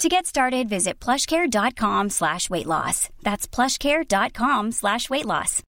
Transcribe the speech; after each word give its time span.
To 0.00 0.08
get 0.08 0.24
started, 0.24 0.66
visit 0.66 0.98
plushcare.com 0.98 2.08
slash 2.08 2.48
weight 2.48 2.64
loss. 2.66 3.10
That's 3.22 3.46
plushcare.com 3.46 4.72
slash 4.72 5.10
weight 5.10 5.26
loss. 5.26 5.62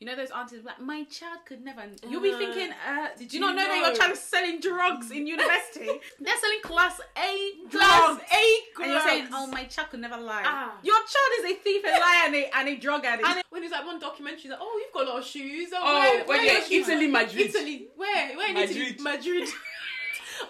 You 0.00 0.06
know 0.08 0.16
those 0.16 0.30
aunties 0.32 0.64
like 0.64 0.80
my 0.80 1.04
child 1.04 1.38
could 1.46 1.64
never. 1.64 1.82
You'll 2.08 2.20
be 2.20 2.32
thinking, 2.32 2.70
uh, 2.84 3.08
did 3.16 3.32
you 3.32 3.38
not 3.38 3.54
know, 3.54 3.62
that 3.62 3.68
know? 3.80 3.88
your 3.88 3.96
child 3.96 4.12
is 4.12 4.20
selling 4.20 4.58
drugs 4.58 5.12
in 5.12 5.28
university? 5.28 5.86
They're 6.20 6.38
selling 6.40 6.60
class 6.64 7.00
A 7.16 7.52
drugs. 7.70 7.76
Class 7.76 8.20
A 8.22 8.60
drugs. 8.74 8.80
And 8.82 8.90
you're 8.90 9.00
saying, 9.00 9.28
oh, 9.32 9.46
my 9.46 9.64
child 9.66 9.90
could 9.90 10.00
never 10.00 10.16
lie. 10.16 10.42
Ah. 10.44 10.78
Your 10.82 10.96
child 10.96 11.32
is 11.38 11.44
a 11.52 11.54
thief, 11.62 11.84
a 11.84 11.90
liar, 11.90 12.22
and 12.26 12.34
a, 12.34 12.56
and 12.58 12.68
a 12.70 12.76
drug 12.76 13.04
addict. 13.04 13.28
And 13.28 13.42
when 13.50 13.62
it's 13.62 13.72
like 13.72 13.86
one 13.86 14.00
documentary, 14.00 14.50
like, 14.50 14.58
oh, 14.60 14.82
you've 14.84 14.92
got 14.92 15.06
a 15.06 15.10
lot 15.10 15.18
of 15.20 15.24
shoes. 15.24 15.68
Oh, 15.72 15.80
Oh, 15.80 16.00
where, 16.00 16.18
well, 16.18 16.26
where 16.26 16.40
are 16.40 16.44
yeah. 16.44 16.80
Italy, 16.80 17.06
Madrid. 17.06 17.54
Italy, 17.54 17.86
where? 17.96 18.36
Where 18.36 18.50
in 18.50 18.56
Italy? 18.56 18.96
Madrid. 19.00 19.48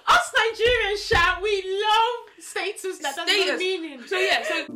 Us 0.07 0.33
Nigerians, 0.37 1.09
shout, 1.09 1.43
we 1.43 1.63
love 1.63 2.45
status 2.45 2.99
that 2.99 3.17
doesn't 3.17 3.29
have 3.29 3.45
Status. 3.45 3.59
meaning. 3.59 4.03
So 4.07 4.19
yeah, 4.19 4.43
so 4.43 4.67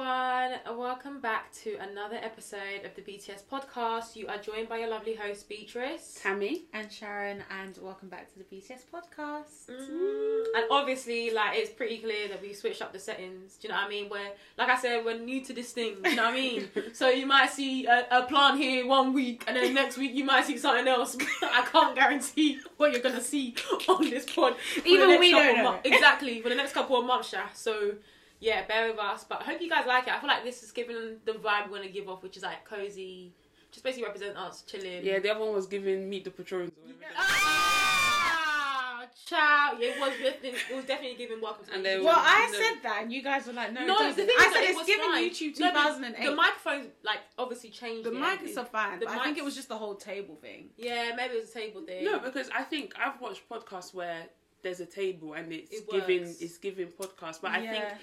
everyone, 0.00 0.78
welcome 0.78 1.20
back 1.20 1.50
to 1.52 1.76
another 1.80 2.16
episode 2.22 2.84
of 2.84 2.94
the 2.94 3.02
BTS 3.02 3.42
podcast. 3.50 4.14
You 4.14 4.28
are 4.28 4.38
joined 4.38 4.68
by 4.68 4.78
your 4.78 4.88
lovely 4.88 5.16
host 5.16 5.48
Beatrice. 5.48 6.20
Tammy. 6.22 6.66
and 6.72 6.90
Sharon, 6.92 7.42
and 7.60 7.76
welcome 7.82 8.08
back 8.08 8.32
to 8.32 8.38
the 8.38 8.44
BTS 8.44 8.82
podcast. 8.94 9.68
Mm, 9.68 10.44
And 10.54 10.64
obviously, 10.70 11.32
like 11.32 11.58
it's 11.58 11.70
pretty 11.70 11.98
clear 11.98 12.28
that 12.28 12.40
we 12.40 12.52
switched 12.52 12.80
up 12.80 12.92
the 12.92 13.00
settings. 13.00 13.56
Do 13.56 13.66
you 13.66 13.74
know 13.74 13.80
what 13.80 13.86
I 13.86 13.88
mean? 13.88 14.08
We're 14.08 14.30
like 14.56 14.68
I 14.68 14.78
said, 14.78 15.04
we're 15.04 15.18
new 15.18 15.44
to 15.44 15.52
this 15.52 15.72
thing. 15.72 15.96
Do 16.02 16.10
you 16.10 16.16
know 16.16 16.24
what 16.26 16.32
I 16.34 16.36
mean? 16.36 16.68
so 16.92 17.08
you 17.08 17.26
might 17.26 17.50
see 17.50 17.86
a, 17.86 18.06
a 18.12 18.22
plant 18.22 18.58
here 18.58 18.86
one 18.86 19.12
week, 19.12 19.42
and 19.48 19.56
then 19.56 19.74
next 19.74 19.98
week 19.98 20.14
you 20.14 20.24
might 20.24 20.44
see 20.44 20.58
something 20.58 20.86
else. 20.86 21.16
I 21.42 21.66
can't 21.72 21.96
guarantee 21.96 22.60
what 22.76 22.92
you're 22.92 23.02
gonna 23.02 23.20
see 23.20 23.56
on 23.88 24.08
this 24.08 24.30
pod. 24.30 24.54
Even 24.84 25.18
we 25.18 25.32
don't 25.32 25.56
know. 25.56 25.80
exactly 25.82 26.40
for 26.40 26.50
the 26.50 26.54
next 26.54 26.72
couple 26.72 26.96
of 27.00 27.04
months, 27.04 27.32
yeah. 27.32 27.48
So. 27.54 27.94
Yeah, 28.40 28.64
bear 28.66 28.88
with 28.90 28.98
us, 29.00 29.24
but 29.24 29.40
I 29.40 29.44
hope 29.44 29.60
you 29.60 29.68
guys 29.68 29.84
like 29.86 30.06
it. 30.06 30.12
I 30.12 30.20
feel 30.20 30.28
like 30.28 30.44
this 30.44 30.62
is 30.62 30.70
giving 30.70 31.16
the 31.24 31.32
vibe 31.32 31.66
we 31.66 31.72
want 31.72 31.82
to 31.84 31.88
give 31.90 32.08
off, 32.08 32.22
which 32.22 32.36
is 32.36 32.42
like 32.44 32.64
cozy, 32.64 33.32
just 33.72 33.82
basically 33.84 34.04
represent 34.06 34.36
us 34.36 34.62
chilling. 34.62 35.04
Yeah, 35.04 35.18
the 35.18 35.30
other 35.30 35.40
one 35.44 35.54
was 35.54 35.66
giving 35.66 36.08
meet 36.08 36.24
the 36.24 36.30
patrons. 36.30 36.70
Or. 36.70 36.94
Ah, 37.16 39.06
ciao. 39.26 39.72
Yeah, 39.78 39.88
it 39.88 40.00
was. 40.00 40.12
It 40.20 40.76
was 40.76 40.84
definitely 40.84 41.16
giving 41.16 41.40
welcome 41.40 41.66
to 41.66 41.74
And 41.74 41.84
they 41.84 41.96
UK. 41.96 42.04
Well, 42.04 42.14
No. 42.14 42.20
I 42.24 42.52
said 42.52 42.82
that, 42.84 43.02
and 43.02 43.12
you 43.12 43.22
guys 43.22 43.46
were 43.46 43.52
like, 43.54 43.72
no, 43.72 43.84
No, 43.84 44.06
it 44.08 44.16
the 44.16 44.24
thing 44.24 44.36
I 44.38 44.44
is 44.46 44.52
said 44.52 44.62
it 44.62 44.68
it's 44.70 44.78
was 44.78 44.86
giving 44.86 45.10
fine. 45.10 45.30
YouTube 45.30 45.58
No, 45.60 45.72
but 45.72 45.82
2008. 45.82 46.24
The 46.26 46.34
microphones, 46.36 46.86
like, 47.04 47.18
obviously 47.38 47.70
changed. 47.70 48.04
The 48.08 48.12
it. 48.16 48.22
mics 48.22 48.56
are 48.56 48.64
fine, 48.64 49.00
The 49.00 49.06
but 49.06 49.16
I 49.16 49.24
think 49.24 49.38
it 49.38 49.44
was 49.44 49.54
just 49.56 49.68
the 49.68 49.76
whole 49.78 49.96
table 49.96 50.36
thing. 50.36 50.70
Yeah, 50.76 51.12
maybe 51.16 51.34
it 51.34 51.40
was 51.40 51.50
a 51.50 51.54
table 51.54 51.82
thing. 51.82 52.04
No, 52.04 52.18
because 52.20 52.48
I 52.54 52.62
think 52.62 52.94
I've 52.98 53.20
watched 53.20 53.48
podcasts 53.48 53.92
where 53.92 54.26
there's 54.62 54.80
a 54.80 54.86
table 54.86 55.34
and 55.34 55.52
it's 55.52 55.72
It 55.72 55.90
giving 55.90 56.22
it's 56.40 56.58
giving 56.58 56.88
podcast, 56.88 57.40
but 57.42 57.50
I 57.52 57.60
think 57.60 57.74
Yeah. 57.84 57.98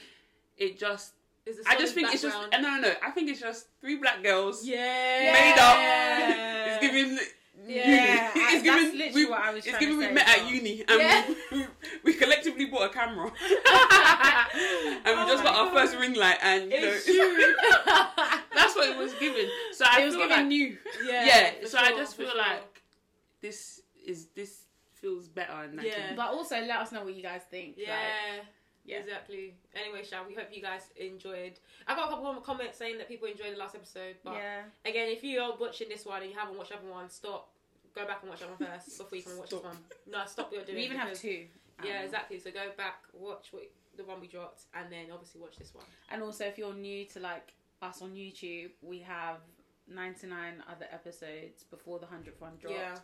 It 0.57 0.77
just 0.79 1.13
is 1.45 1.57
It's 1.59 1.67
a 1.67 1.71
I 1.71 1.75
just 1.75 1.93
solid 1.93 1.95
think 1.95 2.13
it's 2.13 2.21
just 2.23 2.37
no 2.51 2.59
no 2.59 2.79
no 2.81 2.93
I 3.03 3.11
think 3.11 3.29
it's 3.29 3.39
just 3.39 3.67
three 3.81 3.97
black 3.97 4.23
girls 4.23 4.65
yeah, 4.65 5.31
made 5.33 5.51
up. 5.59 5.77
Yeah. 5.77 6.65
It's 6.75 6.81
giving. 6.85 7.19
Yeah, 7.67 7.87
uni. 7.87 7.99
I- 7.99 8.31
it's 8.35 8.35
that's 8.35 8.63
giving. 8.63 8.97
literally 8.99 9.25
we, 9.25 9.29
what 9.31 9.39
I 9.41 9.49
was 9.53 9.65
It's 9.65 9.69
trying 9.69 9.79
giving 9.79 9.99
to 10.01 10.07
we 10.07 10.13
met 10.13 10.27
as 10.27 10.41
at 10.41 10.47
uni 10.51 10.83
and 10.87 10.99
Yeah. 11.01 11.33
we, 11.51 11.65
we 12.03 12.13
collectively 12.13 12.65
bought 12.65 12.89
a 12.91 12.93
camera 12.93 13.25
and 13.25 15.17
we 15.17 15.23
Oh 15.23 15.27
just 15.27 15.43
my 15.43 15.49
got 15.51 15.55
our 15.67 15.73
first 15.73 15.97
ring 15.97 16.13
light 16.13 16.37
and 16.41 16.71
you 16.71 16.81
know, 16.81 16.97
true. 16.99 17.55
that's 18.53 18.75
what 18.75 18.89
it 18.89 18.97
was 18.97 19.13
given. 19.15 19.47
So 19.73 19.85
I 19.89 20.01
It 20.01 20.05
was 20.05 20.15
feel 20.15 20.23
giving 20.27 20.37
like, 20.37 20.45
new. 20.47 20.77
yeah, 21.07 21.25
yeah. 21.25 21.51
for 21.61 21.67
So 21.67 21.77
I 21.79 21.91
just 21.91 22.15
feel 22.15 22.27
sure. 22.29 22.37
like 22.37 22.81
this 23.41 23.81
is 24.05 24.27
this 24.35 24.65
feels 24.93 25.27
better 25.27 25.53
and 25.53 25.79
I 25.79 25.83
Yeah. 25.85 25.93
can- 26.07 26.15
But 26.15 26.27
also, 26.33 26.55
let 26.61 26.79
us 26.79 26.91
know 26.91 27.03
what 27.03 27.15
you 27.15 27.23
guys 27.23 27.41
think. 27.49 27.75
Yeah. 27.77 27.91
Like, 27.93 28.45
yeah. 28.85 28.97
Exactly. 28.97 29.55
Anyway, 29.73 30.03
Shah, 30.03 30.23
we 30.27 30.33
hope 30.35 30.47
you 30.51 30.61
guys 30.61 30.89
enjoyed. 30.95 31.53
I 31.87 31.95
got 31.95 32.07
a 32.07 32.09
couple 32.11 32.27
of 32.31 32.43
comments 32.43 32.77
saying 32.77 32.97
that 32.99 33.07
people 33.07 33.27
enjoyed 33.27 33.53
the 33.53 33.57
last 33.57 33.75
episode, 33.75 34.15
but 34.23 34.33
yeah. 34.35 34.61
again, 34.85 35.09
if 35.09 35.23
you 35.23 35.39
are 35.41 35.53
watching 35.59 35.89
this 35.89 36.05
one 36.05 36.21
and 36.21 36.31
you 36.31 36.37
haven't 36.37 36.57
watched 36.57 36.69
the 36.71 36.77
other 36.77 36.89
one, 36.89 37.09
stop. 37.09 37.49
Go 37.95 38.05
back 38.05 38.19
and 38.21 38.29
watch 38.29 38.39
that 38.41 38.49
one 38.49 38.57
first 38.69 38.97
before 38.97 39.17
you 39.17 39.23
and 39.29 39.39
watch 39.39 39.47
Stop. 39.49 39.61
this 39.63 39.69
one. 39.71 39.77
No, 40.11 40.19
stop 40.27 40.47
what 40.47 40.55
you're 40.55 40.65
doing. 40.65 40.77
We 40.77 40.83
even 40.83 40.97
have 40.97 41.07
because- 41.09 41.21
two. 41.21 41.45
Yeah, 41.83 41.99
Um, 41.99 42.05
exactly. 42.05 42.39
So 42.39 42.51
go 42.51 42.71
back, 42.77 43.03
watch 43.13 43.47
what, 43.51 43.63
the 43.97 44.03
one 44.03 44.19
we 44.21 44.27
dropped, 44.27 44.63
and 44.73 44.91
then 44.91 45.07
obviously 45.13 45.41
watch 45.41 45.57
this 45.57 45.73
one. 45.73 45.85
And 46.11 46.21
also, 46.21 46.45
if 46.45 46.57
you're 46.57 46.73
new 46.73 47.05
to 47.05 47.19
like 47.19 47.53
us 47.81 48.01
on 48.01 48.11
YouTube, 48.11 48.69
we 48.81 48.99
have 48.99 49.37
99 49.87 50.63
other 50.69 50.87
episodes 50.91 51.63
before 51.63 51.99
the 51.99 52.05
100th 52.05 52.39
one 52.39 52.53
dropped 52.59 52.75
Yeah. 52.75 52.95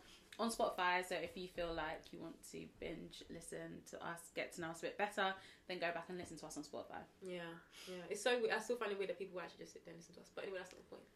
On 0.42 0.50
Spotify. 0.52 1.08
So 1.08 1.16
if 1.16 1.38
you 1.38 1.48
feel 1.48 1.74
like 1.74 2.02
you 2.12 2.20
want 2.20 2.36
to 2.52 2.66
binge 2.80 3.24
listen 3.30 3.80
to 3.92 3.98
us, 4.06 4.20
get 4.36 4.54
to 4.56 4.62
know 4.62 4.70
us 4.70 4.80
a 4.80 4.88
bit 4.88 4.98
better, 4.98 5.34
then 5.68 5.78
go 5.80 5.92
back 5.94 6.06
and 6.10 6.18
listen 6.18 6.38
to 6.38 6.46
us 6.46 6.58
on 6.58 6.64
Spotify. 6.64 7.00
Yeah, 7.22 7.42
yeah. 7.88 8.04
It's 8.10 8.22
so 8.24 8.40
weird. 8.40 8.54
I 8.54 8.60
still 8.60 8.76
find 8.78 8.92
it 8.92 8.98
weird 8.98 9.10
that 9.10 9.20
people 9.20 9.40
actually 9.40 9.60
just 9.66 9.74
sit 9.74 9.86
there 9.86 9.94
and 9.94 10.00
listen 10.02 10.16
to 10.16 10.22
us. 10.22 10.30
But 10.36 10.44
anyway, 10.46 10.60
that's 10.60 10.74
not 10.74 10.82
the 10.84 10.90
point. 10.96 11.08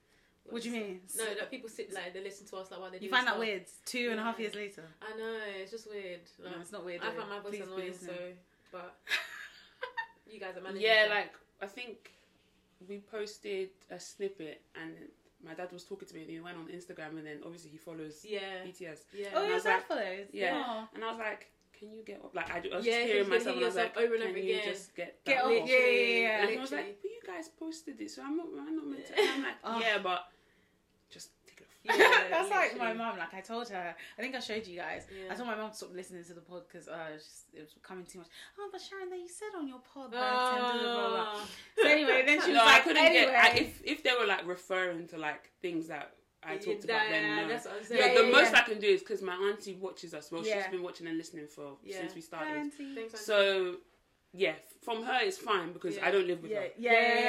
What 0.48 0.62
do 0.62 0.70
you 0.70 0.76
mean? 0.80 1.00
No, 1.18 1.26
that 1.26 1.50
people 1.50 1.70
sit 1.70 1.92
like 1.92 2.14
they 2.14 2.22
listen 2.24 2.46
to 2.48 2.58
us 2.58 2.70
like 2.70 2.80
while 2.80 2.92
they 2.92 2.98
You 2.98 3.10
do 3.10 3.16
find 3.16 3.26
that 3.26 3.40
weird 3.40 3.66
two 3.86 4.10
and 4.12 4.20
a 4.20 4.24
half 4.24 4.36
Yeah. 4.38 4.44
years 4.44 4.56
later. 4.56 4.84
I 5.02 5.18
know 5.18 5.40
it's 5.60 5.72
just 5.72 5.90
weird. 5.90 6.22
No, 6.44 6.52
it's 6.62 6.72
not 6.72 6.86
weird. 6.86 7.02
I 7.02 7.10
though. 7.10 7.18
find 7.18 7.30
my 7.32 7.40
voice 7.40 7.52
Please 7.58 7.62
annoying, 7.64 7.94
so 8.00 8.14
but 8.72 8.96
you 10.32 10.40
guys 10.40 10.56
are 10.58 10.62
managing. 10.62 10.84
Yeah, 10.84 11.08
so- 11.08 11.14
like 11.16 11.34
I 11.62 11.66
think 11.66 12.12
we 12.88 13.00
posted 13.00 13.70
a 13.90 14.00
snippet 14.00 14.62
and 14.80 14.94
my 15.46 15.54
dad 15.54 15.72
was 15.72 15.84
talking 15.84 16.08
to 16.08 16.14
me 16.16 16.22
and 16.22 16.30
he 16.30 16.40
went 16.40 16.58
on 16.58 16.68
Instagram 16.68 17.18
and 17.18 17.26
then 17.28 17.40
obviously 17.46 17.72
he 17.72 17.78
follows 17.78 18.26
yeah, 18.28 18.40
BTS. 18.66 19.00
yeah. 19.14 19.28
Oh, 19.34 19.44
And 19.44 19.54
I 19.54 19.56
yeah, 19.56 19.60
that 19.60 19.66
like- 19.66 19.88
for 19.88 19.96
those. 19.96 20.28
Yeah. 20.34 20.86
And 20.94 21.04
I 21.04 21.10
was 21.10 21.18
like, 21.20 21.52
can 21.78 21.92
you 21.92 22.04
get 22.06 22.22
up? 22.24 22.34
Like 22.34 22.50
I, 22.50 22.58
I 22.74 22.78
was 22.78 22.86
Yeah, 22.86 22.94
just 22.94 23.08
hearing 23.08 23.24
can 23.24 23.30
myself 23.34 23.56
and 23.56 23.66
I 23.66 23.68
was 23.68 23.76
like, 23.76 23.98
over 23.98 24.14
and 24.16 24.24
can 24.24 24.30
over 24.32 24.40
you 24.40 24.54
again. 24.56 24.74
just 24.74 24.96
get 24.96 25.24
Get 25.26 25.36
that 25.38 25.44
off. 25.46 25.52
off? 25.62 25.70
Yeah, 25.70 25.78
yeah, 25.78 26.20
yeah. 26.22 26.42
And 26.42 26.50
he 26.52 26.58
was 26.58 26.72
like, 26.72 26.98
but 27.02 27.10
you 27.12 27.22
guys 27.28 27.50
posted 27.50 28.00
it, 28.02 28.12
so 28.12 28.22
I'm 28.24 28.38
not, 28.38 28.48
I'm 28.58 28.76
not 28.76 28.88
meant 28.88 29.06
to. 29.08 29.20
And 29.20 29.30
I'm 29.30 29.44
like, 29.44 29.54
Oh. 29.64 29.80
yeah, 29.80 29.98
but 30.02 30.24
just 31.12 31.30
take 31.46 31.60
it 31.60 31.64
off. 31.64 32.00
Yeah, 32.00 32.24
That's 32.32 32.50
like 32.50 32.78
my 32.80 32.94
mom. 32.94 33.18
Like 33.20 33.34
I 33.34 33.42
told 33.42 33.70
her, 33.70 33.96
I 34.18 34.22
think 34.22 34.34
I 34.36 34.40
showed 34.40 34.66
you 34.66 34.78
guys. 34.78 35.06
Yeah. 35.12 35.32
I 35.32 35.36
told 35.36 35.48
my 35.48 35.56
mom 35.56 35.70
to 35.72 35.76
stop 35.76 35.94
listening 35.94 36.24
to 36.24 36.34
the 36.34 36.42
pod 36.42 36.64
because 36.68 36.88
uh, 36.88 37.10
it 37.54 37.60
was 37.62 37.70
coming 37.84 38.06
too 38.06 38.20
much. 38.20 38.28
Oh, 38.58 38.70
but 38.72 38.82
Sharon, 38.82 39.10
that 39.12 39.20
you 39.20 39.28
said 39.30 39.54
on 39.56 39.68
your 39.68 39.80
pod 39.94 40.12
that. 40.12 40.18
and 40.24 40.80
blah, 40.82 40.82
blah, 40.82 41.10
blah. 41.10 41.26
Ah. 41.36 41.48
So 41.78 41.88
anyway, 41.88 42.24
then 42.26 42.34
she 42.46 42.52
was 42.52 42.58
no, 42.58 42.66
I 42.66 42.80
couldn't 42.80 43.04
anyway. 43.04 43.26
get. 43.26 43.44
I, 43.44 43.58
if 43.58 43.82
if 43.84 44.04
they 44.04 44.12
were 44.20 44.26
like 44.28 44.46
referring 44.48 45.08
to 45.10 45.18
like 45.18 45.52
things 45.62 45.88
that 45.88 46.12
I 46.44 46.54
Yeah, 46.54 46.60
talked 46.60 46.84
about, 46.86 47.02
yeah, 47.06 47.12
then 47.12 47.36
no. 47.38 47.48
that's 47.48 47.66
what 47.66 47.74
I'm 47.76 47.80
The, 47.82 47.86
saying. 47.88 48.02
Yeah, 48.16 48.22
the 48.22 48.28
yeah, 48.28 48.32
most. 48.32 48.54
I 48.54 48.62
can 48.62 48.80
do 48.80 48.88
is 48.88 49.00
because 49.02 49.22
my 49.22 49.34
auntie 49.36 49.76
watches 49.76 50.14
us. 50.14 50.32
Well, 50.32 50.46
Yeah. 50.46 50.62
she's 50.64 50.72
been 50.72 50.84
watching 50.84 51.08
and 51.08 51.18
listening 51.18 51.48
for 51.48 51.78
Yeah. 51.84 51.98
since 52.00 52.14
we 52.16 52.22
started. 52.22 52.56
Auntie. 52.58 52.94
Thanks, 52.96 53.20
So, 53.26 53.78
yeah, 54.32 54.54
from 54.84 55.04
her 55.04 55.20
it's 55.24 55.38
fine 55.38 55.74
because 55.74 55.96
Yeah. 55.98 56.06
I 56.08 56.12
don't 56.12 56.28
live 56.28 56.42
with 56.44 56.52
Yeah, 56.52 56.60
her. 56.60 56.70
yeah, 56.78 56.92
yeah. 56.92 57.20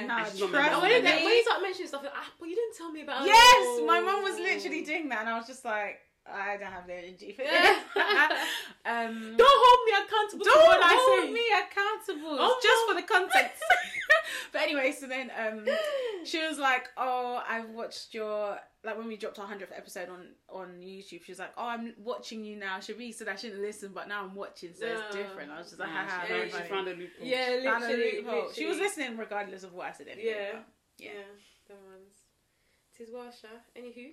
Yeah. 0.00 0.06
Nah, 0.06 0.18
And 0.18 0.26
she's 0.32 0.40
trust 0.40 0.54
And 0.72 0.82
when 0.82 0.90
you, 0.90 0.96
me. 0.98 1.02
get, 1.02 1.24
when 1.24 1.32
you 1.34 1.42
start 1.44 1.62
mentioning 1.62 1.88
stuff, 1.88 2.02
you're 2.02 2.10
like, 2.10 2.20
ah, 2.22 2.32
but 2.40 2.48
you 2.48 2.54
didn't 2.56 2.76
tell 2.76 2.90
me 2.90 3.02
about. 3.02 3.26
Yes, 3.26 3.78
it. 3.78 3.86
my 3.86 4.00
mom 4.00 4.22
was 4.24 4.36
literally 4.38 4.82
doing 4.84 5.08
that, 5.10 5.20
and 5.20 5.28
I 5.28 5.36
was 5.38 5.46
just 5.46 5.64
like, 5.64 6.00
I 6.28 6.56
don't 6.56 6.72
have 6.72 6.88
the 6.88 6.94
energy 6.94 7.30
for 7.30 7.42
this. 7.42 7.52
um, 8.84 9.36
Don't 9.36 9.58
hold 9.64 9.80
me 9.86 9.92
accountable 9.94 10.44
don't 10.44 10.66
what 10.66 10.80
I 10.82 10.94
hold 10.98 11.24
say. 11.28 11.32
me 11.32 11.44
accountable. 11.54 12.36
Oh, 12.40 12.56
it's 12.58 12.66
just 12.66 12.82
no. 12.82 12.86
for 12.88 12.94
the 13.00 13.06
content. 13.06 13.52
but 14.52 14.62
anyway, 14.62 14.92
so 14.92 15.06
then 15.06 15.30
um, 15.38 15.66
she 16.24 16.38
was 16.46 16.58
like, 16.58 16.88
"Oh, 16.96 17.42
I've 17.48 17.70
watched 17.70 18.14
your 18.14 18.58
like 18.84 18.96
when 18.98 19.08
we 19.08 19.16
dropped 19.16 19.38
our 19.38 19.46
hundredth 19.46 19.72
episode 19.76 20.08
on 20.08 20.28
on 20.48 20.80
YouTube. 20.80 21.24
She 21.24 21.32
was 21.32 21.38
like, 21.38 21.52
"Oh, 21.56 21.66
I'm 21.66 21.94
watching 22.02 22.44
you 22.44 22.56
now." 22.56 22.78
Shabi 22.78 23.12
said 23.14 23.28
I 23.28 23.36
shouldn't 23.36 23.60
listen, 23.62 23.92
but 23.94 24.08
now 24.08 24.22
I'm 24.24 24.34
watching, 24.34 24.72
so 24.74 24.86
it's 24.86 25.02
Yeah. 25.14 25.22
different. 25.22 25.50
I 25.52 25.58
was 25.58 25.68
just 25.68 25.80
like, 25.80 25.88
Yeah, 25.88 26.08
"Haha, 26.08 26.22
she, 26.26 26.32
very 26.32 26.46
she 26.46 26.52
funny." 26.56 26.68
found 26.68 26.88
a 26.88 26.90
loophole. 26.94 27.26
Yeah, 27.26 27.62
Found 27.64 27.84
a 27.84 27.88
literally. 27.88 28.54
She 28.54 28.66
was 28.66 28.78
listening 28.78 29.16
regardless 29.16 29.62
of 29.64 29.72
what 29.74 29.86
I 29.88 29.92
said. 29.92 30.08
Anyway, 30.08 30.30
Yeah. 30.30 30.52
but- 30.52 30.64
Yeah, 30.98 31.10
them 31.68 31.76
ones. 31.90 32.14
Tis 32.96 33.10
well, 33.12 33.30
Sha. 33.30 33.48
Anywho, 33.78 34.12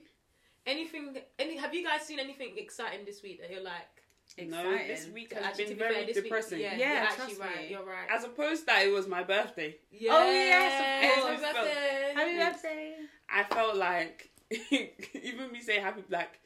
anything? 0.66 1.16
Any? 1.40 1.56
Have 1.58 1.74
you 1.74 1.84
guys 1.86 2.02
seen 2.02 2.20
anything 2.20 2.56
exciting 2.58 3.06
this 3.06 3.22
week 3.24 3.40
that 3.42 3.50
you're 3.52 3.64
like? 3.64 3.93
No, 4.38 4.60
Exciting. 4.72 4.88
this 4.88 5.08
week 5.10 5.34
has 5.34 5.44
actually, 5.46 5.64
been 5.66 5.70
to 5.74 5.76
be 5.76 5.80
very 5.80 5.94
fair, 5.96 6.06
this 6.06 6.16
week- 6.16 6.24
depressing. 6.26 6.60
yeah, 6.60 6.76
Yeah, 6.76 6.88
you're 6.94 6.98
actually 7.04 7.36
trust 7.36 7.40
right. 7.42 7.58
me. 7.66 7.68
You're 7.70 7.86
right. 7.86 8.08
As 8.10 8.24
opposed 8.24 8.62
to 8.62 8.66
that 8.68 8.86
it 8.88 8.92
was 8.92 9.08
my 9.08 9.24
birthday. 9.24 9.78
yes, 9.92 10.14
Oh, 10.16 10.32
yes, 10.32 10.80
of 10.82 11.26
Happy 11.26 11.42
course. 11.44 11.54
birthday. 11.54 12.14
Happy 12.16 12.38
birthday. 12.52 12.96
I 13.30 13.44
felt 13.44 13.76
like 13.78 14.32
even 14.72 15.52
me 15.52 15.62
say 15.62 15.80
happy 15.80 16.04
like 16.10 16.40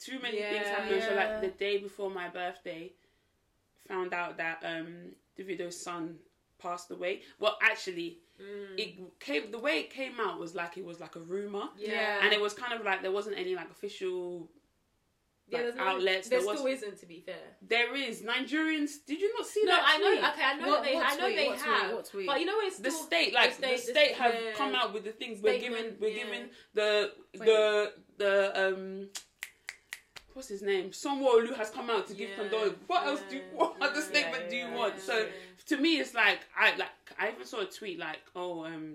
too 0.00 0.18
many 0.20 0.38
things 0.38 0.62
Yeah. 0.66 0.80
happened. 0.80 1.02
So 1.02 1.14
like 1.14 1.40
the 1.40 1.48
day 1.48 1.78
before 1.78 2.10
my 2.10 2.28
birthday, 2.28 2.92
found 3.86 4.12
out 4.14 4.36
that 4.38 4.62
um 4.64 5.12
Davido's 5.38 5.80
son 5.80 6.18
passed 6.60 6.90
away. 6.90 7.22
Well, 7.38 7.56
actually, 7.62 8.18
Mm. 8.40 8.78
it 8.78 9.18
came 9.18 9.50
the 9.50 9.58
way 9.58 9.80
it 9.80 9.90
came 9.90 10.20
out 10.20 10.38
was 10.38 10.54
like 10.54 10.76
it 10.78 10.84
was 10.84 11.00
like 11.00 11.16
a 11.16 11.20
rumor, 11.20 11.70
Yeah. 11.76 12.20
and 12.22 12.32
it 12.32 12.40
was 12.40 12.54
kind 12.54 12.72
of 12.72 12.84
like 12.84 13.02
there 13.02 13.10
wasn't 13.10 13.36
any 13.36 13.56
like 13.56 13.68
official. 13.70 14.48
Like, 15.50 15.78
outlets. 15.78 16.28
There 16.28 16.40
There 16.40 16.48
was 16.48 16.58
still 16.58 16.66
isn't, 16.72 16.98
to 17.00 17.06
be 17.06 17.20
fair. 17.20 17.34
There 17.66 17.96
is 17.96 18.22
Nigerians. 18.22 18.90
Did 19.06 19.20
you 19.20 19.32
not 19.36 19.46
see 19.46 19.62
No, 19.64 19.72
that? 19.72 19.84
I 19.86 19.98
know. 19.98 20.10
tweet? 20.10 20.24
Okay, 20.24 20.42
I 20.44 20.54
know 20.56 20.68
What- 20.68 20.82
they. 20.84 20.96
I 20.96 21.14
know 21.16 21.24
tweet? 21.24 21.36
they 21.36 21.46
tweet? 21.48 21.60
have. 21.60 22.10
Tweet? 22.10 22.26
But 22.26 22.40
you 22.40 22.46
know, 22.46 22.58
it's 22.60 22.78
the 22.78 22.90
state 22.90 23.32
like 23.34 23.56
the 23.56 23.66
the 23.68 23.76
state, 23.78 24.12
have 24.16 24.34
yeah. 24.34 24.52
come 24.54 24.74
out 24.74 24.92
with 24.92 25.04
the 25.04 25.12
things 25.12 25.40
we're 25.42 25.58
giving 25.58 25.96
we're 26.00 26.08
yeah. 26.08 26.24
giving 26.24 26.48
the 26.74 27.12
Wait. 27.38 27.46
the 27.46 27.92
the 28.18 28.68
um 28.68 29.08
what's 30.34 30.48
his 30.48 30.62
name 30.62 30.90
Sanwo-Olu 30.90 31.56
has 31.56 31.70
come 31.70 31.90
out 31.90 32.06
to 32.08 32.14
give 32.14 32.30
Yeah, 32.30 32.36
condolence 32.36 32.76
what 32.86 33.06
else 33.06 33.20
do 33.28 33.36
you 33.36 33.42
what 33.54 33.74
other 33.80 34.00
statement 34.00 34.48
do 34.48 34.56
you 34.56 34.70
want 34.70 35.00
so 35.00 35.26
to 35.66 35.76
me 35.76 35.98
it's 35.98 36.14
like 36.14 36.40
I 36.56 36.76
like 36.76 36.90
I 37.18 37.30
even 37.30 37.44
saw 37.44 37.60
a 37.60 37.64
tweet 37.64 37.98
like 37.98 38.20
oh 38.36 38.64
um 38.64 38.94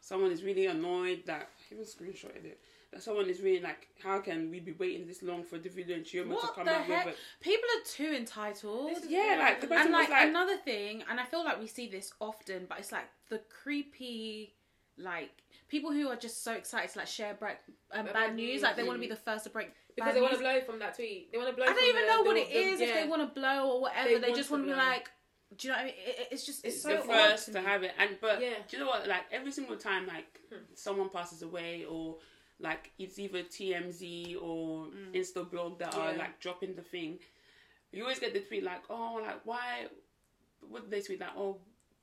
someone 0.00 0.30
is 0.32 0.42
really 0.42 0.66
annoyed 0.66 1.24
that 1.26 1.50
I 1.70 1.74
even 1.74 1.84
screenshotted 1.84 2.44
it 2.44 2.60
that 2.96 3.02
someone 3.02 3.28
is 3.28 3.40
really 3.40 3.60
like 3.60 3.88
how 4.02 4.18
can 4.20 4.50
we 4.50 4.58
be 4.60 4.72
waiting 4.72 5.06
this 5.06 5.22
long 5.22 5.44
for 5.44 5.58
Davido 5.58 5.94
and 5.94 6.04
Chioma 6.04 6.40
to 6.40 6.46
come 6.54 6.64
the 6.64 6.72
out 6.72 6.84
heck? 6.84 7.06
with 7.06 7.14
it 7.14 7.20
People 7.40 7.68
are 7.76 7.84
too 7.86 8.12
entitled. 8.16 8.90
This 8.90 9.04
is- 9.04 9.10
yeah 9.10 9.36
like 9.38 9.60
the 9.60 9.66
person 9.66 9.86
and 9.88 9.94
was 9.94 10.00
like, 10.08 10.10
like 10.10 10.28
another 10.28 10.56
thing, 10.56 11.04
and 11.08 11.20
I 11.20 11.24
feel 11.24 11.44
like 11.44 11.60
we 11.60 11.66
see 11.66 11.88
this 11.88 12.12
often, 12.20 12.66
but 12.68 12.78
it's 12.78 12.92
like 12.92 13.04
the 13.28 13.40
creepy, 13.62 14.54
like 14.96 15.30
people 15.68 15.92
who 15.92 16.08
are 16.08 16.16
just 16.16 16.42
so 16.42 16.52
excited 16.52 16.90
to 16.92 16.98
like 17.00 17.08
share 17.08 17.34
break, 17.34 17.56
um, 17.92 18.06
Bad 18.06 18.14
bad 18.14 18.34
news, 18.34 18.46
news. 18.54 18.62
like 18.62 18.76
they 18.76 18.82
want 18.84 18.96
to 18.96 19.00
be 19.00 19.08
the 19.08 19.16
first 19.16 19.44
to 19.44 19.50
break. 19.50 19.70
because 19.94 20.14
they 20.14 20.20
want 20.22 20.32
to 20.34 20.38
blow 20.40 20.60
from 20.62 20.78
that 20.78 20.94
tweet. 20.96 21.30
They 21.32 21.38
want 21.38 21.50
to 21.50 21.56
blow. 21.56 21.64
I 21.64 21.68
don't 21.68 21.76
from 21.78 21.84
even 21.88 22.02
the- 22.02 22.08
know 22.08 22.22
the- 22.22 22.28
what 22.30 22.36
it 22.38 22.48
the- 22.48 22.58
is 22.58 22.80
if 22.80 22.94
they 22.94 23.06
want 23.06 23.22
to 23.22 23.40
blow 23.40 23.70
or 23.72 23.80
whatever. 23.82 24.08
They 24.08 24.14
They, 24.18 24.28
want 24.28 24.36
just 24.36 24.50
want 24.50 24.62
to 24.64 24.68
be 24.68 24.72
blow. 24.74 24.82
like, 24.84 25.10
do 25.56 25.68
you 25.68 25.72
know? 25.72 25.78
What 25.78 25.82
I 25.82 25.86
mean? 25.86 25.94
It- 26.06 26.18
it- 26.20 26.28
it's 26.32 26.44
just 26.46 26.64
it's 26.64 26.82
so 26.82 26.88
the 26.96 27.02
first 27.02 27.46
to 27.46 27.52
to 27.52 27.60
have 27.60 27.82
it 27.84 27.92
and 27.98 28.16
but 28.20 28.40
Yeah. 28.40 28.54
do 28.68 28.76
you 28.76 28.82
know 28.84 28.88
what 28.90 29.06
like 29.06 29.24
every 29.30 29.52
single 29.52 29.76
time 29.76 30.06
like 30.06 30.40
Hmm. 30.50 30.62
someone 30.74 31.08
passes 31.08 31.42
away 31.42 31.84
or 31.84 32.18
like 32.60 32.92
it's 32.98 33.18
either 33.18 33.42
TMZ 33.42 34.36
or 34.40 34.86
mm. 34.86 35.14
Instablog 35.14 35.78
that 35.78 35.94
are 35.94 36.14
like 36.14 36.40
dropping 36.40 36.74
the 36.74 36.82
thing. 36.82 37.18
You 37.92 38.02
always 38.02 38.18
get 38.18 38.34
the 38.34 38.40
tweet 38.40 38.64
like 38.64 38.82
oh 38.90 39.20
like 39.22 39.40
why 39.44 39.86
what 40.68 40.82
did 40.82 40.90
they 40.90 41.00
tweet 41.00 41.20
like 41.20 41.36
oh 41.36 41.58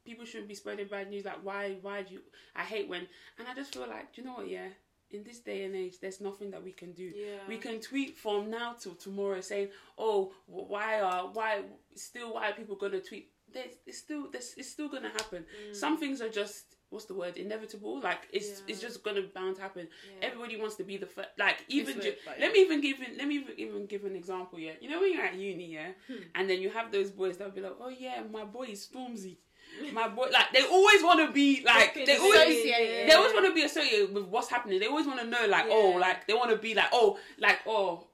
people 0.05 0.25
shouldn't 0.25 0.49
be 0.49 0.55
spreading 0.55 0.87
bad 0.87 1.09
news 1.09 1.25
like 1.25 1.43
why 1.43 1.77
why 1.81 2.01
do 2.01 2.15
you 2.15 2.21
I 2.55 2.63
hate 2.63 2.89
when 2.89 3.07
and 3.37 3.47
I 3.47 3.53
just 3.53 3.73
feel 3.73 3.87
like 3.87 4.13
do 4.13 4.21
you 4.21 4.27
know 4.27 4.35
what 4.35 4.49
yeah 4.49 4.67
in 5.11 5.23
this 5.23 5.39
day 5.39 5.63
and 5.63 5.75
age 5.75 5.99
there's 5.99 6.19
nothing 6.19 6.51
that 6.51 6.63
we 6.63 6.71
can 6.71 6.91
do. 6.93 7.03
Yeah. 7.03 7.37
we 7.47 7.57
can 7.57 7.79
tweet 7.79 8.17
from 8.17 8.49
now 8.49 8.75
till 8.79 8.95
tomorrow 8.95 9.39
saying 9.41 9.69
oh 9.97 10.33
why 10.47 11.01
are 11.01 11.27
why 11.27 11.61
still 11.95 12.33
why 12.33 12.49
are 12.49 12.53
people 12.53 12.75
gonna 12.75 12.99
tweet? 12.99 13.29
There's 13.53 13.75
it's 13.85 13.99
still 13.99 14.31
there's, 14.31 14.55
it's 14.57 14.69
still 14.69 14.89
gonna 14.89 15.09
happen. 15.09 15.45
Mm. 15.69 15.75
Some 15.75 15.97
things 15.97 16.21
are 16.21 16.29
just 16.29 16.72
what's 16.93 17.05
the 17.05 17.13
word 17.13 17.35
inevitable 17.37 17.99
like 18.01 18.27
it's. 18.31 18.47
Yeah. 18.49 18.65
it's 18.69 18.81
just 18.81 19.03
gonna 19.03 19.23
bound 19.33 19.55
to 19.57 19.61
happen 19.61 19.87
Yeah. 20.07 20.27
everybody 20.27 20.55
wants 20.57 20.75
to 20.75 20.83
be 20.83 20.97
the 20.97 21.05
first 21.07 21.29
like 21.39 21.57
even 21.67 21.95
It's 21.97 22.05
ju- 22.05 22.13
weird, 22.25 22.39
let 22.39 22.47
yeah. 22.49 22.53
me 22.53 22.59
even 22.61 22.81
give 22.81 23.01
it 23.01 23.17
let 23.17 23.27
me 23.27 23.35
even, 23.37 23.53
even 23.59 23.85
give 23.87 24.05
an 24.05 24.15
example 24.15 24.59
yeah 24.59 24.73
you 24.79 24.89
know 24.89 24.99
when 25.01 25.11
you're 25.13 25.23
at 25.25 25.35
uni 25.35 25.73
yeah 25.73 25.89
Hmm. 26.07 26.21
and 26.35 26.49
then 26.49 26.61
you 26.61 26.69
have 26.69 26.91
those 26.91 27.09
boys 27.11 27.37
that'll 27.37 27.53
be 27.53 27.61
like 27.61 27.75
oh 27.81 27.89
yeah 27.89 28.21
my 28.31 28.43
boy 28.45 28.67
is 28.75 28.87
Stormzy 28.87 29.37
my 29.93 30.07
boy 30.07 30.27
like 30.31 30.51
they 30.53 30.63
always 30.67 31.01
want 31.03 31.19
to 31.25 31.31
be 31.33 31.63
like 31.65 31.95
they 31.95 32.17
always 32.17 32.63
they 32.63 33.11
always 33.15 33.33
want 33.33 33.45
to 33.47 33.53
be 33.53 33.63
associated 33.63 34.13
with 34.13 34.25
what's 34.25 34.49
happening 34.49 34.79
they 34.79 34.87
always 34.87 35.07
want 35.07 35.19
to 35.19 35.25
know 35.27 35.45
like 35.47 35.65
oh 35.69 35.97
like 35.99 36.27
they 36.27 36.33
want 36.33 36.51
to 36.51 36.57
be 36.57 36.75
like 36.75 36.89
oh 36.93 37.17
like 37.39 37.59
oh 37.65 38.07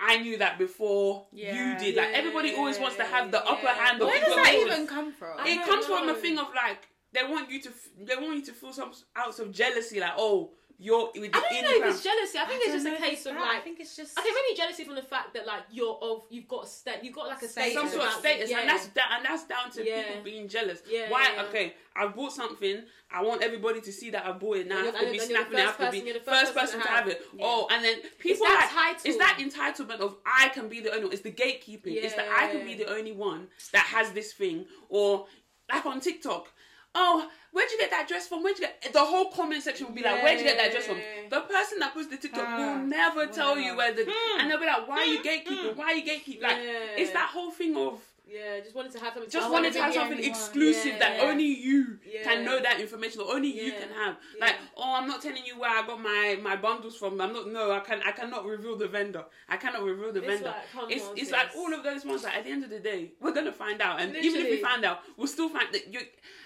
I 0.00 0.18
knew 0.18 0.38
that 0.38 0.58
before 0.58 1.26
Yeah. 1.32 1.56
you 1.72 1.76
did. 1.76 1.96
Like 1.96 2.10
everybody 2.14 2.54
always 2.54 2.78
wants 2.78 2.94
to 2.98 3.02
have 3.04 3.32
the 3.32 3.44
upper 3.44 3.64
Yeah. 3.64 3.74
hand 3.74 4.00
of 4.00 4.06
Where 4.06 4.20
does 4.20 4.32
that 4.36 4.54
even 4.54 4.86
come 4.86 5.12
from? 5.12 5.44
It 5.44 5.64
comes 5.66 5.86
from 5.86 6.08
a 6.08 6.14
thing 6.14 6.38
of 6.38 6.46
like 6.54 6.86
they 7.12 7.24
want 7.24 7.50
you 7.50 7.60
to 7.62 7.68
f- 7.70 7.88
they 8.00 8.16
want 8.16 8.36
you 8.36 8.44
to 8.46 8.52
feel 8.52 8.72
some 8.72 8.92
ounce 9.16 9.38
of 9.38 9.52
jealousy. 9.52 10.00
Like 10.00 10.12
oh 10.16 10.50
you're 10.80 11.10
with 11.12 11.32
the 11.32 11.36
I 11.36 11.40
don't 11.40 11.62
know 11.82 11.88
if 11.88 11.94
it's 11.94 12.04
jealousy. 12.04 12.38
I 12.38 12.44
think 12.44 12.62
it's 12.64 12.84
just 12.84 12.86
a 12.86 13.02
case 13.04 13.26
of 13.26 13.34
that. 13.34 13.40
like. 13.40 13.56
I 13.56 13.60
think 13.64 13.80
it's 13.80 13.96
just 13.96 14.16
Okay, 14.16 14.28
maybe 14.28 14.56
jealousy 14.56 14.84
from 14.84 14.94
the 14.94 15.02
fact 15.02 15.34
that 15.34 15.44
like 15.44 15.62
you're 15.72 15.98
of 16.00 16.22
you've 16.30 16.46
got 16.46 16.66
a 16.66 16.68
stat, 16.68 17.02
you've 17.04 17.16
got 17.16 17.26
like 17.26 17.42
a 17.42 17.48
status, 17.48 17.74
some 17.74 17.88
sort 17.88 18.04
of 18.06 18.12
status, 18.12 18.48
yeah. 18.48 18.60
and 18.60 18.68
that's 18.68 18.86
da- 18.88 19.10
and 19.16 19.24
that's 19.24 19.44
down 19.48 19.72
to 19.72 19.84
Yeah. 19.84 20.02
people 20.04 20.22
being 20.22 20.46
jealous. 20.46 20.80
Yeah, 20.88 21.10
Why? 21.10 21.32
yeah. 21.34 21.42
Okay, 21.44 21.74
I 21.96 22.06
bought 22.06 22.32
something. 22.32 22.84
I 23.10 23.22
want 23.22 23.42
everybody 23.42 23.80
to 23.80 23.92
see 23.92 24.10
that 24.10 24.24
I 24.24 24.30
bought 24.30 24.58
it. 24.58 24.68
Now 24.68 24.80
I 24.82 24.84
have 24.84 24.94
to 24.94 25.00
be 25.00 25.06
and 25.06 25.14
you're 25.16 25.22
the 25.22 25.26
snapping. 25.50 25.56
I 25.56 25.60
have 25.62 25.78
to 25.78 25.90
be 25.90 26.12
the 26.12 26.20
first 26.20 26.28
first 26.52 26.54
person 26.54 26.54
person 26.54 26.80
to 26.80 26.84
to 26.86 26.88
have 26.90 26.98
have 27.04 27.08
it. 27.08 27.22
it. 27.34 27.40
Oh, 27.40 27.66
and 27.72 27.84
then 27.84 27.96
people 28.20 28.46
that 28.46 28.70
like 28.76 29.04
it's 29.04 29.18
that 29.18 29.38
entitlement 29.40 29.98
of 29.98 30.16
I 30.24 30.48
can 30.50 30.68
be 30.68 30.78
the 30.78 30.90
only. 30.90 31.04
one. 31.06 31.12
It's 31.12 31.22
the 31.22 31.32
gatekeeping. 31.32 31.86
It's 31.86 32.14
that 32.14 32.28
I 32.30 32.52
can 32.52 32.64
be 32.64 32.74
the 32.74 32.86
only 32.88 33.10
one 33.10 33.48
that 33.72 33.86
has 33.86 34.12
this 34.12 34.32
thing. 34.32 34.66
Or 34.88 35.26
like 35.68 35.84
on 35.86 35.98
TikTok. 35.98 36.52
Oh, 37.00 37.28
where'd 37.52 37.70
you 37.70 37.78
get 37.78 37.90
that 37.90 38.08
dress 38.08 38.26
from? 38.28 38.42
Where'd 38.42 38.58
you 38.58 38.66
get 38.66 38.92
the 38.92 39.04
whole 39.04 39.30
comment 39.30 39.62
section 39.62 39.86
will 39.86 39.94
be 39.94 40.02
like, 40.02 40.22
Where'd 40.22 40.38
you 40.38 40.44
get 40.44 40.56
that 40.58 40.72
dress 40.72 40.86
from? 40.86 40.98
The 41.30 41.40
person 41.42 41.78
that 41.78 41.94
puts 41.94 42.08
the 42.08 42.16
TikTok 42.16 42.44
Ah, 42.46 42.56
will 42.58 42.86
never 42.86 43.26
tell 43.26 43.56
you 43.58 43.76
where 43.76 43.92
the 43.94 44.02
and 44.38 44.50
they'll 44.50 44.58
be 44.58 44.66
like, 44.66 44.88
Why 44.88 44.98
are 45.02 45.06
you 45.06 45.22
gatekeeping? 45.22 45.76
Why 45.76 45.84
are 45.92 45.94
you 45.94 46.02
gatekeeping? 46.02 46.42
Like 46.42 46.58
Yeah. 46.58 47.00
it's 47.02 47.12
that 47.12 47.28
whole 47.32 47.50
thing 47.50 47.76
of 47.76 48.00
yeah, 48.30 48.60
just 48.62 48.74
wanted 48.74 48.92
to 48.92 48.98
have 48.98 49.14
something. 49.14 49.30
just 49.30 49.46
I 49.46 49.50
wanted 49.50 49.72
wanna 49.74 49.84
have 49.86 49.94
something 49.94 50.22
exclusive 50.22 50.92
Yeah. 50.92 50.98
that 50.98 51.20
only 51.20 51.46
you 51.46 51.98
can 52.24 52.44
know 52.44 52.60
that 52.60 52.78
information 52.78 53.22
or 53.22 53.34
only 53.34 53.48
you 53.48 53.72
can 53.72 53.88
have. 53.88 54.16
Like, 54.38 54.56
oh, 54.76 54.96
I'm 54.96 55.08
not 55.08 55.22
telling 55.22 55.46
you 55.46 55.58
where 55.58 55.70
I 55.70 55.86
got 55.86 55.98
my 56.02 56.38
my 56.42 56.54
bundles 56.56 56.94
from. 56.98 57.18
I'm 57.22 57.32
not. 57.32 57.48
No, 57.48 57.72
I 57.72 57.80
can. 57.80 58.02
I 58.02 58.12
cannot 58.12 58.44
reveal 58.44 58.76
the 58.76 58.86
vendor. 58.86 59.24
I 59.48 59.56
cannot 59.56 59.82
reveal 59.82 60.12
the 60.12 60.18
It's 60.22 60.28
vendor. 60.42 60.54
like, 60.76 60.90
it's 60.94 61.06
it's 61.16 61.30
like 61.30 61.48
all 61.56 61.72
of 61.72 61.82
those 61.82 62.04
ones. 62.04 62.22
Like 62.24 62.36
at 62.36 62.44
the 62.44 62.50
end 62.50 62.64
of 62.64 62.70
the 62.70 62.80
day, 62.80 63.12
we're 63.18 63.32
gonna 63.32 63.50
find 63.64 63.80
out, 63.80 63.98
and 64.02 64.14
even 64.14 64.42
if 64.42 64.50
we 64.50 64.58
find 64.58 64.84
out, 64.84 64.98
we'll 65.16 65.26
still 65.26 65.48
find 65.48 65.72
that 65.72 65.90
you 65.90 66.00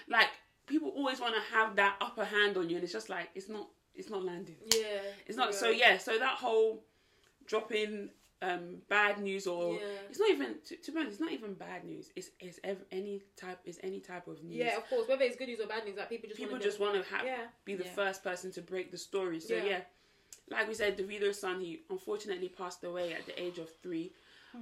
like 0.07 0.29
people 0.67 0.89
always 0.89 1.19
want 1.19 1.35
to 1.35 1.41
have 1.55 1.75
that 1.75 1.97
upper 2.01 2.25
hand 2.25 2.57
on 2.57 2.69
you, 2.69 2.75
and 2.77 2.83
it's 2.83 2.93
just 2.93 3.09
like 3.09 3.29
it's 3.35 3.49
not. 3.49 3.67
It's 3.95 4.09
not 4.09 4.23
landing. 4.25 4.55
Yeah, 4.73 5.01
It's 5.27 5.37
not. 5.37 5.53
So 5.53 5.69
yeah. 5.69 5.99
So 5.99 6.17
that 6.17 6.37
whole 6.39 6.83
dropping 7.45 8.09
um, 8.41 8.77
bad 8.89 9.19
news 9.19 9.45
or 9.47 9.73
Yeah. 9.75 9.79
it's 10.09 10.19
not 10.19 10.29
even 10.31 10.55
to, 10.65 10.75
to 10.75 10.91
be 10.91 10.97
honest, 10.99 11.13
it's 11.13 11.21
not 11.21 11.31
even 11.31 11.53
bad 11.53 11.83
news. 11.85 12.09
It's 12.15 12.29
it's 12.39 12.59
ev- 12.63 12.83
any 12.91 13.21
type. 13.37 13.59
It's 13.65 13.77
any 13.83 13.99
type 13.99 14.27
of 14.27 14.43
news. 14.43 14.57
Yeah, 14.57 14.77
of 14.77 14.89
course. 14.89 15.07
Whether 15.07 15.23
it's 15.25 15.35
good 15.35 15.47
news 15.47 15.59
or 15.59 15.67
bad 15.67 15.85
news, 15.85 15.95
like 15.97 16.09
people 16.09 16.27
just 16.27 16.39
People 16.39 16.53
wanna 16.53 16.63
just 16.63 16.79
want 16.79 16.95
to 16.95 17.09
have 17.13 17.25
Yeah. 17.25 17.37
be 17.65 17.75
the 17.75 17.83
Yeah. 17.85 17.93
first 17.93 18.23
person 18.23 18.51
to 18.53 18.61
break 18.61 18.91
the 18.91 18.97
story. 18.97 19.39
So 19.39 19.53
Yeah. 19.55 19.63
yeah. 19.65 19.81
like 20.49 20.67
we 20.67 20.73
said, 20.73 20.97
Davido's 20.97 21.39
son, 21.39 21.61
he 21.61 21.81
unfortunately 21.89 22.49
passed 22.49 22.83
away 22.83 23.13
at 23.13 23.25
the 23.25 23.41
age 23.41 23.59
of 23.59 23.69
three. 23.81 24.11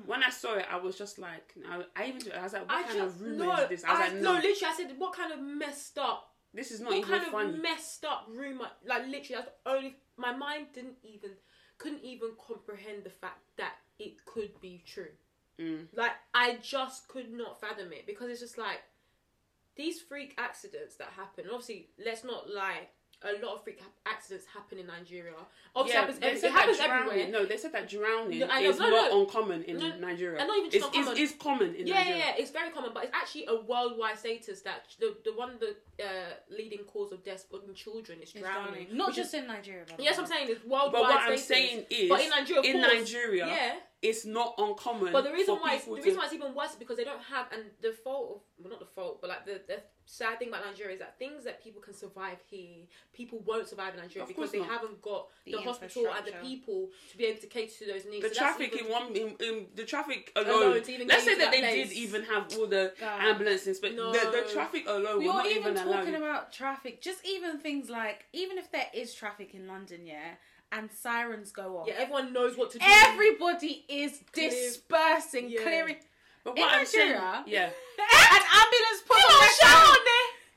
When 0.06 0.24
I 0.24 0.30
saw 0.30 0.56
it, 0.56 0.66
I 0.72 0.78
was 0.78 0.98
just 0.98 1.20
like, 1.20 1.54
I, 1.70 1.84
I 1.96 2.08
even 2.08 2.32
I 2.32 2.44
was 2.44 2.54
like, 2.54 2.68
what 2.68 2.78
I 2.78 2.84
kind 2.84 2.98
just 2.98 3.16
of 3.16 3.22
rumor 3.22 3.46
no, 3.46 3.56
is 3.56 3.70
this? 3.70 3.84
I 3.84 3.92
was 3.92 4.00
I, 4.00 4.04
like, 4.06 4.14
no, 4.16 4.22
no, 4.22 4.34
literally, 4.36 4.56
I 4.66 4.74
said, 4.76 4.96
what 4.98 5.14
kind 5.14 5.34
of 5.34 5.40
messed 5.40 5.98
up 5.98 6.32
this 6.54 6.72
is 6.72 6.82
not 6.82 6.90
what 6.90 7.00
even 7.00 7.32
kind 7.32 7.56
of 7.56 7.62
messed 7.62 8.06
up 8.06 8.28
rumor? 8.30 8.68
Like 8.86 9.06
literally, 9.08 9.36
that's 9.36 9.50
the 9.64 9.70
only. 9.72 9.96
My 10.18 10.36
mind 10.36 10.68
didn't 10.74 10.98
even, 11.04 11.32
couldn't 11.78 12.04
even 12.04 12.32
comprehend 12.46 13.04
the 13.04 13.10
fact 13.10 13.40
that 13.58 13.74
it 14.00 14.26
could 14.26 14.60
be 14.62 14.84
true. 14.86 15.12
Mm. 15.60 15.88
Like 15.96 16.12
I 16.34 16.58
just 16.62 17.08
could 17.08 17.32
not 17.32 17.60
fathom 17.60 17.94
it 17.94 18.06
because 18.06 18.30
it's 18.30 18.42
just 18.42 18.58
like 18.58 18.82
these 19.76 20.02
freak 20.02 20.36
accidents 20.38 20.96
that 20.96 21.10
happen. 21.16 21.46
Obviously, 21.52 21.90
let's 22.04 22.24
not 22.24 22.50
lie. 22.50 22.88
A 23.24 23.34
lot 23.46 23.56
of 23.56 23.64
freak 23.64 23.80
ha- 23.80 24.12
accidents 24.12 24.46
happen 24.48 24.78
in 24.80 24.88
Nigeria. 24.88 25.34
Obviously, 25.76 25.94
Yeah, 25.96 26.04
it 26.04 26.06
happens, 26.06 26.24
every, 26.24 26.50
it 26.50 26.52
happens 26.52 26.78
drowning. 26.78 27.10
everywhere. 27.22 27.32
No, 27.32 27.46
they 27.46 27.58
said 27.58 27.72
that 27.74 27.88
drowning 27.90 28.40
No, 28.40 28.46
is 28.60 28.80
no, 28.80 28.90
not 28.90 29.12
no. 29.12 29.22
uncommon 29.22 29.64
in 29.64 29.78
No, 29.78 29.96
Nigeria. 29.98 30.42
I 30.42 30.48
know 30.48 30.56
even 30.56 30.68
it's, 30.68 30.76
it's 30.76 30.84
not 30.86 30.96
it's, 30.96 31.06
common. 31.08 31.22
it's 31.24 31.36
common 31.36 31.76
in 31.76 31.88
Yeah, 31.88 31.96
Nigeria. 31.96 32.18
yeah, 32.20 32.26
yeah, 32.26 32.34
it's 32.42 32.52
very 32.52 32.72
common, 32.72 32.92
but 32.94 33.04
it's 33.06 33.14
actually 33.16 33.46
a 33.48 33.56
worldwide 33.62 34.18
status 34.18 34.62
that 34.62 34.86
the 35.00 35.16
the 35.24 35.34
one 35.34 35.60
the 35.60 35.76
uh, 36.04 36.08
leading 36.50 36.80
cause 36.86 37.12
of 37.12 37.24
death 37.24 37.46
in 37.68 37.74
children 37.76 38.20
is 38.22 38.32
drowning. 38.32 38.88
Not 38.92 39.10
which 39.10 39.18
is- 39.20 39.24
just 39.32 39.34
in 39.36 39.48
Nigeria. 39.48 39.86
Yes, 40.00 40.18
way. 40.18 40.24
I'm 40.24 40.30
saying 40.30 40.48
it's 40.50 40.66
worldwide. 40.66 40.92
But 40.94 41.02
what 41.04 41.22
I'm 41.22 41.38
saying 41.38 41.86
is, 41.90 42.10
but 42.10 42.22
in 42.22 42.30
Nigeria, 42.32 42.62
in 42.64 42.82
course, 42.82 42.94
Nigeria, 42.94 43.46
yeah. 43.48 43.74
It's 44.02 44.26
not 44.26 44.56
uncommon. 44.58 45.14
But 45.14 45.24
the 45.24 45.32
reason 45.32 45.56
for 45.58 45.62
why 45.62 45.76
it's, 45.76 45.86
the 45.86 45.92
to- 45.96 46.02
reason 46.02 46.18
why 46.18 46.26
it's 46.26 46.34
even 46.34 46.56
worse 46.56 46.72
is 46.72 46.76
because 46.78 46.98
they 46.98 47.04
don't 47.04 47.22
have 47.22 47.46
and 47.54 47.64
the 47.82 47.92
fault 47.92 48.32
of 48.36 48.42
well 48.60 48.72
not 48.72 48.80
the 48.80 48.86
fault 48.86 49.20
but 49.22 49.30
like 49.30 49.46
the, 49.46 49.62
the 49.68 49.80
sad 50.06 50.40
thing 50.40 50.48
about 50.50 50.66
Nigeria 50.66 50.94
is 50.94 51.00
that 51.00 51.18
things 51.20 51.44
that 51.44 51.64
people 51.64 51.82
can 51.82 51.94
survive 51.94 52.38
here 52.50 52.86
people 53.14 53.40
won't 53.46 53.68
survive 53.68 53.94
in 53.94 54.00
Nigeria 54.02 54.24
Of 54.24 54.28
because 54.30 54.52
they 54.52 54.58
not. 54.60 54.70
haven't 54.70 55.02
got 55.04 55.28
the, 55.46 55.52
The 55.54 55.58
hospital 55.62 56.08
and 56.18 56.26
the 56.26 56.32
people 56.42 56.90
to 57.12 57.18
be 57.18 57.26
able 57.26 57.40
to 57.42 57.48
cater 57.48 57.72
to 57.80 57.86
those 57.86 58.06
needs. 58.06 58.28
the 58.28 58.34
So 58.34 58.42
traffic 58.42 58.76
in 58.76 58.90
one 58.92 59.16
in, 59.16 59.36
in 59.40 59.68
the 59.76 59.84
traffic 59.84 60.32
Alone 60.36 60.64
alone. 60.64 60.82
even 60.88 61.08
let's 61.08 61.24
say 61.24 61.36
that 61.36 61.40
that 61.46 61.52
they 61.52 61.60
place. 61.62 61.90
did 61.90 61.98
even 61.98 62.24
have 62.24 62.52
all 62.58 62.68
the 62.68 62.94
God. 63.00 63.22
ambulances, 63.22 63.80
but 63.80 63.94
No. 63.96 64.12
the, 64.12 64.32
the 64.32 64.50
traffic 64.52 64.86
alone 64.88 65.18
will 65.18 65.24
You're 65.24 65.34
not 65.34 65.46
even 65.46 65.72
even 65.74 65.76
talking 65.76 66.14
you. 66.14 66.18
about 66.18 66.52
traffic. 66.52 67.02
Just 67.02 67.24
even 67.26 67.60
things 67.60 67.90
like, 67.90 68.26
even 68.34 68.58
if 68.58 68.72
there 68.72 68.88
is 68.94 69.14
traffic 69.14 69.54
in 69.54 69.68
London, 69.68 70.06
yeah, 70.08 70.32
and 70.72 70.90
sirens 70.92 71.52
go 71.52 71.78
off, 71.80 71.88
yeah, 71.88 71.96
everyone 71.98 72.34
knows 72.34 72.58
what 72.58 72.72
to 72.72 72.80
do. 72.80 72.86
everybody 72.88 73.84
is 73.88 74.20
dispersing, 74.34 75.50
Yeah. 75.50 75.62
clearing. 75.64 75.98
But 76.44 76.58
in 76.58 76.64
what 76.64 76.74
I'm 76.74 76.86
saying, 76.86 77.12
Nigeria, 77.12 77.44
yeah, 77.46 77.66
An 78.00 78.42
ambulance 78.42 79.02
put 79.06 79.18
on 79.18 79.40
their 79.40 79.50
shout 79.50 79.70
side. 79.70 79.88
on. 79.88 79.98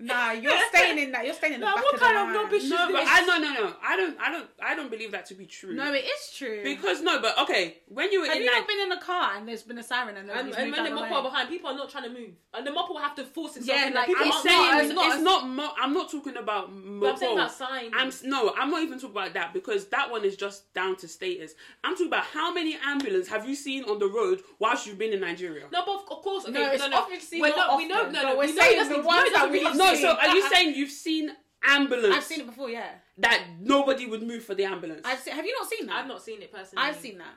Nah, 0.00 0.32
you're 0.32 0.52
staying 0.70 0.98
in 0.98 1.12
that. 1.12 1.24
You're 1.24 1.34
staying 1.34 1.54
in 1.54 1.60
the 1.60 1.66
Nah, 1.66 1.76
back 1.76 1.84
what 1.84 1.94
of 1.94 2.00
kind 2.00 2.16
the 2.16 2.20
of 2.22 2.26
line. 2.26 2.36
rubbish 2.36 2.64
is 2.64 2.70
no, 2.70 2.88
but 2.90 3.00
this? 3.00 3.08
I 3.10 3.20
no 3.26 3.38
no 3.38 3.52
no, 3.54 3.72
I 3.80 3.96
don't 3.96 4.16
I 4.20 4.32
don't 4.32 4.50
I 4.60 4.74
don't 4.74 4.90
believe 4.90 5.12
that 5.12 5.26
to 5.26 5.34
be 5.34 5.46
true. 5.46 5.72
No, 5.72 5.92
it 5.94 6.04
is 6.04 6.32
true. 6.36 6.62
because 6.64 7.00
no, 7.00 7.20
but 7.22 7.38
okay, 7.38 7.78
when 7.88 8.10
you 8.10 8.20
were 8.22 8.26
have 8.26 8.36
in 8.36 8.42
you 8.42 8.50
that, 8.50 8.58
not 8.58 8.66
been 8.68 8.80
in 8.80 8.92
a 8.92 9.00
car 9.00 9.36
and 9.36 9.46
there's 9.46 9.62
been 9.62 9.78
a 9.78 9.82
siren 9.84 10.16
and 10.16 10.28
And, 10.30 10.52
and 10.52 10.72
when 10.72 10.84
the 10.84 10.90
out 10.90 10.98
mopper 10.98 11.10
way? 11.10 11.16
are 11.18 11.22
behind, 11.22 11.48
people 11.48 11.70
are 11.70 11.76
not 11.76 11.90
trying 11.90 12.04
to 12.04 12.10
move, 12.10 12.30
and 12.54 12.66
the 12.66 12.72
mopper 12.72 12.88
will 12.90 12.98
have 12.98 13.14
to 13.16 13.24
force 13.24 13.56
itself. 13.56 13.78
Yeah, 13.78 13.86
in, 13.86 13.94
like, 13.94 14.06
people 14.06 14.22
I'm 14.22 14.28
it's 14.28 14.36
aren't- 14.36 14.48
saying 14.48 14.60
not- 14.60 14.80
it's, 14.80 14.86
it's 14.90 14.94
not- 14.96 15.14
it's 15.14 15.22
not. 15.22 15.48
Mo- 15.48 15.74
I'm 15.80 15.94
not 15.94 16.10
talking 16.10 16.36
about. 16.36 16.70
But 17.00 17.10
I'm 17.12 17.16
saying 17.16 17.32
mopo. 17.36 17.40
about 17.40 17.52
signs. 17.52 17.92
I'm 17.96 18.30
no, 18.30 18.52
I'm 18.58 18.70
not 18.72 18.82
even 18.82 18.98
talking 18.98 19.16
about 19.16 19.34
that 19.34 19.54
because 19.54 19.86
that 19.86 20.10
one 20.10 20.24
is 20.24 20.34
just 20.36 20.74
down 20.74 20.96
to 20.96 21.08
status. 21.08 21.54
I'm 21.84 21.92
talking 21.92 22.08
about 22.08 22.24
how 22.24 22.52
many 22.52 22.76
ambulance 22.84 23.28
have 23.28 23.48
you 23.48 23.54
seen 23.54 23.84
on 23.84 24.00
the 24.00 24.08
road 24.08 24.42
whilst 24.58 24.88
you've 24.88 24.98
been 24.98 25.12
in 25.12 25.20
Nigeria? 25.20 25.66
No, 25.72 25.84
but 25.86 25.94
of 25.94 26.00
of 26.10 26.22
course, 26.22 26.44
okay, 26.46 26.52
No, 26.52 26.70
it's 26.72 26.82
no, 26.82 26.88
no. 26.88 26.96
obviously 26.98 27.40
We're 27.40 27.54
not 27.54 27.76
we 27.78 27.86
know, 27.86 28.00
often, 28.00 28.12
no, 28.12 28.22
no, 28.22 28.36
we're 28.36 28.48
saying 28.48 28.88
the 28.88 29.00
ones 29.02 29.30
that 29.32 29.50
we 29.50 29.62
have 29.62 29.76
No, 29.92 29.94
so 30.00 30.16
are 30.16 30.34
you 30.34 30.48
saying 30.50 30.74
you've 30.74 30.90
seen 30.90 31.30
ambulance 31.66 32.14
I've 32.16 32.24
seen 32.24 32.40
it 32.40 32.46
before. 32.46 32.70
Yeah, 32.70 32.88
that 33.18 33.44
nobody 33.60 34.06
would 34.06 34.22
move 34.22 34.44
for 34.44 34.54
the 34.54 34.64
ambulance? 34.64 35.02
I've 35.04 35.18
seen. 35.20 35.34
Have 35.34 35.44
you 35.46 35.54
not 35.58 35.68
seen 35.68 35.86
that? 35.86 35.96
I've 35.96 36.06
not 36.08 36.22
seen 36.22 36.42
it 36.42 36.52
personally. 36.52 36.84
I've 36.86 36.96
seen 36.96 37.18
that. 37.18 37.34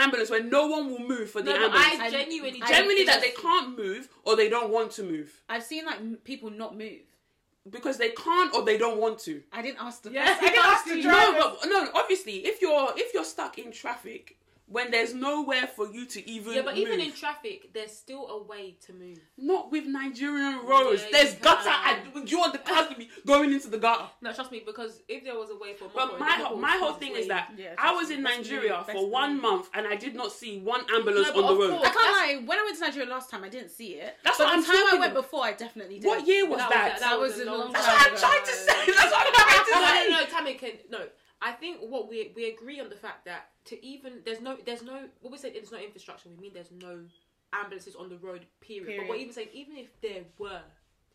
ambulance 0.00 0.30
where 0.30 0.42
no 0.42 0.68
one 0.68 0.90
will 0.90 1.00
move 1.06 1.30
for 1.30 1.42
the 1.42 1.52
No, 1.52 1.68
but 1.68 1.76
ambulance. 1.76 2.00
I 2.00 2.06
I- 2.06 2.10
genuinely, 2.10 2.62
I- 2.62 2.68
Generally, 2.68 3.04
that 3.04 3.20
they 3.20 3.30
can't 3.30 3.76
move 3.76 4.08
or 4.24 4.36
they 4.36 4.48
don't 4.48 4.70
want 4.70 4.90
to 4.92 5.02
move 5.02 5.30
I've 5.50 5.62
seen 5.62 5.84
like 5.84 6.24
people 6.24 6.48
not 6.50 6.76
move. 6.76 7.02
because 7.70 7.96
they 7.98 8.10
can't 8.10 8.52
or 8.54 8.62
they 8.64 8.76
don't 8.78 8.98
want 8.98 9.18
to. 9.20 9.42
I 9.52 9.62
didn't 9.62 9.80
ask 9.80 10.02
the. 10.02 10.10
Yes, 10.10 10.38
I 10.40 10.44
didn't 10.48 10.64
ask 10.64 10.84
the 10.86 11.02
driver. 11.02 11.38
No, 11.38 11.56
but 11.60 11.68
no. 11.68 11.88
Obviously, 11.94 12.36
if 12.46 12.60
you're 12.62 12.92
if 12.96 13.12
you're 13.14 13.24
stuck 13.24 13.58
in 13.58 13.70
traffic 13.70 14.38
when 14.66 14.90
there's 14.90 15.12
nowhere 15.12 15.66
for 15.66 15.86
you 15.92 16.06
to 16.06 16.26
even 16.28 16.54
Yeah, 16.54 16.62
but 16.62 16.76
even 16.78 16.98
in 17.00 17.12
traffic, 17.12 17.74
there's 17.74 17.92
still 17.92 18.26
a 18.28 18.42
way 18.42 18.76
to 18.86 18.92
move. 18.94 19.18
not 19.36 19.70
with 19.70 19.84
Nigerian 19.86 20.64
roads. 20.64 21.02
Yeah, 21.02 21.08
there's 21.12 21.34
you 21.34 21.40
gutter. 21.40 21.68
And, 21.70 22.24
do 22.24 22.30
you 22.30 22.38
want 22.38 22.52
the 22.54 22.58
cars 22.60 22.88
to 22.88 22.94
be 22.94 23.10
going 23.26 23.52
into 23.52 23.68
the 23.68 23.76
gutter? 23.78 24.06
No, 24.22 24.32
trust 24.32 24.50
me, 24.50 24.62
because 24.64 25.02
if 25.08 25.24
there 25.24 25.34
was 25.34 25.50
a 25.50 25.56
way 25.56 25.74
for, 25.74 25.90
But 25.94 26.12
mopper, 26.12 26.18
my 26.20 26.46
the 26.50 26.56
my 26.56 26.76
whole 26.80 26.94
thing 26.94 27.10
its 27.12 27.20
is 27.22 27.28
that 27.28 27.52
Yeah, 27.56 27.74
I 27.76 27.92
was 27.92 28.06
trust 28.08 28.12
in 28.12 28.18
me. 28.18 28.24
Best 28.30 28.38
Nigeria 28.38 28.84
for 28.90 29.10
one 29.10 29.30
believe. 29.38 29.42
month 29.42 29.68
and 29.74 29.86
I 29.86 29.96
did 29.96 30.14
not 30.14 30.32
see 30.32 30.58
one 30.60 30.82
ambulance 30.94 31.28
No, 31.34 31.44
on 31.44 31.54
the 31.54 31.60
road. 31.60 31.70
course. 31.78 31.88
I 31.88 31.92
can't 31.92 32.40
lie. 32.40 32.46
When 32.46 32.58
I 32.58 32.62
went 32.62 32.76
to 32.78 32.82
Nigeria 32.84 33.08
last 33.10 33.30
time, 33.30 33.44
I 33.44 33.48
didn't 33.50 33.70
see 33.70 33.94
it. 33.96 34.16
That's 34.24 34.38
but 34.38 34.46
what 34.46 34.52
the 34.52 34.56
I'm 34.58 34.64
time 34.64 34.74
I 34.76 34.82
talking 34.84 35.00
went 35.00 35.12
about. 35.12 35.22
before, 35.24 35.44
I 35.44 35.52
definitely 35.52 35.98
did. 35.98 36.06
What 36.06 36.26
year 36.26 36.48
was 36.48 36.58
That 36.58 36.70
that? 36.70 36.92
was- 36.92 37.00
That 37.02 37.20
was 37.20 37.38
a 37.38 37.42
a 37.42 37.44
long 37.46 37.58
long 37.60 37.72
That's 37.72 37.86
time 37.86 37.94
what 37.96 38.12
I'm 38.12 38.18
trying 38.18 38.44
to 38.46 38.52
say. 38.52 38.86
That's 38.86 39.12
what 39.12 39.26
I'm 39.26 39.34
trying 39.34 39.64
to 39.64 39.72
say 39.72 39.80
no, 39.80 39.86
say. 39.86 40.08
no, 40.08 40.20
no, 40.20 40.26
Tammy 40.26 40.54
can 40.54 40.70
no. 40.90 40.98
I 41.42 41.52
think 41.52 41.78
what 41.80 42.08
we 42.08 42.32
we 42.36 42.46
agree 42.50 42.78
on 42.80 42.88
the 42.88 42.96
fact 42.96 43.24
that 43.24 43.50
to 43.66 43.84
even 43.84 44.20
there's 44.24 44.40
no 44.40 44.56
there's 44.64 44.82
no 44.82 45.08
what 45.20 45.32
we 45.32 45.38
say 45.38 45.52
there's 45.52 45.72
no 45.72 45.78
infrastructure. 45.78 46.28
We 46.28 46.36
mean 46.40 46.52
there's 46.54 46.70
no 46.70 47.00
ambulances 47.52 47.96
on 47.96 48.08
the 48.08 48.16
road. 48.18 48.46
Period. 48.60 49.00
But 49.00 49.08
we're 49.08 49.16
even 49.16 49.34
saying 49.34 49.48
even 49.52 49.76
if 49.76 49.88
there 50.00 50.22
were. 50.38 50.62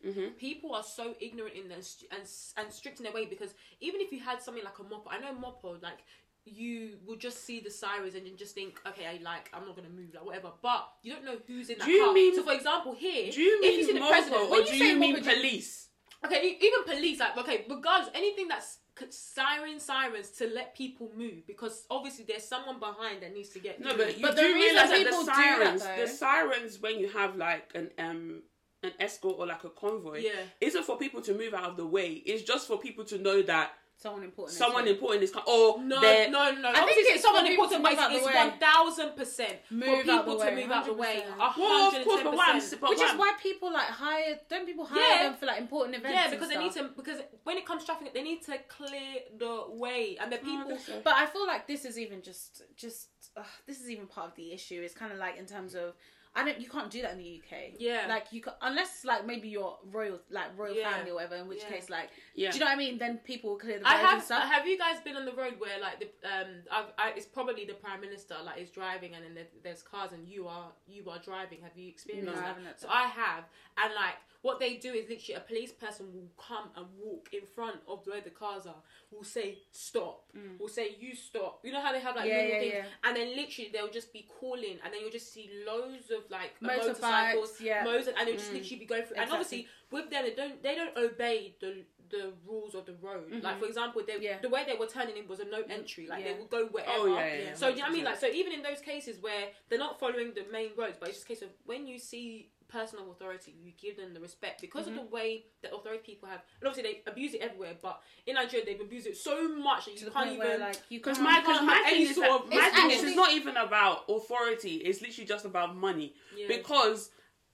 Mm-hmm. 0.06 0.28
People 0.38 0.74
are 0.76 0.84
so 0.84 1.16
ignorant 1.18 1.54
in 1.56 1.66
their 1.68 1.78
and 2.12 2.22
and 2.58 2.72
strict 2.72 3.00
in 3.00 3.04
their 3.04 3.12
way 3.12 3.24
because 3.26 3.52
even 3.80 4.00
if 4.00 4.12
you 4.12 4.20
had 4.20 4.40
something 4.40 4.62
like 4.62 4.78
a 4.78 4.82
mopper, 4.84 5.08
I 5.10 5.18
know 5.18 5.32
mopper 5.34 5.82
like 5.82 5.98
you 6.44 6.98
would 7.06 7.18
just 7.20 7.44
see 7.44 7.58
the 7.60 7.70
sirens 7.70 8.14
and 8.14 8.24
you 8.26 8.36
just 8.36 8.54
think, 8.54 8.80
okay, 8.86 9.06
I 9.06 9.18
like 9.22 9.50
I'm 9.52 9.66
not 9.66 9.74
gonna 9.74 9.88
move 9.88 10.14
like 10.14 10.24
whatever. 10.24 10.52
But 10.62 10.88
you 11.02 11.12
don't 11.14 11.24
know 11.24 11.38
who's 11.48 11.68
in 11.68 11.78
that 11.78 11.84
Do 11.86 11.90
you 11.90 12.04
car. 12.04 12.12
mean- 12.14 12.34
so 12.36 12.44
for 12.44 12.52
example, 12.52 12.94
here, 12.94 13.32
Do 13.32 13.40
you 13.42 13.60
if 13.62 13.78
you 13.78 13.84
see 13.86 13.92
mean 13.94 14.02
the 14.02 14.08
president, 14.08 14.42
mopo 14.42 14.50
when 14.50 14.60
or 14.60 14.64
do 14.66 14.70
say 14.78 14.88
you 14.92 14.96
mean 14.98 15.16
mopper, 15.16 15.34
police? 15.34 15.88
Okay, 16.24 16.46
e- 16.48 16.58
even 16.62 16.84
police, 16.84 17.18
like, 17.20 17.36
okay, 17.38 17.64
regardless, 17.68 18.10
anything 18.14 18.48
that's 18.48 18.72
c- 18.74 18.78
siren 19.10 19.80
sirens 19.80 20.30
to 20.30 20.48
let 20.48 20.74
people 20.76 21.10
move 21.16 21.46
because 21.46 21.84
obviously 21.90 22.24
there's 22.26 22.44
someone 22.44 22.78
behind 22.78 23.22
that 23.22 23.34
needs 23.34 23.50
to 23.50 23.58
get. 23.58 23.80
No, 23.80 23.94
through. 23.94 24.04
but 24.04 24.18
you 24.18 24.26
But 24.26 24.36
do 24.36 24.42
reason 24.42 24.60
realize 24.60 24.90
that 24.90 24.96
people 24.98 25.24
the 25.24 25.32
do 25.32 25.36
that, 25.36 25.80
sirens, 25.80 26.10
the 26.10 26.16
sirens, 26.16 26.78
when 26.80 26.98
you 26.98 27.08
have 27.08 27.36
like 27.36 27.70
an 27.74 27.90
um 27.98 28.42
an 28.84 28.92
escort 29.00 29.36
or 29.38 29.46
like 29.46 29.64
a 29.64 29.70
convoy, 29.70 30.20
Yeah. 30.20 30.30
isn't 30.60 30.84
for 30.84 30.96
people 30.96 31.20
to 31.22 31.34
move 31.34 31.52
out 31.52 31.64
of 31.70 31.76
the 31.76 31.86
way. 31.86 32.12
It's 32.12 32.42
just 32.44 32.68
for 32.68 32.78
people 32.78 33.04
to 33.06 33.18
know 33.18 33.42
that 33.42 33.72
Someone 34.00 34.22
important. 34.22 34.56
someone 34.56 34.84
here. 34.84 34.94
important 34.94 35.24
is 35.24 35.32
coming. 35.32 35.48
Or 35.48 35.82
no, 35.82 36.00
they're- 36.00 36.30
no, 36.30 36.52
no. 36.52 36.70
think 36.72 36.78
Obviously, 36.82 37.02
it's 37.02 37.10
it's 37.16 37.22
someone 37.24 37.46
important, 37.46 37.84
to 37.84 37.96
but 37.96 38.12
it's 38.12 38.24
one 38.24 38.52
thousand 38.60 39.16
percent 39.16 39.56
for 39.68 40.02
people 40.04 40.38
to 40.38 40.50
move 40.54 40.70
out 40.70 40.82
of 40.82 40.86
the 40.86 40.92
way. 40.94 41.24
A 41.26 41.36
Well, 41.36 41.50
hundred 41.50 42.00
of 42.02 42.06
course, 42.06 42.22
but 42.22 42.32
what 42.36 42.48
I'm, 42.48 42.54
percent. 42.60 42.80
but 42.80 42.90
Which 42.90 42.98
what 42.98 43.04
is 43.06 43.10
I'm- 43.10 43.18
why 43.18 43.32
people 43.42 43.72
like 43.72 43.88
hire. 43.88 44.38
Don't 44.48 44.66
people 44.66 44.84
hire 44.84 45.02
Yeah. 45.16 45.22
them 45.24 45.34
for 45.34 45.46
like 45.46 45.58
important 45.60 45.96
events? 45.96 46.14
Yeah, 46.14 46.22
and 46.26 46.30
because 46.30 46.48
they 46.48 46.58
need 46.58 46.72
to. 46.74 46.84
Because 46.96 47.20
when 47.42 47.56
it 47.56 47.66
comes 47.66 47.82
to 47.82 47.86
traffic, 47.86 48.14
they 48.14 48.22
need 48.22 48.40
to 48.44 48.56
clear 48.68 49.14
the 49.36 49.64
way, 49.68 50.16
and 50.20 50.30
the 50.32 50.38
people. 50.38 50.68
guess 50.68 50.86
so. 50.86 51.00
But 51.02 51.14
I 51.14 51.26
feel 51.26 51.44
like 51.46 51.66
this 51.66 51.84
is 51.84 51.98
even 51.98 52.22
just 52.22 52.62
just 52.76 53.08
uh, 53.36 53.42
this 53.66 53.80
is 53.80 53.90
even 53.90 54.06
part 54.06 54.28
of 54.28 54.36
the 54.36 54.52
issue. 54.52 54.80
It's 54.84 54.94
kind 54.94 55.12
of 55.12 55.18
like 55.18 55.36
in 55.38 55.46
terms 55.46 55.74
of 55.74 55.94
I 56.36 56.44
don't 56.44 56.60
you 56.60 56.68
can't 56.68 56.90
do 56.90 57.02
that 57.02 57.12
in 57.12 57.18
the 57.18 57.42
UK. 57.42 57.74
Yeah. 57.78 58.06
Like 58.08 58.26
you 58.32 58.40
can, 58.40 58.52
unless 58.62 59.04
like 59.04 59.26
maybe 59.26 59.48
you're 59.48 59.76
royal 59.90 60.20
like 60.30 60.56
royal 60.56 60.74
Yeah. 60.74 60.90
family 60.92 61.10
or 61.10 61.14
whatever. 61.14 61.36
In 61.36 61.48
which 61.48 61.62
Yeah. 61.62 61.68
case 61.70 61.90
like 61.90 62.10
Yeah. 62.34 62.50
do 62.50 62.58
you 62.58 62.60
know 62.60 62.66
what 62.66 62.74
I 62.74 62.76
mean? 62.76 62.98
Then 62.98 63.18
people 63.18 63.50
will 63.50 63.58
clear 63.58 63.78
the 63.78 63.88
I 63.88 63.94
have. 63.96 64.28
Have 64.28 64.66
you 64.66 64.78
guys 64.78 65.00
been 65.00 65.16
on 65.16 65.24
the 65.24 65.32
road 65.32 65.54
where 65.58 65.80
like 65.80 65.98
the 66.00 66.06
um, 66.28 66.46
I've, 66.70 66.86
I, 66.98 67.10
it's 67.16 67.26
probably 67.26 67.64
the 67.64 67.74
prime 67.74 68.00
minister 68.00 68.34
like 68.44 68.60
is 68.60 68.70
driving 68.70 69.14
and 69.14 69.24
then 69.24 69.34
there, 69.34 69.46
there's 69.62 69.82
cars 69.82 70.12
and 70.12 70.28
you 70.28 70.46
are 70.46 70.70
you 70.86 71.08
are 71.10 71.18
driving. 71.18 71.60
Have 71.62 71.76
you 71.76 71.88
experienced 71.88 72.32
No, 72.32 72.38
I 72.38 72.42
that? 72.42 72.46
haven't 72.56 72.80
So. 72.80 72.88
I 72.90 73.06
have, 73.08 73.44
and 73.82 73.94
like 73.94 74.14
what 74.42 74.60
they 74.60 74.76
do 74.76 74.92
is 74.92 75.08
literally 75.08 75.34
a 75.34 75.40
police 75.40 75.72
person 75.72 76.06
will 76.12 76.30
come 76.38 76.70
and 76.76 76.86
walk 77.02 77.28
in 77.32 77.40
front 77.44 77.76
of 77.88 78.06
where 78.06 78.20
the 78.20 78.30
cars 78.30 78.66
are. 78.66 78.82
Will 79.10 79.24
say 79.24 79.58
stop. 79.72 80.24
Will 80.58 80.68
say 80.68 80.94
you 81.00 81.14
stop. 81.14 81.60
You 81.64 81.72
know 81.72 81.80
how 81.80 81.92
they 81.92 82.00
have 82.00 82.14
like 82.14 82.26
Mm. 82.26 82.28
Yeah, 82.28 82.36
little 82.36 82.50
yeah, 82.54 82.60
things, 82.60 82.74
yeah. 82.74 82.84
and 83.08 83.16
then 83.16 83.36
literally 83.36 83.70
they'll 83.72 83.90
just 83.90 84.12
be 84.12 84.26
calling, 84.40 84.78
and 84.84 84.92
then 84.92 85.00
you'll 85.00 85.10
just 85.10 85.32
see 85.32 85.50
loads 85.66 86.10
of 86.10 86.30
like 86.30 86.52
Motorbikes, 86.62 86.76
motorcycles, 86.78 87.60
yeah. 87.60 87.84
motor, 87.84 88.12
and 88.16 88.28
they'll 88.28 88.36
just 88.36 88.52
literally 88.52 88.76
be 88.76 88.86
going 88.86 89.02
through. 89.04 89.16
And 89.16 89.30
obviously 89.30 89.66
with 89.90 90.10
them, 90.10 90.24
they 90.24 90.34
don't 90.34 90.62
they 90.62 90.74
don't 90.74 90.96
obey 90.96 91.54
the 91.60 91.84
the 92.10 92.32
rules 92.46 92.74
of 92.74 92.86
the 92.86 92.94
road. 93.02 93.30
Like 93.42 93.58
for 93.58 93.66
example, 93.66 94.00
they, 94.06 94.14
Mm-hmm. 94.14 94.22
Yeah. 94.22 94.38
the 94.40 94.48
way 94.48 94.64
they 94.66 94.74
were 94.76 94.86
turning 94.86 95.16
in 95.18 95.28
was 95.28 95.40
a 95.40 95.44
no 95.44 95.62
entry. 95.68 96.06
Like 96.08 96.24
Yeah. 96.24 96.32
they 96.32 96.38
will 96.38 96.46
go 96.46 96.66
wherever. 96.66 96.90
Oh, 96.94 97.06
yeah, 97.06 97.26
yeah, 97.26 97.40
yeah. 97.48 97.54
So 97.54 97.66
do 97.70 97.72
you 97.72 97.78
know 97.78 97.82
what 97.82 97.90
I 97.90 97.94
mean? 97.96 98.04
Like 98.04 98.18
so 98.18 98.26
even 98.28 98.52
in 98.54 98.62
those 98.62 98.80
cases 98.80 99.20
where 99.20 99.48
they're 99.68 99.78
not 99.78 99.98
following 100.00 100.32
the 100.34 100.44
main 100.50 100.70
roads, 100.76 100.96
but 100.98 101.08
it's 101.10 101.18
just 101.18 101.26
a 101.26 101.28
case 101.28 101.42
of 101.42 101.48
when 101.66 101.86
you 101.86 101.98
see 101.98 102.48
personal 102.68 103.10
authority, 103.10 103.54
you 103.62 103.72
give 103.80 103.96
them 103.96 104.14
the 104.14 104.20
respect 104.20 104.60
because 104.60 104.86
Mm-hmm. 104.86 104.98
of 104.98 105.04
the 105.10 105.14
way 105.14 105.44
that 105.62 105.72
authority 105.74 106.02
people 106.04 106.28
have. 106.28 106.40
And 106.60 106.68
obviously 106.68 106.92
they 107.04 107.10
abuse 107.10 107.34
it 107.34 107.40
everywhere, 107.40 107.74
but 107.82 108.00
in 108.26 108.34
Nigeria 108.34 108.64
they've 108.66 108.80
abused 108.80 109.06
it 109.06 109.16
so 109.16 109.48
much 109.48 109.86
that 109.86 109.92
you 109.92 109.98
to 109.98 110.04
the 110.06 110.10
can't 110.10 110.26
even. 110.28 110.38
where 110.38 110.58
like 110.58 110.80
you 110.90 110.98
Because 111.00 111.18
my, 111.18 111.40
cause 111.44 111.62
my 111.62 111.74
thing 111.86 111.94
any 111.94 112.02
is 112.04 112.14
sort 112.14 112.26
that, 112.28 112.40
of- 112.42 112.48
my 112.50 112.56
thing 112.56 112.90
is 112.90 112.96
actually- 112.98 113.08
it's 113.08 113.16
not 113.16 113.32
even 113.32 113.56
about 113.56 114.04
authority. 114.08 114.76
It's 114.76 115.00
literally 115.00 115.26
just 115.26 115.44
about 115.44 115.76
money. 115.76 116.14
Yeah. 116.36 116.46
Because 116.48 117.10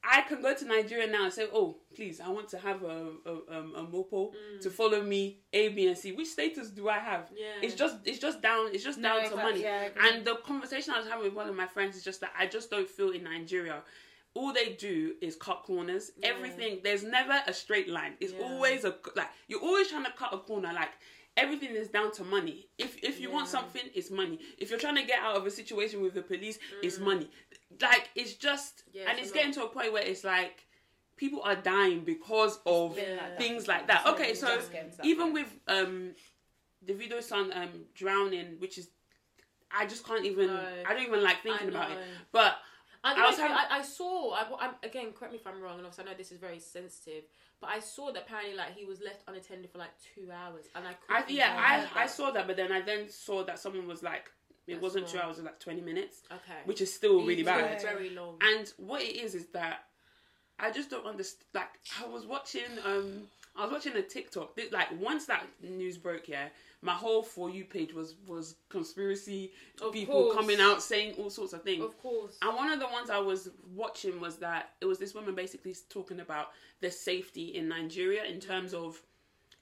I 0.06 0.20
can 0.20 0.42
go 0.42 0.52
to 0.54 0.64
Nigeria 0.66 1.06
now 1.06 1.24
and 1.24 1.32
say, 1.32 1.48
"Oh, 1.50 1.78
please, 1.96 2.20
I 2.20 2.28
want 2.28 2.48
to 2.50 2.58
have 2.58 2.82
a 2.82 3.12
a, 3.24 3.32
um, 3.56 3.72
a 3.74 3.86
mopo 3.86 4.34
to 4.60 4.68
follow 4.68 5.02
me 5.02 5.38
A, 5.54 5.68
B, 5.70 5.86
and 5.86 5.96
C." 5.96 6.12
Which 6.12 6.28
status 6.28 6.68
do 6.68 6.90
I 6.90 6.98
have? 6.98 7.20
Mm. 7.30 7.36
Yeah. 7.38 7.46
It's 7.62 7.74
just 7.74 7.96
it's 8.04 8.18
just 8.18 8.42
down 8.42 8.68
it's 8.74 8.84
just 8.84 8.98
No, 8.98 9.08
down 9.08 9.18
exactly, 9.20 9.38
to 9.38 9.44
money. 9.48 9.62
yeah, 9.62 9.88
and 10.02 10.22
the 10.26 10.34
conversation 10.36 10.92
I 10.92 10.98
was 10.98 11.08
having 11.08 11.24
with 11.24 11.32
one 11.32 11.48
of 11.48 11.56
my 11.56 11.66
friends 11.66 11.96
is 11.96 12.04
just 12.04 12.20
that 12.20 12.32
I 12.38 12.46
just 12.46 12.68
don't 12.70 12.86
feel 12.88 13.12
in 13.12 13.22
Nigeria. 13.24 13.82
All 14.34 14.52
they 14.52 14.70
do 14.72 15.14
is 15.20 15.36
cut 15.36 15.62
corners. 15.62 16.10
Everything 16.22 16.80
there's 16.82 17.04
never 17.04 17.40
a 17.46 17.52
straight 17.54 17.88
line. 17.88 18.14
It's 18.20 18.32
Yeah. 18.32 18.42
always 18.44 18.84
a 18.84 18.94
like 19.14 19.28
you're 19.48 19.60
always 19.60 19.88
trying 19.88 20.04
to 20.04 20.12
cut 20.12 20.34
a 20.34 20.38
corner. 20.38 20.72
Like 20.72 20.90
everything 21.36 21.70
is 21.70 21.88
down 21.88 22.10
to 22.12 22.24
money. 22.24 22.68
If 22.76 23.02
if 23.04 23.20
you 23.20 23.30
want 23.30 23.48
something, 23.48 23.82
it's 23.94 24.10
money. 24.10 24.40
If 24.58 24.70
you're 24.70 24.78
trying 24.78 24.96
to 24.96 25.04
get 25.04 25.20
out 25.20 25.36
of 25.36 25.46
a 25.46 25.50
situation 25.50 26.02
with 26.02 26.14
the 26.14 26.22
police, 26.22 26.58
it's 26.82 26.98
Mm. 26.98 27.02
money. 27.02 27.30
Like 27.80 28.10
it's 28.16 28.34
just 28.34 28.82
Yeah, 28.92 29.02
and 29.08 29.18
it's 29.18 29.28
it's 29.28 29.32
getting 29.32 29.52
to 29.54 29.64
a 29.64 29.68
point 29.68 29.92
where 29.92 30.02
it's 30.02 30.24
like 30.24 30.66
people 31.16 31.40
are 31.42 31.54
dying 31.56 32.00
because 32.00 32.58
of 32.66 32.96
been 32.96 33.16
like 33.16 33.20
that. 33.28 33.38
things 33.38 33.68
like 33.68 33.86
that. 33.86 34.02
So 34.04 34.12
Okay, 34.14 34.34
so 34.34 34.48
just 34.56 34.72
getting 34.72 34.90
to 34.90 34.96
that 34.96 35.06
even 35.06 35.32
with 35.32 35.60
um, 35.68 36.14
Davido's 36.84 37.26
son 37.26 37.52
um 37.52 37.84
drowning, 37.94 38.56
which 38.58 38.78
is 38.78 38.88
I 39.70 39.86
just 39.86 40.04
can't 40.06 40.24
even. 40.24 40.46
No. 40.48 40.68
I 40.86 40.92
don't 40.94 41.02
even 41.02 41.22
like 41.22 41.42
thinking 41.42 41.68
about 41.68 41.90
it. 41.92 41.98
But 42.30 42.58
And 43.04 43.20
I 43.20 43.26
was 43.28 43.38
I, 43.38 43.42
having- 43.42 43.56
I, 43.56 43.78
I 43.78 43.82
saw. 43.82 44.32
I, 44.32 44.46
I'm, 44.60 44.70
again, 44.82 45.12
correct 45.12 45.32
me 45.32 45.38
if 45.38 45.46
I'm 45.46 45.60
wrong, 45.60 45.76
and 45.78 45.86
obviously 45.86 46.04
I 46.04 46.12
know 46.12 46.16
this 46.16 46.32
is 46.32 46.38
very 46.38 46.58
sensitive, 46.58 47.24
but 47.60 47.68
I 47.70 47.78
saw 47.80 48.10
that 48.12 48.22
apparently 48.22 48.56
like 48.56 48.74
he 48.76 48.84
was 48.86 49.00
left 49.00 49.22
unattended 49.28 49.70
for 49.70 49.78
like 49.78 49.90
two 50.14 50.30
hours, 50.32 50.64
and 50.74 50.84
I 50.86 50.94
I 51.14 51.24
yeah, 51.28 51.54
I 51.94 52.04
I 52.04 52.06
saw 52.06 52.30
that, 52.30 52.46
but 52.46 52.56
then 52.56 52.72
I 52.72 52.80
then 52.80 53.08
saw 53.10 53.44
that 53.44 53.58
someone 53.58 53.86
was 53.86 54.02
like, 54.02 54.30
it 54.66 54.72
That's 54.74 54.82
wasn't 54.82 55.08
two 55.08 55.18
hours, 55.18 55.36
it 55.38 55.42
was 55.42 55.46
like 55.50 55.60
twenty 55.60 55.82
minutes, 55.82 56.22
Okay, 56.32 56.60
which 56.64 56.80
is 56.80 56.92
still 56.92 57.18
really 57.20 57.40
It's 57.42 57.48
bad. 57.48 57.82
very 57.82 58.10
long. 58.10 58.38
And 58.42 58.72
what 58.78 59.02
it 59.02 59.16
is 59.16 59.34
is 59.34 59.46
that 59.48 59.84
I 60.58 60.70
just 60.70 60.88
don't 60.88 61.04
understand. 61.06 61.44
Like 61.52 61.68
I 62.02 62.06
was 62.06 62.26
watching, 62.26 62.62
um, 62.86 63.24
I 63.56 63.64
was 63.64 63.72
watching 63.72 63.94
a 63.96 64.02
TikTok. 64.02 64.58
Like 64.72 64.88
once 65.00 65.26
that 65.26 65.44
news 65.62 65.98
broke, 65.98 66.26
yeah, 66.28 66.48
my 66.84 66.92
whole 66.92 67.22
for 67.22 67.48
you 67.50 67.64
page 67.64 67.92
was 67.94 68.14
was 68.26 68.56
conspiracy 68.68 69.50
Of 69.82 69.92
people 69.92 70.24
course. 70.24 70.36
coming 70.36 70.60
out 70.60 70.82
saying 70.82 71.14
all 71.18 71.30
sorts 71.30 71.52
of 71.54 71.62
things. 71.62 71.82
of 71.82 71.96
course. 72.00 72.36
And 72.42 72.54
one 72.54 72.70
of 72.70 72.78
the 72.78 72.86
ones 72.88 73.08
I 73.10 73.18
was 73.18 73.48
watching 73.74 74.20
was 74.20 74.36
that 74.36 74.70
it 74.80 74.84
was 74.86 74.98
this 74.98 75.14
woman 75.14 75.34
basically 75.34 75.74
talking 75.88 76.20
about 76.20 76.50
the 76.80 76.90
safety 76.90 77.56
in 77.56 77.68
Nigeria 77.68 78.24
in 78.24 78.38
terms 78.38 78.74
of 78.74 79.00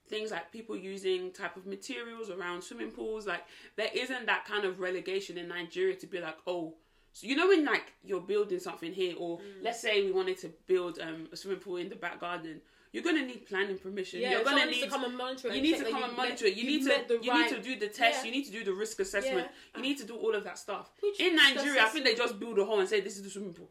things 0.08 0.30
like 0.32 0.50
people 0.52 0.76
using 0.76 1.30
type 1.32 1.56
of 1.56 1.64
materials 1.64 2.28
around 2.28 2.62
swimming 2.62 2.90
pools. 2.90 3.26
Like 3.26 3.44
there 3.76 3.90
isn't 3.94 4.26
that 4.26 4.44
kind 4.44 4.64
of 4.64 4.80
relegation 4.80 5.38
in 5.38 5.46
Nigeria 5.48 5.94
to 5.96 6.06
be 6.06 6.20
like, 6.20 6.36
oh, 6.46 6.74
so 7.12 7.26
you 7.26 7.36
know 7.36 7.46
when 7.48 7.64
like 7.64 7.92
you're 8.04 8.20
building 8.20 8.58
something 8.58 8.92
here, 8.92 9.14
or 9.18 9.38
Mm. 9.38 9.62
let's 9.62 9.80
say 9.80 10.02
we 10.02 10.12
wanted 10.12 10.38
to 10.38 10.48
build 10.66 10.98
um, 10.98 11.28
a 11.32 11.36
swimming 11.36 11.60
pool 11.60 11.76
in 11.76 11.88
the 11.88 11.94
back 11.96 12.18
garden. 12.20 12.60
You're 12.92 13.02
gonna 13.02 13.24
need 13.24 13.46
planning 13.46 13.78
permission. 13.78 14.20
Yeah, 14.20 14.32
you're 14.32 14.44
gonna 14.44 14.66
need 14.66 14.82
to 14.82 14.88
come 14.90 15.04
and 15.04 15.16
monitor 15.16 15.48
it 15.48 15.54
You 15.56 15.62
need 15.62 15.78
to 15.78 15.84
come 15.90 16.02
and 16.02 16.16
monitor 16.16 16.44
it. 16.46 16.54
You 16.56 16.64
need 16.64 16.84
to 16.84 17.18
you 17.22 17.32
need 17.34 17.48
to 17.48 17.60
do 17.60 17.78
the 17.78 17.88
test. 17.88 18.18
Yeah. 18.20 18.24
You 18.24 18.32
need 18.32 18.44
to 18.44 18.52
do 18.52 18.64
the 18.64 18.72
risk 18.74 19.00
assessment. 19.00 19.48
Yeah. 19.50 19.76
You 19.76 19.82
need 19.82 19.98
to 19.98 20.04
do 20.04 20.14
all 20.16 20.34
of 20.34 20.44
that 20.44 20.58
stuff. 20.58 20.90
Which 21.02 21.18
in 21.18 21.36
Nigeria, 21.36 21.82
I 21.84 21.88
think 21.88 22.04
they 22.04 22.14
just 22.14 22.38
build 22.38 22.58
a 22.58 22.64
hole 22.64 22.80
and 22.80 22.88
say 22.88 23.00
this 23.00 23.16
is 23.16 23.22
the 23.22 23.30
swimming 23.30 23.54
pool. 23.54 23.70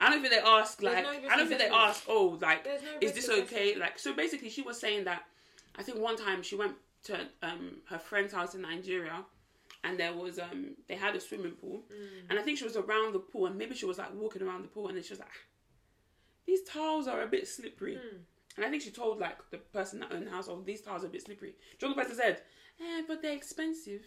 I 0.00 0.10
don't 0.10 0.20
think 0.20 0.34
they 0.34 0.40
ask 0.40 0.82
like 0.82 1.04
no 1.04 1.10
I 1.30 1.36
don't 1.36 1.48
think 1.48 1.60
they 1.60 1.68
ask 1.68 2.04
oh 2.08 2.36
like 2.42 2.64
no 2.66 2.72
is 3.00 3.12
this 3.12 3.28
okay 3.28 3.76
like 3.76 3.98
so 4.00 4.12
basically 4.12 4.50
she 4.50 4.60
was 4.60 4.78
saying 4.78 5.04
that 5.04 5.22
I 5.76 5.82
think 5.84 5.98
one 5.98 6.16
time 6.16 6.42
she 6.42 6.56
went 6.56 6.74
to 7.04 7.14
um 7.42 7.76
her 7.88 7.98
friend's 8.00 8.32
house 8.32 8.54
in 8.56 8.62
Nigeria 8.62 9.24
and 9.84 9.98
there 10.00 10.12
was 10.12 10.40
um 10.40 10.74
they 10.88 10.96
had 10.96 11.14
a 11.14 11.20
swimming 11.20 11.52
pool 11.52 11.84
Mm. 11.90 12.30
and 12.30 12.38
I 12.38 12.42
think 12.42 12.58
she 12.58 12.64
was 12.64 12.76
around 12.76 13.12
the 13.14 13.20
pool 13.20 13.46
and 13.46 13.56
maybe 13.56 13.76
she 13.76 13.86
was 13.86 13.98
like 13.98 14.12
walking 14.14 14.42
around 14.42 14.62
the 14.62 14.68
pool 14.74 14.88
and 14.88 14.96
then 14.96 15.04
she 15.04 15.12
was 15.12 15.20
like 15.20 15.28
"Ah, 15.30 15.44
these 16.46 16.62
tiles 16.64 17.06
are 17.06 17.22
a 17.22 17.28
bit 17.28 17.46
slippery 17.46 17.94
Mm. 17.94 18.18
And 18.56 18.64
I 18.66 18.70
think 18.70 18.82
she 18.82 18.90
told 18.90 19.18
like 19.18 19.38
the 19.50 19.58
person 19.58 20.00
that 20.00 20.12
owned 20.12 20.26
the 20.26 20.30
house 20.30 20.48
oh 20.48 20.62
these 20.64 20.80
tiles 20.82 21.04
are 21.04 21.06
a 21.06 21.10
bit 21.10 21.22
slippery 21.22 21.54
do 21.78 21.86
you 21.86 21.88
know 21.88 21.94
the 21.96 22.02
person 22.02 22.16
said 22.16 22.40
eh 22.80 23.02
but 23.08 23.22
they're 23.22 23.32
expensive 23.36 24.02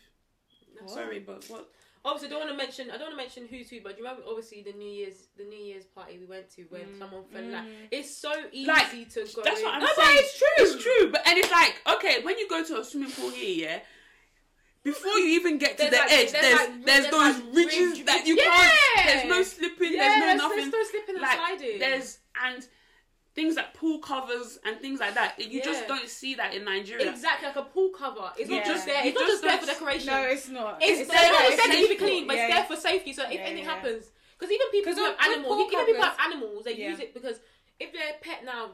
sorry 0.88 1.20
but 1.20 1.46
what 1.48 1.68
Obviously, 2.08 2.28
I 2.28 2.30
don't 2.38 2.40
want 2.42 2.52
to 2.52 2.58
mention. 2.64 2.92
I 2.92 2.98
don't 3.00 3.08
want 3.08 3.14
to 3.14 3.18
mention 3.18 3.48
who's 3.50 3.68
who, 3.68 3.82
but 3.82 3.94
do 3.98 4.04
you 4.04 4.08
remember 4.08 4.28
obviously 4.30 4.62
the 4.62 4.74
New 4.74 4.88
Year's 4.88 5.24
the 5.40 5.44
New 5.44 5.58
Year's 5.58 5.86
party 5.86 6.20
we 6.20 6.28
went 6.28 6.52
to 6.52 6.62
when 6.70 6.86
someone 7.00 7.24
fell 7.34 7.42
in 7.42 7.52
like 7.52 7.66
it's 7.90 8.16
so 8.16 8.32
easy 8.52 8.68
Like, 8.70 8.92
to 8.92 9.26
go. 9.36 9.42
That's 9.44 9.60
in. 9.60 9.66
what 9.66 9.74
I'm 9.74 9.80
no, 9.82 9.88
saying. 9.88 9.98
But 9.98 10.14
it's 10.14 10.38
true. 10.38 10.48
It's 10.58 10.84
true. 10.84 11.12
But 11.12 11.28
and 11.28 11.38
it's 11.40 11.50
like, 11.52 11.82
okay, 11.96 12.22
when 12.22 12.38
you 12.38 12.48
go 12.48 12.64
to 12.64 12.80
a 12.80 12.84
swimming 12.84 13.10
pool 13.10 13.32
here, 13.32 13.70
yeah, 13.70 13.80
before 14.84 15.18
you 15.18 15.30
even 15.40 15.58
get 15.58 15.78
to 15.80 15.90
There's 15.90 15.92
the 15.94 15.98
like- 15.98 16.12
edge, 16.14 16.32
there's 16.32 16.44
there's 16.44 16.60
like- 16.60 16.86
there's 16.86 16.86
there's 16.86 17.12
those 17.12 17.44
like 17.44 17.56
ridges 17.56 17.98
ridge- 17.98 18.06
that 18.06 18.28
you 18.28 18.36
Yeah. 18.36 18.44
can't. 18.44 19.08
There's 19.08 19.30
no 19.30 19.42
slipping. 19.42 19.94
Yeah, 19.94 20.20
there's 20.20 20.38
no 20.38 20.44
nothing. 20.48 20.58
there's 20.60 20.74
no 20.74 20.84
slipping 20.84 21.16
and 21.16 21.22
like, 21.24 21.38
sliding. 21.38 21.80
There's 21.80 22.20
and 22.46 22.68
things 23.36 23.56
like 23.58 23.74
pool 23.74 24.00
covers 24.00 24.58
and 24.66 24.80
things 24.80 25.00
like 25.02 25.14
that. 25.14 25.36
You 25.40 25.62
just 25.62 25.88
don't 25.88 26.08
see 26.10 26.36
that 26.36 26.54
in 26.54 26.64
Nigeria. 26.64 27.10
Exactly 27.12 27.48
like 27.48 27.58
a 27.58 27.64
pool 27.64 27.90
cover. 27.90 28.32
It's 28.38 28.50
not 28.50 28.66
just 28.66 28.86
there. 28.86 29.04
You 29.04 29.10
It's 29.12 29.20
not 29.20 29.28
just 29.28 29.44
just 29.44 29.44
there 29.44 29.58
for 29.60 29.66
decoration. 29.66 30.08
No, 30.08 30.22
it's 30.24 30.48
not. 30.50 30.78
It's, 30.82 31.02
It's 31.02 31.12
there, 31.12 31.20
there 31.22 31.34
for 31.34 31.44
it's 31.52 31.56
there 31.58 31.66
to 31.68 31.72
keep 31.74 31.82
it 31.84 31.88
safety. 31.90 31.98
clean, 32.06 32.28
but 32.28 32.36
Yeah. 32.38 32.46
it's 32.48 32.56
there 32.56 32.64
for 32.66 32.76
safety. 32.82 33.14
So 33.14 33.24
if 33.26 33.32
Yeah, 33.34 33.40
anything 33.42 33.58
yeah, 33.66 33.70
yeah. 33.70 33.76
happens, 33.76 34.06
because 34.40 34.52
even 34.54 34.68
people 34.72 34.94
who 34.94 35.04
have 35.04 35.12
with- 35.12 35.20
with 35.20 35.28
animals, 35.36 35.56
pool 35.56 35.72
even 35.72 35.86
people 35.86 36.04
have 36.04 36.18
animals, 36.20 36.64
they 36.64 36.74
Yeah. 36.76 36.90
use 36.92 37.00
it 37.00 37.14
because 37.14 37.40
if 37.80 37.92
they're 37.92 38.16
a 38.16 38.18
pet 38.22 38.46
now, 38.46 38.72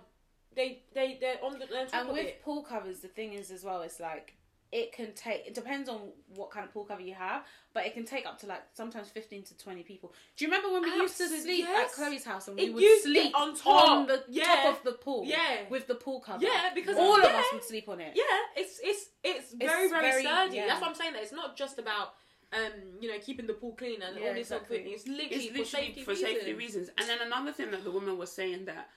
they 0.54 0.84
they 0.94 1.18
they're 1.20 1.44
on 1.44 1.58
the 1.58 1.66
they're 1.66 1.80
on 1.82 1.86
top 1.88 2.00
And 2.02 2.10
of 2.10 2.16
with 2.16 2.26
it. 2.28 2.44
pool 2.44 2.62
covers, 2.62 3.00
the 3.00 3.08
thing 3.08 3.34
is 3.34 3.50
as 3.52 3.64
well, 3.64 3.82
it's 3.82 4.00
like 4.00 4.36
it 4.72 4.94
can 4.94 5.12
take. 5.14 5.46
It 5.46 5.54
depends 5.54 5.90
on 5.90 6.00
what 6.36 6.50
kind 6.52 6.66
of 6.66 6.74
pool 6.74 6.86
cover 6.86 7.02
you 7.02 7.14
have, 7.14 7.44
but 7.74 7.86
it 7.86 7.94
can 7.94 8.06
take 8.06 8.26
up 8.26 8.40
to 8.40 8.46
like 8.48 8.62
sometimes 8.74 9.10
fifteen 9.10 9.44
to 9.44 9.58
twenty 9.58 9.84
people. 9.84 10.14
Do 10.38 10.46
you 10.46 10.52
remember 10.52 10.72
when 10.72 10.84
we 10.84 10.90
used 10.96 11.18
to 11.18 11.28
sleep 11.28 11.66
yes. 11.68 11.90
at 11.92 11.96
Chloe's 11.96 12.24
house 12.24 12.48
and 12.48 12.56
we 12.58 12.64
It 12.68 12.74
would 12.74 12.82
used 12.84 13.04
sleep 13.04 13.36
on 13.36 13.56
top. 13.56 14.08
the 14.08 14.24
Yeah. 14.30 14.46
top 14.46 14.78
of 14.78 14.84
the 14.84 14.94
pool, 14.94 15.24
Yeah. 15.26 15.68
with 15.70 15.88
the 15.88 15.96
pool 15.96 16.22
cover, 16.22 16.44
Yeah, 16.46 16.72
because 16.74 16.98
all 16.98 17.18
of 17.20 17.26
us 17.26 17.46
would 17.54 17.64
sleep 17.64 17.90
on 17.90 18.00
it. 18.00 18.14
Yeah, 18.16 18.24
it's 18.56 18.80
it's 18.84 19.10
it's 19.24 19.54
very 19.54 19.90
very, 19.90 20.10
very- 20.12 20.24
sturdy. 20.24 20.56
yeah. 20.56 20.68
That's 20.68 20.82
what 20.82 20.90
I'm 20.90 20.96
saying. 20.96 21.14
That 21.14 21.24
it's 21.24 21.34
not 21.34 21.58
just 21.58 21.78
about 21.78 22.14
um 22.54 22.72
you 23.02 23.10
know 23.12 23.18
keeping 23.20 23.48
the 23.48 23.54
pool 23.54 23.74
clean 23.74 24.02
and 24.02 24.18
Yeah, 24.18 24.28
all 24.30 24.34
this 24.34 24.52
exactly. 24.52 24.78
other 24.78 24.84
thing. 24.86 24.94
It's 24.94 25.08
literally, 25.08 25.26
it's 25.36 25.46
literally 25.46 25.64
for 25.64 25.70
safety 25.70 26.02
for 26.04 26.12
reasons. 26.12 26.30
safety 26.34 26.54
reasons. 26.54 26.90
And 26.98 27.10
then 27.10 27.20
another 27.22 27.52
thing 27.52 27.72
that 27.72 27.84
the 27.84 27.92
woman 27.92 28.18
was 28.18 28.32
saying 28.32 28.66
that 28.66 28.90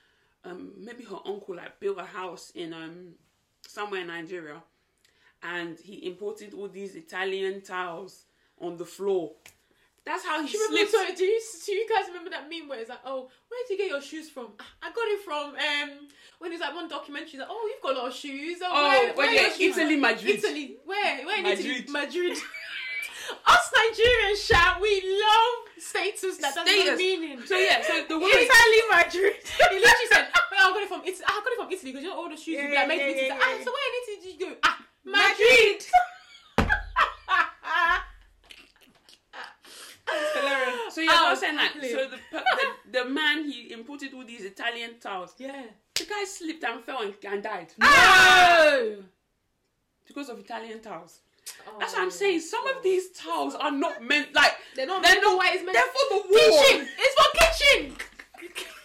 um, 0.45 0.73
maybe 0.77 1.03
her 1.03 1.19
uncle 1.25 1.55
like 1.55 1.79
built 1.79 1.97
a 1.97 2.05
house 2.05 2.51
in 2.55 2.73
um, 2.73 3.15
somewhere 3.67 4.01
in 4.01 4.07
Nigeria, 4.07 4.61
and 5.43 5.77
he 5.79 6.05
imported 6.07 6.53
all 6.53 6.67
these 6.67 6.95
Italian 6.95 7.61
towels 7.61 8.25
on 8.59 8.77
the 8.77 8.85
floor. 8.85 9.31
That's 10.05 10.23
how 10.23 10.39
he 10.43 10.51
Do 10.51 10.57
you 10.57 10.67
remember? 10.69 10.89
slipped. 10.91 11.09
So, 11.09 11.15
do 11.15 11.23
you 11.25 11.41
do 11.65 11.71
you 11.73 11.87
guys 11.89 12.07
remember 12.09 12.29
that 12.29 12.47
meme 12.47 12.67
where 12.69 12.79
it's 12.79 12.89
like, 12.89 12.99
oh, 13.05 13.27
where 13.49 13.59
did 13.67 13.71
you 13.73 13.77
get 13.77 13.89
your 13.89 14.01
shoes 14.01 14.29
from? 14.29 14.49
I 14.81 14.91
got 14.91 15.07
it 15.07 15.21
from 15.25 15.55
um 15.55 16.07
when 16.37 16.51
it's 16.51 16.61
like 16.61 16.75
one 16.75 16.87
documentary 16.87 17.39
like, 17.39 17.47
oh, 17.49 17.71
you've 17.73 17.81
got 17.81 17.95
a 17.95 17.99
lot 17.99 18.07
of 18.09 18.13
shoes. 18.15 18.59
Oh, 18.61 18.69
Oh, 18.71 18.89
where, 18.89 19.13
where 19.15 19.33
you're 19.33 19.51
shoes? 19.51 19.77
Italy, 19.77 19.95
Madrid. 19.97 20.35
Italy, 20.43 20.77
where? 20.85 21.25
Where 21.25 21.37
in 21.37 21.43
Madrid. 21.43 21.65
Italy? 21.65 21.91
Madrid. 21.91 22.37
Us 23.47 23.71
Nigerians, 23.73 24.45
shout, 24.45 24.79
we 24.79 25.01
love 25.01 25.81
status 25.81 26.37
that 26.37 26.53
doesn't 26.53 26.67
Status. 26.67 26.97
meaning. 26.99 27.41
So 27.43 27.57
yeah, 27.57 27.81
so 27.81 28.05
the 28.07 28.19
woman. 28.19 28.29
Italy, 28.37 28.81
Madrid. 28.91 29.33
he 29.41 29.75
literally 29.81 30.09
said, 30.11 30.27
well, 30.51 30.69
I 30.69 30.73
got 30.73 30.83
it 30.83 30.89
from 30.89 31.01
Italy. 31.01 31.25
I 31.27 31.41
got 31.43 31.51
it 31.51 31.57
from 31.57 31.71
Italy 31.71 31.91
because 31.91 32.03
you 32.03 32.09
know 32.09 32.17
all 32.21 32.29
the 32.29 32.37
shoes 32.37 32.53
Yeah, 32.53 32.61
you 32.65 32.69
be 32.69 32.75
like 32.75 32.87
made 32.87 32.97
yeah, 32.99 33.05
in 33.05 33.09
Italy. 33.17 33.27
yeah, 33.29 33.39
ah, 33.41 33.55
yeah. 33.57 33.63
so 33.65 33.71
where 33.73 33.87
in 33.89 33.93
Italy 34.03 34.17
did 34.21 34.39
you 34.41 34.45
go? 34.45 34.69
So 40.91 41.01
yeah, 41.01 41.11
I 41.11 41.29
was 41.31 41.39
Oh, 41.39 41.41
saying 41.41 41.55
like, 41.57 41.75
exactly. 41.75 41.91
so 41.91 42.07
the, 42.09 42.17
the 42.91 43.03
the 43.03 43.09
man 43.09 43.43
he 43.49 43.71
imported 43.73 44.13
all 44.13 44.23
these 44.23 44.45
Italian 44.45 44.91
towels. 44.99 45.33
yeah. 45.37 45.63
The 45.95 46.05
guy 46.05 46.23
slipped 46.25 46.63
and 46.63 46.83
fell 46.83 47.01
and, 47.01 47.13
and 47.23 47.41
died 47.43 47.73
No. 47.79 48.97
because 50.07 50.29
of 50.29 50.39
Italian 50.39 50.79
towels. 50.81 51.19
Oh, 51.67 51.77
That's 51.79 51.93
what 51.93 52.01
I'm 52.03 52.11
saying. 52.11 52.39
Some 52.41 52.65
of 52.67 52.81
these 52.83 53.09
towels 53.11 53.55
are 53.55 53.71
not 53.71 54.01
meant 54.03 54.33
like 54.35 54.53
They're 54.75 54.87
not 54.87 55.01
they're 55.03 55.13
meant 55.13 55.23
for 55.23 55.29
not. 55.31 55.37
what 55.37 55.53
it's 55.55 55.63
meant 55.65 55.75
They're 55.75 55.93
for 55.95 56.05
the 56.09 56.15
wall. 56.15 56.63
Kitchen. 56.63 56.87
It's 56.97 57.15
for 57.19 57.29
kitchen. 57.39 57.95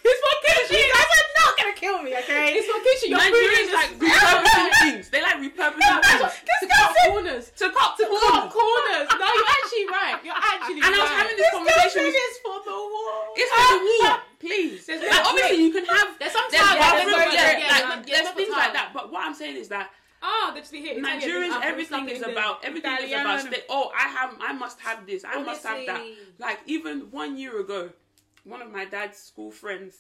It's 0.05 0.21
for 0.25 0.35
kitchen. 0.47 0.77
You 0.77 0.93
guys 0.93 1.11
are 1.19 1.29
not 1.45 1.53
gonna 1.59 1.70
kill 1.81 2.03
me, 2.03 2.13
okay? 2.21 2.53
It's 2.55 2.69
for 2.69 2.79
kitchen. 2.85 3.09
You're 3.11 3.25
Nigerians 3.25 3.73
like 3.73 3.93
this- 3.99 4.13
repurposing 4.13 4.71
things. 4.85 5.05
They 5.11 5.23
like 5.23 5.39
repurposing 5.41 6.01
things 6.05 6.33
to 6.61 6.67
cut 6.69 6.91
corners. 7.09 7.45
to 7.57 7.67
cut 7.73 7.91
To 7.97 8.05
cut 8.05 8.45
corners. 8.53 9.09
No, 9.17 9.27
you're 9.33 9.53
actually 9.57 9.87
right. 9.89 10.19
You're 10.23 10.37
actually 10.37 10.81
And 10.85 10.93
I 10.95 10.99
was 11.01 11.11
having 11.17 11.37
this 11.41 11.51
conversation 11.51 12.03
with. 12.05 12.15
is 12.15 12.37
for 12.45 12.59
the 12.69 12.77
wall. 12.77 13.33
It's 13.41 13.51
for 13.51 13.65
the 13.73 13.81
wall, 13.89 14.19
please. 14.39 14.87
There's 14.87 15.01
Like, 15.03 15.27
obviously, 15.27 15.65
you 15.65 15.73
can 15.73 15.85
have. 15.87 16.09
There's 16.21 16.33
some 16.33 16.45
There's, 16.51 16.63
yeah, 16.63 16.79
bathroom- 16.79 17.11
there's 17.17 17.35
yeah, 17.35 17.59
yeah, 17.59 17.89
like, 17.89 18.09
yeah, 18.09 18.23
there's 18.23 18.31
things 18.37 18.51
like 18.53 18.73
that. 18.75 18.91
But 18.93 19.11
what 19.13 19.25
I'm 19.27 19.35
saying 19.35 19.57
is 19.57 19.69
that 19.69 19.91
Ah, 20.23 20.51
they 20.53 20.61
just 20.61 20.71
be 20.73 20.83
hitting. 20.83 21.03
Nigerians, 21.03 21.59
everything 21.63 22.09
is 22.11 22.21
about 22.21 22.63
everything 22.63 22.93
is 23.01 23.11
about. 23.11 23.41
Oh, 23.71 23.91
I 23.97 24.07
have, 24.09 24.37
I 24.41 24.53
must 24.53 24.79
have 24.81 25.07
this. 25.07 25.25
I 25.25 25.43
must 25.43 25.65
have 25.65 25.87
that. 25.87 26.03
Like 26.39 26.59
even 26.67 27.11
one 27.11 27.39
year 27.39 27.59
ago, 27.61 27.89
one 28.45 28.61
of 28.61 28.71
my 28.71 28.85
dad's 28.85 29.17
school 29.19 29.51
friends, 29.51 29.97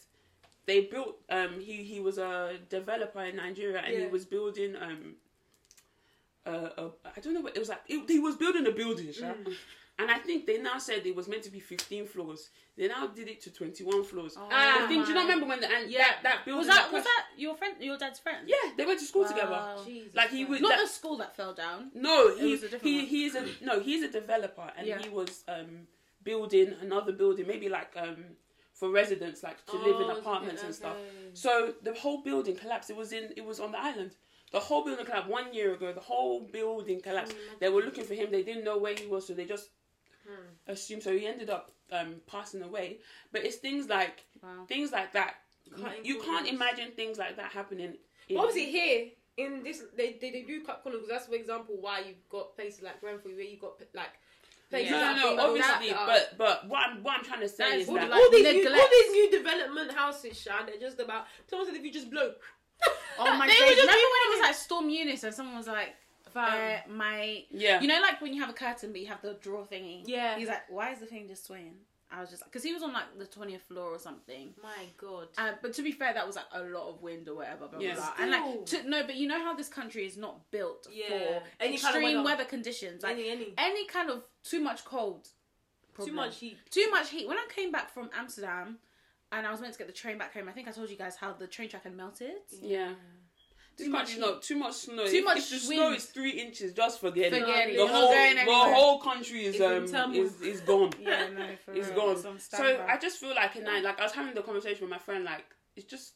they 0.67 0.83
built. 0.83 1.17
Um, 1.29 1.61
he 1.61 1.83
he 1.85 2.01
was 2.01 2.19
a 2.19 2.59
developer 2.69 3.23
in 3.25 3.37
Nigeria, 3.37 3.83
and 3.85 3.97
he 4.03 4.07
was 4.07 4.25
building. 4.25 4.77
Um, 4.77 5.15
uh, 6.47 6.51
uh, 6.79 6.89
I 7.17 7.21
don't 7.21 7.35
know 7.35 7.41
what 7.41 7.57
it 7.57 7.59
was 7.59 7.69
like. 7.69 7.83
It, 7.89 8.09
he 8.09 8.19
was 8.19 8.37
building 8.37 8.67
a 8.67 8.71
building. 8.71 9.09
Mm. 9.09 9.55
and 9.99 10.11
I 10.11 10.17
think 10.19 10.47
they 10.47 10.57
now 10.59 10.79
said 10.79 11.05
it 11.05 11.15
was 11.15 11.29
meant 11.29 11.43
to 11.43 11.51
be 11.51 11.61
15 11.61 12.07
floors. 12.07 12.49
They 12.79 12.89
now 12.89 13.07
did 13.09 13.29
it 13.29 13.43
to 13.43 13.51
21 13.53 14.05
floors. 14.05 14.35
Ah, 14.39 14.79
the 14.81 14.89
thing, 14.89 15.03
do 15.03 15.09
you 15.11 15.15
not 15.15 15.25
remember 15.25 15.47
when 15.47 15.61
the 15.61 15.71
and 15.71 15.91
Yeah. 15.91 15.99
that, 15.99 16.19
that 16.23 16.45
building 16.47 16.67
Was 16.67 16.75
that 16.75 16.91
was 16.93 17.05
that 17.05 17.27
your 17.37 17.55
friend, 17.57 17.75
your 17.81 17.99
dad's 17.99 18.19
friend? 18.19 18.49
Yeah, 18.49 18.57
they 18.77 18.87
went 18.87 18.99
to 19.01 19.05
school 19.05 19.27
together. 19.27 19.51
Wow. 19.53 19.83
Jesus 19.85 20.15
Like 20.15 20.31
he 20.31 20.47
was 20.47 20.61
Not 20.63 20.71
that- 20.71 20.81
the 20.81 20.89
school 20.89 21.19
that 21.19 21.37
fell 21.37 21.53
down. 21.53 21.91
no, 21.95 22.35
he 22.35 22.55
a 22.55 22.57
he 22.79 22.97
one. 22.99 23.07
he's 23.07 23.35
a 23.35 23.47
no, 23.63 23.81
he's 23.81 24.03
a 24.03 24.09
developer, 24.11 24.73
and 24.79 24.87
Yeah. 24.87 24.99
he 25.03 25.11
was 25.11 25.45
um 25.47 25.87
building 26.25 26.75
another 26.81 27.13
building, 27.13 27.47
maybe 27.47 27.69
like 27.69 27.93
um 27.97 28.25
for 28.81 28.91
residents, 28.91 29.43
like 29.43 29.65
to 29.67 29.77
live 29.77 30.01
in 30.01 30.09
Oh, 30.11 30.19
apartments 30.19 30.63
okay, 30.63 30.67
and 30.69 30.75
stuff. 30.75 30.97
So 31.35 31.75
the 31.83 31.93
whole 31.95 32.23
building 32.23 32.57
collapsed. 32.57 32.91
It 32.91 32.97
was 32.97 33.13
in 33.13 33.25
it 33.37 33.45
was 33.45 33.61
on 33.61 33.73
the 33.73 33.79
island. 33.79 34.13
The 34.53 34.59
whole 34.59 34.83
building 34.85 35.05
collapsed 35.05 35.29
one 35.31 35.53
year 35.55 35.75
ago. 35.75 35.93
The 35.93 36.01
whole 36.01 36.41
building 36.41 37.01
collapsed. 37.01 37.35
They 37.61 37.69
were 37.69 37.83
looking 37.83 38.05
for 38.05 38.15
him. 38.15 38.33
They 38.33 38.43
didn't 38.43 38.65
know 38.65 38.79
where 38.79 38.95
he 38.95 39.07
was, 39.07 39.27
so 39.27 39.35
they 39.35 39.45
just 39.45 39.69
Hmm. 40.27 40.49
assumed. 40.67 41.03
So 41.03 41.13
he 41.17 41.27
ended 41.27 41.51
up 41.51 41.71
um 41.93 42.17
passing 42.27 42.63
away. 42.63 42.99
But 43.33 43.45
it's 43.45 43.57
things 43.57 43.89
like 43.89 44.25
Wow. 44.43 44.65
things 44.67 44.91
like 44.93 45.13
that 45.13 45.35
Cutting 45.81 46.05
you 46.05 46.21
can't 46.21 46.49
imagine 46.49 46.91
things 46.93 47.19
like 47.19 47.37
that 47.37 47.53
happening. 47.53 47.93
In, 48.29 48.35
But 48.37 48.45
obviously 48.45 48.73
here 48.73 49.11
in 49.37 49.63
this 49.63 49.83
they, 49.97 50.15
they, 50.21 50.31
they 50.31 50.43
do 50.43 50.65
cut 50.65 50.83
corners 50.83 51.03
because 51.03 51.13
that's 51.17 51.27
for 51.29 51.35
example 51.35 51.77
why 51.81 52.01
you've 52.01 52.29
got 52.29 52.57
places 52.57 52.83
like 52.83 53.01
Grenfell 53.01 53.33
where 53.33 53.43
you've 53.45 53.61
got 53.61 53.75
like 53.95 54.15
places 54.71 54.93
no, 54.93 55.15
no, 55.15 55.35
no. 55.37 55.49
Obviously, 55.49 55.91
but 55.93 56.39
but 56.39 56.69
what 56.69 56.89
I'm 56.89 57.03
what 57.03 57.19
I'm 57.19 57.25
trying 57.25 57.41
to 57.41 57.49
say 57.49 57.65
That 57.65 57.77
is 57.77 57.83
is 57.83 57.89
all, 57.89 57.97
that 57.97 58.09
what, 58.09 58.17
all 58.17 58.23
like, 58.23 58.33
these 58.33 58.65
new, 58.65 58.71
all 58.71 58.89
these 58.91 59.11
new 59.13 59.31
development 59.31 59.93
houses, 59.93 60.41
Shan, 60.41 60.67
they're 60.67 60.81
just 60.81 61.01
about. 61.01 61.27
Someone 61.49 61.67
said 61.67 61.77
if 61.77 61.85
you 61.85 61.93
just 61.93 62.11
blow. 62.11 62.33
Oh 63.19 63.37
my 63.37 63.47
They 63.49 63.53
days! 63.53 63.61
were 63.61 63.67
just 63.69 63.81
Remember 63.81 63.93
when 63.93 64.23
it 64.25 64.31
was 64.31 64.41
like 64.41 64.55
Storm 64.55 64.89
Eunice 64.89 65.25
and 65.25 65.35
someone 65.35 65.57
was 65.57 65.67
like, 65.67 65.97
uh, 66.35 66.79
my 66.89 67.45
yeah. 67.51 67.81
You 67.81 67.89
know, 67.89 68.01
like 68.01 68.21
when 68.21 68.33
you 68.33 68.41
have 68.41 68.51
a 68.51 68.55
curtain, 68.55 68.93
but 68.93 69.01
you 69.01 69.09
have 69.09 69.23
the 69.23 69.37
draw 69.41 69.65
thingy. 69.65 70.05
Yeah. 70.07 70.39
He's 70.39 70.49
like, 70.49 70.71
why 70.71 70.93
is 70.93 71.01
the 71.01 71.07
thing 71.07 71.29
just 71.29 71.47
swaying? 71.47 71.75
I 72.13 72.21
was 72.21 72.31
just 72.31 72.43
because 72.45 72.63
he 72.65 72.73
was 72.75 72.83
on 72.83 72.93
like 72.93 73.17
the 73.19 73.27
twentieth 73.27 73.63
floor 73.63 73.91
or 73.95 73.99
something. 73.99 74.53
My 74.63 74.87
God. 74.97 75.29
Uh, 75.39 75.53
but 75.63 75.73
to 75.75 75.83
be 75.83 75.93
fair, 75.93 76.13
that 76.13 76.27
was 76.27 76.37
like 76.37 76.47
a 76.53 76.61
lot 76.63 76.89
of 76.89 77.01
wind 77.03 77.29
or 77.29 77.37
whatever. 77.37 77.69
Blah, 77.69 77.79
Yeah. 77.81 77.95
blah, 77.95 78.13
blah. 78.17 78.25
And 78.25 78.31
like, 78.33 78.67
to, 78.67 78.89
no, 78.89 79.03
but 79.05 79.15
you 79.15 79.29
know 79.29 79.39
how 79.43 79.55
this 79.55 79.69
country 79.69 80.07
is 80.07 80.17
not 80.17 80.51
built 80.51 80.89
Yeah. 80.91 81.07
for 81.09 81.15
Any 81.61 81.79
kind 81.79 81.97
of 81.97 82.03
extreme 82.03 82.03
weather. 82.19 82.23
weather. 82.25 82.45
conditions. 82.45 83.03
Like 83.05 83.17
Any- 83.19 83.55
any. 83.57 83.87
kind 83.87 84.11
of 84.11 84.25
too 84.43 84.61
much 84.61 84.85
cold, 84.85 85.29
Too 86.05 86.13
much 86.13 86.39
heat. 86.39 86.59
too 86.71 86.89
much 86.91 87.11
heat. 87.11 87.29
When 87.29 87.37
I 87.39 87.47
came 87.55 87.71
back 87.71 87.91
from 87.93 88.11
Amsterdam, 88.17 88.79
and 89.33 89.47
I 89.47 89.53
was 89.53 89.61
meant 89.61 89.73
to 89.75 89.79
get 89.79 89.87
the 89.87 89.93
train 89.93 90.19
back 90.19 90.35
home, 90.35 90.49
I 90.49 90.53
think 90.53 90.67
I 90.67 90.73
told 90.73 90.91
you 90.91 90.97
guys 90.97 91.15
how 91.17 91.33
the 91.33 91.47
train 91.47 91.69
track 91.69 91.85
had 91.85 91.95
melted. 91.97 92.33
yeah. 92.61 92.89
Too 92.89 92.97
Too 93.85 93.91
much 93.91 94.15
snow. 94.15 94.39
Too 94.39 94.57
much 94.57 94.75
snow. 94.75 95.07
Too 95.07 95.25
much 95.25 95.39
if 95.39 95.49
the 95.51 95.55
wind. 95.69 95.81
snow 95.81 95.93
is 95.93 96.05
three 96.07 96.31
inches, 96.33 96.73
just 96.73 97.01
forget, 97.01 97.33
Forget 97.33 97.69
it. 97.69 97.75
it. 97.75 97.77
The 97.79 97.87
whole 97.87 98.11
the 98.11 98.75
whole 98.75 98.99
country 99.01 99.45
is 99.47 99.61
um 99.61 100.15
is 100.15 100.41
is 100.41 100.61
gone. 100.61 100.91
Yeah, 101.01 101.29
no, 101.37 101.47
for 101.65 101.73
It's 101.73 101.89
real. 101.89 102.15
gone. 102.15 102.39
So. 102.39 102.85
I 102.89 102.97
just 102.99 103.19
feel 103.19 103.35
like 103.35 103.57
at 103.57 103.63
night, 103.65 103.83
like 103.85 103.99
I 104.01 104.05
was 104.05 104.13
having 104.13 104.35
the 104.35 104.43
conversation 104.43 104.83
with 104.83 104.91
my 104.91 104.99
friend, 104.99 105.25
like 105.25 105.45
it's 105.77 105.87
just 105.87 106.15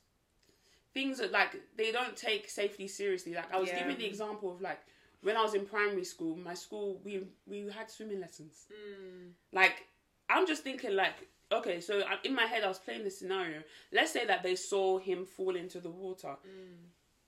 things 0.93 1.19
that 1.19 1.33
like 1.33 1.57
they 1.77 1.91
don't 1.93 2.17
take 2.17 2.49
safety 2.49 2.87
seriously. 2.89 3.35
Like 3.35 3.53
I 3.53 3.59
was 3.59 3.69
Yeah. 3.69 3.81
giving 3.81 3.99
the 3.99 4.07
example 4.07 4.53
of 4.53 4.61
like 4.61 4.81
when 5.23 5.37
I 5.37 5.43
was 5.43 5.55
in 5.55 5.65
primary 5.67 6.05
school, 6.05 6.37
my 6.37 6.55
school 6.55 7.01
we 7.05 7.27
we 7.47 7.69
had 7.71 7.91
swimming 7.91 8.21
lessons. 8.21 8.67
Mm. 8.73 9.31
Like 9.53 9.85
I'm 10.29 10.47
just 10.47 10.63
thinking 10.63 10.95
like. 10.97 11.15
Okay, 11.53 11.79
so 11.81 12.03
in 12.25 12.35
my 12.35 12.47
head, 12.47 12.65
I 12.65 12.69
was 12.69 12.79
playing 12.79 13.05
this 13.05 13.19
scenario. 13.19 13.63
Let's 13.93 14.11
say 14.11 14.25
that 14.27 14.43
they 14.43 14.57
saw 14.57 14.99
him 14.99 15.25
fall 15.25 15.55
into 15.55 15.79
the 15.79 15.91
water. 15.91 16.35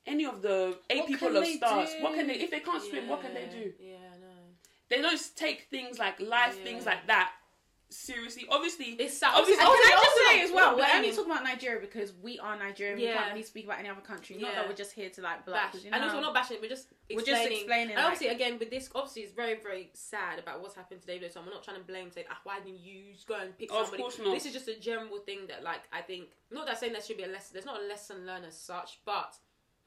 Any 0.06 0.24
of 0.24 0.40
the 0.42 0.78
eight 0.90 0.98
What 1.00 1.06
people 1.08 1.36
of 1.36 1.46
stars, 1.46 1.92
do? 1.94 2.02
what 2.02 2.14
can 2.14 2.26
they? 2.28 2.34
If 2.34 2.50
they 2.50 2.60
can't 2.60 2.82
swim, 2.82 3.08
what 3.08 3.22
can 3.22 3.34
they 3.34 3.46
do? 3.50 3.72
Yeah, 3.80 3.96
I 4.14 4.18
know. 4.18 4.26
They 4.88 5.02
don't 5.02 5.20
take 5.34 5.66
things 5.70 5.98
like 5.98 6.20
life, 6.20 6.62
things 6.62 6.86
like 6.86 7.06
that 7.08 7.32
seriously. 7.88 8.44
Obviously, 8.50 8.86
It's 8.98 9.16
sad. 9.16 9.30
Obviously- 9.34 9.62
And 9.64 9.72
can 9.72 9.92
I 9.92 9.94
also 9.96 10.04
just 10.06 10.26
say 10.28 10.42
as 10.42 10.50
well, 10.50 10.76
we're 10.76 10.86
only 10.92 11.10
talking 11.12 11.30
about 11.30 11.44
Nigeria 11.44 11.80
because 11.80 12.12
we 12.14 12.36
are 12.40 12.56
Nigerian. 12.58 12.98
We 12.98 13.06
can't 13.06 13.30
really 13.30 13.44
speak 13.44 13.64
about 13.64 13.78
any 13.78 13.88
other 13.88 14.00
country. 14.00 14.36
Not 14.36 14.50
Yeah. 14.52 14.54
that 14.62 14.68
we're 14.68 14.74
just 14.74 14.92
here 14.92 15.08
to 15.10 15.20
like 15.22 15.46
black. 15.46 15.72
bash. 15.72 15.84
You 15.84 15.90
And 15.92 16.00
know? 16.00 16.06
also, 16.08 16.16
we're 16.16 16.22
not 16.22 16.34
bashing 16.34 16.60
we're 16.60 16.68
just 16.68 16.88
We're 17.08 17.20
explaining. 17.20 17.48
just 17.48 17.60
explaining, 17.62 17.86
And 17.90 17.96
like- 17.96 18.04
obviously, 18.04 18.28
again, 18.28 18.58
with 18.58 18.70
this, 18.70 18.90
obviously, 18.92 19.22
it's 19.22 19.32
very, 19.32 19.54
very 19.54 19.90
sad 19.94 20.40
about 20.40 20.60
what's 20.62 20.74
happened 20.74 21.00
today. 21.02 21.28
So 21.28 21.40
we're 21.42 21.50
not 21.52 21.62
trying 21.62 21.78
to 21.78 21.84
blame, 21.84 22.10
say, 22.10 22.26
ah, 22.28 22.40
why 22.42 22.58
didn't 22.58 22.80
you 22.80 23.14
go 23.24 23.34
and 23.36 23.56
pick 23.56 23.70
Of 23.70 23.76
somebody? 23.86 24.02
course 24.02 24.18
not. 24.18 24.34
This 24.34 24.46
is 24.46 24.52
just 24.52 24.66
a 24.68 24.74
general 24.80 25.18
thing 25.20 25.46
that, 25.46 25.62
like, 25.62 25.82
I 25.92 26.02
think, 26.02 26.30
not 26.50 26.66
that 26.66 26.78
saying 26.80 26.92
there 26.92 27.02
should 27.02 27.18
be 27.18 27.22
a 27.22 27.28
lesson, 27.28 27.52
there's 27.54 27.66
not 27.66 27.80
a 27.80 27.84
lesson 27.84 28.26
learned 28.26 28.46
as 28.46 28.60
such, 28.60 28.98
but 29.04 29.36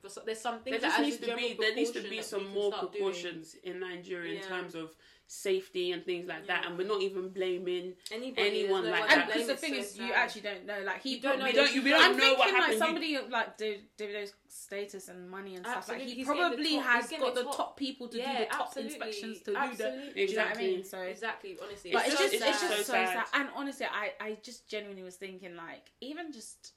for 0.01 0.09
so, 0.09 0.21
there's 0.25 0.39
some 0.39 0.59
things 0.59 0.79
there 0.81 0.89
that 0.89 0.97
just 0.97 1.01
needs 1.01 1.17
to 1.17 1.35
be 1.35 1.57
there 1.59 1.75
needs 1.75 1.91
to 1.91 2.01
be 2.01 2.21
some 2.21 2.47
more 2.53 2.71
start 2.71 2.91
doing. 2.93 3.03
precautions 3.03 3.55
in 3.63 3.79
Nigeria 3.79 4.35
in 4.41 4.47
terms 4.47 4.75
of 4.75 4.95
safety 5.31 5.91
and 5.91 6.03
things 6.05 6.27
like 6.27 6.47
that, 6.47 6.65
and 6.65 6.75
we're 6.75 6.88
not 6.88 7.01
even 7.03 7.29
blaming 7.29 7.93
Anybody, 8.12 8.62
anyone 8.63 8.83
no 8.83 8.89
like 8.89 9.07
that. 9.07 9.17
And 9.19 9.27
because 9.27 9.47
the 9.47 9.55
thing 9.55 9.73
so 9.75 9.79
is, 9.81 9.97
you 9.99 10.12
actually 10.12 10.41
don't 10.41 10.65
know. 10.65 10.79
Like 10.83 11.03
he 11.03 11.15
You 11.17 11.21
don't 11.21 11.38
know 11.38 11.45
probably 11.45 11.51
the- 11.51 11.62
We 11.62 11.65
don't- 11.67 11.75
you, 11.75 11.81
we 11.83 11.89
don't 11.91 12.01
I'm 12.01 12.12
know 12.17 12.17
thinking 12.23 12.39
what 12.39 12.47
like 12.47 12.55
happened. 12.55 12.73
You- 12.73 12.79
somebody 12.79 13.15
of, 13.15 13.29
like 13.29 13.57
Dav- 13.59 13.81
Davido's 13.99 14.33
status 14.47 15.07
and 15.07 15.29
money 15.29 15.55
and 15.55 15.65
stuff. 15.67 15.88
Like 15.88 16.01
he 16.01 16.15
He's 16.15 16.25
probably 16.25 16.75
top- 16.77 16.85
has 16.85 17.09
got 17.12 17.35
the 17.35 17.41
the 17.41 17.43
top- 17.45 17.57
top 17.57 17.77
people 17.77 18.07
to 18.07 18.17
Yeah, 18.17 18.39
do 18.39 18.39
the 18.39 18.45
top 18.49 18.67
absolutely. 18.67 18.93
inspections 18.95 19.41
to 19.43 19.55
Absolutely. 19.55 19.99
do 19.99 20.05
the. 20.07 20.13
Do 20.13 20.19
you 20.21 20.27
know 20.38 20.41
what 20.43 20.47
I 20.47 20.49
Exactly. 20.49 20.67
mean? 20.67 20.83
So. 20.83 20.99
Exactly, 21.01 21.57
honestly. 21.62 21.91
But 21.91 22.05
It's 22.07 22.13
it's, 22.13 22.21
just- 22.21 22.33
just, 22.33 22.33
it's 22.33 22.49
it's 22.49 22.62
just 22.62 22.73
just 22.77 22.88
so 22.88 22.93
so 22.93 23.05
sad. 23.05 23.27
sad. 23.27 23.39
And 23.39 23.49
honestly, 23.55 23.85
I, 23.85 24.13
I 24.19 24.38
just 24.41 24.67
genuinely 24.67 25.03
was 25.03 25.15
thinking 25.17 25.55
like, 25.55 25.91
even 26.01 26.31
just 26.33 26.73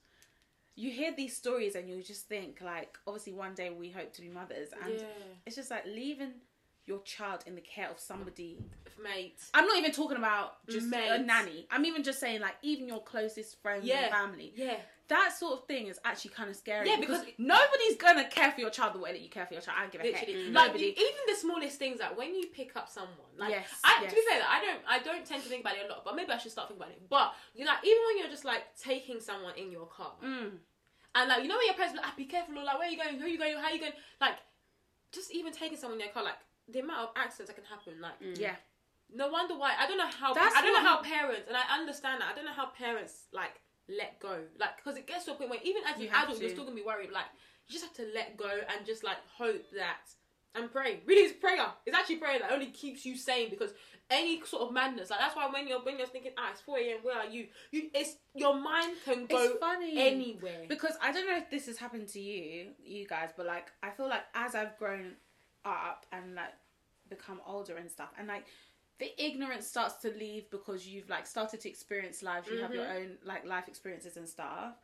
you 0.74 0.90
hear 0.90 1.12
these 1.14 1.36
stories 1.36 1.74
and 1.74 1.88
you 1.88 2.02
just 2.02 2.26
think 2.28 2.60
like, 2.62 2.96
obviously 3.06 3.32
one 3.32 3.54
day 3.54 3.70
we 3.70 3.90
hope 3.90 4.12
to 4.14 4.22
be 4.22 4.28
mothers, 4.28 4.68
and 4.82 4.94
Yeah. 4.94 5.06
it's 5.46 5.56
just 5.56 5.70
like 5.70 5.84
leaving 5.86 6.32
your 6.86 7.00
child 7.02 7.44
in 7.46 7.54
the 7.54 7.60
care 7.60 7.88
of 7.90 7.98
somebody. 8.00 8.58
mate. 9.02 9.40
I'm 9.54 9.66
not 9.66 9.78
even 9.78 9.90
talking 9.92 10.16
about 10.16 10.64
just 10.68 10.86
a 10.92 11.18
nanny. 11.18 11.66
I'm 11.70 11.84
even 11.86 12.02
just 12.04 12.20
saying 12.20 12.40
like 12.40 12.54
even 12.62 12.86
your 12.86 13.02
closest 13.02 13.60
friends 13.62 13.84
Yeah. 13.84 14.02
and 14.04 14.12
family. 14.12 14.52
Yeah. 14.54 14.76
That 15.08 15.32
sort 15.36 15.58
of 15.60 15.66
thing 15.66 15.88
is 15.88 15.98
actually 16.04 16.30
kind 16.32 16.48
of 16.48 16.56
scary. 16.56 16.88
Yeah, 16.88 16.96
because- 17.00 17.24
nobody's 17.36 17.96
gonna 17.96 18.28
care 18.28 18.52
for 18.52 18.60
your 18.60 18.70
child 18.70 18.94
the 18.94 18.98
way 19.00 19.12
that 19.12 19.20
you 19.20 19.28
care 19.28 19.44
for 19.46 19.54
your 19.54 19.62
child. 19.62 19.76
I 19.78 19.82
don't 19.82 19.92
give 19.92 20.00
a 20.02 20.04
Literally, 20.04 20.44
heck. 20.46 20.54
like 20.54 20.66
Nobody. 20.68 20.84
you- 20.86 20.92
even 20.92 21.20
the 21.26 21.34
smallest 21.34 21.78
things, 21.78 22.00
like 22.00 22.16
when 22.16 22.34
you 22.34 22.46
pick 22.46 22.76
up 22.76 22.88
someone, 22.88 23.16
like 23.36 23.50
Yes, 23.50 23.68
I, 23.82 24.04
to 24.04 24.10
be 24.10 24.16
yes. 24.16 24.28
fair, 24.28 24.42
I 24.48 24.60
don't, 24.64 24.80
I 24.86 24.98
don't 25.00 25.26
tend 25.26 25.42
to 25.42 25.48
think 25.48 25.62
about 25.62 25.76
it 25.76 25.86
a 25.86 25.88
lot, 25.92 26.04
but 26.04 26.14
maybe 26.14 26.30
I 26.30 26.38
should 26.38 26.52
start 26.52 26.68
thinking 26.68 26.82
about 26.84 26.92
it. 26.94 27.08
But 27.08 27.34
you 27.54 27.64
know, 27.64 27.74
even 27.82 28.02
when 28.06 28.18
you're 28.18 28.28
just 28.30 28.44
like 28.44 28.74
taking 28.76 29.20
someone 29.20 29.54
in 29.56 29.72
your 29.72 29.86
car, 29.86 30.12
Mm. 30.22 30.58
and 31.16 31.28
like 31.28 31.42
you 31.42 31.48
know 31.48 31.56
when 31.56 31.66
your 31.66 31.74
parents 31.74 31.92
be 31.94 31.98
like, 31.98 32.06
ah, 32.08 32.14
be 32.16 32.24
careful, 32.26 32.56
or 32.58 32.64
like 32.64 32.78
where 32.78 32.88
are 32.88 32.90
you 32.90 32.96
going, 32.96 33.18
who 33.18 33.24
are 33.24 33.28
you 33.28 33.38
going, 33.38 33.56
how 33.56 33.64
are 33.64 33.72
you 33.72 33.80
going, 33.80 33.92
like 34.20 34.36
just 35.10 35.30
even 35.32 35.52
taking 35.52 35.76
someone 35.76 35.98
in 36.00 36.04
your 36.06 36.14
car, 36.14 36.22
like 36.24 36.38
the 36.68 36.80
amount 36.80 37.00
of 37.00 37.08
accidents 37.16 37.50
that 37.50 37.56
can 37.56 37.64
happen, 37.64 38.00
like 38.00 38.38
yeah. 38.38 38.56
no 39.14 39.28
wonder 39.28 39.56
why. 39.56 39.74
I 39.78 39.86
don't 39.86 39.98
know 39.98 40.10
how. 40.10 40.34
That's 40.34 40.54
I 40.54 40.62
don't 40.62 40.72
know 40.72 40.88
how 40.88 41.02
parents, 41.02 41.44
and 41.48 41.56
I 41.56 41.78
understand 41.78 42.20
that. 42.20 42.30
I 42.32 42.34
don't 42.34 42.44
know 42.44 42.52
how 42.52 42.66
parents 42.66 43.26
like 43.32 43.60
let 43.88 44.20
go, 44.20 44.38
like 44.58 44.76
because 44.76 44.98
it 44.98 45.06
gets 45.06 45.24
to 45.26 45.32
a 45.32 45.34
point 45.34 45.50
where 45.50 45.60
even 45.64 45.82
as 45.86 46.00
You 46.00 46.08
an 46.08 46.14
adult, 46.14 46.40
you're 46.40 46.50
still 46.50 46.64
gonna 46.64 46.76
be 46.76 46.82
worried. 46.82 47.10
Like 47.10 47.26
you 47.66 47.72
just 47.72 47.84
have 47.84 47.94
to 47.96 48.06
let 48.14 48.36
go 48.36 48.50
and 48.50 48.86
just 48.86 49.04
like 49.04 49.18
hope 49.36 49.64
that 49.74 50.06
and 50.54 50.70
pray. 50.70 51.00
Really, 51.06 51.22
it's 51.22 51.38
prayer. 51.38 51.66
It's 51.86 51.96
actually 51.96 52.16
prayer 52.16 52.38
that 52.38 52.52
only 52.52 52.66
keeps 52.66 53.04
you 53.04 53.16
sane 53.16 53.50
because 53.50 53.70
any 54.10 54.44
sort 54.44 54.62
of 54.62 54.72
madness, 54.72 55.10
like 55.10 55.20
that's 55.20 55.34
why 55.34 55.48
when 55.50 55.66
you're 55.66 55.80
when 55.80 55.98
you're 55.98 56.06
thinking, 56.06 56.32
ah, 56.36 56.50
it's 56.52 56.60
four 56.60 56.78
a.m. 56.78 56.98
Where 57.02 57.16
are 57.16 57.26
you? 57.26 57.46
You, 57.70 57.88
it's 57.94 58.16
your 58.34 58.54
mind 58.54 58.96
can 59.04 59.26
go 59.26 59.56
anywhere. 59.80 60.66
because 60.68 60.94
I 61.02 61.12
don't 61.12 61.26
know 61.26 61.36
if 61.36 61.50
this 61.50 61.66
has 61.66 61.78
happened 61.78 62.08
to 62.08 62.20
you, 62.20 62.68
you 62.84 63.06
guys, 63.06 63.30
but 63.36 63.46
like 63.46 63.68
I 63.82 63.90
feel 63.90 64.08
like 64.08 64.22
as 64.34 64.54
I've 64.54 64.78
grown 64.78 65.12
up 65.64 66.06
and 66.12 66.34
like 66.34 66.52
become 67.08 67.40
older 67.46 67.76
and 67.76 67.90
stuff, 67.90 68.10
and 68.18 68.28
like 68.28 68.46
the 68.98 69.10
ignorance 69.24 69.66
starts 69.66 69.94
to 70.02 70.10
leave 70.10 70.48
because 70.50 70.86
you've 70.86 71.08
like 71.10 71.26
started 71.26 71.60
to 71.60 71.68
experience 71.68 72.22
life. 72.22 72.44
You 72.50 72.58
have 72.62 72.72
your 72.74 72.84
Mm-hmm. 72.84 72.96
own 72.96 73.16
like 73.24 73.44
life 73.46 73.68
experiences 73.68 74.16
and 74.16 74.28
stuff. 74.28 74.74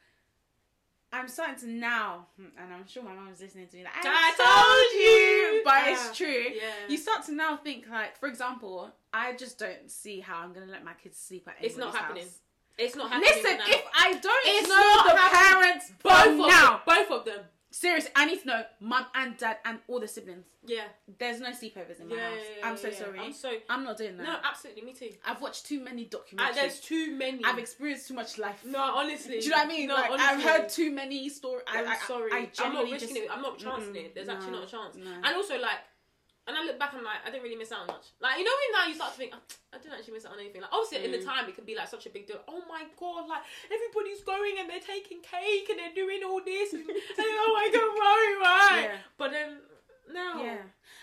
I'm 1.11 1.27
starting 1.29 1.57
to 1.61 1.69
now, 1.69 2.27
and 2.37 2.75
I'm 2.75 2.87
sure 2.87 3.03
my 3.03 3.15
mum's 3.15 3.41
listening 3.41 3.67
to 3.69 3.77
me. 3.79 3.85
Like, 3.85 3.95
I, 4.05 4.35
I 4.37 4.37
told 4.37 5.01
you! 5.01 5.63
but 5.65 5.73
Ah, 5.75 6.09
it's 6.11 6.17
true. 6.19 6.27
yeah. 6.55 6.63
You 6.87 6.99
start 6.99 7.25
to 7.27 7.33
now 7.33 7.57
think 7.57 7.87
like, 7.91 8.19
for 8.19 8.29
example, 8.29 8.91
I 9.13 9.33
just 9.35 9.59
don't 9.59 9.91
see 9.91 10.21
how 10.21 10.41
I'm 10.41 10.53
gonna 10.53 10.67
let 10.71 10.85
my 10.85 10.93
kids 11.03 11.17
sleep 11.19 11.49
at. 11.49 11.55
it's 11.63 11.79
not 11.79 11.95
happening. 11.95 12.25
house. 12.25 12.39
It's 12.77 12.95
not 12.95 13.11
happening. 13.11 13.31
Listen, 13.35 13.57
now. 13.57 13.65
if 13.69 13.83
I 13.99 14.13
don't 14.13 14.25
It's 14.45 14.69
know 14.69 14.75
not 14.77 15.07
the 15.15 15.19
happening. 15.19 15.63
parents 15.63 15.93
both 16.03 16.27
of 16.43 16.47
now, 16.49 16.71
them, 16.73 16.81
both 16.87 17.11
of 17.11 17.25
them, 17.25 17.41
seriously, 17.71 18.11
I 18.17 18.25
need 18.27 18.41
to 18.43 18.47
know 18.47 18.63
mum 18.81 19.07
and 19.15 19.37
dad 19.37 19.59
and 19.65 19.79
all 19.89 20.01
the 20.01 20.09
siblings. 20.09 20.47
yeah. 20.67 20.85
There's 21.19 21.41
no 21.41 21.51
sleepovers 21.51 22.01
in 22.01 22.09
my 22.09 22.17
Yeah, 22.17 22.29
house. 22.31 22.39
yeah, 22.39 22.59
yeah, 22.61 22.69
I'm 22.69 22.77
so 22.77 22.91
sorry. 22.91 23.19
I'm 23.21 23.33
so 23.33 23.51
I'm 23.69 23.85
not 23.85 23.97
doing 23.99 24.17
that. 24.17 24.23
no, 24.25 24.37
absolutely, 24.45 24.83
me 24.83 24.93
too. 24.93 25.11
I've 25.25 25.41
watched 25.41 25.67
too 25.67 25.81
many 25.81 26.05
Uh, 26.13 26.17
documentaries. 26.19 26.55
there's 26.55 26.81
too 26.81 27.13
many. 27.17 27.45
I've 27.45 27.59
experienced 27.59 28.09
too 28.09 28.15
much 28.15 28.39
life. 28.39 28.61
no, 28.65 28.81
honestly. 28.81 29.39
Do 29.41 29.45
you 29.45 29.51
know 29.51 29.57
what 29.59 29.67
I 29.67 29.69
mean? 29.69 29.89
No, 29.89 29.95
like, 29.95 30.11
honestly. 30.11 30.27
I've 30.29 30.43
heard 30.43 30.69
too 30.69 30.91
many 30.91 31.29
stories. 31.29 31.65
I'm 31.69 31.89
I, 31.89 31.97
sorry. 32.07 32.33
I, 32.33 32.51
am 32.65 32.73
not 32.75 32.85
risking 32.85 33.09
just, 33.09 33.17
it. 33.21 33.29
I'm 33.31 33.43
not 33.43 33.59
chancing 33.59 33.95
Mm-mm. 33.95 34.05
it. 34.07 34.15
There's 34.15 34.29
actually 34.29 34.53
not 34.53 34.65
a 34.65 34.71
chance. 34.71 34.97
no. 34.97 35.11
And 35.11 35.27
also, 35.37 35.59
like, 35.59 35.79
and 36.49 36.57
I 36.57 36.65
look 36.65 36.79
back 36.81 36.95
and 36.97 37.05
like, 37.05 37.21
I 37.23 37.31
didn't 37.31 37.45
really 37.45 37.61
miss 37.61 37.71
out 37.71 37.85
on 37.85 37.93
much. 37.93 38.09
Like, 38.25 38.39
you 38.41 38.45
know, 38.45 38.51
when 38.57 38.71
now 38.81 38.89
you 38.89 38.95
start 38.97 39.13
to 39.13 39.19
think, 39.21 39.33
"Oh, 39.37 39.45
I 39.73 39.77
didn't 39.79 39.95
actually 40.01 40.15
miss 40.17 40.25
out 40.25 40.33
on 40.33 40.41
anything. 40.41 40.63
Like, 40.65 40.73
obviously, 40.73 41.05
in 41.05 41.13
the 41.13 41.21
Mm. 41.21 41.29
time, 41.29 41.45
it 41.49 41.55
could 41.55 41.67
be 41.69 41.77
like 41.77 41.89
such 41.93 42.07
a 42.07 42.11
big 42.11 42.27
deal. 42.27 42.41
Oh 42.49 42.63
my 42.69 42.89
god, 42.99 43.29
like 43.29 43.45
everybody's 43.71 44.25
going 44.25 44.57
and 44.59 44.67
they're 44.69 44.81
taking 44.81 45.21
cake 45.21 45.69
and 45.69 45.79
they're 45.79 45.95
doing 45.95 46.25
all 46.25 46.41
this. 46.43 46.73
And, 46.73 46.83
and 47.21 47.29
oh 47.45 47.51
my 47.53 47.67
god, 47.69 47.91
worry, 48.01 48.35
right? 48.41 48.83
Yeah. 48.91 48.97
But 49.21 49.31
then 49.31 49.61
now, 50.13 50.43
Yeah. 50.43 50.57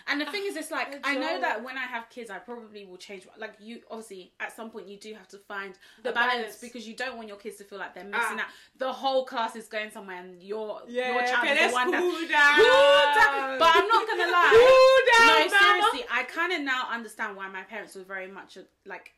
And 0.07 0.21
the 0.21 0.25
thing 0.25 0.43
is, 0.45 0.55
it's 0.55 0.69
like 0.71 0.99
I 1.03 1.15
know 1.15 1.39
that 1.41 1.63
when 1.63 1.77
I 1.77 1.83
have 1.85 2.09
kids, 2.09 2.29
I 2.29 2.37
probably 2.37 2.85
will 2.85 2.97
change. 2.97 3.27
Like 3.37 3.53
you, 3.59 3.81
obviously, 3.89 4.33
at 4.39 4.55
some 4.55 4.69
point, 4.69 4.87
you 4.87 4.97
do 4.97 5.13
have 5.15 5.27
to 5.29 5.37
find 5.39 5.73
The 6.03 6.11
balance, 6.11 6.33
balance. 6.37 6.57
because 6.61 6.87
you 6.87 6.95
don't 6.95 7.15
want 7.17 7.27
your 7.27 7.37
kids 7.37 7.57
to 7.57 7.63
feel 7.63 7.79
like 7.79 7.93
they're 7.95 8.03
missing 8.03 8.37
Ah. 8.39 8.41
out. 8.41 8.47
The 8.77 8.91
whole 8.93 9.25
class 9.25 9.55
is 9.55 9.67
going 9.67 9.89
somewhere, 9.91 10.17
and 10.21 10.41
your 10.43 10.81
yeah. 10.87 11.13
your 11.13 11.21
child 11.27 11.47
okay, 11.47 11.65
is 11.65 11.71
the 11.71 11.73
one 11.73 11.91
that. 11.91 12.01
cool 12.01 12.27
down. 12.27 12.55
Cool 12.55 13.05
down. 13.21 13.59
But 13.59 13.71
I'm 13.75 13.87
not 13.87 14.07
gonna 14.07 14.31
lie. 14.31 14.51
Cool 14.51 15.27
down, 15.27 15.27
no, 15.27 15.57
mama. 15.57 15.81
seriously, 15.91 16.05
I 16.11 16.23
kind 16.23 16.53
of 16.53 16.61
now 16.61 16.87
understand 16.91 17.35
why 17.35 17.47
my 17.49 17.63
parents 17.63 17.95
were 17.95 18.03
very 18.03 18.27
much 18.27 18.57
like 18.85 19.13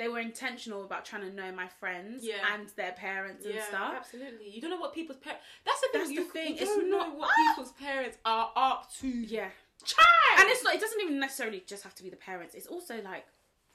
they 0.00 0.08
were 0.08 0.18
intentional 0.18 0.82
about 0.84 1.04
trying 1.04 1.22
to 1.22 1.30
know 1.32 1.52
my 1.52 1.68
friends 1.68 2.24
Yeah. 2.24 2.36
and 2.54 2.68
their 2.70 2.92
parents 2.92 3.44
and 3.44 3.54
Yeah, 3.54 3.64
stuff. 3.68 3.94
absolutely. 3.96 4.48
You 4.50 4.60
don't 4.62 4.70
know 4.70 4.78
what 4.80 4.94
people's 4.94 5.18
parents. 5.18 5.44
That's 5.64 5.80
the 5.82 5.88
thing. 5.92 6.00
That's 6.00 6.10
you, 6.12 6.24
the 6.24 6.30
thing, 6.30 6.48
You 6.56 6.62
it's 6.62 6.70
don't 6.74 6.90
know 6.90 7.10
what 7.20 7.30
Ah! 7.30 7.54
people's 7.54 7.72
parents 7.72 8.16
are 8.24 8.50
up 8.56 8.90
to. 9.00 9.06
Yeah. 9.08 9.50
Child. 9.84 10.40
And 10.40 10.48
it's 10.48 10.62
not. 10.64 10.74
It 10.74 10.80
doesn't 10.80 11.00
even 11.00 11.20
necessarily 11.20 11.62
just 11.66 11.82
have 11.84 11.94
to 11.96 12.02
be 12.02 12.10
the 12.10 12.16
parents. 12.16 12.54
It's 12.54 12.66
also 12.66 13.00
like 13.02 13.26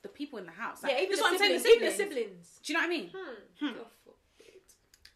the 0.02 0.10
people 0.10 0.38
in 0.40 0.46
the 0.46 0.52
house. 0.52 0.84
Like, 0.84 0.92
yeah, 0.94 0.98
even 1.00 1.12
that's 1.12 1.22
what 1.22 1.32
I'm 1.34 1.38
saying. 1.40 1.60
siblings. 1.60 1.80
The 1.82 2.04
siblings. 2.04 2.26
siblings. 2.26 2.60
Do 2.64 2.74
you 2.74 2.80
know 2.80 2.84
what 2.86 2.94
I 2.94 2.98
mean? 2.98 3.10
Hmm. 3.60 3.66
Forbid. 4.04 4.62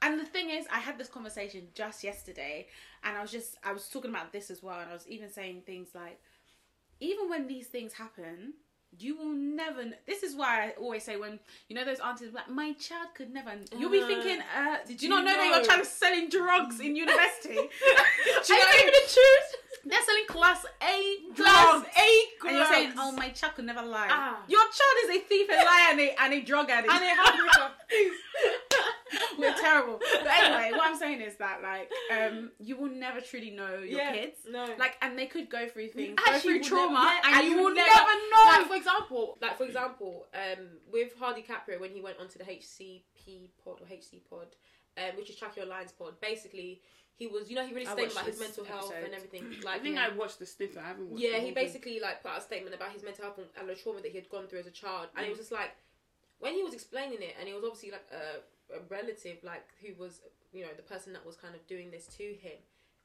And 0.01 0.19
the 0.19 0.25
thing 0.25 0.49
is, 0.49 0.65
I 0.71 0.79
had 0.79 0.97
this 0.97 1.07
conversation 1.09 1.67
just 1.75 2.03
yesterday, 2.03 2.67
and 3.03 3.17
I 3.17 3.21
was 3.21 3.31
just 3.31 3.57
I 3.63 3.71
was 3.73 3.87
talking 3.89 4.09
about 4.11 4.31
this 4.31 4.49
as 4.49 4.63
well, 4.63 4.79
and 4.79 4.89
I 4.89 4.93
was 4.93 5.07
even 5.07 5.29
saying 5.31 5.63
things 5.65 5.89
like, 5.93 6.19
even 6.99 7.29
when 7.29 7.47
these 7.47 7.67
things 7.67 7.93
happen, 7.93 8.53
you 8.97 9.15
will 9.17 9.33
never. 9.33 9.83
This 10.07 10.23
is 10.23 10.35
why 10.35 10.65
I 10.65 10.69
always 10.79 11.03
say 11.03 11.15
when 11.17 11.39
you 11.67 11.75
know 11.75 11.85
those 11.85 11.99
aunties 11.99 12.33
like 12.33 12.49
my 12.49 12.73
child 12.73 13.09
could 13.15 13.31
never. 13.31 13.51
You'll 13.77 13.91
be 13.91 14.01
Uh, 14.01 14.07
thinking, 14.07 14.39
uh, 14.57 14.77
did 14.87 15.01
you 15.01 15.09
you 15.09 15.15
not 15.15 15.23
know, 15.25 15.35
that 15.37 15.47
your 15.55 15.65
child 15.65 15.81
is 15.81 15.89
selling 15.89 16.29
drugs 16.29 16.79
in 16.79 16.95
university? 17.05 17.55
Do 17.55 17.61
you 17.61 18.59
know 18.59 18.85
me 18.85 18.91
the 18.91 19.13
truth? 19.13 19.55
They're 19.85 20.03
selling 20.03 20.25
class 20.27 20.65
A 20.83 21.17
drugs. 21.33 21.49
Class 21.49 21.85
A 21.97 22.09
drugs. 22.41 22.47
And 22.47 22.55
you're 22.57 22.65
saying, 22.65 22.93
oh, 22.97 23.11
my 23.13 23.29
child 23.29 23.55
could 23.55 23.65
never 23.65 23.81
lie. 23.81 24.07
Ah. 24.09 24.43
Your 24.47 24.59
child 24.61 24.95
is 25.05 25.09
a 25.17 25.19
thief, 25.21 25.47
a 25.49 25.55
liar, 25.55 25.87
and 25.91 25.99
a, 26.01 26.21
and 26.21 26.33
a 26.33 26.41
drug 26.41 26.69
addict. 26.69 26.91
And 26.93 27.03
a. 27.03 27.71
We're 29.37 29.53
terrible. 29.61 29.99
But 29.99 30.27
anyway, 30.43 30.71
what 30.73 30.87
I'm 30.87 30.97
saying 30.97 31.21
is 31.21 31.35
that 31.37 31.61
like 31.61 31.89
um 32.15 32.51
you 32.59 32.77
will 32.77 32.89
never 32.91 33.21
truly 33.21 33.51
know 33.51 33.77
your 33.79 33.99
Yeah, 33.99 34.13
kids. 34.13 34.39
no. 34.49 34.67
Like 34.77 34.97
and 35.01 35.17
they 35.17 35.25
could 35.27 35.49
go 35.49 35.67
through 35.67 35.89
things, 35.89 36.17
go 36.25 36.39
through 36.39 36.61
trauma, 36.63 36.93
never- 37.23 37.29
yeah, 37.29 37.39
and, 37.39 37.47
you 37.49 37.57
will 37.57 37.73
never, 37.73 37.89
never- 37.89 38.29
know. 38.31 38.45
Like 38.59 38.67
for 38.67 38.75
example, 38.75 39.37
like 39.41 39.57
for 39.57 39.63
example, 39.65 40.27
um, 40.33 40.65
with 40.91 41.13
Hardy 41.19 41.43
Caprio 41.43 41.79
when 41.79 41.91
he 41.91 42.01
went 42.01 42.17
onto 42.19 42.37
the 42.39 42.45
HCP 42.45 43.49
pod 43.63 43.79
or 43.81 43.87
HC 43.87 44.21
pod, 44.29 44.47
um, 44.97 45.15
which 45.17 45.29
is 45.29 45.35
Track 45.35 45.55
Your 45.57 45.65
Lines 45.65 45.91
pod. 45.91 46.13
Basically, 46.21 46.81
he 47.15 47.27
was, 47.27 47.49
you 47.49 47.55
know, 47.55 47.65
he 47.65 47.73
really 47.73 47.85
stated 47.85 48.11
about 48.13 48.25
his 48.25 48.39
mental 48.39 48.63
health 48.63 48.91
episode. 48.93 49.05
and 49.05 49.13
everything. 49.13 49.43
Like, 49.65 49.79
I 49.81 49.83
think 49.83 49.95
yeah. 49.95 50.07
I 50.11 50.15
watched 50.15 50.39
the 50.39 50.45
snippet. 50.45 50.77
I 50.77 50.87
haven't 50.87 51.09
watched. 51.09 51.21
Yeah, 51.21 51.31
he 51.31 51.35
whole 51.37 51.45
thing. 51.45 51.53
basically 51.53 51.99
like 51.99 52.21
put 52.23 52.31
out 52.31 52.37
a 52.39 52.41
statement 52.41 52.73
about 52.75 52.91
his 52.91 53.03
mental 53.03 53.25
health 53.25 53.37
and, 53.39 53.47
and 53.59 53.67
the 53.69 53.75
trauma 53.75 54.01
that 54.01 54.11
he 54.11 54.17
had 54.17 54.29
gone 54.29 54.47
through 54.47 54.59
as 54.59 54.67
a 54.67 54.71
child, 54.71 55.07
and 55.15 55.23
Mm. 55.25 55.27
it 55.27 55.31
was 55.31 55.39
just 55.39 55.51
like 55.51 55.71
when 56.39 56.53
he 56.53 56.63
was 56.63 56.73
explaining 56.73 57.21
it, 57.21 57.35
and 57.39 57.49
it 57.49 57.53
was 57.53 57.63
obviously 57.65 57.91
like 57.91 58.05
a, 58.11 58.39
a 58.75 58.79
relative, 58.89 59.37
like 59.43 59.65
who 59.81 59.93
was 60.01 60.21
you 60.51 60.63
know 60.63 60.69
the 60.75 60.83
person 60.83 61.13
that 61.13 61.25
was 61.25 61.35
kind 61.35 61.55
of 61.55 61.65
doing 61.67 61.91
this 61.91 62.07
to 62.17 62.23
him, 62.23 62.57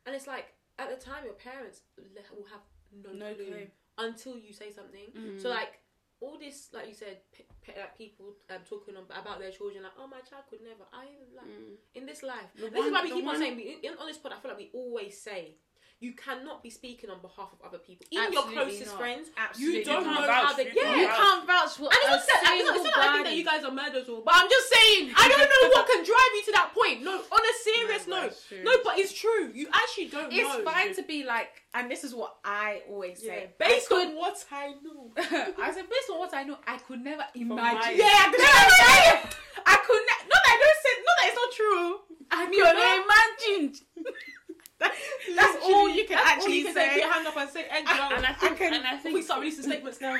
and 0.06 0.14
it's 0.14 0.26
like 0.26 0.52
at 0.78 0.90
the 0.90 0.96
time 1.02 1.24
your 1.24 1.34
parents 1.34 1.82
will 1.96 2.46
have 2.50 2.60
no, 2.92 3.12
No 3.12 3.34
clue, 3.34 3.46
clue. 3.46 3.66
until 3.98 4.36
you 4.38 4.52
say 4.52 4.70
something. 4.72 5.08
Mm. 5.16 5.40
So 5.40 5.48
like 5.50 5.80
all 6.20 6.38
this, 6.38 6.68
like 6.72 6.88
you 6.88 6.94
said, 6.94 7.18
p- 7.32 7.44
p- 7.62 7.72
like 7.78 7.98
people 7.98 8.26
um, 8.50 8.58
talking 8.68 8.96
on, 8.96 9.04
about 9.10 9.40
their 9.40 9.50
children, 9.50 9.82
like 9.82 9.92
oh 9.98 10.06
my 10.06 10.20
child 10.20 10.44
could 10.48 10.60
never. 10.62 10.84
I 10.92 11.06
like 11.36 11.46
Mm. 11.46 11.74
in 11.94 12.06
this 12.06 12.22
life. 12.22 12.50
The 12.56 12.70
this 12.70 12.86
is 12.86 12.92
why 12.92 13.02
we 13.02 13.10
keep 13.12 13.26
on 13.26 13.36
saying 13.38 13.56
we, 13.56 13.88
on 13.88 14.06
this 14.06 14.18
pod. 14.18 14.32
I 14.32 14.40
feel 14.40 14.50
like 14.50 14.58
we 14.58 14.70
always 14.72 15.20
say. 15.20 15.56
You 16.04 16.12
cannot 16.12 16.62
be 16.62 16.68
speaking 16.68 17.08
on 17.08 17.16
behalf 17.24 17.48
of 17.56 17.64
other 17.64 17.78
people, 17.78 18.04
even 18.10 18.26
Absolutely 18.28 18.54
your 18.54 18.64
closest 18.68 18.90
not. 18.92 19.00
friends. 19.00 19.24
Absolutely 19.40 19.78
you 19.78 19.84
don't 19.88 20.04
know 20.04 20.20
You 20.20 20.28
can't 20.28 20.44
how 20.44 20.52
they. 20.52 20.64
you 20.68 20.72
Yeah, 20.76 21.00
you 21.00 21.08
can't 21.08 21.42
vouch 21.48 21.72
for 21.80 21.88
and 21.88 21.96
it's 22.12 22.28
not, 22.28 22.40
that, 22.44 22.52
it's 22.60 22.68
not, 22.68 22.76
it's 22.76 22.84
not 22.84 22.98
like 23.00 23.08
I 23.08 23.12
think 23.16 23.24
that 23.24 23.36
you 23.40 23.44
guys 23.48 23.64
are 23.64 23.72
murderers 23.72 24.08
all, 24.12 24.20
but 24.20 24.34
I'm 24.36 24.50
just 24.52 24.68
saying 24.68 25.16
I 25.16 25.24
don't 25.32 25.48
know 25.48 25.64
what 25.72 25.88
can 25.88 26.04
drive 26.04 26.32
you 26.36 26.42
to 26.44 26.52
that 26.60 26.68
point. 26.76 27.00
No, 27.08 27.14
on 27.16 27.40
a 27.40 27.54
serious 27.72 28.04
No, 28.06 28.20
note, 28.20 28.36
no, 28.68 28.72
but 28.84 28.98
it's 29.00 29.14
true. 29.16 29.48
You 29.56 29.64
actually 29.72 30.08
don't 30.12 30.28
It's 30.30 30.44
know. 30.44 30.60
Fine 30.68 30.92
to 30.94 31.02
be 31.08 31.24
like, 31.24 31.48
and 31.72 31.90
this 31.90 32.04
is 32.04 32.12
what 32.14 32.36
I 32.44 32.82
always 32.92 33.24
yeah, 33.24 33.48
say. 33.48 33.56
based 33.58 33.88
I 33.90 34.04
on 34.04 34.16
what 34.20 34.36
I 34.52 34.76
know. 34.84 35.08
I 35.56 35.72
said 35.72 35.88
based 35.88 36.12
on 36.12 36.18
what 36.20 36.34
I 36.36 36.42
know, 36.44 36.58
I 36.68 36.76
could 36.84 37.00
never 37.00 37.24
imagine. 37.34 37.96
Yeah, 37.96 38.12
I 38.12 38.28
could 38.28 38.44
never. 38.44 39.28
I 39.72 39.76
could 39.80 40.02
ne- 40.04 40.28
not 40.28 40.40
that 40.44 40.52
I 40.52 40.56
don't 40.60 40.80
say 40.84 40.92
not 41.00 41.16
that 41.16 41.26
it's 41.32 41.40
not 41.40 41.52
true. 41.56 41.88
I 42.28 42.44
could 42.44 42.60
could 42.60 42.76
imagine. 43.64 44.12
That's, 44.84 44.96
that's 45.36 45.64
all 45.64 45.88
you 45.88 46.04
can 46.04 46.16
That's 46.16 46.28
all 46.28 46.36
actually 46.36 46.58
you 46.58 46.64
can 46.64 46.74
say. 46.74 46.88
Put 46.88 46.98
your 46.98 47.12
hand 47.12 47.26
up 47.26 47.36
and 47.36 47.50
say, 47.50 47.64
"Egg 47.70 47.84
And 47.88 48.26
I 48.26 48.32
think, 48.32 48.58
can- 48.58 48.74
and 48.74 48.86
I 48.86 48.94
We 48.96 49.00
think, 49.00 49.24
start 49.24 49.40
releasing 49.40 49.64
statements 49.64 50.00
now. 50.00 50.12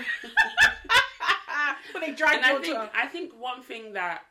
when 1.92 2.03
they 2.03 2.12
drag 2.12 2.37
and 2.37 2.44
I 2.44 2.61
think, 2.61 2.79
I 2.94 3.07
think 3.07 3.33
one 3.40 3.62
thing 3.62 3.94
that 3.94 4.22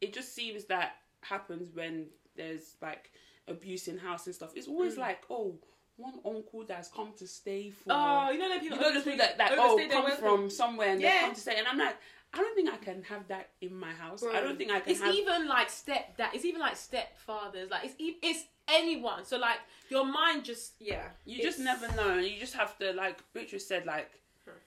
it 0.00 0.12
just 0.12 0.34
seems 0.34 0.64
that 0.66 0.96
happens 1.22 1.70
when 1.74 2.06
there's 2.36 2.76
like 2.82 3.10
abuse 3.48 3.88
in 3.88 3.98
house 3.98 4.26
and 4.26 4.34
stuff. 4.34 4.52
It's 4.54 4.68
always 4.68 4.94
mm. 4.94 4.98
like, 4.98 5.22
oh, 5.30 5.54
one 5.96 6.14
uncle 6.24 6.64
that's 6.66 6.88
come 6.88 7.12
to 7.18 7.26
stay 7.26 7.70
for. 7.70 7.90
Oh, 7.90 8.30
you 8.30 8.38
know 8.38 8.54
you 8.54 8.60
people. 8.60 8.78
know 8.78 8.92
the 8.92 9.00
people 9.00 9.18
that, 9.18 9.38
that 9.38 9.52
oh 9.56 9.80
come 9.90 10.16
from 10.16 10.50
somewhere 10.50 10.90
and 10.90 11.02
they 11.02 11.18
come 11.20 11.34
to 11.34 11.40
stay, 11.40 11.56
and 11.58 11.66
I'm 11.66 11.78
like, 11.78 11.96
I 12.34 12.38
don't 12.38 12.54
think 12.54 12.70
I 12.70 12.76
can 12.76 13.02
have 13.04 13.28
that 13.28 13.50
in 13.60 13.74
my 13.74 13.92
house. 13.92 14.22
I 14.22 14.40
don't 14.40 14.58
think 14.58 14.70
I 14.70 14.80
can 14.80 14.92
It's 14.92 15.00
have. 15.00 15.14
even 15.14 15.48
like 15.48 15.70
step 15.70 16.16
that. 16.18 16.34
It's 16.34 16.44
even 16.44 16.60
like 16.60 16.74
stepfathers. 16.74 17.70
Like 17.70 17.84
it's 17.84 17.94
e- 17.98 18.18
it's 18.22 18.44
anyone. 18.68 19.24
So 19.24 19.38
like 19.38 19.58
your 19.88 20.04
mind 20.04 20.44
just 20.44 20.74
yeah. 20.78 21.08
You 21.24 21.42
just 21.42 21.58
never 21.58 21.88
know, 21.96 22.18
and 22.18 22.26
you 22.26 22.38
just 22.38 22.54
have 22.54 22.76
to, 22.78 22.92
like 22.92 23.22
Beatrice 23.32 23.66
said, 23.66 23.86
like 23.86 24.10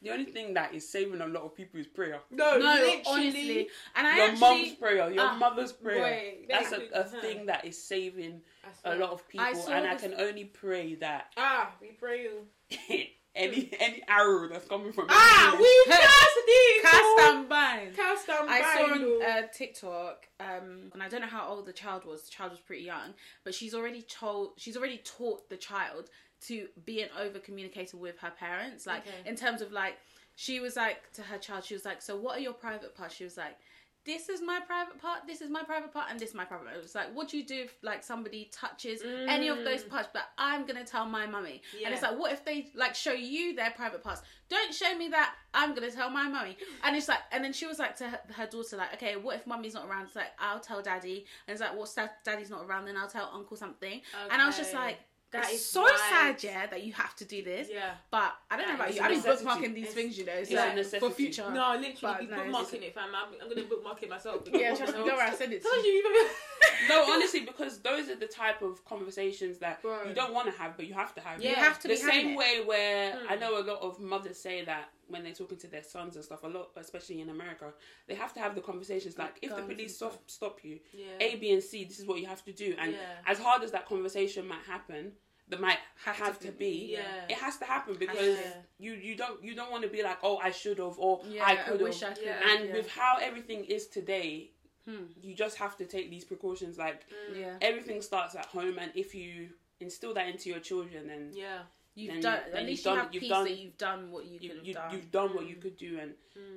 the 0.01 0.09
only 0.11 0.25
thing 0.25 0.53
that 0.55 0.73
is 0.73 0.87
saving 0.89 1.21
a 1.21 1.27
lot 1.27 1.43
of 1.43 1.55
people 1.55 1.79
is 1.79 1.87
prayer. 1.87 2.19
No, 2.31 2.57
no, 2.57 2.73
literally. 2.73 3.01
honestly, 3.05 3.67
and 3.95 4.07
I 4.07 4.15
your 4.17 4.25
actually 4.27 4.39
mum's 4.63 4.71
prayer, 4.73 5.11
your 5.11 5.23
Ah, 5.23 5.35
mother's 5.35 5.71
prayer. 5.71 5.99
boy, 6.01 6.37
That's 6.49 6.71
a, 6.71 6.81
a 6.93 7.01
uh-huh. 7.01 7.21
thing 7.21 7.45
that 7.45 7.65
is 7.65 7.81
saving 7.81 8.41
a 8.83 8.95
lot 8.95 9.11
of 9.11 9.27
people, 9.27 9.45
I 9.45 9.77
and 9.77 9.87
I 9.87 9.95
can 9.95 10.15
only 10.15 10.45
pray 10.45 10.95
that 10.95 11.27
Ah, 11.37 11.71
we 11.81 11.89
pray 11.89 12.23
you. 12.23 12.47
any 13.35 13.69
any 13.79 14.01
arrow 14.07 14.47
that's 14.49 14.67
coming 14.67 14.91
from 14.91 15.05
Ah, 15.09 15.55
we 15.57 15.83
cast 15.93 16.29
these. 16.47 16.81
cast 16.81 17.19
and 17.35 17.49
bind. 17.49 17.95
Cast 17.95 18.27
and 18.29 18.49
I 18.49 18.61
saw 18.61 18.93
on 18.93 19.21
uh, 19.23 19.47
TikTok, 19.53 20.27
um, 20.39 20.89
and 20.93 21.01
I 21.03 21.07
don't 21.09 21.21
know 21.21 21.27
how 21.27 21.47
old 21.47 21.65
the 21.65 21.73
child 21.73 22.05
was. 22.05 22.23
The 22.23 22.31
child 22.31 22.51
was 22.51 22.59
pretty 22.59 22.83
young, 22.83 23.13
but 23.43 23.53
she's 23.53 23.73
already 23.73 24.01
told, 24.01 24.53
she's 24.57 24.75
already 24.75 24.97
taught 25.03 25.49
the 25.49 25.57
child 25.57 26.09
to 26.47 26.67
be 26.85 27.01
an 27.01 27.09
over 27.19 27.37
communicator 27.39 27.97
with 27.97 28.17
her 28.19 28.31
parents. 28.31 28.87
Like 28.87 29.05
Okay. 29.07 29.29
in 29.29 29.35
terms 29.35 29.61
of 29.61 29.71
like, 29.71 29.97
she 30.35 30.59
was 30.59 30.75
like 30.75 31.11
to 31.13 31.21
her 31.21 31.37
child, 31.37 31.65
she 31.65 31.73
was 31.73 31.85
like, 31.85 32.01
"So 32.01 32.15
what 32.17 32.37
are 32.37 32.41
your 32.41 32.53
private 32.53 32.95
parts?" 32.95 33.15
She 33.15 33.23
was 33.23 33.37
like. 33.37 33.57
This 34.05 34.29
is 34.29 34.41
my 34.41 34.59
private 34.65 34.99
part. 35.01 35.27
This 35.27 35.41
is 35.41 35.49
my 35.49 35.63
private 35.63 35.93
part, 35.93 36.07
and 36.09 36.19
this 36.19 36.29
is 36.29 36.35
my 36.35 36.45
private 36.45 36.65
part. 36.65 36.77
It 36.77 36.81
was 36.83 36.95
like, 36.95 37.13
what 37.13 37.29
do 37.29 37.37
you 37.37 37.45
do 37.45 37.61
if 37.63 37.77
like 37.83 38.03
somebody 38.03 38.49
touches 38.51 39.01
any 39.27 39.49
of 39.49 39.57
those 39.63 39.83
mm. 39.83 39.89
parts? 39.89 40.09
But 40.13 40.23
I'm 40.37 40.65
gonna 40.65 40.85
tell 40.85 41.05
my 41.05 41.27
mummy, 41.27 41.61
and 41.83 41.93
it's 41.93 42.03
like, 42.03 42.17
what 42.17 42.31
if 42.31 42.45
they 42.45 42.71
like 42.75 42.95
show 42.95 43.13
you 43.13 43.55
their 43.55 43.71
private 43.71 44.03
parts? 44.03 44.21
Don't 44.49 44.73
show 44.73 44.97
me 44.97 45.09
that. 45.09 45.35
I'm 45.53 45.75
gonna 45.75 45.91
tell 45.91 46.09
my 46.09 46.27
mummy. 46.27 46.57
And 46.83 46.95
it's 46.95 47.07
like, 47.07 47.19
and 47.31 47.43
then 47.43 47.53
she 47.53 47.67
was 47.67 47.77
like 47.77 47.95
to 47.97 48.09
her, 48.09 48.19
her 48.35 48.47
daughter, 48.47 48.77
like, 48.77 48.93
okay, 48.93 49.15
what 49.15 49.35
if 49.35 49.45
mummy's 49.45 49.73
not 49.73 49.87
around? 49.87 50.05
It's 50.05 50.15
like, 50.15 50.31
I'll 50.39 50.59
tell 50.59 50.81
daddy. 50.81 51.25
And 51.47 51.53
it's 51.53 51.61
like, 51.61 51.75
well, 51.75 51.87
well, 51.95 52.09
daddy's 52.23 52.49
not 52.49 52.65
around, 52.65 52.85
then 52.85 52.97
I'll 52.97 53.09
tell 53.09 53.29
uncle 53.33 53.57
something. 53.57 54.01
And 54.31 54.41
I 54.41 54.45
was 54.45 54.57
just 54.57 54.73
like, 54.73 54.97
That 55.31 55.43
that 55.43 55.51
is 55.53 55.59
is 55.59 55.65
so 55.69 55.81
wild. 55.83 55.95
sad, 56.09 56.43
yeah, 56.43 56.65
that 56.67 56.83
you 56.83 56.91
have 56.93 57.15
to 57.17 57.25
do 57.25 57.43
this. 57.43 57.67
Yeah. 57.71 57.91
But 58.09 58.33
I 58.49 58.57
don't 58.57 58.67
know 58.67 58.75
about 58.75 58.93
you. 58.95 59.01
I've 59.01 59.09
been 59.09 59.17
necessity. 59.17 59.45
bookmarking 59.47 59.73
these 59.75 59.83
It's- 59.83 59.93
things, 59.93 60.17
you 60.17 60.25
know. 60.25 60.33
It's 60.33 60.49
it's 60.51 60.93
a 60.93 60.95
like 60.95 61.01
for 61.03 61.09
future. 61.11 61.49
No, 61.51 61.71
literally, 61.75 61.97
But 62.01 62.19
be 62.19 62.25
no, 62.27 62.41
it's 62.41 62.51
bookmarking 62.71 62.81
it, 62.81 62.95
fam. 62.95 63.09
I'm, 63.15 63.33
I'm 63.41 63.47
gonna 63.49 63.67
bookmark 63.67 64.01
it 64.01 64.09
myself. 64.09 64.41
Yeah, 64.51 64.73
trust 64.75 64.93
me. 64.93 64.99
Don't 64.99 65.07
worry, 65.15 65.21
I 65.21 65.33
send 65.35 65.53
it 65.53 65.61
to 65.63 65.69
Told 65.69 65.85
you. 65.85 65.91
you. 65.91 66.29
No, 66.87 67.11
honestly, 67.11 67.41
because 67.41 67.79
those 67.79 68.07
are 68.09 68.15
the 68.15 68.25
type 68.25 68.61
of 68.61 68.83
conversations 68.85 69.57
that 69.59 69.81
Bro. 69.81 70.03
you 70.07 70.13
don't 70.13 70.33
want 70.33 70.51
to 70.51 70.57
have, 70.59 70.77
but 70.77 70.87
you 70.87 70.93
have 70.93 71.13
to 71.15 71.21
have. 71.21 71.41
You 71.43 71.49
Yeah. 71.49 71.55
have 71.59 71.77
to 71.81 71.87
the 71.89 71.95
be 71.95 71.99
having 71.99 72.13
same 72.21 72.29
it. 72.31 72.37
way 72.37 72.61
where 72.65 73.19
I 73.29 73.35
Hmm. 73.35 73.39
know 73.41 73.59
a 73.59 73.63
lot 73.63 73.81
of 73.81 73.99
mothers 73.99 74.39
say 74.39 74.63
that 74.63 74.89
when 75.09 75.23
they're 75.23 75.33
talking 75.33 75.57
to 75.57 75.67
their 75.67 75.83
sons 75.83 76.15
and 76.15 76.23
stuff, 76.23 76.43
a 76.43 76.47
lot, 76.47 76.69
especially 76.77 77.21
in 77.21 77.29
America, 77.29 77.73
they 78.07 78.15
have 78.15 78.33
to 78.33 78.39
have 78.39 78.55
the 78.55 78.61
conversations 78.61 79.17
like, 79.17 79.37
if 79.41 79.55
the 79.55 79.61
police 79.63 79.95
stop, 79.95 80.21
stop 80.27 80.63
you, 80.63 80.79
Yeah. 80.93 81.05
A, 81.19 81.35
B, 81.35 81.51
and 81.51 81.63
C, 81.63 81.83
this 81.85 81.99
is 81.99 82.05
what 82.05 82.19
you 82.19 82.27
have 82.27 82.43
to 82.45 82.53
do. 82.53 82.75
And 82.77 82.93
Yeah. 82.93 82.99
as 83.27 83.39
hard 83.39 83.63
as 83.63 83.71
that 83.71 83.85
conversation 83.87 84.47
might 84.47 84.63
happen, 84.65 85.13
that 85.49 85.59
might 85.59 85.79
have, 86.05 86.39
to, 86.41 86.51
be, 86.51 86.89
Yeah. 86.91 87.25
it 87.27 87.37
has 87.37 87.57
to 87.57 87.65
happen 87.65 87.95
because 87.95 88.17
to. 88.37 88.53
you 88.77 88.93
you 88.93 89.15
don't 89.15 89.43
you 89.43 89.55
don't 89.55 89.71
want 89.71 89.83
to 89.83 89.89
be 89.89 90.03
like, 90.03 90.19
oh, 90.21 90.37
I 90.37 90.51
should 90.51 90.77
have 90.77 90.97
or 90.99 91.21
Yeah, 91.27 91.43
I 91.43 91.53
I 91.53 91.55
could 91.55 91.81
have. 91.81 92.19
Yeah. 92.23 92.51
And 92.51 92.67
yeah. 92.67 92.73
with 92.75 92.87
how 92.91 93.17
everything 93.19 93.65
is 93.65 93.87
today, 93.87 94.51
Hmm. 94.85 95.05
you 95.21 95.33
just 95.35 95.57
have 95.57 95.75
to 95.77 95.85
take 95.85 96.09
these 96.11 96.23
precautions. 96.23 96.77
Like 96.77 97.01
yeah, 97.35 97.57
everything 97.61 98.01
starts 98.03 98.35
at 98.35 98.45
home, 98.45 98.77
and 98.79 98.91
if 98.95 99.13
you 99.15 99.49
instill 99.79 100.13
that 100.13 100.27
into 100.27 100.49
your 100.49 100.59
children, 100.59 101.07
then 101.07 101.31
Yeah. 101.33 101.63
You've 101.95 102.21
done. 102.21 102.39
you- 102.47 102.53
at 102.57 102.65
least 102.65 102.83
done- 102.83 102.93
you 102.95 103.01
have 103.03 103.13
you've 103.13 103.21
peace 103.21 103.29
done- 103.29 103.43
that 103.45 103.57
you've 103.57 103.77
done 103.77 104.11
what 104.11 104.25
you 104.25 104.39
could 104.39 104.43
you, 104.43 104.55
have 104.55 104.65
you, 104.67 104.73
done. 104.73 104.91
you've 104.93 105.11
done 105.11 105.35
what 105.35 105.47
you 105.47 105.55
could 105.55 105.77
do, 105.77 105.99
and 105.99 106.15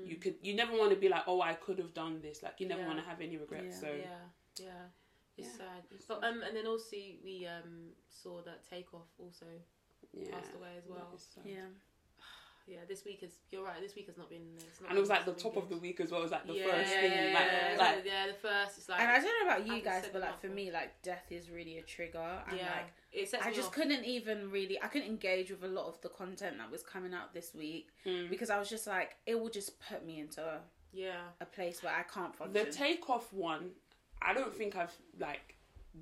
you 0.08 0.16
could. 0.16 0.36
You 0.42 0.54
never 0.54 0.76
want 0.76 0.90
to 0.90 0.96
be 0.96 1.08
like, 1.08 1.24
oh, 1.26 1.40
I 1.40 1.54
could 1.54 1.78
have 1.78 1.94
done 1.94 2.20
this. 2.20 2.42
Like 2.42 2.60
you 2.60 2.66
never 2.68 2.82
Yeah. 2.82 2.86
want 2.88 2.98
to 3.00 3.04
have 3.04 3.20
any 3.20 3.36
regrets. 3.36 3.76
Yeah. 3.76 3.80
So 3.80 3.94
Yeah. 3.94 4.28
Yeah. 4.58 4.86
It's 5.38 5.48
Yeah. 5.48 5.56
sad. 5.58 5.82
But, 6.08 6.24
um, 6.24 6.42
and 6.42 6.54
then 6.56 6.66
also 6.66 6.96
we 7.24 7.46
um 7.46 7.94
saw 8.08 8.42
that 8.42 8.68
Takeoff 8.68 9.08
also 9.18 9.46
yeah, 10.12 10.30
passed 10.30 10.54
away 10.54 10.76
as 10.76 10.86
well. 10.86 11.18
Yeah. 11.44 11.68
Yeah, 12.66 12.78
this 12.88 13.04
week 13.04 13.22
is. 13.22 13.32
You're 13.50 13.64
right. 13.64 13.80
This 13.80 13.94
week 13.94 14.06
has 14.06 14.16
not 14.16 14.30
been. 14.30 14.42
It's 14.56 14.80
not 14.80 14.90
And 14.90 14.98
it 14.98 15.00
was 15.00 15.10
like 15.10 15.24
the 15.24 15.32
something 15.32 15.52
top 15.52 15.62
of 15.62 15.68
the 15.68 15.76
week 15.76 16.00
as 16.00 16.10
well. 16.10 16.20
It 16.20 16.24
was 16.24 16.32
like 16.32 16.46
the 16.46 16.54
yeah, 16.54 16.64
first 16.70 16.92
yeah, 16.92 17.00
thing. 17.00 17.12
Yeah, 17.12 17.34
like, 17.34 17.46
yeah, 17.52 17.76
like 17.78 18.04
yeah, 18.04 18.26
the 18.28 18.34
first. 18.34 18.78
It's 18.78 18.88
like. 18.88 19.00
And 19.00 19.10
I 19.10 19.14
don't 19.20 19.24
know 19.46 19.54
about 19.54 19.66
you 19.66 19.82
guys, 19.82 20.04
but 20.12 20.22
like 20.22 20.40
for 20.40 20.48
for- 20.48 20.54
me, 20.54 20.70
like 20.70 21.02
death 21.02 21.24
is 21.30 21.50
really 21.50 21.78
a 21.78 21.82
trigger. 21.82 22.42
And 22.48 22.56
yeah. 22.58 22.66
like 22.70 22.92
it 23.12 23.28
sets 23.28 23.44
I 23.44 23.50
me 23.50 23.54
just 23.56 23.68
off. 23.68 23.74
couldn't 23.74 24.04
even 24.04 24.50
really 24.50 24.80
I 24.80 24.86
couldn't 24.86 25.08
engage 25.08 25.50
with 25.50 25.62
a 25.64 25.68
lot 25.68 25.86
of 25.86 26.00
the 26.00 26.08
content 26.08 26.58
that 26.58 26.70
was 26.70 26.82
coming 26.82 27.12
out 27.12 27.34
this 27.34 27.52
week 27.54 27.88
Mm. 28.06 28.30
because 28.30 28.48
I 28.50 28.58
was 28.58 28.68
just 28.70 28.86
like 28.86 29.16
it 29.26 29.38
will 29.38 29.50
just 29.50 29.78
put 29.80 30.04
me 30.06 30.18
into 30.20 30.42
a, 30.42 30.60
Yeah. 30.92 31.20
a 31.40 31.44
place 31.44 31.82
where 31.82 31.92
I 31.94 32.02
can't 32.04 32.34
function. 32.34 32.52
the 32.54 32.60
function. 32.60 32.82
takeoff 32.82 33.32
one. 33.32 33.70
I 34.22 34.32
don't 34.34 34.54
think 34.54 34.76
I've 34.76 34.96
like 35.18 35.51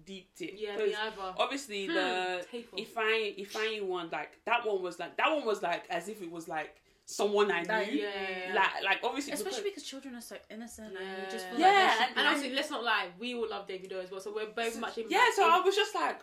deeped 0.05 0.41
it. 0.43 0.55
Yeah, 0.57 0.77
me 0.77 0.95
either. 0.95 1.35
Obviously, 1.39 1.87
Hmm, 1.87 1.95
the 1.95 2.47
if 2.77 2.97
I 2.97 3.35
if 3.37 3.57
I 3.57 3.79
one 3.81 4.09
like 4.11 4.33
that 4.47 4.67
one 4.67 4.83
was 4.83 4.99
like 4.99 5.17
that 5.17 5.31
one 5.35 5.45
was 5.45 5.63
like 5.63 5.85
as 5.91 6.09
if 6.09 6.23
it 6.23 6.31
was 6.31 6.49
like 6.49 6.77
someone 7.07 7.51
I 7.51 7.63
knew. 7.63 7.69
Like, 7.69 7.93
yeah. 7.93 8.05
yeah, 8.49 8.55
Like, 8.55 8.85
like 8.85 8.99
obviously, 9.03 9.33
Especially 9.33 9.63
because- 9.63 9.83
because 9.83 9.85
children 9.85 10.15
are 10.15 10.21
so 10.21 10.37
innocent 10.49 10.95
and 10.97 11.05
Yeah. 11.07 11.25
you 11.25 11.31
just 11.31 11.49
feel 11.49 11.59
Yeah, 11.59 11.67
like 11.67 11.81
and- 11.81 11.99
should 12.11 12.19
And 12.19 12.29
obviously, 12.29 12.55
let's 12.55 12.71
not 12.71 12.85
lie, 12.85 13.09
we 13.19 13.35
all 13.35 13.49
love 13.49 13.67
David 13.67 13.91
Davido 13.91 14.05
as 14.05 14.11
well, 14.13 14.21
so 14.21 14.33
we're 14.33 14.47
both 14.47 14.79
much 14.79 14.97
in. 14.99 15.07
yeah. 15.11 15.27
So 15.35 15.45
in- 15.45 15.51
I 15.51 15.59
was 15.61 15.75
just 15.75 15.93
like, 15.95 16.21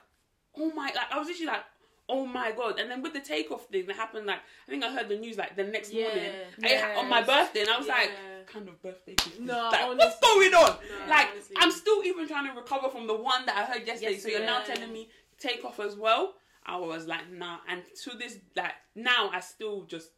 oh 0.55 0.71
my, 0.73 0.85
like 0.85 1.11
I 1.11 1.17
was 1.19 1.27
literally 1.27 1.47
like. 1.47 1.63
Oh 2.09 2.25
my 2.25 2.53
god! 2.53 2.79
And 2.79 2.89
then 2.89 3.01
with 3.01 3.11
the 3.11 3.19
takeoff 3.19 3.65
thing 3.65 3.85
that 3.87 3.97
happened, 3.97 4.27
like 4.27 4.39
I 4.65 4.71
think 4.71 4.81
I 4.81 4.89
heard 4.93 5.09
the 5.09 5.17
news 5.17 5.37
like 5.37 5.57
the 5.57 5.65
next 5.65 5.91
Yeah. 5.91 6.05
morning 6.07 6.31
I- 6.63 6.95
on 6.95 7.09
my 7.09 7.21
birthday, 7.21 7.59
and 7.63 7.69
I 7.69 7.77
was 7.77 7.85
Yeah. 7.87 7.95
like, 7.97 8.11
"Kind 8.47 8.67
of 8.69 8.81
birthday 8.81 9.15
gift 9.15 9.39
No, 9.39 9.69
that? 9.71 9.83
honestly. 9.83 9.97
what's 9.97 10.19
going 10.19 10.53
on?" 10.53 10.69
No, 10.69 11.09
like 11.09 11.27
honestly. 11.31 11.55
I'm 11.59 11.71
still 11.71 12.03
even 12.03 12.27
trying 12.27 12.47
to 12.47 12.59
recover 12.59 12.89
from 12.89 13.07
the 13.07 13.15
one 13.15 13.45
that 13.45 13.55
I 13.57 13.63
heard 13.71 13.85
yesterday. 13.85 14.17
so 14.17 14.29
you're 14.29 14.45
now 14.45 14.61
telling 14.61 14.91
me 14.91 15.09
take 15.39 15.63
off 15.63 15.79
as 15.79 15.95
well. 15.95 16.35
I 16.65 16.77
was 16.77 17.07
like, 17.07 17.31
nah. 17.31 17.59
And 17.69 17.83
to 18.03 18.17
this, 18.17 18.39
like 18.55 18.73
now, 18.95 19.29
I 19.31 19.39
still 19.39 19.83
just 19.83 20.09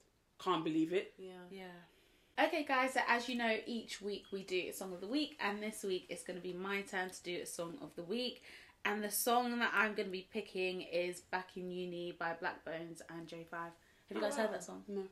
can't 0.43 0.63
believe 0.63 0.93
it. 0.93 1.13
yeah. 1.17 1.33
Yeah. 1.51 2.45
Okay, 2.45 2.63
guys, 2.63 2.93
so 2.93 3.01
as 3.05 3.27
you 3.27 3.35
know, 3.35 3.57
each 3.65 4.01
week 4.01 4.23
we 4.31 4.43
do 4.43 4.67
a 4.69 4.71
song 4.71 4.93
of 4.93 5.01
the 5.01 5.07
week, 5.07 5.37
and 5.41 5.61
this 5.61 5.83
week 5.83 6.05
it's 6.07 6.23
going 6.23 6.37
to 6.37 6.41
be 6.41 6.53
my 6.53 6.81
turn 6.83 7.09
to 7.09 7.23
do 7.23 7.41
a 7.43 7.45
song 7.45 7.77
of 7.81 7.93
the 7.97 8.03
week. 8.03 8.43
And 8.85 9.03
the 9.03 9.11
song 9.11 9.59
that 9.59 9.71
I'm 9.73 9.93
going 9.93 10.07
to 10.07 10.11
be 10.11 10.29
picking 10.31 10.83
is 10.83 11.19
Back 11.19 11.49
in 11.57 11.69
Uni 11.69 12.13
by 12.17 12.29
Blaqbonez 12.41 13.01
and 13.09 13.27
J5. 13.27 13.51
Have 13.51 13.71
you 14.09 14.21
guys 14.21 14.37
heard 14.37 14.51
that 14.51 14.59
ah, 14.59 14.63
song? 14.63 14.83
No. 14.87 15.03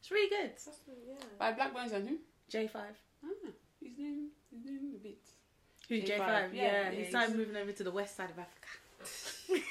It's 0.00 0.10
really 0.10 0.30
good. 0.30 0.52
Yeah. 1.06 1.14
By 1.38 1.52
Blaqbonez 1.52 1.92
and 1.92 2.08
who? 2.08 2.16
Jae5. 2.50 2.74
Ah, 2.74 3.28
he's 3.80 3.96
doing, 3.96 4.28
he's 4.50 4.62
doing 4.62 4.92
a 4.94 4.98
bit. 4.98 5.18
Who, 5.88 5.94
Jae5, 5.96 6.18
Jae5? 6.18 6.18
yeah, 6.18 6.48
Yeah, 6.52 6.72
yeah, 6.82 6.90
he 6.90 6.96
he's- 6.98 7.10
started 7.10 7.36
moving 7.36 7.56
over 7.56 7.72
to 7.72 7.84
the 7.84 7.90
west 7.90 8.16
side 8.16 8.30
of 8.30 8.38
Africa. 8.38 9.64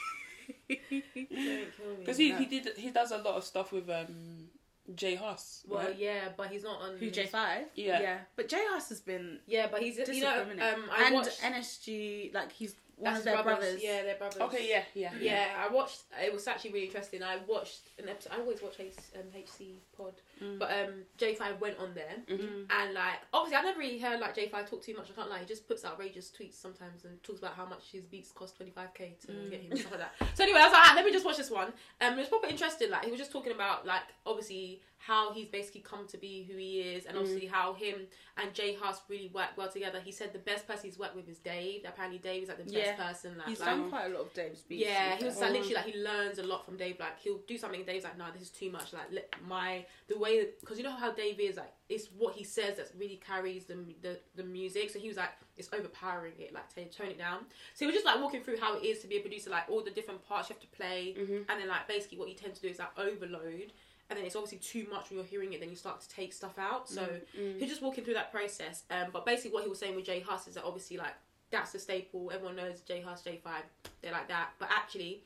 Because 1.99 2.17
he, 2.17 2.33
he 2.33 2.45
did 2.45 2.69
he 2.77 2.89
does 2.91 3.11
a 3.11 3.17
lot 3.17 3.35
of 3.35 3.43
stuff 3.43 3.71
with 3.71 3.89
um 3.89 4.47
J 4.95 5.15
Hus. 5.15 5.63
Well, 5.67 5.85
right? 5.85 5.97
yeah, 5.97 6.29
but 6.35 6.47
he's 6.47 6.63
not 6.63 6.81
on. 6.81 6.97
Who, 6.97 7.09
Jae5? 7.11 7.33
Yeah. 7.75 8.01
Yeah. 8.01 8.17
But 8.35 8.49
J 8.49 8.57
Hus 8.69 8.89
has 8.89 8.99
been 9.01 9.39
Yeah, 9.47 9.67
but 9.71 9.81
he's 9.81 9.97
you 9.97 10.21
know 10.23 10.41
um 10.41 10.83
I 10.91 11.05
and 11.05 11.15
watched 11.15 11.41
NSG, 11.41 12.33
like, 12.33 12.51
he's 12.51 12.75
one 12.95 13.13
that's 13.13 13.19
of 13.19 13.25
their 13.25 13.35
his 13.37 13.43
brothers. 13.43 13.79
Yeah, 13.83 14.01
they're 14.03 14.17
brothers. 14.17 14.41
Okay, 14.41 14.67
yeah, 14.69 14.83
yeah, 14.93 15.11
Yeah, 15.19 15.45
I 15.57 15.73
watched. 15.73 16.01
It 16.23 16.33
was 16.33 16.47
actually 16.47 16.71
really 16.71 16.85
interesting. 16.87 17.23
I 17.23 17.37
watched 17.47 17.89
an 18.01 18.09
episode. 18.09 18.33
I 18.35 18.39
always 18.39 18.61
watch 18.61 18.75
H, 18.79 18.93
um, 19.15 19.21
HC 19.33 19.75
Pod, 19.95 20.13
Mm. 20.41 20.57
but 20.59 20.71
um, 20.71 20.93
Jae5 21.17 21.59
went 21.59 21.77
on 21.79 21.93
there, 21.93 22.15
Mhm. 22.27 22.65
and 22.69 22.93
like 22.93 23.19
obviously 23.33 23.57
I've 23.57 23.65
never 23.65 23.79
really 23.79 23.99
heard 23.99 24.19
like 24.19 24.35
Jae5 24.35 24.69
talk 24.69 24.81
too 24.81 24.95
much. 24.95 25.09
I 25.11 25.13
can't 25.13 25.29
lie. 25.29 25.39
He 25.39 25.45
just 25.45 25.67
puts 25.67 25.83
outrageous 25.85 26.31
tweets 26.31 26.53
sometimes 26.55 27.05
and 27.05 27.21
talks 27.23 27.39
about 27.39 27.53
how 27.55 27.65
much 27.65 27.91
his 27.91 28.05
beats 28.05 28.31
cost 28.31 28.55
twenty 28.55 28.71
five 28.71 28.93
k 28.93 29.15
to 29.25 29.27
Mm. 29.31 29.49
get 29.51 29.61
him 29.61 29.71
and 29.71 29.79
stuff 29.79 29.91
like 29.93 30.01
that. 30.19 30.37
So 30.37 30.43
anyway, 30.43 30.59
I 30.59 30.63
was 30.65 30.73
like, 30.73 30.81
ah, 30.85 30.93
let 30.95 31.05
me 31.05 31.11
just 31.11 31.25
watch 31.25 31.37
this 31.37 31.49
one. 31.51 31.73
Um, 32.01 32.13
it 32.13 32.17
was 32.19 32.29
proper 32.29 32.47
interesting. 32.47 32.89
Like 32.89 33.05
he 33.05 33.11
was 33.11 33.19
just 33.19 33.31
talking 33.31 33.51
about 33.53 33.85
like 33.85 34.03
obviously 34.25 34.81
how 35.01 35.31
he's 35.31 35.47
basically 35.47 35.79
come 35.79 36.05
to 36.07 36.17
be 36.17 36.43
who 36.43 36.57
he 36.57 36.81
is, 36.81 37.05
and 37.05 37.17
obviously 37.17 37.47
Mm. 37.47 37.51
how 37.51 37.73
him 37.73 38.05
and 38.35 38.53
J 38.53 38.73
Hus 38.75 39.01
really 39.07 39.29
work 39.33 39.47
well 39.55 39.69
together. 39.69 40.01
He 40.01 40.11
said 40.11 40.33
the 40.33 40.39
best 40.39 40.67
person 40.67 40.89
he's 40.89 40.99
worked 40.99 41.15
with 41.15 41.27
is 41.29 41.37
Dave. 41.39 41.83
Apparently 41.87 42.19
Dave 42.19 42.43
is 42.43 42.49
like 42.49 42.65
the 42.65 42.69
Yeah. 42.71 42.95
best 42.97 42.97
person. 43.23 43.37
Like, 43.37 43.47
He's 43.47 43.59
like, 43.61 43.69
done 43.69 43.89
quite 43.89 44.05
a 44.07 44.09
lot 44.09 44.21
of 44.23 44.33
Dave's 44.33 44.61
beats. 44.63 44.83
yeah, 44.85 45.15
he 45.15 45.23
was 45.23 45.35
fair. 45.35 45.43
like 45.43 45.53
literally 45.53 45.75
like 45.75 45.85
he 45.85 45.99
learns 46.01 46.37
a 46.39 46.43
lot 46.43 46.65
from 46.65 46.75
Dave. 46.75 46.99
Like 46.99 47.17
he'll 47.21 47.37
do 47.47 47.57
something, 47.57 47.79
and 47.79 47.87
Dave's 47.87 48.03
like, 48.03 48.17
"No, 48.17 48.25
this 48.33 48.41
is 48.41 48.49
too 48.49 48.69
much." 48.71 48.91
Like 48.91 49.09
my 49.47 49.85
the 50.09 50.17
way 50.17 50.28
because 50.59 50.77
you 50.77 50.83
know 50.83 50.91
how 50.95 51.11
Dave 51.11 51.39
is 51.39 51.57
like 51.57 51.71
it's 51.89 52.07
what 52.17 52.33
he 52.35 52.43
says 52.43 52.77
that 52.77 52.89
really 52.97 53.19
carries 53.25 53.65
the 53.65 53.75
the, 54.01 54.19
the 54.35 54.43
music. 54.43 54.89
So 54.89 54.99
he 54.99 55.07
was 55.07 55.17
like, 55.17 55.29
it's 55.57 55.69
overpowering 55.73 56.33
it. 56.39 56.53
Like 56.53 56.73
t- 56.73 56.83
tone 56.85 57.07
it 57.09 57.17
down. 57.17 57.39
So 57.73 57.79
he 57.79 57.85
was 57.87 57.95
just 57.95 58.05
like 58.05 58.19
walking 58.21 58.41
through 58.41 58.57
how 58.59 58.77
it 58.77 58.83
is 58.83 58.99
to 58.99 59.07
be 59.07 59.17
a 59.17 59.21
producer, 59.21 59.49
like 59.49 59.63
all 59.69 59.83
the 59.83 59.91
different 59.91 60.27
parts 60.27 60.49
you 60.49 60.55
have 60.55 60.61
to 60.61 60.67
play, 60.77 61.15
Mm-hmm. 61.19 61.49
and 61.49 61.61
then 61.61 61.67
like 61.67 61.87
basically 61.87 62.17
what 62.17 62.29
you 62.29 62.35
tend 62.35 62.55
to 62.55 62.61
do 62.61 62.67
is 62.67 62.79
like 62.79 62.97
overload. 62.97 63.71
And 64.11 64.17
then 64.17 64.25
it's 64.25 64.35
obviously 64.35 64.57
too 64.57 64.87
much 64.91 65.09
when 65.09 65.17
you're 65.19 65.25
hearing 65.27 65.53
it. 65.53 65.59
Then 65.59 65.69
you 65.69 65.75
start 65.75 66.01
to 66.01 66.09
take 66.09 66.33
stuff 66.33 66.57
out. 66.57 66.89
So 66.89 67.01
Mm-hmm. 67.03 67.59
he's 67.59 67.69
just 67.69 67.81
walking 67.83 68.03
through 68.03 68.15
that 68.15 68.31
process. 68.31 68.83
Um, 68.89 69.07
but 69.13 69.25
basically 69.25 69.51
what 69.51 69.63
he 69.63 69.69
was 69.69 69.77
saying 69.79 69.95
with 69.95 70.05
J 70.05 70.19
Hus 70.21 70.47
is 70.47 70.55
that 70.55 70.63
obviously 70.63 70.97
like 70.97 71.13
that's 71.51 71.71
the 71.71 71.79
staple. 71.79 72.31
Everyone 72.33 72.55
knows 72.55 72.81
J 72.81 73.01
Hus, 73.01 73.21
J 73.23 73.39
Five. 73.43 73.63
They're 74.01 74.11
like 74.11 74.27
that. 74.27 74.49
But 74.59 74.69
actually, 74.71 75.23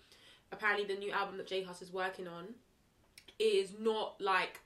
apparently, 0.54 0.86
the 0.86 1.00
new 1.00 1.12
album 1.12 1.38
that 1.38 1.48
J 1.48 1.64
Huss 1.64 1.82
is 1.82 1.92
working 1.92 2.28
on 2.28 2.46
is 3.40 3.74
not 3.80 4.16
like 4.22 4.60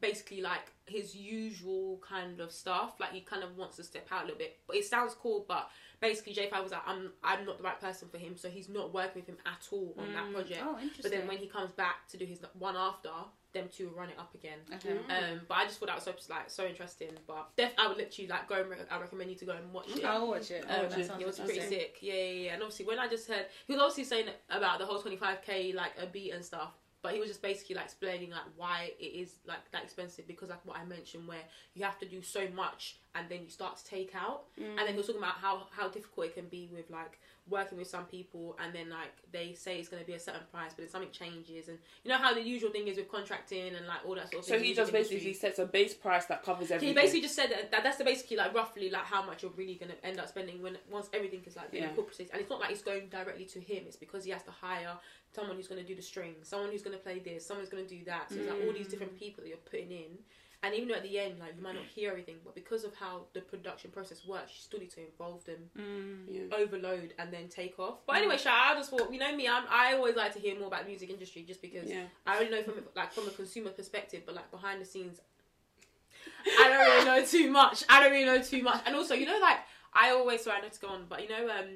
basically 0.00 0.40
like 0.40 0.72
his 0.86 1.16
usual 1.16 2.00
kind 2.06 2.40
of 2.40 2.52
stuff. 2.52 2.94
Like 3.00 3.12
he 3.12 3.20
kind 3.20 3.42
of 3.42 3.56
wants 3.56 3.76
to 3.76 3.84
step 3.84 4.06
out 4.10 4.22
a 4.22 4.24
little 4.24 4.38
bit. 4.38 4.58
But 4.66 4.76
it 4.76 4.84
sounds 4.84 5.14
cool. 5.14 5.44
But 5.48 5.68
basically, 6.00 6.34
Jae5 6.34 6.62
was 6.62 6.72
like, 6.72 6.82
I'm 6.86 7.12
I'm 7.24 7.44
not 7.44 7.58
the 7.58 7.64
right 7.64 7.80
person 7.80 8.08
for 8.08 8.18
him. 8.18 8.36
So 8.36 8.48
he's 8.48 8.68
not 8.68 8.92
working 8.94 9.22
with 9.22 9.26
him 9.28 9.38
at 9.46 9.66
all 9.72 9.94
on 9.98 10.12
that 10.12 10.32
project. 10.32 10.60
Oh, 10.64 10.78
But 11.02 11.10
then 11.10 11.26
when 11.26 11.38
he 11.38 11.46
comes 11.46 11.72
back 11.72 12.06
to 12.10 12.16
do 12.16 12.24
his 12.24 12.40
one 12.58 12.76
after, 12.76 13.10
them 13.52 13.68
two 13.74 13.90
run 13.96 14.10
it 14.10 14.18
up 14.18 14.34
again. 14.34 14.58
Okay. 14.74 14.90
Um, 15.08 15.40
but 15.48 15.56
I 15.56 15.64
just 15.64 15.78
thought 15.80 15.86
that 15.86 15.94
was 15.94 16.04
so 16.04 16.12
like 16.28 16.50
so 16.50 16.66
interesting. 16.66 17.08
But 17.26 17.56
def- 17.56 17.72
I 17.78 17.88
would 17.88 17.96
literally 17.96 18.28
like 18.28 18.48
go 18.48 18.56
and 18.60 18.68
re- 18.70 18.76
I 18.90 19.00
recommend 19.00 19.30
you 19.30 19.36
to 19.36 19.44
go 19.46 19.52
and 19.52 19.72
watch 19.72 19.88
it. 19.96 20.04
I'll 20.04 20.28
watch 20.28 20.50
it. 20.50 20.64
Um, 20.68 20.76
Oh, 20.84 20.88
that 20.88 21.06
sounds 21.06 21.22
it 21.22 21.26
was 21.26 21.38
pretty 21.40 21.60
sick. 21.68 21.96
Yeah, 22.02 22.12
yeah, 22.14 22.22
yeah. 22.44 22.52
And 22.54 22.62
obviously, 22.62 22.84
when 22.84 22.98
I 22.98 23.08
just 23.08 23.26
heard, 23.28 23.46
he 23.66 23.72
was 23.72 23.80
obviously 23.80 24.04
saying 24.04 24.26
about 24.50 24.78
the 24.78 24.84
whole 24.84 25.00
25k 25.02 25.74
like 25.74 25.92
a 26.00 26.06
beat 26.06 26.32
and 26.32 26.44
stuff. 26.44 26.72
But 27.06 27.14
he 27.14 27.20
was 27.20 27.28
just 27.28 27.40
basically 27.40 27.76
like 27.76 27.84
explaining 27.84 28.30
like 28.30 28.40
why 28.56 28.90
it 28.98 29.04
is 29.04 29.36
like 29.46 29.70
that 29.70 29.84
expensive 29.84 30.26
because 30.26 30.50
like 30.50 30.66
what 30.66 30.76
I 30.76 30.84
mentioned 30.84 31.28
where 31.28 31.44
you 31.72 31.84
have 31.84 32.00
to 32.00 32.08
do 32.08 32.20
so 32.20 32.48
much 32.52 32.96
and 33.16 33.28
then 33.28 33.42
you 33.42 33.50
start 33.50 33.76
to 33.76 33.84
take 33.84 34.14
out 34.14 34.44
and 34.56 34.78
then 34.78 34.86
mm. 34.86 34.90
he 34.90 34.96
was 34.96 35.06
talking 35.06 35.22
about 35.22 35.34
how 35.34 35.66
how 35.70 35.88
difficult 35.88 36.26
it 36.26 36.34
can 36.34 36.46
be 36.48 36.68
with 36.72 36.90
like 36.90 37.18
working 37.48 37.78
with 37.78 37.86
some 37.86 38.04
people 38.04 38.56
and 38.62 38.74
then 38.74 38.90
like 38.90 39.12
they 39.32 39.54
say 39.54 39.78
it's 39.78 39.88
going 39.88 40.02
to 40.02 40.06
be 40.06 40.14
a 40.14 40.18
certain 40.18 40.40
price 40.50 40.72
but 40.74 40.78
then 40.78 40.88
something 40.88 41.10
changes 41.12 41.68
and 41.68 41.78
you 42.02 42.10
know 42.10 42.16
how 42.16 42.34
the 42.34 42.42
usual 42.42 42.70
thing 42.70 42.88
is 42.88 42.96
with 42.96 43.08
contracting 43.10 43.74
and 43.74 43.86
like 43.86 44.00
all 44.04 44.16
that 44.16 44.30
sort 44.30 44.40
of 44.40 44.44
stuff. 44.44 44.56
So 44.56 44.58
thing. 44.58 44.64
he 44.64 44.74
just 44.74 44.92
basically 44.92 45.18
industry. 45.18 45.48
sets 45.48 45.58
a 45.60 45.66
base 45.66 45.94
price 45.94 46.26
that 46.26 46.42
covers 46.42 46.70
everything. 46.70 46.88
he 46.88 46.94
basically 46.94 47.20
just 47.20 47.36
said 47.36 47.50
that, 47.50 47.70
that 47.70 47.84
that's 47.84 47.98
the 47.98 48.04
basically 48.04 48.36
like 48.36 48.52
roughly 48.52 48.90
like 48.90 49.04
how 49.04 49.24
much 49.24 49.42
you're 49.42 49.52
really 49.52 49.76
gonna 49.76 49.94
end 50.02 50.18
up 50.18 50.28
spending 50.28 50.60
when 50.60 50.76
once 50.90 51.08
everything 51.12 51.42
is 51.46 51.56
like 51.56 51.68
Yeah. 51.72 51.88
incorporated. 51.88 52.30
And 52.32 52.40
it's 52.40 52.50
not 52.50 52.60
like 52.60 52.70
it's 52.70 52.82
going 52.82 53.08
directly 53.08 53.44
to 53.44 53.60
him. 53.60 53.84
It's 53.86 53.96
because 53.96 54.24
he 54.24 54.30
has 54.32 54.42
to 54.44 54.50
hire 54.50 54.98
someone 55.32 55.56
who's 55.56 55.68
gonna 55.68 55.84
do 55.84 55.94
the 55.94 56.02
strings, 56.02 56.48
someone 56.48 56.70
who's 56.70 56.82
gonna 56.82 56.96
play 56.96 57.20
this, 57.20 57.46
someone's 57.46 57.68
gonna 57.68 57.84
do 57.84 58.02
that. 58.06 58.30
So 58.30 58.36
it's 58.36 58.50
like 58.50 58.60
all 58.66 58.72
these 58.72 58.88
mm. 58.88 58.90
different 58.90 59.18
people 59.18 59.44
that 59.44 59.48
you're 59.48 59.58
putting 59.58 59.92
in. 59.92 60.18
And 60.62 60.74
even 60.74 60.88
though 60.88 60.94
at 60.94 61.02
the 61.04 61.18
end, 61.18 61.38
like 61.38 61.54
you 61.56 61.62
might 61.62 61.74
not 61.74 61.84
hear 61.84 62.10
everything, 62.10 62.36
but 62.44 62.54
because 62.54 62.82
of 62.84 62.94
how 62.96 63.26
the 63.34 63.40
production 63.40 63.90
process 63.90 64.24
works, 64.26 64.52
you 64.54 64.60
still 64.60 64.80
need 64.80 64.90
to 64.90 65.00
involve 65.04 65.44
them, 65.44 65.70
Yeah. 66.28 66.56
overload, 66.56 67.12
and 67.18 67.32
then 67.32 67.48
take 67.48 67.78
off. 67.78 67.98
But 68.06 68.16
anyway, 68.16 68.36
Sha, 68.38 68.50
I 68.50 68.74
just 68.74 68.90
thought, 68.90 69.12
you 69.12 69.18
know 69.20 69.36
me, 69.36 69.46
I'm, 69.46 69.64
I 69.70 69.92
always 69.94 70.16
like 70.16 70.32
to 70.32 70.40
hear 70.40 70.58
more 70.58 70.68
about 70.68 70.82
the 70.82 70.88
music 70.88 71.10
industry, 71.10 71.42
just 71.46 71.60
because 71.62 71.88
Yeah. 71.88 72.04
I 72.26 72.38
only 72.38 72.50
know 72.50 72.62
from 72.62 72.74
like 72.96 73.12
from 73.12 73.28
a 73.28 73.30
consumer 73.30 73.70
perspective, 73.70 74.22
but 74.26 74.34
like 74.34 74.50
behind 74.50 74.80
the 74.80 74.84
scenes, 74.86 75.20
I 76.58 76.68
don't 76.68 76.78
really 76.78 77.04
know 77.04 77.24
too 77.26 77.50
much. 77.50 77.84
I 77.88 78.02
don't 78.02 78.10
really 78.12 78.24
know 78.24 78.42
too 78.42 78.62
much. 78.62 78.82
And 78.86 78.96
also, 78.96 79.14
you 79.14 79.26
know, 79.26 79.38
like 79.40 79.58
I 79.92 80.10
always 80.10 80.42
sorry 80.42 80.58
I 80.58 80.60
know 80.62 80.68
to 80.68 80.80
go 80.80 80.88
on, 80.88 81.06
but 81.08 81.22
you 81.22 81.28
know, 81.28 81.48
um, 81.48 81.66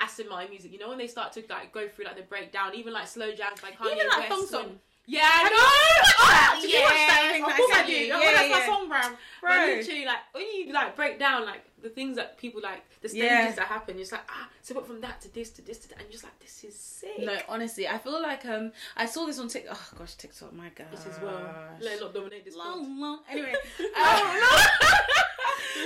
Aston 0.00 0.28
Martin 0.28 0.50
music. 0.50 0.72
You 0.72 0.78
know 0.78 0.88
when 0.88 0.98
they 0.98 1.06
start 1.06 1.32
to 1.34 1.44
like 1.48 1.72
go 1.72 1.88
through 1.88 2.06
like 2.06 2.16
the 2.16 2.22
breakdown, 2.22 2.74
even 2.74 2.92
like 2.92 3.06
slow 3.06 3.32
jams, 3.32 3.62
like 3.62 3.78
Kanye 3.78 3.96
Even 3.96 4.08
like 4.08 4.18
West. 4.18 4.28
Thong 4.30 4.38
when- 4.40 4.48
Song. 4.48 4.80
Yeah, 5.10 5.22
I 5.26 5.38
Have 5.42 5.50
know. 5.50 6.68
you 6.68 6.80
watched 6.82 6.94
that? 7.10 7.34
Oh, 7.34 7.42
watch 7.42 7.50
that 7.50 7.50
Of 7.50 7.56
course 7.56 7.72
I 7.74 7.86
do. 7.86 7.92
Yeah, 7.92 8.20
Yeah, 8.20 8.32
that's 8.32 8.48
yeah. 8.48 8.58
my 8.60 8.66
song, 8.66 8.88
bro. 8.88 9.00
Bro. 9.40 9.50
But 9.50 9.66
literally, 9.66 10.04
like 10.04 10.18
when 10.32 10.44
you 10.54 10.72
like 10.72 10.94
break 10.94 11.18
down 11.18 11.44
like 11.46 11.64
the 11.82 11.88
things 11.88 12.14
that 12.16 12.38
people 12.38 12.60
like, 12.62 12.82
the 13.02 13.08
stages 13.08 13.24
Yeah. 13.26 13.50
that 13.52 13.66
happen, 13.66 13.96
you're 13.96 14.02
just 14.02 14.12
like 14.12 14.22
ah. 14.28 14.48
So 14.62 14.74
went 14.74 14.86
from 14.86 15.00
that 15.00 15.20
to 15.22 15.34
this 15.34 15.50
to 15.50 15.62
this 15.62 15.78
to 15.78 15.88
that, 15.88 15.98
and 15.98 16.04
you're 16.06 16.12
just 16.12 16.22
like, 16.24 16.38
this 16.38 16.62
is 16.62 16.76
sick. 16.78 17.18
No, 17.18 17.36
honestly, 17.48 17.88
I 17.88 17.98
feel 17.98 18.22
like 18.22 18.44
um, 18.46 18.70
I 18.96 19.06
saw 19.06 19.26
this 19.26 19.40
on 19.40 19.48
TikTok. 19.48 19.76
Oh 19.76 19.98
gosh, 19.98 20.14
TikTok, 20.14 20.52
my 20.52 20.68
god. 20.76 20.86
This 20.92 21.06
as 21.06 21.18
well. 21.20 21.42
Let 21.80 21.94
it 21.94 22.00
not 22.00 22.14
dominate 22.14 22.44
this. 22.44 22.54
Long, 22.54 23.00
long. 23.00 23.18
Anyway, 23.28 23.52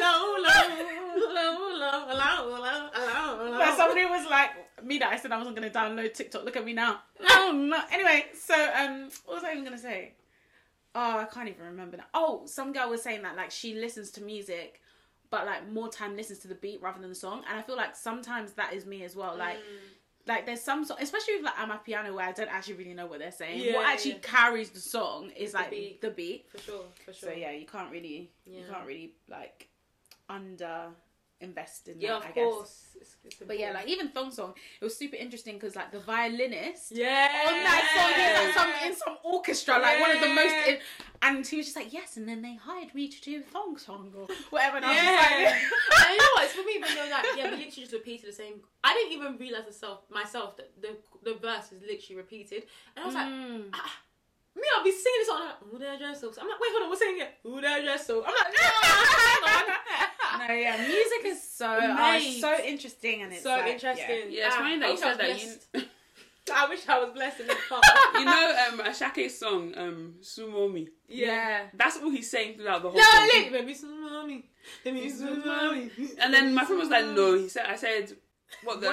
low, 0.00 0.37
low, 0.38 0.64
low, 1.16 1.54
low, 1.78 2.07
low, 2.09 2.59
low, 2.59 2.59
low, 2.59 3.50
low. 3.50 3.59
But 3.59 3.76
somebody 3.76 4.07
was 4.07 4.26
like 4.30 4.50
me 4.85 4.98
that 4.98 5.12
I 5.12 5.16
said 5.16 5.33
I 5.33 5.38
wasn't 5.38 5.57
gonna 5.57 5.70
download 5.70 6.14
TikTok. 6.14 6.44
Look 6.44 6.57
at 6.57 6.64
me 6.64 6.72
now. 6.72 7.00
Oh 7.30 7.52
no. 7.54 7.80
Anyway, 7.92 8.26
so 8.38 8.54
um, 8.54 9.09
what 9.24 9.37
was 9.37 9.44
I 9.44 9.52
even 9.52 9.64
gonna 9.64 9.78
say? 9.78 10.14
Oh, 10.94 11.18
I 11.18 11.24
can't 11.24 11.48
even 11.48 11.64
remember 11.66 11.96
now. 11.96 12.04
Oh, 12.14 12.42
some 12.46 12.72
girl 12.72 12.90
was 12.90 13.02
saying 13.02 13.22
that 13.22 13.37
like 13.37 13.50
she 13.50 13.74
listens 13.74 14.11
to 14.12 14.22
music, 14.22 14.80
but 15.30 15.46
like 15.46 15.70
more 15.70 15.88
time 15.88 16.16
listens 16.16 16.38
to 16.40 16.48
the 16.48 16.54
beat 16.54 16.80
rather 16.83 17.00
than 17.00 17.09
the 17.09 17.14
song. 17.14 17.42
And 17.48 17.59
I 17.59 17.62
feel 17.62 17.76
like 17.76 17.96
sometimes 17.96 18.52
that 18.52 18.72
is 18.72 18.87
me 18.87 19.04
as 19.04 19.16
well. 19.16 19.37
Like. 19.37 19.59
Like 20.26 20.46
there's 20.46 20.62
some 20.62 20.87
song, 20.87 20.96
especially 21.02 21.37
with 21.37 21.44
like 21.44 21.57
amapiano 21.57 22.14
where 22.14 22.24
I 22.26 22.33
don't 22.33 22.48
actually 22.48 22.76
really 22.76 22.94
know 22.94 23.04
what 23.04 23.18
they're 23.18 23.30
saying. 23.30 23.61
Yeah, 23.61 23.74
what 23.74 23.87
actually 23.87 24.12
yeah. 24.12 24.18
carries 24.22 24.70
the 24.70 24.80
song 24.80 25.28
is 25.37 25.52
the 25.52 25.59
like 25.59 25.70
beat. 25.70 26.00
the 26.00 26.09
beat. 26.09 26.46
For 26.50 26.57
sure, 26.57 26.85
for 27.04 27.12
sure. 27.12 27.28
So 27.28 27.37
yeah, 27.37 27.50
you 27.50 27.66
can't 27.66 27.92
really 27.92 28.30
you 28.46 28.62
can't 28.66 28.87
really 28.87 29.12
like 29.28 29.68
under 30.28 30.88
invest 31.40 31.88
in 31.88 32.00
Yeah, 32.00 32.10
that. 32.12 32.16
of 32.18 32.24
I 32.24 32.26
guess. 32.32 32.34
course. 32.34 32.80
It's, 33.00 33.16
it's 33.24 33.37
But 33.46 33.58
yeah, 33.58 33.72
like 33.72 33.87
even 33.88 34.08
Thong 34.08 34.30
Song, 34.30 34.54
it 34.80 34.84
was 34.84 34.96
super 34.96 35.16
interesting 35.16 35.54
because 35.54 35.76
like 35.76 35.92
the 35.92 36.00
violinist 36.00 36.92
yeah, 36.92 37.28
on 37.48 37.62
that 37.64 37.82
song, 37.94 38.10
he's 38.16 38.34
like 38.38 38.54
some 38.54 38.88
in 38.90 38.96
some 38.96 39.16
orchestra, 39.24 39.78
like 39.78 40.00
one 40.00 40.10
of 40.10 40.20
the 40.20 40.28
most, 40.28 40.54
in, 40.68 40.78
and 41.22 41.46
he 41.46 41.56
was 41.58 41.66
just 41.66 41.76
like, 41.76 41.92
yes, 41.92 42.16
and 42.16 42.26
then 42.28 42.40
they 42.40 42.54
hired 42.54 42.94
me 42.94 43.08
to 43.08 43.20
do 43.20 43.42
Thong 43.42 43.76
Song 43.76 44.12
or 44.16 44.26
whatever. 44.50 44.76
And 44.78 44.87
I 44.87 44.88
was 44.90 44.96
Yeah, 44.96 45.10
just 45.10 45.32
like, 45.34 45.54
and 46.06 46.10
you 46.14 46.18
know 46.18 46.32
what? 46.34 46.44
It's 46.44 46.52
for 46.54 46.64
me, 46.64 46.78
but 46.80 46.94
you're 46.94 47.10
like, 47.10 47.26
yeah, 47.37 47.44
we 47.50 47.56
literally 47.56 47.68
just 47.82 47.92
repeated 47.92 48.28
the 48.28 48.32
same. 48.32 48.54
I 48.82 48.94
didn't 48.94 49.12
even 49.12 49.37
realize 49.37 49.64
myself 49.64 50.00
myself 50.10 50.56
that 50.56 50.70
the 50.80 50.96
the 51.24 51.34
verse 51.38 51.72
is 51.72 51.83
literally 51.83 52.16
repeated, 52.16 52.62
and 52.96 53.02
I 53.02 53.06
was 53.06 53.14
like, 53.14 53.27
Mm. 53.27 53.68
ah, 53.75 53.92
me, 54.56 54.62
I'll 54.77 54.85
be 54.85 54.92
singing 54.92 55.20
this 55.20 55.29
song. 55.29 55.40
I'm 55.42 55.48
like, 55.48 55.60
who 55.70 55.79
that 55.79 55.98
dress 55.98 56.20
so? 56.20 56.29
I'm 56.40 56.48
like, 56.48 56.60
wait, 56.60 56.70
hold 56.72 56.85
on, 56.85 56.90
we're 56.90 56.96
singing 56.96 57.20
it. 57.22 57.35
Who 57.42 57.60
that 57.60 57.83
dress 57.83 58.06
so? 58.06 58.25
I'm 58.25 58.33
like, 58.33 58.54
hang 58.56 59.42
on. 59.44 59.66
No, 59.68 60.04
yeah, 60.52 60.76
music 60.86 61.24
is 61.24 61.42
so 61.42 61.66
uh, 61.66 62.20
so 62.40 62.54
interesting 62.64 63.22
and 63.22 63.32
it's 63.32 63.42
so 63.42 63.50
like, 63.50 63.66
interesting. 63.72 64.26
Yeah, 64.30 64.46
it's 64.46 64.54
Ah, 64.56 64.58
funny 64.58 64.74
I 64.74 64.78
that 64.78 64.88
you 64.88 64.94
wish 64.94 65.02
I 65.02 65.04
said 65.04 65.10
was 65.10 65.18
that. 65.18 65.42
You, 65.42 65.48
blessed. 65.72 65.88
I 66.54 66.68
wish 66.68 66.86
I 66.88 66.98
was 67.02 67.12
blessed 67.14 67.40
in 67.40 67.46
this 67.46 67.56
part. 67.70 67.84
you 68.18 68.24
know, 68.26 68.56
um, 68.70 68.78
Asake's 68.80 69.38
song, 69.38 69.72
um, 69.78 70.14
Sumo 70.20 70.70
Me. 70.70 70.88
Yeah. 71.08 71.26
yeah. 71.26 71.62
That's 71.72 71.96
all 72.02 72.10
he's 72.10 72.30
saying 72.30 72.58
throughout 72.58 72.82
the 72.82 72.90
whole 72.90 72.98
No, 72.98 73.02
song. 73.04 73.28
Link, 73.34 73.50
baby, 73.52 73.72
some 73.74 74.02
mommy. 74.02 74.44
Let 74.84 74.92
me 74.94 75.08
some 75.08 75.42
mommy. 75.46 75.90
And 76.20 76.34
then 76.34 76.54
my 76.54 76.64
friend 76.66 76.80
was 76.80 76.90
like, 76.90 77.06
no. 77.06 77.34
He 77.38 77.48
said, 77.48 77.64
I 77.66 77.76
said, 77.76 78.12
what 78.62 78.80
the? 78.82 78.88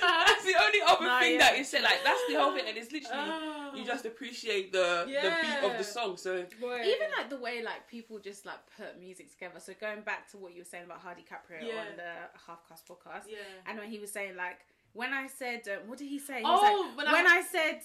Where 0.00 0.10
else? 0.10 0.28
that's 0.30 0.44
the 0.44 0.54
only 0.62 0.80
other 0.86 1.04
Nah, 1.06 1.20
thing 1.20 1.32
yeah. 1.34 1.38
that 1.38 1.56
he 1.56 1.64
said. 1.64 1.82
Like 1.82 2.00
that's 2.04 2.20
the 2.28 2.34
whole 2.40 2.52
thing, 2.54 2.64
and 2.68 2.76
it's 2.76 2.92
literally 2.92 3.16
Ah. 3.32 3.74
you 3.74 3.84
just 3.84 4.04
appreciate 4.06 4.72
the 4.72 5.04
the 5.06 5.32
beat 5.42 5.70
of 5.70 5.78
the 5.78 5.84
song. 5.84 6.16
So 6.16 6.44
Boy. 6.60 6.80
Even 6.84 7.08
like 7.16 7.30
the 7.30 7.36
way 7.38 7.62
like 7.62 7.88
people 7.88 8.18
just 8.18 8.46
like 8.46 8.58
put 8.76 8.98
music 9.00 9.30
together. 9.30 9.60
So 9.60 9.72
going 9.80 10.02
back 10.02 10.30
to 10.32 10.36
what 10.38 10.52
you 10.54 10.60
were 10.62 10.64
saying 10.72 10.84
about 10.84 10.98
Hardy 10.98 11.22
Caprio 11.22 11.66
Yeah. 11.66 11.80
on 11.80 11.86
the 11.96 12.12
Halfcast 12.46 12.84
podcast, 12.88 13.24
Yeah. 13.28 13.38
and 13.66 13.78
when 13.78 13.88
he 13.90 13.98
was 13.98 14.10
saying 14.10 14.36
like 14.36 14.58
when 14.92 15.12
I 15.12 15.26
said 15.28 15.62
um, 15.68 15.88
what 15.88 15.98
did 15.98 16.08
he 16.08 16.18
say? 16.18 16.38
He 16.38 16.42
was 16.44 16.60
Oh, 16.62 16.86
like, 16.88 16.96
when 16.96 17.06
I- 17.08 17.12
when 17.12 17.26
I 17.26 17.42
said 17.42 17.80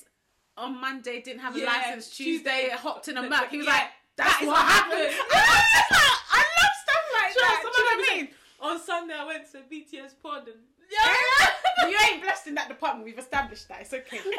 on 0.57 0.79
Monday 0.79 1.21
didn't 1.21 1.41
have 1.41 1.55
a 1.55 1.59
Yeah, 1.59 1.65
license, 1.65 2.09
Tuesday, 2.09 2.61
Tuesday, 2.69 2.77
hopped 2.77 3.07
in 3.09 3.17
a 3.17 3.21
the- 3.21 3.29
Mac. 3.29 3.49
He 3.51 3.57
was 3.57 3.67
yeah, 3.67 3.73
like, 3.73 3.87
that's 4.15 4.33
that 4.33 4.41
is 4.41 4.47
what 4.47 4.55
what 4.55 4.65
happened. 4.71 5.11
happened. 5.11 5.27
I 5.31 5.43
love 5.75 5.89
that. 5.91 6.21
I 6.31 6.43
love 6.57 6.75
stuff 6.85 7.05
like 7.13 7.31
Sure, 7.33 7.41
that. 7.43 7.59
Do 7.61 7.67
you 7.67 7.71
know 7.71 7.83
what 7.85 7.93
I 7.93 8.15
them 8.15 8.25
mean? 8.25 8.27
On 8.61 8.79
Sunday, 8.81 9.13
I 9.13 9.25
went 9.25 9.51
to 9.51 9.57
BTS 9.69 10.13
pod 10.23 10.47
and. 10.47 10.55
You 11.89 11.97
ain't 12.09 12.21
blessed 12.21 12.47
in 12.47 12.55
that 12.55 12.67
department. 12.67 13.05
We've 13.05 13.17
established 13.19 13.67
that. 13.69 13.81
It's 13.81 13.93
okay. 13.93 14.19
No, 14.25 14.31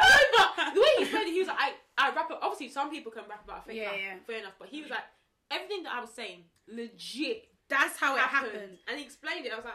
but 0.56 0.74
the 0.74 0.80
way 0.80 0.86
he 0.98 1.04
said 1.06 1.22
it, 1.22 1.32
he 1.32 1.38
was 1.40 1.48
like, 1.48 1.58
I, 1.58 1.72
I 1.98 2.14
rap. 2.14 2.30
Up. 2.30 2.40
Obviously, 2.42 2.68
some 2.70 2.90
people 2.90 3.10
can 3.12 3.24
rap 3.28 3.44
about 3.44 3.64
a 3.64 3.68
fake 3.68 3.76
Yeah, 3.76 3.92
yeah. 3.94 4.14
fair 4.26 4.38
enough. 4.40 4.54
But 4.58 4.68
he 4.68 4.80
was 4.82 4.90
like, 4.90 5.04
everything 5.50 5.82
that 5.84 5.92
I 5.94 6.00
was 6.00 6.10
saying, 6.10 6.44
legit 6.68 7.48
That's 7.68 7.96
how 7.98 8.16
it 8.16 8.20
happened. 8.20 8.52
happened. 8.52 8.78
And 8.88 8.98
he 8.98 9.04
explained 9.04 9.46
it. 9.46 9.52
I 9.52 9.56
was 9.56 9.64
like, 9.64 9.74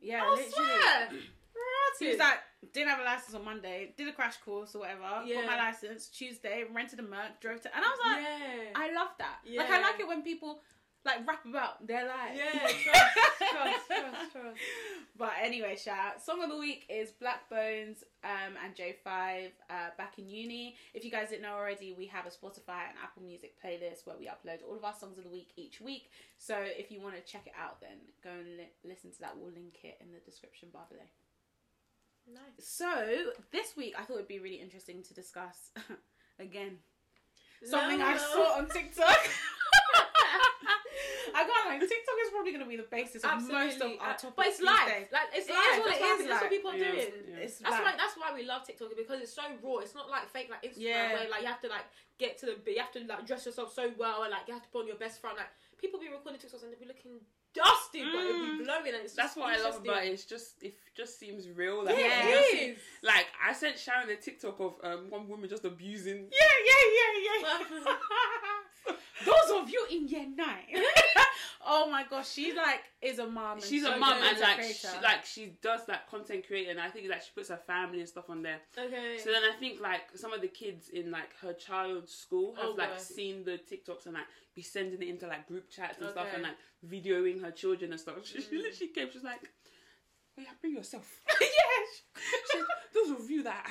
Yeah, 0.00 0.22
I 0.24 0.30
literally. 0.30 0.50
swear. 0.52 1.08
He 1.98 2.08
was 2.08 2.18
like, 2.18 2.38
didn't 2.74 2.90
have 2.90 3.00
a 3.00 3.04
license 3.04 3.34
on 3.34 3.44
Monday, 3.44 3.94
did 3.96 4.06
a 4.08 4.12
crash 4.12 4.36
course 4.44 4.74
or 4.74 4.80
whatever, 4.80 5.22
Yeah. 5.24 5.36
got 5.42 5.46
my 5.46 5.56
license 5.56 6.08
Tuesday, 6.08 6.64
rented 6.70 6.98
a 6.98 7.02
Merc, 7.02 7.40
drove 7.40 7.62
to, 7.62 7.74
and 7.74 7.82
I 7.84 7.88
was 7.88 7.98
like, 8.04 8.22
yeah, 8.22 8.70
I 8.74 8.92
love 8.92 9.08
that. 9.18 9.36
Like 9.56 9.70
I 9.70 9.80
like 9.80 9.98
it 10.00 10.06
when 10.06 10.22
people 10.22 10.60
like 11.06 11.26
rap 11.26 11.44
about 11.46 11.86
their 11.86 12.06
lives. 12.06 12.36
yeah, 12.36 12.52
trust, 12.60 12.84
trust, 13.38 13.86
trust, 13.88 14.32
trust. 14.32 14.58
But 15.18 15.32
anyway, 15.40 15.76
shout 15.82 15.98
out. 15.98 16.22
song 16.22 16.42
of 16.42 16.50
the 16.50 16.58
week 16.58 16.84
is 16.90 17.10
Blaqbonez 17.22 18.02
um, 18.22 18.52
and 18.62 18.74
Jae5 18.76 19.46
uh, 19.70 19.74
back 19.96 20.18
in 20.18 20.28
uni. 20.28 20.76
If 20.92 21.04
you 21.04 21.10
guys 21.10 21.30
didn't 21.30 21.42
know 21.42 21.54
already, 21.54 21.94
we 21.96 22.06
have 22.08 22.26
a 22.26 22.30
Spotify 22.30 22.84
and 22.90 22.98
Apple 23.02 23.22
Music 23.22 23.54
playlist 23.64 24.04
where 24.04 24.16
we 24.18 24.26
upload 24.26 24.58
all 24.68 24.76
of 24.76 24.84
our 24.84 24.92
songs 24.94 25.16
of 25.16 25.24
the 25.24 25.30
week 25.30 25.52
each 25.56 25.80
week. 25.80 26.10
So 26.36 26.56
if 26.60 26.90
you 26.90 27.00
want 27.00 27.14
to 27.14 27.22
check 27.22 27.46
it 27.46 27.54
out, 27.58 27.80
then 27.80 27.96
go 28.22 28.28
and 28.30 28.58
li- 28.58 28.72
listen 28.84 29.10
to 29.12 29.20
that. 29.20 29.36
We'll 29.38 29.52
link 29.54 29.78
it 29.84 29.96
in 30.02 30.12
the 30.12 30.18
description 30.20 30.68
bar 30.72 30.84
below. 30.90 31.08
Nice. 32.34 32.66
So 32.66 33.30
this 33.52 33.76
week, 33.76 33.94
I 33.98 34.02
thought 34.02 34.14
it'd 34.16 34.28
be 34.28 34.40
really 34.40 34.56
interesting 34.60 35.02
to 35.04 35.14
discuss 35.14 35.70
again 36.40 36.78
something 37.64 38.02
I 38.02 38.12
No. 38.12 38.18
saw 38.18 38.58
on 38.58 38.68
TikTok. 38.68 39.16
I 41.34 41.42
can't 41.44 41.66
like 41.68 41.80
TikTok 41.80 42.16
is 42.24 42.30
probably 42.30 42.52
going 42.52 42.64
to 42.64 42.68
be 42.70 42.76
the 42.76 42.88
basis 42.90 43.24
of 43.24 43.42
most 43.48 43.80
of 43.80 43.92
our 44.00 44.10
Uh, 44.10 44.14
topics. 44.14 44.36
but 44.36 44.46
it's 44.46 44.58
these 44.58 44.66
live. 44.66 44.88
days. 44.88 45.06
Like 45.12 45.28
it's 45.34 45.48
It 45.48 45.52
live. 45.54 45.72
is 45.72 45.78
what 45.78 45.88
that's 45.88 45.98
it 45.98 46.04
what, 46.06 46.20
is 46.20 46.26
that's 46.28 46.42
what 46.42 46.50
people 46.50 46.70
are 46.70 46.76
Yeah, 46.76 46.92
doing. 46.92 47.12
yeah. 47.30 47.44
It's 47.46 47.58
That's 47.58 47.70
like- 47.72 47.84
why 47.84 47.94
that's 47.96 48.16
why 48.16 48.28
we 48.34 48.42
love 48.44 48.62
TikTok 48.66 48.88
because 48.96 49.20
it's 49.20 49.32
so 49.32 49.42
raw. 49.62 49.78
It's 49.78 49.94
not 49.94 50.10
like 50.10 50.28
fake 50.30 50.48
like 50.50 50.62
Instagram 50.62 50.82
Yeah. 50.92 51.12
where 51.14 51.28
like 51.30 51.40
you 51.42 51.48
have 51.48 51.60
to 51.62 51.68
like 51.68 51.86
get 52.18 52.38
to 52.38 52.46
the 52.46 52.56
bit. 52.60 52.74
You 52.76 52.82
have 52.82 52.92
to 52.92 53.00
like 53.04 53.26
dress 53.26 53.46
yourself 53.46 53.72
so 53.74 53.92
well 53.98 54.22
and 54.22 54.30
like 54.32 54.46
you 54.46 54.54
have 54.54 54.62
to 54.62 54.68
put 54.70 54.82
on 54.82 54.86
your 54.86 54.96
best 54.96 55.20
front. 55.20 55.36
Like 55.36 55.50
people 55.78 55.98
be 56.00 56.08
recording 56.08 56.40
TikToks 56.40 56.62
and 56.62 56.72
they 56.72 56.76
be 56.76 56.86
looking 56.86 57.20
dusty, 57.54 58.04
but 58.04 58.20
it'll 58.24 58.58
be 58.58 58.64
glowing 58.64 58.92
and 58.94 59.04
it's 59.04 59.14
that's 59.14 59.34
what 59.36 59.48
I 59.52 59.62
love 59.62 59.76
about 59.80 60.04
it. 60.04 60.12
It's 60.12 60.24
just 60.24 60.62
it 60.62 60.76
just 60.94 61.18
seems 61.18 61.48
real. 61.48 61.84
Like, 61.84 61.96
Yeah, 61.98 62.04
you 62.04 62.28
Yeah. 62.30 62.36
just 62.36 62.48
it 62.54 62.58
see- 62.58 62.64
is. 62.72 62.78
like 63.02 63.26
I 63.42 63.52
sent 63.52 63.78
Sharon 63.78 64.10
a 64.10 64.16
TikTok 64.16 64.60
of 64.60 64.74
um, 64.82 65.08
one 65.10 65.26
woman 65.28 65.48
just 65.48 65.64
abusing. 65.64 66.28
Yeah, 66.32 66.56
yeah, 66.68 66.82
yeah, 66.98 67.40
yeah. 67.42 67.96
Those 69.24 69.50
of 69.62 69.68
you 69.70 69.86
in 69.90 70.06
year 70.08 70.26
nine. 70.36 70.84
Oh 71.66 71.90
my 71.90 72.04
gosh, 72.08 72.30
she 72.30 72.52
like 72.54 72.80
is 73.02 73.18
a 73.18 73.26
mom. 73.26 73.60
She's 73.60 73.82
so 73.82 73.90
a 73.94 73.98
good 73.98 74.02
and 74.02 74.40
like 74.40 74.62
she, 74.62 74.86
like 75.02 75.24
she 75.24 75.52
does 75.62 75.84
that 75.86 76.08
content 76.08 76.46
creating. 76.46 76.70
and 76.70 76.80
I 76.80 76.88
think 76.88 77.08
that 77.08 77.22
she 77.24 77.30
puts 77.34 77.48
her 77.48 77.56
family 77.66 78.00
and 78.00 78.08
stuff 78.08 78.30
on 78.30 78.42
there. 78.42 78.58
Okay. 78.78 79.18
So 79.18 79.30
then 79.32 79.42
I 79.42 79.58
think 79.58 79.80
like 79.80 80.02
some 80.14 80.32
of 80.32 80.40
the 80.40 80.48
kids 80.48 80.88
in 80.88 81.10
like 81.10 81.30
her 81.42 81.52
child's 81.52 82.12
school 82.12 82.54
have 82.56 82.64
Oh, 82.66 82.74
like 82.76 82.90
right. 82.92 83.00
seen 83.00 83.44
the 83.44 83.52
TikToks 83.70 84.06
and 84.06 84.14
like 84.14 84.24
be 84.54 84.62
sending 84.62 85.02
it 85.02 85.08
into 85.08 85.26
like 85.26 85.46
group 85.48 85.68
chats 85.68 85.98
and 86.00 86.08
stuff 86.10 86.26
and 86.34 86.42
like 86.44 86.56
videoing 86.88 87.42
her 87.42 87.50
children 87.50 87.90
and 87.92 88.00
stuff. 88.00 88.14
She, 88.24 88.40
she 88.40 88.56
literally 88.56 88.92
came. 88.94 89.08
She's 89.12 89.22
like, 89.24 89.40
"Oh 90.38 90.42
yeah, 90.42 90.48
bring 90.60 90.74
yourself." 90.74 91.20
yeah. 91.40 91.46
She- 92.52 92.62
Those 92.94 93.20
of 93.20 93.30
you 93.30 93.42
that 93.42 93.66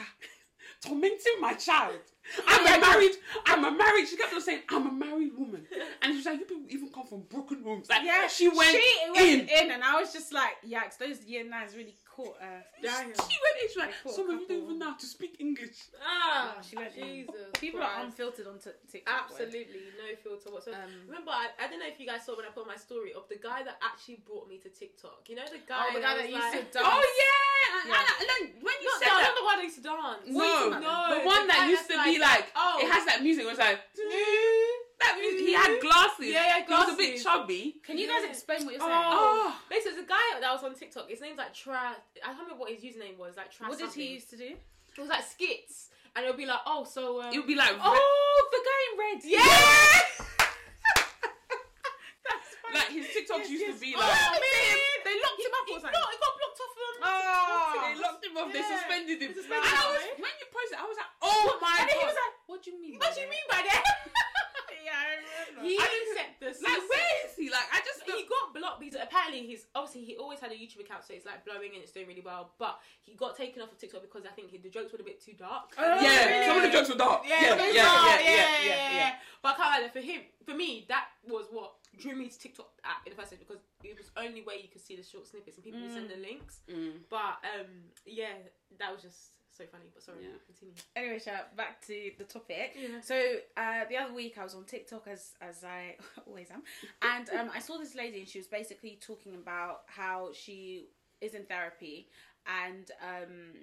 tormenting 0.86 1.34
my 1.40 1.54
child. 1.54 2.00
I'm 2.48 2.66
a 2.66 2.80
married. 2.82 3.12
I'm 3.46 3.66
a 3.66 3.72
married. 3.72 4.08
She 4.08 4.18
kept 4.18 4.34
on 4.34 4.42
saying, 4.42 4.62
"I'm 4.70 4.88
a 4.88 4.92
married 4.92 5.38
woman," 5.38 5.66
and 6.02 6.12
she 6.12 6.18
was 6.18 6.26
like, 6.26 6.40
"You 6.40 6.46
people 6.46 6.64
even 6.70 6.90
come 6.90 7.06
from 7.06 7.22
broken 7.30 7.62
homes." 7.64 7.88
Like, 7.88 8.04
Yeah, 8.04 8.28
she 8.28 8.48
went 8.50 8.72
she 8.72 9.34
in. 9.34 9.42
in. 9.48 9.72
and 9.72 9.84
I 9.84 10.00
was 10.02 10.12
just 10.12 10.34
like, 10.34 10.54
yikes! 10.68 10.98
Those 10.98 11.24
year 11.26 11.44
nines 11.44 11.76
really 11.76 11.96
caught 12.16 12.38
her. 12.40 12.64
Damn. 12.82 13.12
She 13.12 13.36
went 13.44 13.56
in. 13.62 13.68
She's 13.68 13.76
like, 13.78 13.88
Like, 13.92 13.96
what 14.04 14.12
a 14.12 14.16
"Some 14.16 14.30
of 14.32 14.40
you 14.42 14.48
don't 14.48 14.64
even 14.64 14.80
know 14.80 14.90
how 14.92 14.98
to 14.98 15.06
speak 15.06 15.36
English." 15.40 15.78
Ah, 16.00 16.56
she 16.68 16.76
went 16.78 16.96
in. 16.96 17.28
Jesus. 17.28 17.52
People 17.60 17.82
are 17.84 18.04
unfiltered 18.04 18.48
on 18.48 18.58
t- 18.60 18.72
TikTok. 18.92 19.28
boy. 19.30 19.36
Absolutely 19.36 19.84
no 20.00 20.08
filter 20.24 20.50
whatsoever. 20.52 20.84
Um, 20.84 20.92
Remember, 21.12 21.32
I, 21.32 21.50
I 21.60 21.68
don't 21.68 21.80
know 21.80 21.88
if 21.92 22.00
you 22.00 22.08
guys 22.08 22.24
saw 22.26 22.36
when 22.38 22.46
I 22.46 22.50
put 22.56 22.66
my 22.68 22.78
story 22.78 23.12
of 23.14 23.28
the 23.28 23.36
guy 23.38 23.64
that 23.64 23.78
actually 23.84 24.24
brought 24.26 24.48
me 24.48 24.58
to 24.64 24.70
TikTok. 24.70 25.28
You 25.28 25.36
know 25.36 25.48
the 25.52 25.60
guy. 25.68 25.92
Oh, 25.92 25.94
the 25.94 26.00
guy 26.00 26.16
that 26.16 26.24
was 26.24 26.32
used 26.32 26.54
like, 26.56 26.72
to 26.72 26.80
dance. 26.80 26.88
Oh 26.88 27.04
yeah. 27.04 27.82
And, 27.82 27.90
Yeah. 27.90 28.00
and- 28.00 28.16
and 28.22 28.28
then 28.32 28.42
when 28.64 28.76
you 28.80 28.88
Not 28.88 29.00
said 29.02 29.10
that, 29.12 29.20
that, 29.20 29.28
not 29.28 29.36
the 29.36 29.46
one 29.46 29.56
that 29.60 29.66
used 29.68 29.80
to 29.82 29.84
dance. 29.84 30.24
What 30.32 30.46
are 30.48 30.64
you 30.64 30.70
no. 30.72 30.80
No, 30.80 31.20
the 31.20 31.26
one 31.26 31.44
the 31.48 31.54
that 31.54 31.68
used 31.70 31.88
to 31.92 31.96
that's 32.00 32.08
be 32.10 32.20
like- 32.20 32.48
like, 32.48 32.48
oh. 32.56 32.80
it 32.80 32.88
has 32.92 33.04
that 33.10 33.20
music. 33.22 33.44
It 33.44 33.50
was 33.52 33.60
like 33.60 33.80
that 35.02 35.18
music. 35.20 35.40
He 35.46 35.54
had 35.54 35.80
glasses. 35.82 36.32
Yeah, 36.32 36.60
yeah, 36.60 36.66
He 36.66 36.72
was 36.74 36.94
a 36.94 36.98
bit 36.98 37.22
chubby. 37.22 37.76
Can 37.84 37.98
you 37.98 38.08
guys 38.08 38.24
explain 38.30 38.64
what 38.66 38.74
you're 38.74 38.82
saying? 38.82 38.92
Oh. 38.94 39.56
basically, 39.70 39.92
there's 40.00 40.06
a 40.06 40.10
guy 40.10 40.24
that 40.40 40.45
was 40.56 40.64
on 40.64 40.74
TikTok. 40.76 41.10
His 41.10 41.22
name's 41.22 41.38
like 41.38 41.54
Tra. 41.54 41.76
I 41.76 41.96
can't 42.26 42.40
remember 42.40 42.62
what 42.62 42.72
his 42.72 42.82
username 42.84 43.18
was. 43.18 43.36
Like 43.38 43.52
Tra. 43.52 43.68
what 43.68 43.78
did 43.78 43.92
he 43.94 44.14
used 44.14 44.30
to 44.32 44.38
do? 44.38 44.56
It 44.98 45.00
was 45.02 45.10
like 45.10 45.24
skits, 45.24 45.90
and 46.16 46.24
it'll 46.26 46.38
be 46.38 46.46
like, 46.46 46.60
oh, 46.66 46.86
so 46.88 47.22
um, 47.22 47.34
It 47.34 47.38
would 47.38 47.48
be 47.48 47.56
like, 47.56 47.76
Oh, 47.76 48.48
the 48.52 48.62
guy 48.64 48.80
in 48.88 48.96
red. 49.04 49.20
yeah. 49.28 49.44
Like 52.74 52.92
his 52.92 53.08
TikToks 53.08 53.48
Yes, 53.48 53.56
used 53.56 53.64
yes. 53.64 53.76
to 53.76 53.80
be 53.80 53.94
Oh, 53.96 54.02
like. 54.04 54.36
man. 54.36 54.76
They 55.08 55.16
locked 55.16 55.40
him 55.40 55.54
up 55.56 55.64
or 55.70 55.80
no, 55.80 55.86
something. 55.86 55.96
it 55.96 56.20
got 56.20 56.34
blocked 56.36 56.60
off. 56.60 56.74
Um, 56.76 57.08
Oh. 57.08 57.72
They 57.88 57.96
locked 58.02 58.26
him 58.26 58.36
off. 58.36 58.50
They 58.52 58.60
Yeah. 58.60 58.74
suspended 58.76 59.18
him. 59.22 59.32
They 59.32 59.38
suspended 59.40 59.64
And 59.64 59.80
I 59.80 59.84
was, 59.96 60.04
when 60.20 60.34
you 60.44 60.48
posted, 60.52 60.78
I 60.82 60.86
was 60.90 60.98
like, 61.00 61.12
oh 61.24 61.56
my 61.62 61.72
and 61.80 61.88
god. 61.88 61.96
he 61.96 62.04
was 62.04 62.18
like, 62.20 62.34
"What 62.52 62.60
do 62.66 62.72
you 62.76 62.78
mean? 62.82 62.98
What 63.00 63.16
do 63.16 63.22
you 63.24 63.30
mean 63.32 63.48
by 63.48 63.62
that? 63.64 63.84
yeah, 64.86 64.94
I 64.94 65.06
remember. 65.18 65.66
He 65.66 65.74
I 65.82 65.88
didn't- 65.90 66.14
set 66.14 66.30
the 66.38 66.50
like, 66.62 66.84
where 66.86 67.12
is 67.26 67.34
he? 67.34 67.50
Like, 67.50 67.68
I 67.74 67.82
just. 67.82 68.06
he 68.06 68.24
got 68.30 68.54
blocked 68.54 68.80
because 68.80 69.02
apparently 69.02 69.42
he's 69.50 69.66
obviously 69.74 70.06
he 70.06 70.16
always 70.16 70.40
had 70.40 70.52
a 70.52 70.56
YouTube 70.56 70.86
account, 70.86 71.04
so 71.04 71.14
it's 71.18 71.26
like 71.26 71.44
blowing 71.44 71.74
and 71.74 71.82
it's 71.82 71.92
doing 71.92 72.06
really 72.08 72.22
well. 72.24 72.54
But 72.62 72.78
he 73.02 73.18
got 73.18 73.36
taken 73.36 73.62
off 73.62 73.72
of 73.72 73.78
TikTok 73.82 74.02
because 74.06 74.24
I 74.30 74.34
think 74.38 74.52
he, 74.52 74.58
the 74.62 74.70
jokes 74.70 74.94
were 74.94 75.02
a 75.02 75.04
bit 75.04 75.18
too 75.24 75.34
dark. 75.34 75.74
Oh, 75.78 76.00
yeah, 76.00 76.30
really? 76.30 76.46
some 76.46 76.58
of 76.58 76.64
the 76.64 76.70
jokes 76.72 76.90
were 76.90 77.02
dark. 77.02 77.26
Yeah, 77.26 77.42
yeah, 77.42 77.54
it 77.54 77.66
was 77.66 77.76
yeah, 77.76 77.84
dark, 77.84 78.22
yeah, 78.22 78.30
yeah, 78.30 78.66
yeah, 78.66 78.96
yeah. 78.96 79.12
But 79.42 79.50
I 79.50 79.56
can't 79.58 79.84
lie, 79.84 79.90
for 79.90 80.06
him, 80.06 80.22
for 80.46 80.54
me, 80.54 80.86
that 80.88 81.06
was 81.28 81.48
what 81.52 81.74
drew 81.98 82.16
me 82.16 82.28
to 82.28 82.38
TikTok 82.38 82.70
app 82.84 83.06
in 83.06 83.12
the 83.12 83.16
first 83.18 83.30
place 83.32 83.40
because 83.40 83.64
it 83.84 83.98
was 83.98 84.12
only 84.18 84.42
way 84.42 84.56
you 84.62 84.68
could 84.70 84.82
see 84.82 84.96
the 84.96 85.04
short 85.04 85.28
snippets 85.28 85.58
and 85.58 85.64
people 85.64 85.82
would 85.82 85.94
send 85.94 86.10
the 86.10 86.18
links. 86.18 86.60
Mm. 86.70 87.04
But 87.10 87.40
um, 87.56 87.68
yeah, 88.06 88.36
that 88.80 88.92
was 88.92 89.02
just 89.02 89.32
so 89.58 89.64
funny. 89.72 89.86
But 89.94 90.04
sorry, 90.04 90.18
Yeah. 90.24 90.38
continue. 90.46 90.74
Anyway, 90.96 91.20
shout 91.20 91.56
back 91.56 91.86
to 91.88 92.12
the 92.18 92.24
topic. 92.24 92.76
Yeah. 92.80 93.02
So 93.02 93.16
uh, 93.58 93.86
the 93.90 93.98
other 93.98 94.14
week 94.14 94.38
I 94.38 94.44
was 94.44 94.56
on 94.56 94.66
TikTok 94.66 95.08
as 95.08 95.34
as 95.42 95.64
I 95.64 95.96
always 96.28 96.50
am, 96.52 96.64
and 97.02 97.30
um, 97.40 97.50
I 97.54 97.60
saw 97.60 97.78
this 97.78 97.96
lady 97.96 98.20
and 98.20 98.28
she 98.28 98.40
was 98.40 98.48
basically 98.48 98.98
talking 99.02 99.36
about 99.36 99.82
how 99.88 100.30
she 100.34 100.88
is 101.22 101.34
in 101.34 101.44
therapy 101.46 102.10
and 102.46 102.92
um, 103.02 103.54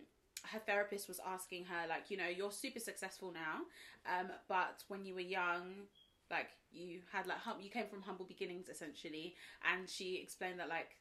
her 0.51 0.59
therapist 0.59 1.07
was 1.09 1.21
asking 1.27 1.65
her 1.67 1.87
like, 1.89 2.11
you 2.11 2.17
know, 2.17 2.27
you're 2.27 2.51
super 2.51 2.81
successful 2.81 3.33
now, 3.33 3.61
um, 4.07 4.29
but 4.49 4.83
when 4.89 5.05
you 5.05 5.15
were 5.15 5.21
young. 5.21 5.87
Like 6.31 6.49
you 6.71 7.01
had 7.13 7.27
like 7.27 7.37
hum- 7.41 7.61
you 7.61 7.69
came 7.69 7.89
from 7.89 8.01
humble 8.01 8.25
beginnings 8.25 8.71
essentially, 8.71 9.35
and 9.71 9.87
she 9.87 10.17
explained 10.23 10.59
that 10.61 10.71
like, 10.71 10.97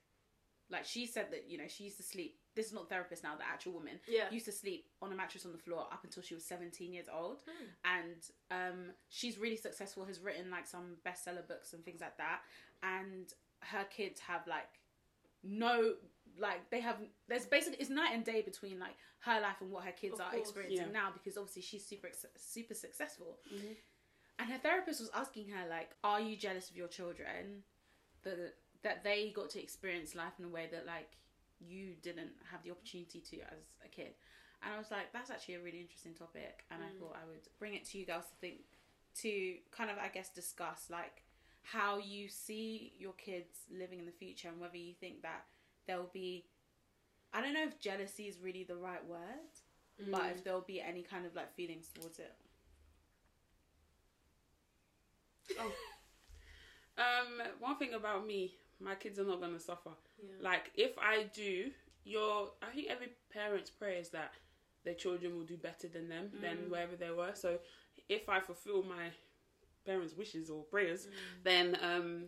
like 0.71 0.85
she 0.85 1.05
said 1.05 1.27
that 1.31 1.45
you 1.49 1.57
know 1.57 1.67
she 1.67 1.83
used 1.85 1.97
to 1.97 2.03
sleep. 2.03 2.37
This 2.55 2.67
is 2.67 2.73
not 2.73 2.89
therapist 2.89 3.23
now, 3.23 3.35
the 3.37 3.45
actual 3.45 3.73
woman 3.73 3.99
Yeah. 4.07 4.29
used 4.31 4.45
to 4.45 4.51
sleep 4.51 4.85
on 5.01 5.11
a 5.11 5.15
mattress 5.15 5.45
on 5.45 5.51
the 5.53 5.57
floor 5.57 5.87
up 5.91 6.03
until 6.03 6.21
she 6.23 6.33
was 6.35 6.43
17 6.45 6.91
years 6.93 7.07
old 7.13 7.41
Hmm. 7.47 7.65
and 7.85 8.21
um, 8.51 8.91
she's 9.09 9.37
really 9.37 9.55
successful 9.57 10.03
has 10.05 10.19
written 10.19 10.49
like 10.51 10.67
some 10.67 10.97
bestseller 11.05 11.47
books 11.47 11.73
and 11.73 11.83
things 11.85 12.01
like 12.01 12.17
that 12.17 12.41
and 12.83 13.33
her 13.61 13.85
kids 13.85 14.19
have 14.21 14.45
like 14.47 14.67
no 15.43 15.93
like 16.39 16.69
they 16.69 16.79
have 16.81 16.97
there's 17.27 17.45
basically 17.45 17.77
it's 17.79 17.89
night 17.89 18.11
and 18.13 18.23
day 18.25 18.41
between 18.41 18.79
like 18.79 18.95
her 19.19 19.39
life 19.41 19.57
and 19.61 19.69
what 19.71 19.83
her 19.83 19.91
kids 19.91 20.15
Of 20.15 20.21
are 20.21 20.29
course. 20.31 20.41
experiencing 20.41 20.87
Yeah. 20.87 20.91
now 20.91 21.09
because 21.13 21.37
obviously 21.37 21.61
she's 21.61 21.85
super 21.85 22.09
super 22.37 22.73
successful 22.73 23.39
Mm-hmm. 23.53 23.73
and 24.39 24.49
her 24.51 24.57
therapist 24.59 24.99
was 24.99 25.09
asking 25.13 25.49
her 25.49 25.67
like 25.69 25.91
are 26.03 26.19
you 26.21 26.35
jealous 26.35 26.69
of 26.69 26.75
your 26.77 26.87
children 26.87 27.63
that 28.23 28.53
that 28.83 29.03
they 29.03 29.31
got 29.35 29.49
to 29.51 29.61
experience 29.61 30.15
life 30.15 30.33
in 30.39 30.45
a 30.45 30.49
way 30.49 30.67
that 30.71 30.85
like 30.85 31.17
you 31.59 31.93
didn't 32.01 32.31
have 32.51 32.63
the 32.63 32.71
opportunity 32.71 33.19
to 33.19 33.37
as 33.41 33.63
a 33.85 33.87
kid. 33.87 34.13
And 34.63 34.73
i 34.73 34.77
was 34.77 34.91
like 34.91 35.11
that's 35.11 35.31
actually 35.31 35.55
a 35.55 35.59
really 35.61 35.81
interesting 35.81 36.13
topic 36.13 36.65
and 36.69 36.83
i 36.83 36.89
thought 36.99 37.15
i 37.15 37.25
would 37.27 37.47
bring 37.57 37.73
it 37.73 37.83
to 37.89 37.97
you 37.97 38.05
girls 38.05 38.25
to 38.25 38.35
think 38.39 38.59
to 39.21 39.55
kind 39.71 39.89
of 39.89 39.97
i 39.97 40.07
guess 40.07 40.29
discuss 40.29 40.85
like 40.91 41.23
how 41.63 41.97
you 41.97 42.29
see 42.29 42.93
your 42.99 43.13
kids 43.13 43.65
living 43.75 43.97
in 43.97 44.05
the 44.05 44.11
future 44.11 44.49
and 44.49 44.61
whether 44.61 44.77
you 44.77 44.93
think 44.93 45.23
that 45.23 45.45
there'll 45.87 46.11
be 46.13 46.45
i 47.33 47.41
don't 47.41 47.55
know 47.55 47.63
if 47.63 47.79
jealousy 47.79 48.25
is 48.25 48.37
really 48.39 48.63
the 48.63 48.75
right 48.75 49.03
word 49.09 49.49
but 50.09 50.23
if 50.35 50.43
there'll 50.43 50.61
be 50.61 50.81
any 50.81 51.03
kind 51.03 51.25
of 51.25 51.35
like 51.35 51.53
feelings 51.55 51.89
towards 51.93 52.19
it. 52.19 52.33
Oh. 55.59 55.71
Um, 56.97 57.47
one 57.59 57.77
thing 57.77 57.93
about 57.93 58.27
me, 58.27 58.53
my 58.83 58.95
kids 58.95 59.19
are 59.19 59.25
not 59.25 59.41
gonna 59.41 59.59
suffer. 59.59 59.91
Yeah. 60.21 60.29
Like 60.41 60.71
if 60.75 60.97
I 60.99 61.23
do, 61.33 61.71
your 62.03 62.49
I 62.61 62.73
think 62.73 62.87
every 62.89 63.09
parent's 63.31 63.69
prayer 63.69 63.97
is 63.97 64.09
that 64.09 64.33
their 64.83 64.95
children 64.95 65.35
will 65.35 65.43
do 65.45 65.57
better 65.57 65.87
than 65.87 66.09
them 66.09 66.31
than 66.41 66.69
wherever 66.69 66.95
they 66.95 67.11
were. 67.11 67.31
So 67.33 67.59
if 68.09 68.27
I 68.29 68.39
fulfill 68.39 68.83
my 68.83 69.09
parents' 69.85 70.15
wishes 70.15 70.49
or 70.49 70.63
prayers, 70.63 71.07
then 71.43 71.77
um, 71.81 72.25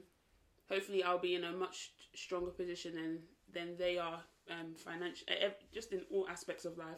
hopefully 0.69 1.03
I'll 1.03 1.19
be 1.19 1.35
in 1.35 1.43
a 1.43 1.51
much 1.51 1.91
stronger 2.15 2.51
position 2.51 2.95
than 2.95 3.19
than 3.53 3.77
they 3.77 3.97
are 3.97 4.21
um 4.51 4.73
financial 4.75 5.25
just 5.73 5.93
in 5.93 6.01
all 6.11 6.27
aspects 6.27 6.65
of 6.65 6.77
life 6.77 6.97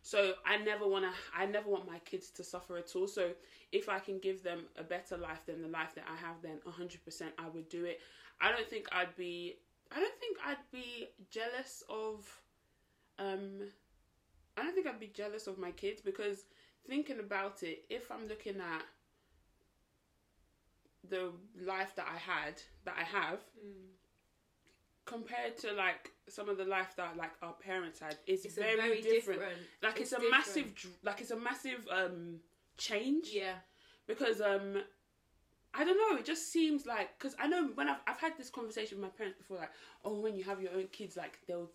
so 0.00 0.32
i 0.46 0.56
never 0.56 0.88
want 0.88 1.04
to 1.04 1.10
i 1.36 1.44
never 1.44 1.68
want 1.68 1.86
my 1.86 1.98
kids 1.98 2.30
to 2.30 2.42
suffer 2.42 2.78
at 2.78 2.96
all 2.96 3.06
so 3.06 3.30
if 3.72 3.90
i 3.90 3.98
can 3.98 4.18
give 4.18 4.42
them 4.42 4.60
a 4.78 4.82
better 4.82 5.18
life 5.18 5.44
than 5.44 5.60
the 5.60 5.68
life 5.68 5.94
that 5.94 6.04
i 6.10 6.16
have 6.16 6.36
then 6.42 6.58
100% 6.66 7.22
i 7.38 7.46
would 7.48 7.68
do 7.68 7.84
it 7.84 8.00
i 8.40 8.50
don't 8.50 8.68
think 8.68 8.86
i'd 8.92 9.14
be 9.16 9.56
i 9.92 9.98
don't 10.00 10.18
think 10.20 10.36
i'd 10.46 10.56
be 10.72 11.08
jealous 11.30 11.82
of 11.88 12.24
um 13.18 13.60
i 14.56 14.62
don't 14.62 14.74
think 14.74 14.86
i'd 14.86 15.00
be 15.00 15.10
jealous 15.14 15.46
of 15.46 15.58
my 15.58 15.70
kids 15.72 16.00
because 16.00 16.44
thinking 16.86 17.18
about 17.20 17.62
it 17.62 17.84
if 17.90 18.10
i'm 18.10 18.28
looking 18.28 18.56
at 18.60 18.82
the 21.08 21.30
life 21.64 21.94
that 21.96 22.06
i 22.12 22.16
had 22.18 22.54
that 22.84 22.94
i 22.98 23.04
have 23.04 23.38
compared 25.06 25.56
to 25.56 25.72
like 25.72 26.10
some 26.28 26.48
of 26.50 26.58
the 26.58 26.64
life 26.64 26.94
that 26.96 27.16
like 27.16 27.30
our 27.42 27.54
parents 27.54 27.98
had 27.98 28.16
it's, 28.26 28.44
It's 28.44 28.56
very, 28.56 28.76
very 28.76 29.00
different. 29.00 29.40
different- 29.40 29.58
like 29.82 29.92
it's 30.00 30.00
it's, 30.00 30.12
a 30.12 30.16
different. 30.16 30.30
massive 30.30 30.86
like 31.02 31.20
it's 31.22 31.30
a 31.30 31.36
massive 31.36 31.86
um 31.90 32.40
change 32.76 33.28
Yeah. 33.32 33.54
because 34.06 34.40
um 34.42 34.82
I 35.74 35.84
don't 35.84 35.96
know. 35.96 36.18
It 36.18 36.24
just 36.24 36.50
seems 36.52 36.86
like 36.86 37.18
because 37.18 37.36
I 37.38 37.46
know 37.46 37.70
when 37.74 37.88
I've 37.88 38.00
I've 38.06 38.18
had 38.18 38.36
this 38.38 38.50
conversation 38.50 38.98
with 38.98 39.04
my 39.04 39.16
parents 39.16 39.38
before, 39.38 39.58
like, 39.58 39.70
oh, 40.04 40.20
when 40.20 40.34
you 40.34 40.44
have 40.44 40.60
your 40.60 40.72
own 40.72 40.88
kids, 40.92 41.16
like 41.16 41.38
they'll 41.46 41.70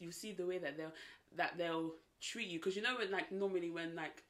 you 0.00 0.12
see 0.12 0.32
the 0.32 0.46
way 0.46 0.58
that 0.58 0.76
they'll 0.76 0.92
that 1.36 1.58
they'll 1.58 1.92
treat 2.20 2.48
you 2.48 2.58
because 2.58 2.76
you 2.76 2.82
know 2.82 2.96
when 2.98 3.10
like 3.10 3.32
normally 3.32 3.70
when 3.70 3.94
like 3.96 4.22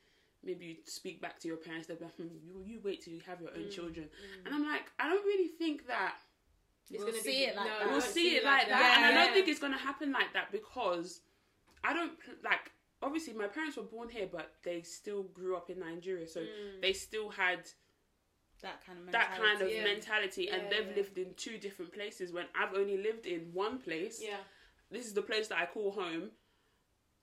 maybe 0.43 0.65
you 0.65 0.77
speak 0.87 1.21
back 1.21 1.39
to 1.41 1.49
your 1.49 1.57
parents, 1.57 1.87
they'll 1.87 1.99
be 1.99 2.05
like, 2.05 2.15
hmm, 2.17 2.29
you 2.43 2.63
you 2.65 2.81
wait 2.83 3.03
till 3.05 3.13
you 3.13 3.21
have 3.27 3.41
your 3.41 3.51
own 3.51 3.65
mm, 3.65 3.71
children, 3.71 4.07
mm. 4.07 4.47
and 4.47 4.55
I'm 4.55 4.67
like, 4.67 4.91
I 4.99 5.09
don't 5.09 5.25
really 5.25 5.49
think 5.49 5.87
that 5.87 6.15
It's 6.91 6.99
We'll 6.99 7.13
gonna 7.13 7.23
see 7.23 7.31
be, 7.31 7.45
it 7.45 7.57
like 7.57 7.67
no, 7.67 7.71
that. 7.71 7.81
we 7.81 7.91
we'll 7.93 8.01
won't 8.01 8.13
see 8.13 8.37
it 8.37 8.45
like 8.45 8.69
that, 8.69 8.79
that. 8.79 8.97
and 8.97 9.19
I 9.19 9.25
don't 9.25 9.35
think 9.35 9.49
it's 9.49 9.61
gonna 9.61 9.79
happen 9.79 10.13
like 10.13 10.33
that 10.33 10.51
because 10.51 11.21
I 11.85 11.93
don't 11.93 12.13
like. 12.43 12.73
Obviously, 13.03 13.35
my 13.35 13.49
parents 13.49 13.77
were 13.77 13.83
born 13.83 14.09
here, 14.09 14.29
but 14.31 14.53
they 14.63 14.83
still 14.83 15.25
grew 15.25 15.57
up 15.57 15.71
in 15.71 15.81
Nigeria, 15.81 16.27
so 16.27 16.41
mm. 16.41 16.81
they 16.81 16.93
still 16.93 17.31
had 17.31 17.69
that 18.63 18.85
kind 18.87 18.99
of 18.99 19.13
that 19.13 19.31
mentality. 19.31 19.49
kind 19.49 19.63
of 19.63 19.73
Yeah. 19.73 19.85
mentality 19.85 20.49
and 20.51 20.63
Yeah, 20.63 20.69
they've 20.71 20.89
yeah. 20.91 20.97
lived 20.97 21.19
in 21.19 21.35
two 21.35 21.59
different 21.59 21.93
places 21.93 22.33
when 22.33 22.47
I've 22.55 22.75
only 22.75 22.97
lived 22.97 23.27
in 23.27 23.53
one 23.53 23.79
place. 23.79 24.21
Yeah. 24.23 24.39
This 24.91 25.07
is 25.07 25.15
the 25.15 25.23
place 25.23 25.49
that 25.49 25.59
I 25.59 25.67
call 25.67 25.91
home. 25.91 26.31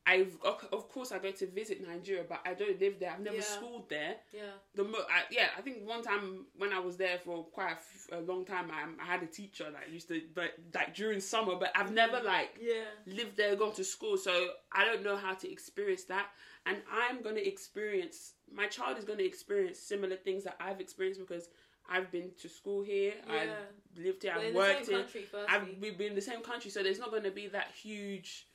I've 0.05 0.35
of 0.71 0.89
course 0.89 1.11
I 1.11 1.19
go 1.19 1.29
to 1.29 1.45
visit 1.45 1.87
Nigeria, 1.87 2.23
but 2.27 2.39
I 2.43 2.55
don't 2.55 2.79
live 2.79 2.99
there. 2.99 3.11
I've 3.11 3.19
never 3.19 3.41
schooled 3.41 3.89
there. 3.89 4.15
Yeah. 4.33 4.41
The 4.73 4.83
mo- 4.83 5.05
I, 5.07 5.23
yeah, 5.29 5.49
I 5.55 5.61
think 5.61 5.87
one 5.87 6.01
time 6.01 6.47
when 6.57 6.73
I 6.73 6.79
was 6.79 6.97
there 6.97 7.19
for 7.19 7.43
quite 7.43 7.73
a, 7.73 7.75
f- 7.75 8.07
a 8.13 8.19
long 8.21 8.43
time, 8.43 8.71
I, 8.71 8.87
I 9.01 9.05
had 9.05 9.21
a 9.21 9.27
teacher 9.27 9.69
that 9.69 9.91
used 9.91 10.07
to, 10.07 10.21
but 10.33 10.53
like 10.73 10.95
during 10.95 11.19
summer. 11.19 11.55
But 11.59 11.71
I've 11.75 11.91
never 11.91 12.21
mm. 12.21 12.25
like 12.25 12.57
Yeah. 12.59 12.85
lived 13.05 13.37
there, 13.37 13.55
gone 13.55 13.73
to 13.73 13.83
school, 13.83 14.17
so 14.17 14.49
I 14.71 14.83
don't 14.83 15.03
know 15.03 15.15
how 15.15 15.35
to 15.35 15.51
experience 15.51 16.05
that. 16.05 16.27
And 16.65 16.77
I'm 16.91 17.21
gonna 17.21 17.41
experience. 17.41 18.33
My 18.53 18.67
child 18.67 18.97
is 18.97 19.05
gonna 19.05 19.23
experience 19.23 19.79
similar 19.79 20.15
things 20.15 20.43
that 20.43 20.55
I've 20.59 20.79
experienced 20.81 21.19
because 21.19 21.49
I've 21.89 22.11
been 22.11 22.31
to 22.41 22.49
school 22.49 22.83
here. 22.83 23.13
Yeah. 23.27 23.33
I've 23.33 24.03
lived 24.03 24.23
here. 24.23 24.33
We're 24.35 24.41
I've 24.41 24.45
in 24.47 24.53
the 24.53 24.57
worked 24.59 24.85
here. 24.87 25.05
I've 25.49 25.67
we've 25.81 25.97
been 25.97 26.09
in 26.09 26.15
the 26.15 26.21
same 26.21 26.41
country, 26.41 26.69
so 26.71 26.83
there's 26.83 26.99
not 26.99 27.11
gonna 27.11 27.31
be 27.31 27.47
that 27.47 27.67
huge 27.81 28.47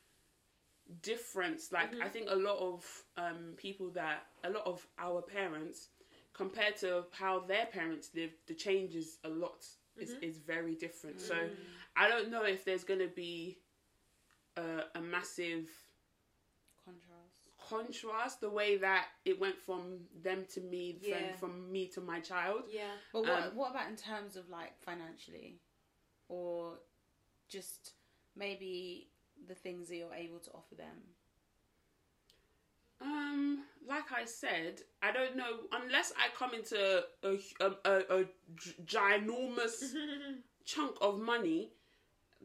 difference. 1.02 1.72
Like 1.72 1.92
Mm-hmm. 1.92 2.02
I 2.02 2.08
think 2.08 2.26
a 2.30 2.36
lot 2.36 2.58
of 2.58 2.84
um, 3.16 3.54
people 3.56 3.90
that 3.90 4.26
a 4.44 4.50
lot 4.50 4.66
of 4.66 4.86
our 4.98 5.22
parents 5.22 5.88
compared 6.32 6.76
to 6.78 7.04
how 7.12 7.40
their 7.40 7.66
parents 7.66 8.10
lived, 8.14 8.34
the 8.46 8.54
change 8.54 8.94
is 8.94 9.18
a 9.24 9.28
lot. 9.28 9.64
Is 9.96 10.10
Mm-hmm. 10.10 10.24
is 10.24 10.38
very 10.38 10.74
different. 10.74 11.20
So 11.20 11.34
Mm. 11.34 11.50
I 11.96 12.08
don't 12.08 12.28
know 12.30 12.42
if 12.44 12.64
there's 12.64 12.82
gonna 12.84 13.06
be 13.06 13.58
a, 14.56 14.84
a 14.96 15.00
massive 15.00 15.68
contrast. 17.68 18.00
contrast 18.00 18.40
the 18.40 18.50
way 18.50 18.76
that 18.78 19.06
it 19.24 19.38
went 19.40 19.56
from 19.58 20.00
them 20.22 20.44
to 20.54 20.60
me 20.60 20.98
from, 21.00 21.08
Yeah. 21.10 21.36
from 21.36 21.72
me 21.72 21.88
to 21.88 22.00
my 22.00 22.20
child 22.20 22.64
Yeah. 22.70 22.92
But 23.12 23.22
what 23.22 23.42
Um, 23.44 23.56
what 23.56 23.70
about 23.70 23.88
in 23.88 23.96
terms 23.96 24.36
of 24.36 24.48
like 24.50 24.78
financially, 24.82 25.60
or 26.28 26.78
just 27.48 27.92
maybe 28.36 29.10
the 29.46 29.54
things 29.54 29.88
that 29.88 29.96
you're 29.96 30.14
able 30.14 30.40
to 30.40 30.50
offer 30.52 30.74
them? 30.74 31.14
um 33.00 33.64
like 33.86 34.12
i 34.12 34.24
said 34.24 34.80
i 35.02 35.10
don't 35.12 35.36
know 35.36 35.60
unless 35.72 36.12
i 36.16 36.28
come 36.38 36.54
into 36.54 37.04
a, 37.24 37.38
a, 37.60 37.70
a, 37.84 38.20
a 38.20 38.24
ginormous 38.86 39.92
chunk 40.64 40.96
of 41.00 41.18
money 41.20 41.72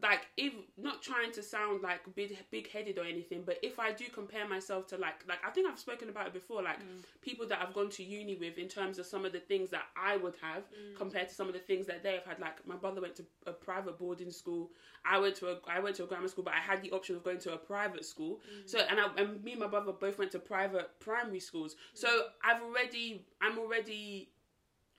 like 0.02 0.28
if 0.38 0.54
not 0.78 1.02
trying 1.02 1.32
to 1.32 1.42
sound 1.44 1.82
like 1.82 2.02
big 2.16 2.38
big 2.52 2.72
headed 2.72 2.98
or 2.98 3.04
anything 3.04 3.44
but 3.46 3.58
if 3.64 3.80
i 3.80 3.92
do 3.92 4.06
compare 4.14 4.48
myself 4.48 4.88
to 4.88 4.98
like 4.98 5.24
like 5.28 5.40
i 5.46 5.50
think 5.50 5.70
i've 5.70 5.80
spoken 5.80 6.10
about 6.10 6.28
it 6.28 6.34
before 6.34 6.62
like 6.62 6.80
mm. 6.80 7.04
people 7.22 7.48
that 7.48 7.62
i've 7.62 7.74
gone 7.74 7.90
to 7.90 8.04
uni 8.04 8.36
with 8.36 8.58
in 8.58 8.68
terms 8.68 9.00
of 9.00 9.06
some 9.06 9.26
of 9.26 9.32
the 9.32 9.40
things 9.40 9.70
that 9.70 9.84
i 9.96 10.18
would 10.18 10.36
have 10.42 10.64
mm. 10.64 10.96
compared 10.96 11.28
to 11.28 11.36
some 11.36 11.48
of 11.48 11.54
the 11.54 11.60
things 11.60 11.86
that 11.88 12.04
they 12.04 12.14
have 12.14 12.26
had. 12.26 12.40
Like 12.40 12.66
my 12.68 12.76
brother 12.76 13.02
went 13.02 13.16
to 13.18 13.26
a 13.46 13.52
private 13.52 13.98
boarding 13.98 14.32
school. 14.32 14.72
I 15.06 15.20
went 15.20 15.36
to 15.38 15.48
a 15.52 15.58
i 15.68 15.80
went 15.80 15.96
to 15.98 16.04
a 16.04 16.08
grammar 16.08 16.28
school 16.28 16.44
but 16.44 16.54
i 16.54 16.60
had 16.60 16.82
the 16.82 16.92
option 16.92 17.16
of 17.16 17.24
going 17.24 17.40
to 17.40 17.54
a 17.54 17.58
private 17.58 18.06
school. 18.06 18.40
Mm. 18.40 18.70
So 18.70 18.80
and, 18.90 19.00
I, 19.00 19.06
and 19.18 19.44
me 19.44 19.52
and 19.52 19.62
my 19.62 19.68
brother 19.68 19.92
both 19.92 20.18
went 20.18 20.32
to 20.32 20.40
private 20.40 21.00
primary 21.00 21.40
schools. 21.40 21.76
So 21.94 22.10
i've 22.44 22.62
already 22.62 23.26
i'm 23.42 23.58
already 23.58 24.30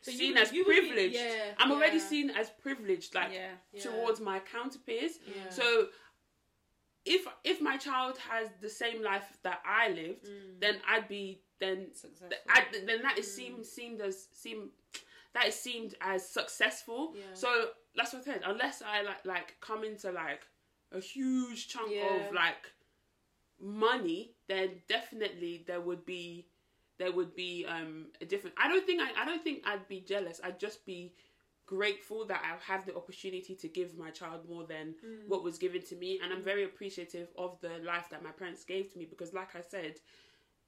So 0.02 0.12
seen 0.12 0.34
would- 0.34 0.42
as 0.42 0.52
you 0.52 0.64
would 0.64 0.74
be- 0.74 0.80
privileged 0.88 1.14
yeah, 1.14 1.54
i'm 1.58 1.70
already 1.72 1.98
seen 1.98 2.30
as 2.30 2.48
privileged 2.50 3.14
like 3.14 3.32
Yeah. 3.32 3.52
Yeah. 3.72 3.82
towards 3.82 4.18
my 4.20 4.38
counter 4.40 4.78
peers. 4.78 5.18
Yeah. 5.26 5.50
So 5.50 5.88
if 7.04 7.26
if 7.44 7.60
my 7.60 7.76
child 7.76 8.18
has 8.30 8.48
the 8.60 8.68
same 8.68 9.02
life 9.02 9.38
that 9.42 9.60
I 9.64 9.88
lived, 9.88 10.26
mm. 10.26 10.60
then 10.60 10.80
I'd 10.88 11.08
be 11.08 11.42
then 11.58 11.92
Successful. 11.94 12.36
I, 12.48 12.64
then 12.86 13.02
that 13.02 13.18
is 13.18 13.32
seemed 13.34 13.60
mm. 13.60 13.66
seemed 13.66 14.00
as 14.00 14.28
seem 14.32 14.70
that 15.34 15.46
is 15.46 15.54
seemed 15.54 15.94
as 16.00 16.26
successful. 16.28 17.14
Yeah. 17.14 17.22
So 17.34 17.48
that's 17.96 18.12
what 18.12 18.22
I 18.22 18.24
said. 18.24 18.42
Unless 18.46 18.82
I 18.82 19.02
like 19.02 19.24
like 19.24 19.56
come 19.60 19.84
into 19.84 20.10
like 20.10 20.42
a 20.92 21.00
huge 21.00 21.68
chunk 21.68 21.90
Yeah. 21.92 22.06
of 22.26 22.32
like 22.34 22.72
money, 23.60 24.32
then 24.48 24.82
definitely 24.88 25.64
there 25.66 25.80
would 25.80 26.04
be 26.06 26.46
there 27.00 27.10
would 27.10 27.34
be 27.34 27.66
um 27.66 28.06
a 28.20 28.26
different. 28.26 28.54
I 28.62 28.68
don't 28.68 28.86
think 28.86 29.00
I 29.00 29.22
I 29.22 29.24
don't 29.24 29.42
think 29.42 29.62
I'd 29.66 29.88
be 29.88 30.00
jealous. 30.00 30.40
I'd 30.44 30.60
just 30.60 30.84
be 30.84 31.12
grateful 31.66 32.26
that 32.26 32.42
I 32.44 32.72
have 32.72 32.84
the 32.84 32.94
opportunity 32.94 33.54
to 33.54 33.68
give 33.68 33.96
my 33.96 34.10
child 34.10 34.40
more 34.48 34.64
than 34.64 34.94
what 35.28 35.42
was 35.42 35.56
given 35.56 35.82
to 35.82 35.96
me, 35.96 36.20
and 36.22 36.32
I'm 36.32 36.42
very 36.42 36.64
appreciative 36.64 37.28
of 37.38 37.58
the 37.62 37.78
life 37.84 38.08
that 38.10 38.22
my 38.22 38.32
parents 38.32 38.64
gave 38.64 38.92
to 38.92 38.98
me 38.98 39.06
because, 39.06 39.32
like 39.32 39.56
I 39.56 39.62
said, 39.62 39.94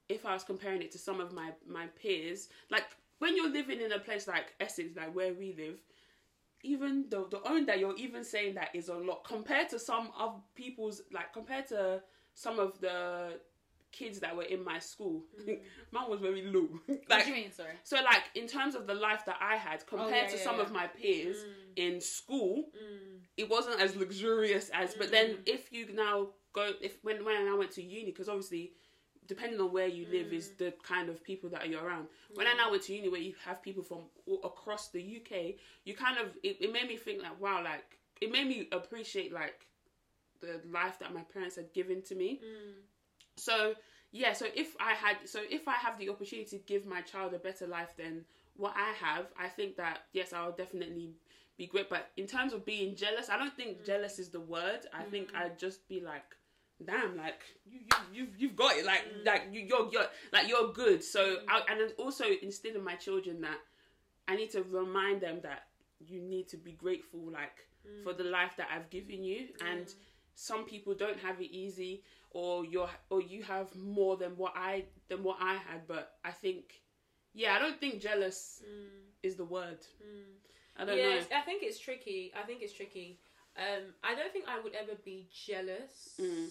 if 0.08 0.24
I 0.24 0.32
was 0.32 0.42
comparing 0.42 0.80
it 0.80 0.90
to 0.92 0.98
some 0.98 1.20
of 1.20 1.32
my 1.34 1.50
my 1.68 1.86
peers, 2.00 2.48
like 2.70 2.86
when 3.18 3.36
you're 3.36 3.52
living 3.52 3.80
in 3.82 3.92
a 3.92 3.98
place 3.98 4.26
like 4.26 4.54
Essex, 4.58 4.96
like 4.96 5.14
where 5.14 5.34
we 5.34 5.54
live, 5.58 5.78
even 6.62 7.04
the 7.10 7.26
the 7.30 7.46
own 7.46 7.66
that 7.66 7.78
you're 7.78 7.96
even 7.96 8.24
saying 8.24 8.54
that 8.54 8.70
is 8.74 8.88
a 8.88 8.94
lot 8.94 9.22
compared 9.24 9.68
to 9.68 9.78
some 9.78 10.10
of 10.18 10.40
people's 10.54 11.02
like 11.12 11.30
compared 11.34 11.66
to 11.68 12.00
some 12.34 12.58
of 12.58 12.80
the 12.80 13.38
kids 13.92 14.20
that 14.20 14.34
were 14.36 14.42
in 14.44 14.64
my 14.64 14.78
school. 14.78 15.22
Mine 15.92 16.10
was 16.10 16.20
very 16.20 16.42
low. 16.42 16.68
what 16.86 17.24
do 17.24 17.28
you 17.28 17.34
mean? 17.34 17.52
Sorry. 17.52 17.74
so 17.84 17.96
like 17.96 18.24
in 18.34 18.46
terms 18.46 18.74
of 18.74 18.86
the 18.86 18.94
life 18.94 19.24
that 19.26 19.36
I 19.40 19.56
had 19.56 19.86
compared 19.86 20.10
yeah, 20.24 20.28
to 20.28 20.36
yeah, 20.36 20.42
some 20.44 20.56
yeah. 20.56 20.62
of 20.62 20.72
my 20.72 20.86
peers 20.86 21.36
Mm. 21.36 21.76
in 21.76 22.00
school, 22.00 22.64
it 23.36 23.48
wasn't 23.48 23.80
as 23.80 23.96
luxurious 23.96 24.70
as. 24.74 24.94
But 24.94 25.10
then 25.10 25.28
Mm. 25.36 25.42
if 25.46 25.72
you 25.72 25.86
now 25.92 26.28
go 26.52 26.72
if 26.80 26.98
when 27.02 27.24
when 27.24 27.36
I 27.48 27.54
went 27.54 27.72
to 27.72 27.82
uni, 27.82 28.06
because 28.06 28.28
obviously 28.28 28.72
depending 29.28 29.60
on 29.60 29.70
where 29.72 29.86
you 29.86 30.04
live 30.10 30.26
Mm. 30.28 30.32
is 30.40 30.50
the 30.58 30.72
kind 30.82 31.08
of 31.08 31.22
people 31.22 31.48
that 31.50 31.68
you're 31.68 31.84
around. 31.84 32.08
When 32.34 32.46
I 32.48 32.54
now 32.54 32.70
went 32.70 32.82
to 32.84 32.92
uni, 32.94 33.08
where 33.08 33.20
you 33.20 33.34
have 33.44 33.62
people 33.62 33.82
from 33.84 34.00
all 34.26 34.42
across 34.42 34.88
the 34.90 35.00
UK, 35.18 35.56
you 35.84 35.94
kind 35.94 36.18
of 36.18 36.26
it, 36.42 36.56
it 36.60 36.72
made 36.72 36.88
me 36.88 36.96
think 36.96 37.22
like 37.22 37.38
wow, 37.40 37.62
like 37.62 37.98
it 38.20 38.30
made 38.32 38.46
me 38.48 38.68
appreciate 38.72 39.32
like 39.32 39.66
the 40.40 40.60
life 40.70 40.98
that 40.98 41.14
my 41.14 41.22
parents 41.22 41.54
had 41.56 41.72
given 41.72 42.02
to 42.02 42.14
me. 42.16 42.40
So 43.36 43.74
yeah, 44.10 44.32
so 44.34 44.46
if 44.54 44.76
I 44.78 44.92
had, 44.92 45.16
so 45.24 45.40
if 45.50 45.66
I 45.66 45.74
have 45.74 45.98
the 45.98 46.10
opportunity 46.10 46.58
to 46.58 46.58
give 46.64 46.86
my 46.86 47.00
child 47.00 47.34
a 47.34 47.38
better 47.38 47.66
life 47.66 47.94
than 47.96 48.24
what 48.56 48.74
I 48.76 48.92
have, 49.04 49.26
I 49.40 49.48
think 49.48 49.76
that 49.76 50.00
yes, 50.12 50.32
I'll 50.32 50.52
definitely 50.52 51.14
be 51.56 51.66
great. 51.66 51.88
But 51.88 52.10
in 52.16 52.26
terms 52.26 52.52
of 52.52 52.64
being 52.64 52.94
jealous, 52.94 53.30
I 53.30 53.38
don't 53.38 53.54
think 53.56 53.78
mm. 53.78 53.86
jealous 53.86 54.18
is 54.18 54.28
the 54.28 54.40
word. 54.40 54.80
I 54.92 55.02
think 55.04 55.32
mm. 55.32 55.36
I'd 55.36 55.58
just 55.58 55.88
be 55.88 56.00
like, 56.00 56.24
damn, 56.84 57.16
like 57.16 57.40
you, 57.64 57.80
you, 57.80 57.96
you've, 58.12 58.28
you've 58.38 58.56
got 58.56 58.76
it, 58.76 58.84
like, 58.84 59.02
mm. 59.02 59.26
like 59.26 59.44
you, 59.52 59.60
you're, 59.60 59.88
you're, 59.90 60.06
like 60.32 60.48
you're 60.48 60.72
good. 60.72 61.02
So, 61.02 61.38
I, 61.48 61.62
and 61.70 61.80
then 61.80 61.90
also 61.98 62.24
instill 62.42 62.76
in 62.76 62.84
my 62.84 62.96
children 62.96 63.40
that 63.42 63.58
I 64.28 64.36
need 64.36 64.50
to 64.50 64.62
remind 64.62 65.20
them 65.20 65.40
that 65.42 65.64
you 66.06 66.20
need 66.20 66.48
to 66.48 66.56
be 66.56 66.72
grateful, 66.72 67.30
like 67.32 67.66
for 68.04 68.12
the 68.12 68.24
life 68.24 68.52
that 68.56 68.68
I've 68.74 68.90
given 68.90 69.24
you, 69.24 69.48
and 69.68 69.92
some 70.34 70.64
people 70.64 70.94
don't 70.94 71.18
have 71.18 71.40
it 71.40 71.50
easy, 71.50 72.02
or 72.34 72.64
you're, 72.64 72.90
or 73.10 73.20
you 73.22 73.42
have 73.42 73.74
more 73.76 74.16
than 74.16 74.36
what 74.36 74.52
I 74.56 74.84
than 75.08 75.22
what 75.22 75.38
I 75.40 75.54
had. 75.54 75.86
But 75.86 76.12
I 76.24 76.30
think, 76.30 76.82
yeah, 77.34 77.54
I 77.54 77.58
don't 77.58 77.78
think 77.78 78.00
jealous 78.00 78.62
is 79.22 79.36
the 79.36 79.44
word. 79.44 79.78
I 80.76 80.84
don't 80.84 80.96
Yes, 80.96 81.28
know. 81.30 81.36
I 81.36 81.42
think 81.42 81.62
it's 81.62 81.78
tricky. 81.78 82.32
I 82.38 82.42
think 82.46 82.62
it's 82.62 82.72
tricky. 82.72 83.20
Um, 83.56 83.92
I 84.02 84.14
don't 84.14 84.32
think 84.32 84.46
I 84.48 84.60
would 84.60 84.74
ever 84.74 84.92
be 85.04 85.28
jealous. 85.30 86.18
Mm. 86.20 86.48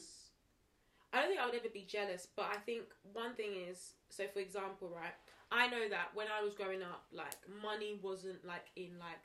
I 1.13 1.19
don't 1.19 1.29
think 1.29 1.41
I 1.41 1.45
would 1.45 1.55
ever 1.55 1.69
be 1.73 1.85
jealous, 1.87 2.27
but 2.35 2.45
I 2.45 2.57
think 2.57 2.83
one 3.13 3.33
thing 3.33 3.51
is 3.69 3.93
so. 4.09 4.25
For 4.33 4.39
example, 4.39 4.89
right, 4.95 5.13
I 5.51 5.67
know 5.67 5.89
that 5.89 6.09
when 6.13 6.27
I 6.27 6.43
was 6.43 6.53
growing 6.53 6.83
up, 6.83 7.05
like 7.11 7.35
money 7.61 7.99
wasn't 8.01 8.45
like 8.45 8.67
in 8.75 8.91
like 8.99 9.19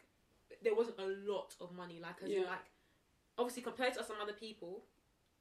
there 0.63 0.75
wasn't 0.75 0.99
a 0.99 1.31
lot 1.31 1.55
of 1.61 1.73
money. 1.77 2.01
Like 2.03 2.17
as 2.25 2.31
in 2.31 2.45
like 2.45 2.65
obviously 3.39 3.63
compared 3.63 3.95
to 3.95 4.05
some 4.05 4.17
other 4.23 4.33
people, 4.33 4.85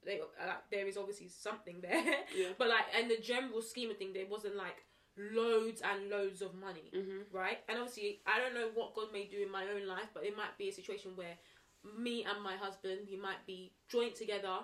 they 0.06 0.20
like 0.20 0.70
there 0.70 0.86
is 0.86 0.96
obviously 0.96 1.28
something 1.28 1.80
there. 1.82 2.02
Yeah. 2.34 2.48
But 2.58 2.68
like 2.68 2.86
in 2.98 3.08
the 3.08 3.18
general 3.18 3.60
scheme 3.60 3.90
of 3.90 3.98
thing, 3.98 4.12
there 4.14 4.26
wasn't 4.26 4.56
like 4.56 4.84
loads 5.18 5.80
and 5.82 6.08
loads 6.10 6.42
of 6.42 6.54
money, 6.54 6.90
Mhm. 6.94 7.24
right? 7.32 7.58
And 7.68 7.78
obviously, 7.78 8.20
I 8.26 8.38
don't 8.38 8.54
know 8.54 8.68
what 8.74 8.94
God 8.94 9.12
may 9.12 9.24
do 9.26 9.38
in 9.42 9.50
my 9.50 9.64
own 9.68 9.86
life, 9.86 10.08
but 10.14 10.24
it 10.24 10.36
might 10.36 10.56
be 10.58 10.68
a 10.68 10.72
situation 10.72 11.16
where 11.16 11.36
me 11.98 12.24
and 12.24 12.42
my 12.42 12.56
husband, 12.56 13.06
he 13.08 13.16
might 13.16 13.44
be 13.46 13.72
joint 13.88 14.14
together, 14.14 14.58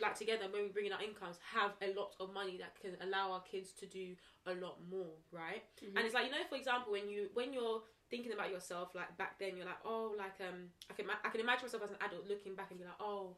like 0.00 0.16
together 0.18 0.46
when 0.50 0.62
we 0.64 0.68
bring 0.68 0.86
in 0.86 0.92
our 0.92 1.02
incomes, 1.02 1.38
have 1.54 1.72
a 1.82 1.92
lot 1.94 2.16
of 2.18 2.32
money 2.32 2.56
that 2.58 2.74
can 2.80 2.96
allow 3.00 3.30
our 3.32 3.42
kids 3.42 3.72
to 3.74 3.86
do 3.86 4.16
a 4.46 4.54
lot 4.54 4.78
more, 4.90 5.14
right? 5.30 5.62
And 5.94 5.98
it's 6.04 6.14
like 6.14 6.26
you 6.26 6.32
know, 6.32 6.44
for 6.48 6.56
example, 6.56 6.90
when 6.92 7.08
you 7.08 7.30
when 7.34 7.52
you're 7.52 7.82
thinking 8.10 8.32
about 8.32 8.50
yourself, 8.50 8.94
like 8.94 9.16
back 9.16 9.38
then, 9.38 9.56
you're 9.56 9.66
like, 9.66 9.82
oh, 9.84 10.14
like 10.18 10.40
um, 10.40 10.70
I 10.90 10.94
can 10.94 11.06
I 11.24 11.28
can 11.28 11.40
imagine 11.40 11.64
myself 11.66 11.84
as 11.84 11.90
an 11.90 11.98
adult 12.00 12.26
looking 12.28 12.54
back 12.56 12.70
and 12.70 12.80
be 12.80 12.84
like, 12.86 13.00
oh. 13.00 13.36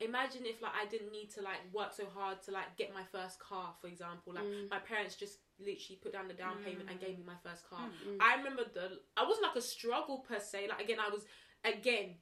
Imagine 0.00 0.42
if 0.44 0.60
like 0.60 0.72
I 0.80 0.86
didn't 0.86 1.10
need 1.10 1.30
to 1.34 1.42
like 1.42 1.60
work 1.72 1.94
so 1.94 2.04
hard 2.14 2.42
to 2.42 2.50
like 2.50 2.76
get 2.76 2.92
my 2.92 3.02
first 3.12 3.40
car, 3.40 3.72
for 3.80 3.86
example. 3.86 4.34
Like 4.34 4.44
mm. 4.44 4.70
my 4.70 4.78
parents 4.78 5.14
just 5.14 5.38
literally 5.58 5.98
put 6.02 6.12
down 6.12 6.28
the 6.28 6.34
down 6.34 6.56
payment 6.64 6.90
and 6.90 7.00
gave 7.00 7.16
mm. 7.16 7.18
me 7.18 7.24
my 7.26 7.40
first 7.48 7.68
car. 7.68 7.80
I 8.20 8.36
remember 8.36 8.62
the 8.72 9.00
I 9.16 9.24
wasn't 9.26 9.46
like 9.46 9.56
a 9.56 9.62
struggle 9.62 10.18
per 10.18 10.38
se. 10.38 10.68
Like 10.68 10.82
again, 10.82 10.98
I 11.00 11.08
was 11.08 11.24
again 11.64 12.16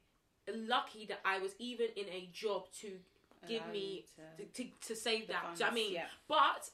lucky 0.55 1.07
that 1.07 1.21
I 1.25 1.39
was 1.39 1.53
even 1.59 1.89
in 1.97 2.07
a 2.07 2.29
job 2.33 2.67
to 2.81 2.93
give 3.49 3.63
Allow 3.63 3.73
me 3.73 4.05
to, 4.37 4.45
to, 4.45 4.71
to 4.89 4.97
save 4.97 5.29
that. 5.29 5.43
funds, 5.43 5.59
do 5.59 5.65
you 5.65 5.71
know 5.71 5.75
what 5.75 5.81
I 5.81 5.85
mean? 5.85 5.93
yeah. 5.95 6.07
But 6.29 6.71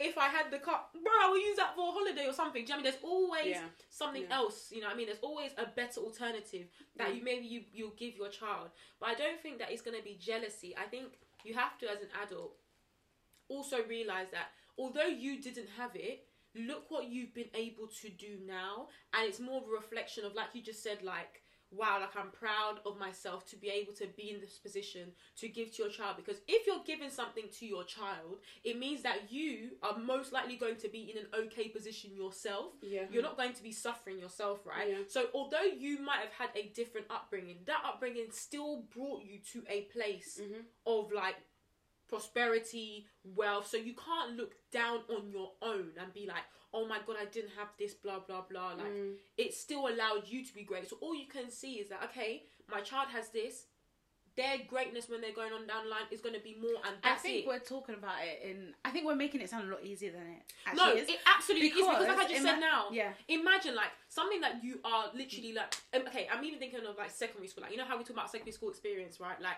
if 0.00 0.16
I 0.16 0.28
had 0.28 0.50
the 0.50 0.58
car, 0.58 0.86
bro, 0.92 1.12
I 1.22 1.28
will 1.28 1.38
use 1.40 1.56
that 1.56 1.74
for 1.74 1.88
a 1.88 1.92
holiday 1.92 2.26
or 2.26 2.32
something. 2.32 2.64
Do 2.64 2.72
you 2.72 2.78
know 2.78 2.82
what 2.82 2.90
I 2.90 2.90
mean? 2.90 2.92
There's 2.92 3.04
always 3.04 3.46
Yeah. 3.46 3.68
something 3.90 4.22
Yeah. 4.22 4.36
else. 4.36 4.70
You 4.70 4.80
know 4.80 4.86
what 4.86 4.94
I 4.94 4.96
mean? 4.96 5.06
There's 5.06 5.20
always 5.20 5.52
a 5.56 5.66
better 5.66 6.00
alternative 6.00 6.68
that 6.96 7.14
you 7.14 7.22
maybe 7.22 7.46
you 7.46 7.64
you'll 7.72 7.90
give 7.96 8.14
your 8.16 8.28
child. 8.28 8.70
But 9.00 9.08
I 9.10 9.14
don't 9.14 9.40
think 9.40 9.58
that 9.58 9.72
it's 9.72 9.82
gonna 9.82 10.02
be 10.02 10.14
jealousy. 10.14 10.76
I 10.76 10.84
think 10.84 11.18
you 11.44 11.54
have 11.54 11.78
to, 11.78 11.90
as 11.90 12.00
an 12.00 12.10
adult, 12.22 12.56
also 13.48 13.82
realize 13.86 14.30
that 14.30 14.52
although 14.76 15.06
you 15.06 15.40
didn't 15.40 15.68
have 15.70 15.96
it, 15.96 16.28
look 16.54 16.90
what 16.90 17.08
you've 17.08 17.34
been 17.34 17.50
able 17.54 17.88
to 17.88 18.08
do 18.08 18.38
now, 18.44 18.88
and 19.12 19.28
it's 19.28 19.40
more 19.40 19.60
of 19.62 19.68
a 19.68 19.70
reflection 19.72 20.24
of, 20.24 20.34
like 20.34 20.54
you 20.54 20.62
just 20.62 20.82
said, 20.82 21.02
like 21.02 21.42
wow, 21.70 21.98
like 22.00 22.16
I'm 22.16 22.30
proud 22.30 22.80
of 22.86 22.98
myself 22.98 23.46
to 23.50 23.56
be 23.56 23.68
able 23.68 23.92
to 23.94 24.06
be 24.16 24.30
in 24.30 24.40
this 24.40 24.58
position 24.58 25.12
to 25.36 25.48
give 25.48 25.74
to 25.76 25.82
your 25.82 25.92
child. 25.92 26.16
Because 26.16 26.40
if 26.48 26.66
you're 26.66 26.82
giving 26.86 27.10
something 27.10 27.44
to 27.58 27.66
your 27.66 27.84
child, 27.84 28.38
it 28.64 28.78
means 28.78 29.02
that 29.02 29.30
you 29.30 29.72
are 29.82 29.98
most 29.98 30.32
likely 30.32 30.56
going 30.56 30.76
to 30.76 30.88
be 30.88 31.12
in 31.12 31.18
an 31.18 31.26
okay 31.44 31.68
position 31.68 32.10
yourself. 32.14 32.72
Yeah. 32.82 33.02
You're 33.10 33.22
not 33.22 33.36
going 33.36 33.52
to 33.52 33.62
be 33.62 33.72
suffering 33.72 34.18
yourself, 34.18 34.66
right? 34.66 34.88
Yeah. 34.88 34.96
So 35.08 35.26
although 35.34 35.62
you 35.62 36.00
might 36.00 36.20
have 36.20 36.32
had 36.38 36.50
a 36.56 36.68
different 36.74 37.06
upbringing, 37.10 37.58
that 37.66 37.82
upbringing 37.86 38.28
still 38.30 38.84
brought 38.94 39.22
you 39.22 39.38
to 39.52 39.62
a 39.68 39.82
place 39.92 40.40
Mm-hmm. 40.40 40.60
of 40.86 41.10
like 41.12 41.36
prosperity, 42.08 43.06
wealth. 43.36 43.68
So 43.68 43.76
you 43.76 43.94
can't 43.94 44.36
look 44.36 44.52
down 44.72 45.00
on 45.10 45.30
your 45.30 45.52
own 45.62 45.90
and 46.00 46.12
be 46.12 46.26
like, 46.26 46.44
oh 46.74 46.86
my 46.86 46.98
god, 47.06 47.16
I 47.20 47.24
didn't 47.26 47.52
have 47.58 47.68
this, 47.78 47.94
blah 47.94 48.20
blah 48.20 48.42
blah. 48.50 48.74
Like 48.74 48.86
Mm. 48.92 49.14
it 49.36 49.54
still 49.54 49.88
allowed 49.88 50.26
you 50.26 50.44
to 50.44 50.54
be 50.54 50.62
great. 50.62 50.88
So 50.88 50.96
all 51.00 51.14
you 51.14 51.26
can 51.26 51.50
see 51.50 51.74
is 51.74 51.88
that 51.88 52.02
okay, 52.04 52.44
my 52.70 52.80
child 52.80 53.08
has 53.12 53.28
this. 53.30 53.64
Their 54.36 54.58
greatness 54.68 55.08
when 55.08 55.20
they're 55.20 55.32
going 55.32 55.52
on 55.52 55.66
down 55.66 55.82
the 55.86 55.90
line 55.90 56.06
is 56.12 56.20
going 56.20 56.36
to 56.36 56.40
be 56.40 56.54
more, 56.62 56.78
and 56.86 56.94
I 57.02 57.14
think 57.16 57.42
it. 57.42 57.48
we're 57.48 57.58
talking 57.58 57.96
about 57.96 58.18
it 58.22 58.48
in. 58.48 58.72
I 58.84 58.90
think 58.90 59.04
we're 59.04 59.16
making 59.16 59.40
it 59.40 59.50
sound 59.50 59.66
a 59.68 59.72
lot 59.72 59.82
easier 59.82 60.12
than 60.12 60.20
it 60.22 60.42
actually 60.64 60.84
No, 60.86 60.92
is. 60.94 61.08
it 61.08 61.18
absolutely 61.26 61.68
is 61.70 61.74
because, 61.74 61.88
like 61.88 62.08
I 62.08 62.12
Because 62.14 62.30
just 62.30 62.40
ima- 62.42 62.48
said 62.50 62.60
now. 62.60 62.86
yeah. 62.92 63.12
Imagine 63.26 63.74
like 63.74 63.90
something 64.08 64.40
that 64.42 64.62
you 64.62 64.78
are 64.84 65.06
literally 65.12 65.54
like. 65.54 65.74
um, 65.92 66.02
Okay, 66.06 66.28
I'm 66.32 66.44
even 66.44 66.60
thinking 66.60 66.78
of 66.86 66.96
like 66.96 67.10
secondary 67.10 67.48
school. 67.48 67.62
Like 67.62 67.72
you 67.72 67.78
know 67.78 67.84
how 67.84 67.98
we 67.98 68.04
talk 68.04 68.10
about 68.14 68.30
secondary 68.30 68.52
school 68.52 68.68
experience, 68.70 69.18
right? 69.18 69.40
Like, 69.42 69.56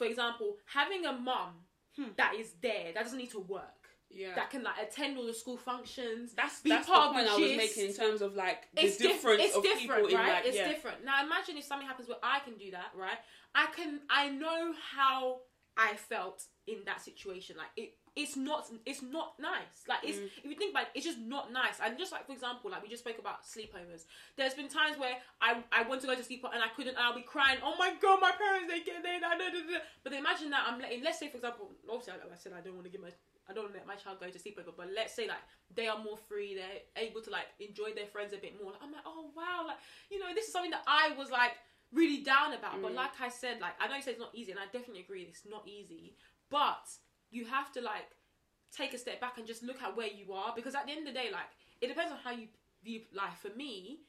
for 0.00 0.06
example, 0.06 0.56
having 0.64 1.04
a 1.04 1.12
mum 1.12 1.52
Hmm. 1.96 2.12
that 2.16 2.32
is 2.38 2.52
there 2.62 2.92
that 2.94 3.02
doesn't 3.02 3.18
need 3.18 3.32
to 3.32 3.40
work. 3.40 3.80
Yeah. 4.10 4.34
That 4.34 4.48
can 4.50 4.62
like 4.62 4.78
attend 4.80 5.18
all 5.18 5.26
the 5.26 5.34
school 5.34 5.56
functions. 5.56 6.32
that's 6.34 6.60
be 6.62 6.70
that's 6.70 6.86
the 6.86 6.92
part 6.92 7.08
of 7.08 7.12
point 7.14 7.26
the 7.26 7.32
I 7.32 7.36
was 7.48 7.56
making 7.56 7.86
in 7.90 7.94
terms 7.94 8.22
of 8.22 8.34
like 8.34 8.60
the 8.74 8.84
it's 8.86 8.96
diff- 8.96 9.12
difference 9.12 9.42
it's 9.44 9.56
of 9.56 9.62
different, 9.62 10.02
people 10.06 10.06
in 10.08 10.14
right? 10.16 10.32
like 10.34 10.46
it's 10.46 10.56
yeah. 10.56 10.68
different. 10.68 11.04
Now 11.04 11.16
imagine 11.24 11.56
if 11.58 11.64
something 11.64 11.86
happens 11.86 12.08
where 12.08 12.18
I 12.22 12.38
can 12.46 12.56
do 12.56 12.70
that, 12.70 12.90
right? 12.96 13.18
I 13.54 13.66
can. 13.76 14.00
I 14.08 14.28
know 14.30 14.72
how 14.96 15.40
I 15.76 15.94
felt 15.96 16.44
in 16.66 16.78
that 16.86 17.00
situation. 17.02 17.56
Like 17.56 17.72
it. 17.76 17.94
It's 18.16 18.36
not. 18.36 18.66
It's 18.84 19.02
not 19.02 19.34
nice. 19.38 19.86
Like 19.88 20.00
it's. 20.02 20.18
Mm. 20.18 20.30
If 20.42 20.50
you 20.50 20.56
think 20.56 20.72
about 20.72 20.90
it, 20.90 20.98
it's 20.98 21.06
just 21.06 21.18
not 21.18 21.52
nice. 21.52 21.78
And 21.82 21.96
just 21.96 22.10
like 22.10 22.26
for 22.26 22.32
example, 22.32 22.70
like 22.70 22.82
we 22.82 22.88
just 22.88 23.04
spoke 23.04 23.18
about 23.18 23.46
sleepovers. 23.46 24.04
There's 24.36 24.54
been 24.54 24.68
times 24.68 24.98
where 24.98 25.14
I 25.40 25.62
I 25.70 25.86
want 25.86 26.00
to 26.02 26.06
go 26.06 26.14
to 26.14 26.22
sleep 26.22 26.44
and 26.44 26.62
I 26.62 26.68
couldn't. 26.74 26.96
and 26.96 27.04
I'll 27.04 27.14
be 27.14 27.22
crying. 27.22 27.58
Oh 27.62 27.74
my 27.78 27.94
god, 28.02 28.18
my 28.20 28.32
parents 28.32 28.66
they 28.66 28.80
get 28.82 29.02
they. 29.02 29.20
Da, 29.20 29.38
da, 29.38 29.50
da, 29.50 29.62
da. 29.62 29.78
But 30.02 30.12
imagine 30.12 30.50
that 30.50 30.66
I'm 30.66 30.80
letting. 30.80 31.02
Let's 31.04 31.18
say 31.18 31.28
for 31.28 31.36
example, 31.36 31.70
obviously 31.86 32.14
like 32.14 32.32
I 32.32 32.36
said 32.36 32.52
I 32.56 32.60
don't 32.60 32.74
want 32.74 32.86
to 32.86 32.92
give 32.92 33.00
my. 33.00 33.14
I 33.48 33.52
don't 33.52 33.64
want 33.64 33.74
to 33.74 33.78
let 33.82 33.86
my 33.86 33.98
child 33.98 34.18
go 34.20 34.30
to 34.30 34.38
sleepover, 34.38 34.70
but 34.76 34.90
let's 34.94 35.14
say 35.14 35.26
like 35.26 35.42
they 35.74 35.88
are 35.88 35.98
more 35.98 36.16
free, 36.16 36.54
they're 36.54 36.86
able 37.02 37.20
to 37.22 37.30
like 37.30 37.50
enjoy 37.58 37.94
their 37.94 38.06
friends 38.06 38.32
a 38.32 38.38
bit 38.38 38.54
more. 38.62 38.70
Like, 38.70 38.82
I'm 38.82 38.92
like, 38.92 39.06
oh 39.06 39.30
wow, 39.34 39.66
like 39.66 39.78
you 40.10 40.18
know, 40.18 40.30
this 40.34 40.46
is 40.46 40.52
something 40.52 40.70
that 40.70 40.82
I 40.86 41.14
was 41.18 41.30
like 41.30 41.58
really 41.92 42.22
down 42.22 42.54
about. 42.54 42.82
But 42.82 42.92
mm. 42.92 42.96
like 42.96 43.18
I 43.20 43.28
said, 43.28 43.60
like 43.60 43.74
I 43.80 43.88
know 43.88 43.96
you 43.96 44.02
say 44.02 44.12
it's 44.12 44.20
not 44.20 44.34
easy, 44.34 44.50
and 44.50 44.60
I 44.60 44.66
definitely 44.66 45.02
agree 45.02 45.22
it's 45.22 45.46
not 45.48 45.66
easy. 45.66 46.14
But 46.50 46.86
you 47.30 47.44
have 47.46 47.72
to 47.72 47.80
like 47.80 48.08
take 48.76 48.94
a 48.94 48.98
step 48.98 49.20
back 49.20 49.38
and 49.38 49.46
just 49.46 49.62
look 49.62 49.82
at 49.82 49.96
where 49.96 50.08
you 50.08 50.32
are 50.32 50.52
because 50.54 50.74
at 50.74 50.86
the 50.86 50.92
end 50.92 51.06
of 51.06 51.12
the 51.14 51.18
day, 51.18 51.28
like 51.32 51.48
it 51.80 51.88
depends 51.88 52.12
on 52.12 52.18
how 52.22 52.30
you 52.32 52.48
view 52.84 53.00
life. 53.14 53.38
For 53.40 53.54
me, 53.56 54.00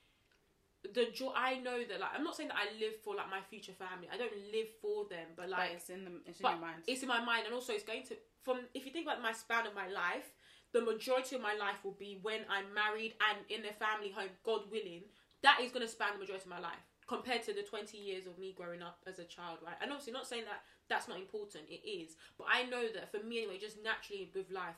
the 0.94 1.08
joy 1.14 1.32
I 1.36 1.60
know 1.60 1.80
that 1.84 2.00
like 2.00 2.10
I'm 2.16 2.24
not 2.24 2.36
saying 2.36 2.50
that 2.50 2.58
I 2.58 2.80
live 2.80 2.94
for 3.04 3.16
like 3.16 3.30
my 3.30 3.42
future 3.50 3.74
family. 3.74 4.08
I 4.12 4.18
don't 4.18 4.34
live 4.52 4.68
for 4.82 5.06
them, 5.10 5.34
but 5.36 5.50
But 5.50 5.50
like 5.50 5.72
it's 5.76 5.90
in 5.90 6.06
the 6.06 6.12
it's 6.26 6.40
in 6.40 6.50
your 6.50 6.60
mind. 6.60 6.82
it's 6.88 7.02
in 7.02 7.08
my 7.08 7.24
mind, 7.24 7.46
and 7.46 7.54
also 7.54 7.74
it's 7.74 7.84
going 7.84 8.04
to 8.08 8.16
from 8.44 8.62
if 8.74 8.86
you 8.86 8.92
think 8.92 9.06
about 9.06 9.22
my 9.22 9.32
span 9.34 9.68
of 9.68 9.76
my 9.76 9.88
life, 9.88 10.34
the 10.74 10.82
majority 10.82 11.36
of 11.36 11.42
my 11.42 11.54
life 11.54 11.84
will 11.84 11.98
be 11.98 12.20
when 12.22 12.42
I'm 12.50 12.74
married 12.74 13.14
and 13.30 13.38
in 13.50 13.66
a 13.70 13.74
family 13.74 14.10
home, 14.12 14.30
God 14.44 14.72
willing. 14.72 15.04
That 15.44 15.60
is 15.62 15.72
going 15.72 15.86
to 15.86 15.92
span 15.92 16.14
the 16.14 16.20
majority 16.20 16.46
of 16.46 16.50
my 16.50 16.60
life 16.60 16.86
compared 17.08 17.42
to 17.44 17.54
the 17.54 17.64
20 17.64 17.98
years 17.98 18.26
of 18.26 18.38
me 18.38 18.54
growing 18.56 18.82
up 18.82 19.00
as 19.08 19.18
a 19.20 19.26
child, 19.26 19.58
right? 19.66 19.76
And 19.82 19.92
obviously, 19.92 20.14
not 20.14 20.28
saying 20.28 20.46
that 20.46 20.62
that's 20.92 21.08
not 21.08 21.18
important, 21.18 21.64
it 21.70 21.88
is. 21.88 22.18
But 22.38 22.48
I 22.52 22.64
know 22.64 22.84
that 22.94 23.10
for 23.12 23.26
me 23.26 23.40
anyway, 23.40 23.58
just 23.58 23.82
naturally 23.82 24.30
with 24.36 24.52
life, 24.52 24.76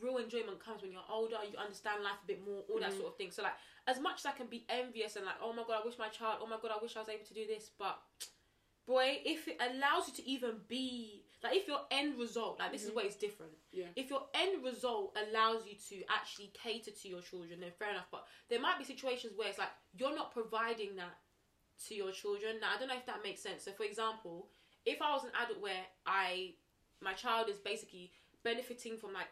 real 0.00 0.18
enjoyment 0.18 0.62
comes 0.62 0.82
when 0.82 0.92
you're 0.92 1.08
older, 1.10 1.36
you 1.50 1.56
understand 1.56 2.04
life 2.04 2.20
a 2.22 2.26
bit 2.26 2.44
more, 2.44 2.62
all 2.68 2.78
that 2.80 2.92
Mm. 2.92 2.98
sort 2.98 3.08
of 3.12 3.16
thing. 3.16 3.30
So, 3.30 3.42
like, 3.42 3.56
as 3.86 3.98
much 3.98 4.18
as 4.20 4.26
I 4.26 4.32
can 4.32 4.46
be 4.48 4.66
envious 4.68 5.16
and 5.16 5.24
like, 5.24 5.40
oh 5.40 5.52
my 5.52 5.62
god, 5.64 5.80
I 5.82 5.86
wish 5.86 5.98
my 5.98 6.08
child, 6.08 6.40
oh 6.42 6.46
my 6.46 6.58
god, 6.60 6.72
I 6.72 6.82
wish 6.82 6.96
I 6.96 7.00
was 7.00 7.08
able 7.08 7.24
to 7.24 7.34
do 7.34 7.46
this, 7.46 7.70
but 7.78 7.98
boy, 8.86 9.20
if 9.24 9.48
it 9.48 9.56
allows 9.60 10.08
you 10.08 10.14
to 10.14 10.28
even 10.28 10.60
be 10.68 11.24
like 11.42 11.56
if 11.56 11.68
your 11.68 11.80
end 11.90 12.18
result, 12.18 12.58
like 12.58 12.72
this 12.72 12.84
is 12.84 12.94
where 12.94 13.04
it's 13.04 13.16
different. 13.16 13.52
Yeah. 13.70 13.88
If 13.96 14.08
your 14.08 14.26
end 14.34 14.64
result 14.64 15.16
allows 15.28 15.66
you 15.66 15.74
to 15.90 16.04
actually 16.10 16.50
cater 16.54 16.90
to 16.90 17.08
your 17.08 17.20
children, 17.20 17.60
then 17.60 17.70
fair 17.78 17.90
enough. 17.90 18.08
But 18.10 18.26
there 18.48 18.60
might 18.60 18.78
be 18.78 18.84
situations 18.84 19.34
where 19.36 19.48
it's 19.48 19.58
like 19.58 19.68
you're 19.94 20.14
not 20.14 20.32
providing 20.32 20.96
that 20.96 21.18
to 21.86 21.94
your 21.94 22.12
children. 22.12 22.60
Now 22.60 22.70
I 22.74 22.78
don't 22.78 22.88
know 22.88 22.96
if 22.96 23.04
that 23.06 23.22
makes 23.22 23.42
sense. 23.42 23.62
So 23.64 23.72
for 23.72 23.84
example, 23.84 24.48
if 24.86 25.00
I 25.02 25.12
was 25.12 25.24
an 25.24 25.30
adult 25.42 25.60
where 25.60 25.84
I 26.06 26.54
my 27.00 27.12
child 27.12 27.48
is 27.48 27.58
basically 27.58 28.12
benefiting 28.42 28.96
from 28.96 29.12
like 29.12 29.28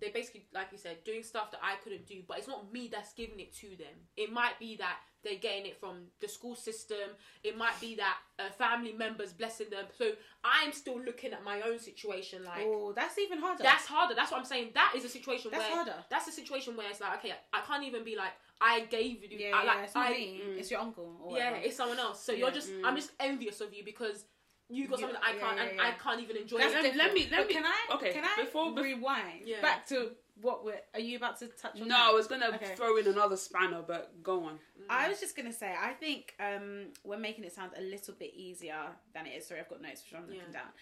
they're 0.00 0.10
basically 0.12 0.44
like 0.52 0.68
you 0.72 0.78
said 0.78 1.04
doing 1.04 1.22
stuff 1.22 1.50
that 1.52 1.60
I 1.62 1.76
couldn't 1.82 2.06
do, 2.06 2.22
but 2.26 2.38
it's 2.38 2.48
not 2.48 2.72
me 2.72 2.88
that's 2.90 3.12
giving 3.12 3.38
it 3.40 3.54
to 3.56 3.68
them. 3.68 3.94
It 4.16 4.32
might 4.32 4.58
be 4.58 4.76
that 4.76 4.96
they're 5.22 5.36
getting 5.38 5.66
it 5.66 5.78
from 5.78 6.06
the 6.20 6.26
school 6.26 6.56
system. 6.56 7.14
It 7.44 7.56
might 7.56 7.80
be 7.80 7.94
that 7.96 8.16
a 8.40 8.50
family 8.50 8.92
members 8.92 9.32
blessing 9.32 9.68
them. 9.70 9.84
So 9.96 10.10
I'm 10.42 10.72
still 10.72 11.00
looking 11.00 11.32
at 11.32 11.44
my 11.44 11.60
own 11.60 11.78
situation 11.78 12.44
like 12.44 12.64
Oh, 12.66 12.92
that's 12.92 13.16
even 13.18 13.38
harder. 13.38 13.62
that's 13.62 13.86
harder. 13.86 14.16
That's 14.16 14.32
what 14.32 14.38
I'm 14.40 14.46
saying. 14.46 14.70
That 14.74 14.94
is 14.96 15.04
a 15.04 15.08
situation 15.08 15.52
That's 15.52 15.62
where 15.62 15.76
harder. 15.76 15.94
that's 16.10 16.26
a 16.26 16.32
situation 16.32 16.76
where 16.76 16.90
it's 16.90 17.00
like 17.00 17.18
okay, 17.18 17.32
I 17.52 17.60
can't 17.60 17.84
even 17.84 18.02
be 18.02 18.16
like 18.16 18.32
I 18.60 18.80
gave 18.80 19.22
you. 19.22 19.38
yeah, 19.38 19.52
I, 19.54 19.64
like, 19.64 19.76
yeah. 19.76 19.84
It's 19.84 19.94
not 19.94 20.06
I, 20.06 20.10
me. 20.10 20.40
It's 20.58 20.70
your 20.70 20.80
uncle. 20.80 21.16
Or 21.22 21.36
yeah, 21.38 21.50
whatever. 21.50 21.66
it's 21.66 21.76
someone 21.76 21.98
else. 22.00 22.24
So 22.24 22.32
Yeah. 22.32 22.38
you're 22.38 22.50
just 22.50 22.70
I'm 22.84 22.94
mm. 22.94 22.96
just 22.96 23.12
envious 23.20 23.60
of 23.60 23.72
you 23.72 23.84
because 23.84 24.24
you 24.68 24.88
got 24.88 24.98
You- 24.98 25.06
something 25.06 25.20
that 25.20 25.24
I 25.28 25.34
can't 25.38 25.56
yeah, 25.56 25.62
and 25.64 25.76
yeah. 25.76 25.86
I 25.86 25.90
can't 25.92 26.20
even 26.20 26.36
enjoy 26.36 26.58
That's 26.58 26.74
it. 26.74 26.82
Let- 26.82 26.96
let 26.96 27.12
me- 27.14 27.28
let 27.30 27.40
But 27.40 27.48
me- 27.48 27.54
Can 27.54 27.64
I? 27.66 27.86
okay, 27.92 28.12
Can 28.12 28.24
I 28.24 28.36
before- 28.36 28.72
bef- 28.72 28.82
rewind 28.82 29.46
Yeah. 29.46 29.60
back 29.60 29.86
to 29.88 30.16
what 30.36 30.64
we're? 30.64 30.80
Are 30.94 31.00
you 31.00 31.16
about 31.16 31.38
to 31.40 31.48
touch 31.48 31.80
on? 31.80 31.88
No, 31.88 31.94
that? 31.94 32.10
I 32.10 32.12
was 32.12 32.26
gonna 32.26 32.46
Okay. 32.54 32.74
throw 32.74 32.96
in 32.96 33.06
another 33.06 33.36
spanner, 33.36 33.82
but 33.82 34.22
go 34.22 34.44
on. 34.44 34.60
I 34.88 35.08
was 35.08 35.20
just 35.20 35.36
gonna 35.36 35.52
say, 35.52 35.74
I 35.78 35.92
think 35.94 36.34
um, 36.40 36.92
we're 37.04 37.18
making 37.18 37.44
it 37.44 37.52
sound 37.52 37.72
a 37.76 37.82
little 37.82 38.14
bit 38.14 38.32
easier 38.34 38.96
than 39.12 39.26
it 39.26 39.36
is. 39.36 39.46
Sorry, 39.46 39.60
I've 39.60 39.68
got 39.68 39.80
notes 39.82 40.02
which 40.04 40.14
I'm 40.14 40.26
looking 40.26 40.40
Yeah. 40.46 40.60
down. 40.62 40.72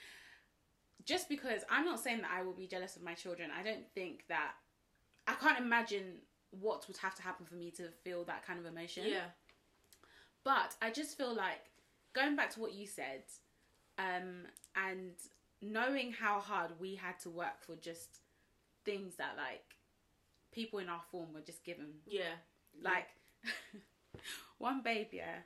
Just 1.05 1.29
because 1.29 1.65
I'm 1.69 1.85
not 1.85 1.99
saying 1.99 2.21
that 2.23 2.31
I 2.31 2.43
will 2.43 2.53
be 2.53 2.67
jealous 2.67 2.95
of 2.97 3.03
my 3.03 3.15
children, 3.15 3.51
I 3.51 3.63
don't 3.63 3.91
think 3.95 4.27
that 4.29 4.55
I 5.27 5.35
can't 5.35 5.59
imagine 5.59 6.25
what 6.51 6.87
would 6.89 6.97
have 6.99 7.15
to 7.17 7.23
happen 7.23 7.47
for 7.47 7.55
me 7.55 7.71
to 7.73 7.91
feel 7.91 8.25
that 8.25 8.45
kind 8.45 8.59
of 8.59 8.67
emotion. 8.67 9.07
Yeah, 9.07 9.31
But 10.45 10.77
I 10.81 10.91
just 10.91 11.17
feel 11.17 11.33
like 11.35 11.71
going 12.13 12.35
back 12.37 12.51
to 12.51 12.61
what 12.61 12.73
you 12.73 12.87
said, 12.87 13.25
um, 14.01 14.47
and 14.89 15.13
knowing 15.63 16.13
how 16.13 16.41
hard 16.41 16.71
we 16.81 16.95
had 16.95 17.19
to 17.21 17.31
work 17.31 17.61
for 17.61 17.77
just 17.77 18.21
things 18.85 19.17
that 19.17 19.33
like 19.37 19.65
people 20.53 20.79
in 20.79 20.89
our 20.89 21.03
form 21.11 21.29
were 21.35 21.41
just 21.43 21.63
given 21.65 21.87
yeah, 22.07 22.35
like 22.83 23.07
one 24.59 24.83
baby, 24.83 25.09
yeah, 25.19 25.37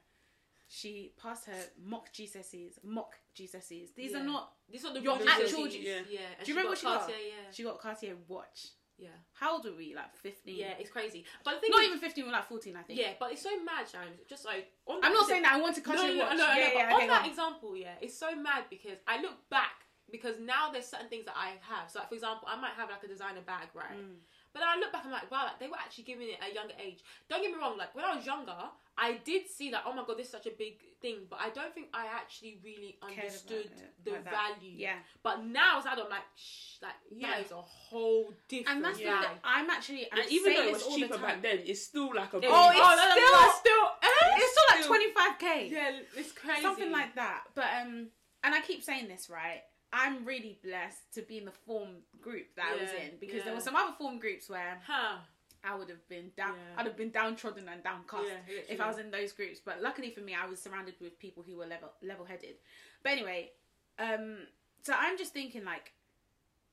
she 0.69 1.13
passed 1.21 1.47
her 1.47 1.63
mock 1.85 2.13
GCSEs, 2.13 2.83
mock 2.85 3.15
GCSEs. 3.37 3.95
These 3.95 4.13
Yeah. 4.13 4.21
are 4.21 4.25
not. 4.25 4.53
these 4.71 4.85
are 4.85 4.89
not 4.89 4.95
the 4.95 5.01
Your 5.03 5.15
actual- 5.29 5.67
GCSEs. 5.67 5.83
yeah. 5.83 6.01
yeah. 6.09 6.21
Do 6.45 6.51
you 6.51 6.55
remember 6.57 6.71
what 6.71 6.79
she 6.79 6.87
got? 6.87 7.01
Cartier, 7.01 7.17
Yeah, 7.27 7.51
She 7.53 7.63
got 7.63 7.79
Cartier 7.81 8.17
watch. 8.29 8.69
Yeah, 8.99 9.09
How 9.33 9.55
old 9.55 9.65
were 9.65 9.77
we? 9.77 9.95
Like 9.95 10.15
fifteen. 10.17 10.57
yeah. 10.57 10.75
It's 10.79 10.91
crazy. 10.91 11.25
But 11.45 11.55
the 11.55 11.61
thing 11.61 11.71
Not 11.73 11.81
is, 11.83 11.87
even 11.89 11.99
fifteen. 11.99 12.27
We're 12.27 12.33
like 12.33 12.49
fourteen, 12.49 12.77
I 12.77 12.83
think. 12.83 13.01
yeah. 13.01 13.13
But 13.19 13.33
it's 13.33 13.43
so 13.43 13.51
mad, 13.65 13.89
Sharon. 13.91 14.09
Just 14.29 14.45
like 14.45 14.71
on 14.87 15.01
I'm 15.03 15.13
not 15.13 15.27
saying 15.27 15.43
that 15.43 15.53
I 15.55 15.61
want 15.61 15.75
to 15.77 15.81
No, 15.83 15.95
Cartier 15.95 16.17
no, 16.17 16.25
no, 16.25 16.31
no, 16.31 16.37
no, 16.37 16.55
yeah, 16.55 16.69
but 16.73 16.79
yeah, 16.79 16.89
on 16.91 16.97
okay, 16.97 17.07
that 17.09 17.23
on. 17.23 17.29
example, 17.29 17.77
yeah, 17.77 17.95
it's 18.01 18.17
so 18.19 18.35
mad 18.37 18.65
because 18.71 18.99
I 19.09 19.21
look 19.21 19.49
back 19.51 19.85
because 20.11 20.37
now 20.39 20.71
there's 20.71 20.87
certain 20.87 21.09
things 21.09 21.25
that 21.25 21.35
I 21.37 21.55
have. 21.67 21.91
So, 21.91 21.99
like 21.99 22.09
for 22.09 22.15
example, 22.15 22.47
I 22.51 22.61
might 22.61 22.75
have 22.77 22.89
like 22.91 23.03
a 23.03 23.09
designer 23.09 23.41
bag, 23.45 23.69
right? 23.75 23.99
Mm. 23.99 24.23
But 24.55 24.61
then 24.61 24.69
I 24.71 24.79
look 24.79 24.93
back, 24.93 25.03
I'm 25.05 25.11
like, 25.11 25.29
wow, 25.31 25.45
like, 25.51 25.59
they 25.59 25.67
were 25.67 25.77
actually 25.77 26.05
giving 26.05 26.29
it 26.29 26.39
at 26.41 26.53
a 26.53 26.55
younger 26.55 26.75
age. 26.79 27.03
Don't 27.29 27.43
get 27.43 27.51
me 27.51 27.59
wrong, 27.59 27.77
like 27.77 27.93
when 27.95 28.05
I 28.05 28.15
was 28.15 28.25
younger, 28.25 28.55
I 28.97 29.19
did 29.25 29.49
see 29.51 29.71
that, 29.73 29.83
oh 29.85 29.93
my 29.93 30.05
god, 30.07 30.17
this 30.17 30.27
is 30.27 30.33
such 30.33 30.47
a 30.47 30.55
big 30.57 30.79
thing, 31.03 31.27
but 31.29 31.41
I 31.43 31.51
don't 31.51 31.75
think 31.75 31.89
I 31.93 32.07
actually 32.07 32.61
really 32.63 32.97
understood 33.03 33.67
it 33.67 34.05
the 34.05 34.13
like 34.13 34.25
value. 34.25 34.73
Yeah. 34.77 34.95
But 35.25 35.45
now 35.45 35.81
as 35.81 35.87
an 35.87 35.93
adult, 35.95 36.07
I'm 36.07 36.13
like, 36.13 36.31
shh, 36.37 36.79
like 36.81 36.93
Yeah. 37.11 37.31
that 37.31 37.45
is 37.45 37.51
a 37.51 37.57
whole 37.61 38.33
different. 38.49 38.77
And 38.77 38.85
that's 38.85 38.99
the 38.99 39.11
I'm 39.43 39.69
actually. 39.71 40.07
And 40.13 40.21
I'm 40.23 40.29
even 40.31 40.55
saying 40.55 40.57
though 40.57 40.69
it 40.69 40.73
was 40.73 40.83
all 40.85 40.95
the 40.95 41.07
cheaper 41.07 41.19
back 41.19 41.43
then, 41.43 41.59
it's 41.67 41.83
still 41.83 42.15
like 42.15 42.33
a. 42.33 42.37
Oh, 42.37 42.41
big- 42.41 42.47
it's 42.47 42.79
no, 42.79 42.95
no, 42.95 43.11
still- 43.11 43.33
no, 43.33 43.53
still, 43.59 43.85
eh? 44.03 44.37
It's 44.39 44.53
still 44.53 44.69
like 44.71 44.87
twenty 44.87 45.13
five 45.13 45.39
k. 45.41 45.69
Yeah, 45.73 45.99
it's 46.17 46.31
crazy. 46.31 46.63
something 46.63 46.93
like 46.93 47.17
that. 47.17 47.43
But 47.57 47.67
um, 47.83 48.07
and 48.45 48.55
I 48.55 48.61
keep 48.61 48.85
saying 48.85 49.09
this 49.09 49.29
right. 49.29 49.63
I'm 49.95 50.25
really 50.25 50.59
blessed 50.65 51.15
to 51.15 51.23
be 51.23 51.39
in 51.39 51.45
the 51.45 51.53
form 51.53 51.91
group 52.21 52.47
that 52.57 52.67
I 52.77 52.83
was 52.83 52.91
in 52.91 53.13
because 53.21 53.37
yeah. 53.37 53.45
there 53.45 53.55
were 53.55 53.61
some 53.61 53.77
other 53.77 53.93
form 53.97 54.19
groups 54.19 54.49
where 54.51 54.81
Huh. 54.85 55.19
I 55.63 55.75
would 55.77 55.89
have 55.89 56.07
been 56.09 56.31
down. 56.37 56.55
Yeah. 56.57 56.81
I'd 56.81 56.87
have 56.87 56.97
been 56.97 57.11
downtrodden 57.11 57.69
and 57.69 57.83
downcast 57.83 58.25
Yeah, 58.27 58.61
if. 58.69 58.81
I 58.81 58.87
was 58.89 58.99
in 58.99 59.11
those 59.11 59.33
groups. 59.33 59.61
But 59.65 59.81
luckily 59.81 60.11
for 60.11 60.21
me, 60.21 60.35
I 60.35 60.47
was 60.47 60.61
surrounded 60.61 60.95
with 61.01 61.19
people 61.19 61.43
who 61.47 61.57
were 61.57 61.67
level 61.67 61.91
level 62.03 62.27
headed. 62.27 62.57
But 63.03 63.13
anyway, 63.13 63.53
um, 63.99 64.39
so 64.83 64.93
I'm 64.99 65.17
just 65.17 65.33
thinking 65.33 65.65
like, 65.65 65.93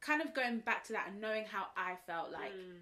kind 0.02 0.22
of 0.22 0.34
going 0.34 0.60
back 0.60 0.84
to 0.86 0.94
that 0.94 1.08
and 1.10 1.22
knowing 1.22 1.46
how 1.46 1.68
I 1.78 1.96
felt 2.08 2.32
like. 2.32 2.52
Mm. 2.54 2.80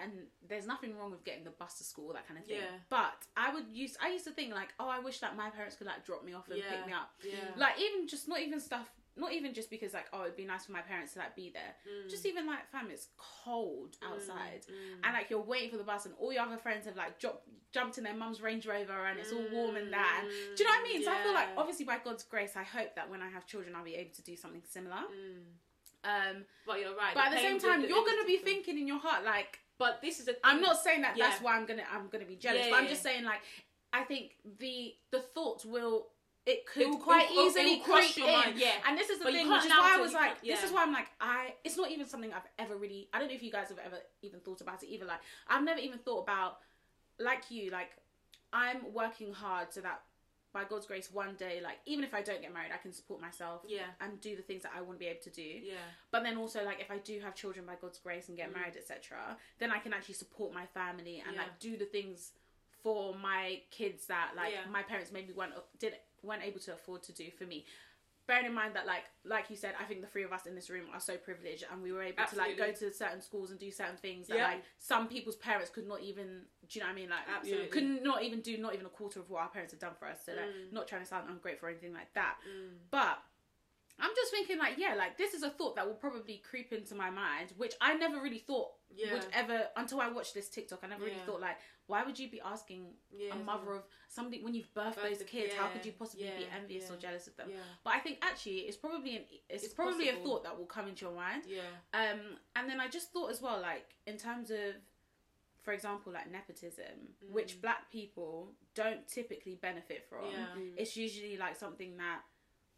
And 0.00 0.12
there's 0.48 0.66
nothing 0.66 0.96
wrong 0.96 1.10
with 1.10 1.24
getting 1.24 1.42
the 1.42 1.50
bus 1.50 1.78
to 1.78 1.84
school, 1.84 2.12
that 2.12 2.28
kind 2.28 2.38
of 2.38 2.46
thing. 2.46 2.58
Yeah. 2.58 2.78
But 2.88 3.14
I 3.36 3.52
would 3.52 3.64
use. 3.72 3.96
I 4.02 4.10
used 4.10 4.26
to 4.26 4.30
think 4.32 4.54
like, 4.54 4.68
oh, 4.78 4.88
I 4.88 5.00
wish 5.00 5.18
that 5.20 5.36
my 5.36 5.50
parents 5.50 5.76
could 5.76 5.86
like 5.86 6.04
drop 6.04 6.24
me 6.24 6.34
off 6.34 6.48
and 6.48 6.58
Yeah. 6.58 6.64
pick 6.70 6.86
me 6.86 6.92
up. 6.92 7.10
Yeah. 7.24 7.32
Like 7.56 7.80
even 7.80 8.06
just 8.06 8.28
not 8.28 8.40
even 8.40 8.60
stuff. 8.60 8.88
Not 9.18 9.32
even 9.32 9.52
just 9.52 9.68
because 9.70 9.92
like, 9.94 10.06
oh, 10.12 10.22
it'd 10.22 10.36
be 10.36 10.44
nice 10.44 10.66
for 10.66 10.72
my 10.72 10.80
parents 10.80 11.12
to 11.14 11.18
like 11.18 11.34
be 11.34 11.50
there. 11.52 11.74
Mm. 11.86 12.08
Just 12.10 12.24
even 12.26 12.46
like, 12.46 12.70
fam, 12.70 12.88
it's 12.90 13.08
cold 13.44 13.96
outside, 14.04 14.64
and 15.04 15.12
like 15.14 15.28
you're 15.30 15.40
waiting 15.42 15.70
for 15.70 15.76
the 15.76 15.84
bus, 15.84 16.06
and 16.06 16.14
all 16.20 16.32
your 16.32 16.42
other 16.42 16.56
friends 16.56 16.86
have 16.86 16.96
like 16.96 17.18
jump, 17.18 17.36
jumped 17.72 17.98
in 17.98 18.04
their 18.04 18.14
mum's 18.14 18.40
Range 18.40 18.64
Rover, 18.66 19.06
and 19.06 19.18
it's 19.18 19.32
all 19.32 19.44
warm 19.52 19.76
and 19.76 19.92
that. 19.92 20.20
And, 20.22 20.30
do 20.56 20.62
you 20.62 20.68
know 20.68 20.76
what 20.76 20.80
I 20.88 20.92
mean? 20.92 21.04
So 21.04 21.10
I 21.12 21.22
feel 21.22 21.34
like 21.34 21.48
Mm, 21.54 21.58
obviously 21.58 21.84
by 21.84 21.98
God's 22.04 22.24
grace, 22.24 22.52
I 22.56 22.62
hope 22.62 22.94
that 22.96 23.08
when 23.10 23.22
I 23.22 23.28
have 23.28 23.46
children, 23.46 23.74
I'll 23.74 23.84
be 23.84 23.94
able 23.96 24.14
to 24.14 24.22
do 24.22 24.36
something 24.36 24.62
similar. 24.68 24.96
Mm. 24.96 25.44
Um, 26.04 26.44
But 26.66 26.80
you're 26.80 26.94
right. 26.96 27.14
but 27.14 27.26
at 27.26 27.30
the 27.32 27.38
same 27.38 27.58
time, 27.58 27.80
you're 27.82 28.04
gonna 28.04 28.24
be 28.26 28.38
thinking 28.38 28.78
in 28.78 28.86
your 28.86 28.98
heart 29.00 29.24
like, 29.24 29.58
But 29.78 30.00
this 30.02 30.20
is 30.20 30.28
a. 30.28 30.34
I'm 30.44 30.60
not 30.60 30.78
saying 30.82 31.02
that 31.02 31.16
that's 31.18 31.40
why 31.42 31.56
I'm 31.56 31.66
gonna 31.66 31.84
I'm 31.92 32.08
gonna 32.08 32.24
be 32.24 32.36
jealous, 32.36 32.64
Yeah, 32.66 32.70
but 32.70 32.76
I'm 32.78 32.84
yeah, 32.84 32.90
just 32.90 33.02
saying 33.02 33.24
like 33.24 33.40
I 33.92 34.04
think 34.04 34.32
the 34.58 34.94
the 35.10 35.20
thought 35.20 35.64
will 35.64 36.08
it 36.48 36.66
could 36.66 36.82
It 36.82 36.88
will- 36.88 36.98
quite 36.98 37.30
it 37.30 37.34
will- 37.34 37.38
it 37.48 37.54
will 37.54 37.60
easily 37.62 37.80
cross 37.80 38.00
creep 38.12 38.16
your 38.16 38.28
in. 38.28 38.32
mind, 38.34 38.58
yeah. 38.58 38.82
And 38.86 38.98
this 38.98 39.10
is 39.10 39.18
the 39.18 39.24
But 39.24 39.32
thing, 39.34 39.48
which 39.50 39.64
is 39.64 39.70
why 39.70 39.94
I 39.94 40.00
was 40.00 40.12
like, 40.14 40.30
can't- 40.36 40.44
this 40.44 40.64
is 40.64 40.72
why 40.72 40.82
I'm 40.82 40.92
like, 40.92 41.08
I. 41.20 41.54
It's 41.64 41.76
not 41.76 41.90
even 41.90 42.06
something 42.06 42.32
I've 42.32 42.48
ever 42.58 42.76
really. 42.76 43.08
I 43.12 43.18
don't 43.18 43.28
know 43.28 43.34
if 43.34 43.42
you 43.42 43.52
guys 43.52 43.68
have 43.68 43.78
ever 43.78 43.98
even 44.22 44.40
thought 44.40 44.60
about 44.60 44.82
it 44.82 44.88
either. 44.88 45.04
Like 45.04 45.20
I've 45.46 45.62
never 45.64 45.80
even 45.80 45.98
thought 45.98 46.22
about, 46.22 46.58
like 47.18 47.50
you, 47.50 47.70
like 47.70 47.90
I'm 48.52 48.92
working 48.92 49.32
hard 49.32 49.72
so 49.72 49.80
that 49.82 50.02
by 50.50 50.64
God's 50.64 50.86
grace, 50.86 51.12
one 51.12 51.34
day, 51.34 51.60
like 51.62 51.76
even 51.84 52.02
if 52.04 52.14
I 52.14 52.22
don't 52.22 52.40
get 52.40 52.54
married, 52.54 52.72
I 52.72 52.78
can 52.78 52.92
support 52.92 53.20
myself. 53.20 53.62
Yeah. 53.66 53.82
And 54.00 54.18
do 54.20 54.34
the 54.34 54.42
things 54.42 54.62
that 54.62 54.72
I 54.74 54.80
want 54.80 54.94
to 54.98 55.04
be 55.04 55.06
able 55.10 55.20
to 55.24 55.30
do. 55.30 55.42
Yeah. 55.42 55.74
But 56.10 56.22
then 56.22 56.38
also 56.38 56.64
like 56.64 56.80
if 56.80 56.90
I 56.90 56.96
do 56.98 57.20
have 57.20 57.34
children 57.34 57.66
by 57.66 57.74
God's 57.78 57.98
grace 57.98 58.28
and 58.28 58.36
Mm. 58.38 58.42
get 58.42 58.54
married, 58.54 58.76
etc., 58.76 59.36
then 59.58 59.70
I 59.70 59.78
can 59.80 59.92
actually 59.92 60.14
support 60.14 60.54
my 60.54 60.64
family 60.66 61.22
and 61.26 61.34
Yeah. 61.36 61.42
like 61.42 61.58
do 61.58 61.76
the 61.76 61.84
things 61.84 62.32
for 62.82 63.14
my 63.14 63.60
kids 63.70 64.06
that 64.06 64.32
like 64.36 64.52
Yeah. 64.54 64.64
my 64.70 64.82
parents 64.82 65.12
maybe 65.12 65.32
weren't 65.34 65.52
did 65.78 65.98
weren't 66.22 66.42
able 66.42 66.60
to 66.60 66.72
afford 66.72 67.02
to 67.04 67.12
do 67.12 67.30
for 67.36 67.44
me. 67.44 67.64
Bearing 68.26 68.44
in 68.44 68.52
mind 68.52 68.74
that 68.76 68.86
like 68.86 69.04
like 69.24 69.48
you 69.48 69.56
said, 69.56 69.72
I 69.80 69.84
think 69.84 70.02
the 70.02 70.06
three 70.06 70.22
of 70.22 70.32
us 70.34 70.44
in 70.46 70.54
this 70.54 70.68
room 70.68 70.84
are 70.92 71.00
so 71.00 71.16
privileged 71.16 71.64
and 71.72 71.82
we 71.82 71.92
were 71.92 72.02
able 72.02 72.24
to 72.26 72.36
like 72.36 72.58
go 72.58 72.70
to 72.72 72.92
certain 72.92 73.22
schools 73.22 73.50
and 73.50 73.58
do 73.58 73.70
certain 73.70 73.96
things 73.96 74.26
that 74.28 74.36
Yeah. 74.36 74.48
like 74.48 74.62
some 74.78 75.08
people's 75.08 75.36
parents 75.36 75.70
could 75.70 75.88
not 75.88 76.02
even 76.02 76.42
do 76.68 76.78
you 76.78 76.80
know 76.80 76.88
what 76.88 76.92
I 76.92 76.94
mean? 76.96 77.08
Like 77.08 77.20
Absolutely. 77.26 77.68
could 77.68 78.02
not 78.02 78.22
even 78.22 78.42
do 78.42 78.58
not 78.58 78.74
even 78.74 78.84
a 78.84 78.90
quarter 78.90 79.18
of 79.20 79.30
what 79.30 79.40
our 79.42 79.48
parents 79.48 79.72
have 79.72 79.80
done 79.80 79.94
for 79.98 80.06
us. 80.08 80.18
So 80.26 80.32
like 80.32 80.44
Mm. 80.44 80.72
not 80.72 80.86
trying 80.86 81.00
to 81.00 81.06
sound 81.08 81.30
ungrateful 81.30 81.68
or 81.68 81.70
anything 81.70 81.94
like 81.94 82.12
that. 82.14 82.36
But 82.90 83.18
I'm 83.98 84.10
just 84.14 84.30
thinking 84.30 84.58
like, 84.58 84.74
yeah, 84.76 84.94
like 84.94 85.16
this 85.16 85.32
is 85.32 85.42
a 85.42 85.48
thought 85.50 85.74
that 85.76 85.86
will 85.86 85.94
probably 85.94 86.42
creep 86.48 86.70
into 86.72 86.94
my 86.94 87.08
mind, 87.08 87.54
which 87.56 87.74
I 87.80 87.94
never 87.94 88.20
really 88.20 88.38
thought 88.40 88.72
Yeah. 88.94 89.14
would 89.14 89.26
ever 89.32 89.68
until 89.76 90.02
I 90.02 90.08
watched 90.10 90.34
this 90.34 90.50
TikTok. 90.50 90.80
I 90.82 90.88
never 90.88 91.04
really 91.04 91.16
thought 91.24 91.40
like, 91.40 91.56
why 91.88 92.04
would 92.04 92.18
you 92.18 92.28
be 92.30 92.40
asking 92.40 92.86
Yeah, 93.10 93.32
a 93.34 93.36
mother 93.36 93.72
of 93.72 93.82
somebody 94.08 94.42
when 94.44 94.54
you've 94.54 94.72
birthed 94.74 94.94
Birthed 94.96 95.02
those 95.02 95.18
the- 95.18 95.24
kids? 95.24 95.54
How 95.54 95.68
could 95.68 95.84
you 95.84 95.92
possibly 95.92 96.26
be 96.26 96.42
yeah, 96.44 96.56
envious 96.60 96.90
or 96.90 96.96
jealous 96.96 97.26
of 97.26 97.36
them? 97.36 97.48
yeah. 97.50 97.56
But 97.82 97.94
I 97.94 97.98
think 97.98 98.18
actually 98.22 98.58
it's 98.68 98.76
probably 98.76 99.16
an 99.16 99.22
it's, 99.48 99.64
It's 99.64 99.74
probably 99.74 100.10
a 100.10 100.16
thought 100.16 100.44
that 100.44 100.56
will 100.56 100.66
come 100.66 100.86
into 100.86 101.06
your 101.06 101.14
mind. 101.14 101.44
Yeah. 101.48 101.62
Um, 101.94 102.20
and 102.54 102.68
then 102.68 102.78
I 102.78 102.88
just 102.88 103.10
thought 103.12 103.30
as 103.30 103.40
well, 103.42 103.58
like 103.60 103.94
in 104.06 104.18
terms 104.18 104.50
of, 104.50 104.74
for 105.62 105.72
example, 105.72 106.12
like 106.12 106.30
nepotism, 106.30 106.84
which 107.30 107.60
black 107.62 107.90
people 107.90 108.52
don't 108.74 109.06
typically 109.08 109.54
benefit 109.56 110.04
from. 110.08 110.24
Mm. 110.26 110.32
Yeah. 110.32 110.72
It's 110.82 110.94
usually 110.96 111.36
like 111.38 111.56
something 111.56 111.96
that 111.96 112.20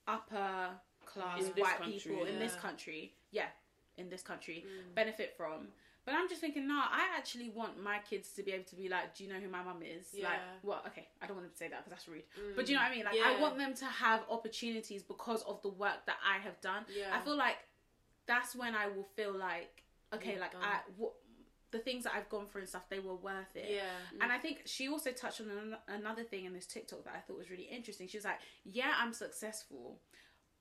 upper 0.07 0.71
class 1.05 1.41
In 1.41 1.47
white 1.61 1.79
country, 1.79 1.99
people 1.99 2.25
in 2.27 2.39
this 2.39 2.55
country, 2.55 3.15
yeah, 3.33 3.49
in 3.97 4.09
this 4.09 4.23
country, 4.23 4.65
Mm. 4.67 4.95
benefit 4.95 5.35
from. 5.37 5.69
But 6.07 6.15
I'm 6.15 6.29
just 6.29 6.41
thinking, 6.41 6.67
no, 6.67 6.75
I 6.77 7.09
actually 7.17 7.51
want 7.51 7.83
my 7.83 7.99
kids 8.09 8.31
to 8.33 8.43
be 8.43 8.53
able 8.53 8.65
to 8.65 8.77
be 8.77 8.89
like, 8.89 9.15
do 9.15 9.23
you 9.25 9.31
know 9.33 9.39
who 9.39 9.49
my 9.49 9.63
mum 9.63 9.83
is? 9.83 10.07
Like, 10.15 10.23
Yeah. 10.23 10.29
Mm. 10.31 10.65
well, 10.65 10.83
okay, 10.87 11.09
I 11.21 11.27
don't 11.27 11.37
want 11.37 11.47
them 11.47 11.53
to 11.53 11.57
say 11.59 11.69
that 11.69 11.85
because 11.85 11.91
that's 11.91 12.09
rude. 12.09 12.23
But 12.57 12.67
do 12.67 12.73
you 12.73 12.79
know 12.79 12.85
what 12.85 12.91
I 12.93 12.95
mean? 12.95 13.05
Like, 13.05 13.21
I 13.23 13.41
want 13.41 13.59
them 13.59 13.75
to 13.75 13.85
have 13.85 14.23
opportunities 14.31 15.03
because 15.03 15.43
of 15.43 15.61
the 15.63 15.69
work 15.69 16.07
that 16.07 16.17
I 16.27 16.39
have 16.39 16.61
done. 16.61 16.85
Yeah. 16.97 17.15
I 17.15 17.21
feel 17.21 17.37
like 17.37 17.57
that's 18.27 18.57
when 18.57 18.75
I 18.75 18.87
will 18.89 19.09
feel 19.17 19.37
like, 19.37 19.83
okay, 20.15 20.33
You've 20.33 20.41
like 20.41 20.53
done. 20.53 20.63
I, 20.65 20.79
what, 20.97 21.13
the 21.71 21.79
things 21.79 22.05
that 22.05 22.15
I've 22.17 22.29
gone 22.29 22.47
through 22.47 22.63
and 22.63 22.69
stuff, 22.69 22.89
they 22.89 22.99
were 22.99 23.15
worth 23.15 23.55
it. 23.55 23.67
Yeah. 23.71 23.83
And 24.21 24.33
I 24.33 24.39
think 24.39 24.63
she 24.65 24.89
also 24.89 25.13
touched 25.13 25.41
on 25.41 25.51
an- 25.51 25.77
another 26.01 26.25
thing 26.25 26.45
in 26.47 26.53
this 26.53 26.67
TikTok 26.67 27.05
that 27.05 27.15
I 27.15 27.21
thought 27.21 27.37
was 27.39 27.51
really 27.51 27.69
interesting. 27.71 28.09
She 28.09 28.17
was 28.17 28.25
like, 28.25 28.41
"Yeah, 28.65 28.93
I'm 28.99 29.13
successful, 29.13 30.01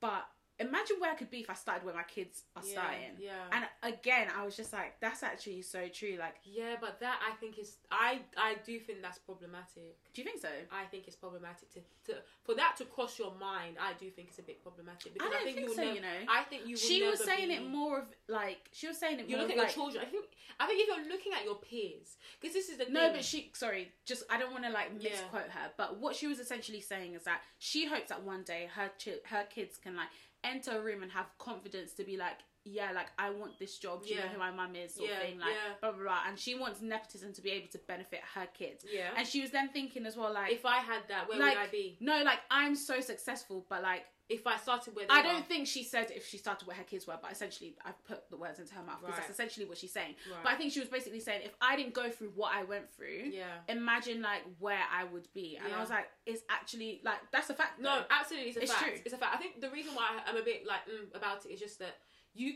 but 0.01 0.27
imagine 0.59 0.97
where 0.99 1.11
I 1.11 1.15
could 1.15 1.29
be 1.31 1.39
if 1.39 1.49
I 1.49 1.53
started 1.53 1.85
where 1.85 1.95
my 1.95 2.03
kids 2.03 2.43
are 2.55 2.63
Yeah, 2.65 2.71
starting." 2.71 3.11
yeah. 3.19 3.31
And 3.51 3.65
again, 3.93 4.27
I 4.35 4.43
was 4.45 4.55
just 4.55 4.73
like, 4.73 4.99
"That's 4.99 5.23
actually 5.23 5.61
so 5.61 5.87
true." 5.87 6.17
Like, 6.19 6.35
Yeah, 6.43 6.75
but 6.79 6.99
that 6.99 7.19
I 7.25 7.35
think 7.37 7.57
is 7.57 7.77
I 7.91 8.19
I 8.37 8.55
do 8.65 8.79
think 8.79 9.01
that's 9.01 9.17
problematic. 9.19 9.95
do 10.13 10.21
you 10.21 10.25
think 10.27 10.41
so? 10.41 10.49
I 10.71 10.85
think 10.85 11.07
it's 11.07 11.15
problematic 11.15 11.71
to, 11.73 11.79
to 12.07 12.19
for 12.43 12.55
that 12.55 12.75
to 12.77 12.85
cross 12.85 13.17
your 13.17 13.33
mind. 13.39 13.77
I 13.79 13.93
do 13.93 14.09
think 14.09 14.29
it's 14.29 14.39
a 14.39 14.43
bit 14.43 14.61
problematic 14.61 15.13
because 15.13 15.29
I, 15.29 15.31
don't 15.31 15.43
think, 15.43 15.57
think 15.57 15.69
you 15.69 15.75
so, 15.75 15.81
never, 15.83 15.95
you 15.95 16.01
know. 16.01 16.19
I 16.27 16.43
think 16.43 16.67
you. 16.67 16.75
She 16.77 17.03
was 17.07 17.23
saying 17.23 17.47
be- 17.49 17.55
it 17.55 17.67
more 17.67 17.99
of 17.99 18.05
like 18.27 18.69
she 18.73 18.87
was 18.87 18.97
saying 18.97 19.19
it 19.19 19.29
You 19.29 19.37
look 19.37 19.49
at 19.51 19.57
like, 19.57 19.67
your 19.75 19.85
children. 19.91 20.03
I 20.05 20.09
think 20.09 20.25
I 20.59 20.67
think 20.67 20.81
if 20.81 20.87
you're 20.87 21.07
looking 21.09 21.33
at 21.33 21.45
your 21.45 21.55
peers, 21.55 22.17
because 22.39 22.53
this 22.53 22.69
is 22.69 22.77
the 22.77 22.85
No, 22.89 23.05
thing. 23.07 23.13
but 23.13 23.23
she 23.23 23.51
sorry, 23.53 23.91
just 24.05 24.23
I 24.29 24.37
don't 24.37 24.51
want 24.51 24.65
to 24.65 24.71
like 24.71 24.91
Yeah. 24.99 25.11
misquote 25.11 25.49
her, 25.51 25.71
but 25.77 25.97
what 25.99 26.15
she 26.15 26.27
was 26.27 26.39
essentially 26.39 26.81
saying 26.81 27.13
is 27.13 27.23
that 27.23 27.41
she 27.59 27.85
hopes 27.87 28.09
that 28.09 28.23
one 28.23 28.43
day 28.43 28.69
her 28.75 28.91
chi- 29.03 29.21
her 29.25 29.45
kids 29.45 29.77
can 29.77 29.95
like 29.95 30.09
enter 30.43 30.79
a 30.79 30.81
room 30.81 31.03
and 31.03 31.11
have 31.11 31.37
confidence 31.37 31.93
to 31.93 32.03
be 32.03 32.17
like, 32.17 32.39
yeah, 32.71 32.91
like 32.93 33.07
I 33.17 33.29
want 33.31 33.57
this 33.59 33.77
job. 33.77 34.03
Do 34.03 34.09
you 34.09 34.17
know 34.17 34.27
who 34.27 34.37
my 34.39 34.51
mum 34.51 34.75
is? 34.75 34.95
Sort 34.95 35.09
Yeah, 35.09 35.17
of 35.17 35.21
thing, 35.23 35.39
like 35.39 35.49
yeah. 35.49 35.73
blah 35.81 35.91
blah 35.91 36.03
blah. 36.03 36.19
And 36.27 36.37
she 36.37 36.55
wants 36.55 36.81
nepotism 36.81 37.33
to 37.33 37.41
be 37.41 37.51
able 37.51 37.67
to 37.69 37.77
benefit 37.79 38.21
her 38.35 38.45
kids. 38.53 38.85
Yeah. 38.91 39.09
And 39.17 39.27
she 39.27 39.41
was 39.41 39.51
then 39.51 39.69
thinking 39.69 40.05
as 40.05 40.15
well, 40.15 40.33
like, 40.33 40.51
if 40.51 40.65
I 40.65 40.77
had 40.77 41.01
that, 41.09 41.27
where 41.29 41.39
like 41.39 41.55
would 41.57 41.67
I 41.67 41.71
be? 41.71 41.97
no, 41.99 42.21
like 42.23 42.39
I'm 42.51 42.75
so 42.75 42.99
successful, 43.01 43.65
but 43.69 43.81
like 43.83 44.05
If 44.29 44.45
I 44.45 44.57
started 44.57 44.95
where 44.95 45.07
they 45.07 45.13
I 45.13 45.23
don't 45.23 45.47
think 45.47 45.65
she 45.65 45.83
said 45.83 46.11
if 46.11 46.27
she 46.27 46.37
started 46.37 46.67
where 46.67 46.77
her 46.77 46.83
kids 46.83 47.07
were, 47.07 47.17
but 47.19 47.31
essentially 47.31 47.75
I've 47.83 47.97
put 48.05 48.29
the 48.29 48.37
words 48.37 48.59
into 48.59 48.75
her 48.75 48.83
mouth 48.83 48.99
because 49.01 49.13
Right. 49.17 49.21
that's 49.27 49.33
essentially 49.33 49.65
what 49.65 49.79
she's 49.79 49.91
saying. 49.91 50.13
Right. 50.31 50.43
But 50.43 50.51
I 50.53 50.55
think 50.55 50.71
she 50.71 50.79
was 50.79 50.89
basically 50.89 51.19
saying 51.19 51.41
if 51.45 51.55
I 51.59 51.75
didn't 51.75 51.95
go 51.95 52.11
through 52.11 52.33
what 52.35 52.53
I 52.53 52.61
went 52.63 52.93
through, 52.93 53.31
Yeah. 53.33 53.57
imagine 53.67 54.21
like 54.21 54.43
where 54.59 54.83
I 54.99 55.05
would 55.05 55.27
be. 55.33 55.57
And 55.57 55.73
I 55.73 55.79
was 55.81 55.89
like, 55.89 56.07
it's 56.27 56.43
actually 56.47 57.01
like 57.03 57.17
that's 57.31 57.49
a 57.49 57.55
fact. 57.55 57.79
No, 57.79 57.89
though. 58.01 58.05
absolutely, 58.11 58.49
it's 58.49 58.57
a 58.57 58.61
It's 58.61 58.71
fact. 58.71 58.83
true. 58.85 59.01
It's 59.03 59.13
a 59.15 59.17
fact. 59.17 59.33
I 59.35 59.39
think 59.39 59.61
the 59.61 59.71
reason 59.71 59.95
why 59.95 60.07
I'm 60.27 60.37
a 60.37 60.43
bit 60.43 60.59
like 60.67 60.85
mm, 60.87 61.15
about 61.17 61.45
it 61.47 61.49
is 61.49 61.59
just 61.59 61.79
that 61.79 61.95
you, 62.39 62.53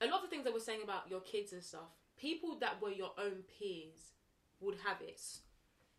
a 0.00 0.06
lot 0.06 0.16
of 0.16 0.22
the 0.22 0.28
things 0.28 0.44
that 0.44 0.52
we're 0.52 0.60
saying 0.60 0.82
about 0.82 1.08
your 1.08 1.20
kids 1.20 1.52
and 1.52 1.62
stuff, 1.62 1.96
people 2.16 2.58
that 2.60 2.80
were 2.80 2.90
your 2.90 3.12
own 3.18 3.42
peers 3.58 4.12
would 4.60 4.76
have 4.86 5.00
it. 5.00 5.20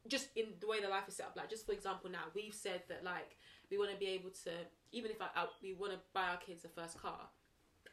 Just 0.08 0.30
in 0.36 0.46
the 0.60 0.68
way 0.68 0.82
the 0.82 0.88
life 0.88 1.08
is 1.08 1.16
set 1.16 1.26
up. 1.26 1.36
Like, 1.36 1.50
just 1.50 1.66
for 1.66 1.72
example, 1.72 2.12
now 2.12 2.30
we've 2.36 2.54
said 2.54 2.84
that 2.90 3.04
like 3.04 3.38
we 3.72 3.78
want 3.78 3.92
to 3.92 3.98
be 3.98 4.08
able 4.08 4.30
to, 4.44 4.52
even 4.92 5.10
if 5.10 5.22
I, 5.22 5.28
I, 5.36 5.48
we 5.64 5.74
want 5.74 5.94
to 5.94 6.00
buy 6.14 6.28
our 6.30 6.38
kids 6.38 6.64
a 6.64 6.70
first 6.70 7.02
car. 7.02 7.22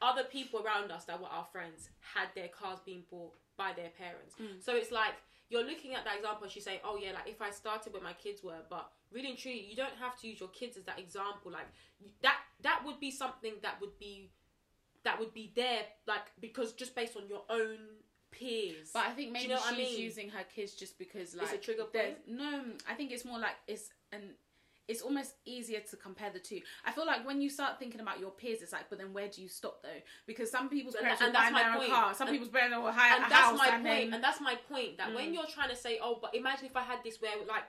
Other 0.03 0.25
people 0.25 0.61
around 0.61 0.91
us 0.91 1.05
that 1.05 1.21
were 1.21 1.29
our 1.29 1.47
friends 1.53 1.89
had 2.01 2.29
their 2.35 2.49
cars 2.49 2.81
being 2.85 3.05
bought 3.11 3.35
by 3.57 3.73
their 3.75 3.91
parents. 3.91 4.35
Mm. 4.41 4.63
So 4.63 4.75
it's 4.75 4.91
like 4.91 5.15
you're 5.49 5.65
looking 5.65 5.95
at 5.95 6.05
that 6.05 6.17
example 6.17 6.43
and 6.45 6.53
she's 6.53 6.65
saying, 6.65 6.81
Oh 6.85 6.99
yeah, 7.01 7.13
like 7.13 7.29
if 7.29 7.41
I 7.41 7.51
started 7.51 7.93
where 7.93 8.03
my 8.03 8.15
kids 8.15 8.43
were, 8.43 8.61
but 8.69 8.91
really 9.13 9.31
and 9.31 9.39
truly 9.39 9.65
you 9.69 9.77
don't 9.77 9.95
have 10.01 10.19
to 10.21 10.29
use 10.29 10.41
your 10.41 10.49
kids 10.49 10.77
as 10.77 10.85
that 10.85 10.99
example. 10.99 11.53
Like 11.53 11.69
that 12.23 12.37
that 12.63 12.83
would 12.85 12.99
be 13.01 13.11
something 13.11 13.55
that 13.63 13.81
would 13.81 13.99
be 13.99 14.31
that 15.05 15.19
would 15.19 15.33
be 15.35 15.53
there, 15.57 15.83
like 16.07 16.31
because 16.41 16.73
just 16.73 16.95
based 16.95 17.17
on 17.17 17.29
your 17.29 17.43
own 17.51 17.79
peers. 18.31 18.91
But 18.95 19.07
I 19.07 19.11
think 19.11 19.33
maybe 19.33 19.45
you 19.45 19.49
know 19.51 19.57
what 19.57 19.73
I 19.73 19.77
she's 19.77 19.91
mean? 19.91 20.01
using 20.01 20.29
her 20.31 20.45
kids 20.55 20.75
just 20.75 20.99
because 20.99 21.35
like 21.35 21.45
it's 21.45 21.53
a 21.55 21.59
trigger 21.59 21.85
point? 21.85 22.17
No, 22.29 22.63
I 22.89 22.95
think 22.95 23.11
it's 23.13 23.25
more 23.25 23.39
like 23.39 23.57
it's 23.67 23.91
an. 24.13 24.35
It's 24.89 25.01
almost 25.01 25.35
easier 25.47 25.79
to 25.79 25.97
compare 25.97 26.31
the 26.31 26.41
two. 26.41 26.61
I 26.85 26.91
feel 26.91 27.07
like 27.07 27.25
when 27.25 27.41
you 27.41 27.49
start 27.49 27.79
thinking 27.79 28.01
about 28.01 28.19
your 28.19 28.31
peers, 28.31 28.63
it's 28.63 28.73
like, 28.73 28.91
but 28.91 28.99
then 28.99 29.13
where 29.13 29.29
do 29.29 29.41
you 29.41 29.49
stop 29.49 29.81
though? 29.81 29.89
Because 30.27 30.51
some 30.51 30.69
people's 30.69 30.97
And 30.97 31.03
parents 31.05 31.23
and 31.23 31.33
buy 31.33 31.39
that's 31.41 31.53
my 31.53 31.63
their 31.63 31.71
own 31.73 31.79
point. 31.79 31.91
car, 31.93 32.15
some 32.15 32.27
And- 32.29 32.35
people's 32.35 32.51
parents 32.53 32.77
will 32.77 32.91
hire 32.91 33.15
and 33.17 33.27
a 33.27 33.29
that's 33.29 33.41
house, 33.43 33.59
my 33.59 33.67
and 33.69 33.85
point. 33.85 33.85
then 34.11 34.15
And 34.15 34.25
that's 34.25 34.41
my 34.41 34.57
point. 34.57 34.97
That 34.99 35.11
Mm. 35.11 35.15
when 35.15 35.35
you're 35.35 35.47
trying 35.47 35.71
to 35.71 35.77
say, 35.77 36.01
"Oh, 36.03 36.19
but 36.21 36.35
imagine 36.35 36.67
if 36.67 36.77
I 36.77 36.83
had 36.83 36.99
this," 37.05 37.21
where 37.21 37.31
like 37.47 37.63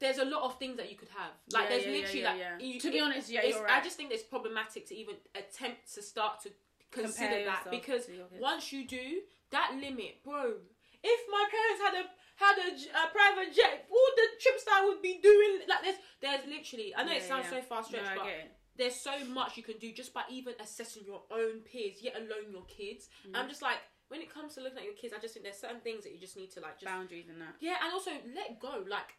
there's 0.00 0.18
a 0.18 0.24
lot 0.24 0.42
of 0.42 0.58
things 0.58 0.76
that 0.78 0.90
you 0.90 0.96
could 0.96 1.10
have. 1.10 1.32
Like 1.52 1.64
Yeah, 1.64 1.68
there's 1.68 1.84
yeah, 1.86 1.92
literally 1.92 2.20
yeah, 2.22 2.52
like 2.56 2.62
you- 2.64 2.80
To 2.80 2.90
be 2.90 2.98
it- 2.98 3.02
honest, 3.02 3.30
yeah, 3.30 3.44
you're 3.44 3.68
I 3.70 3.80
just 3.82 3.96
think 3.96 4.10
it's 4.12 4.22
problematic 4.22 4.86
to 4.88 4.94
even 4.96 5.16
attempt 5.34 5.94
to 5.94 6.02
start 6.02 6.40
to 6.42 6.50
consider 6.90 7.26
Compare 7.28 7.44
that 7.44 7.70
because 7.70 8.06
to 8.06 8.14
your 8.16 8.26
kids. 8.26 8.40
once 8.40 8.72
you 8.72 8.86
do 8.86 9.20
that 9.50 9.74
limit, 9.80 10.24
bro. 10.24 10.54
If 11.02 11.20
my 11.30 11.44
parents 11.50 11.80
had 11.84 11.94
a 12.04 12.04
had 12.36 12.56
a 13.04 13.08
private 13.12 13.54
jet, 13.54 13.86
all 13.90 14.10
the 14.16 14.26
trips 14.40 14.64
that 14.64 14.80
I 14.82 14.84
would 14.86 15.02
be 15.02 15.18
doing, 15.22 15.60
like 15.68 15.82
there's 15.82 15.96
there's 16.20 16.46
literally. 16.46 16.94
I 16.96 17.04
know 17.04 17.12
it 17.12 17.22
sounds 17.22 17.48
so 17.48 17.60
far 17.62 17.84
stretched, 17.84 18.06
No, 18.16 18.22
but 18.22 18.26
there's 18.76 18.96
so 18.96 19.24
much 19.26 19.56
you 19.58 19.62
can 19.62 19.76
do 19.78 19.92
just 19.92 20.12
by 20.14 20.22
even 20.30 20.54
assessing 20.60 21.04
your 21.04 21.22
own 21.30 21.60
peers, 21.60 21.96
yet 22.00 22.16
alone 22.16 22.50
your 22.50 22.64
kids. 22.64 23.08
Mm. 23.28 23.32
I'm 23.38 23.48
just 23.48 23.60
like, 23.62 23.76
when 24.08 24.20
it 24.22 24.32
comes 24.32 24.54
to 24.54 24.60
looking 24.62 24.78
at 24.78 24.84
your 24.84 24.94
kids, 24.94 25.12
I 25.16 25.20
just 25.20 25.34
think 25.34 25.44
there's 25.44 25.58
certain 25.58 25.80
things 25.80 26.04
that 26.04 26.12
you 26.12 26.18
just 26.18 26.36
need 26.36 26.50
to 26.52 26.60
like 26.60 26.80
just 26.80 26.86
boundaries 26.90 27.28
and 27.28 27.40
that. 27.40 27.54
yeah, 27.60 27.76
and 27.84 27.92
also 27.92 28.10
let 28.34 28.58
go. 28.58 28.84
Like, 28.88 29.16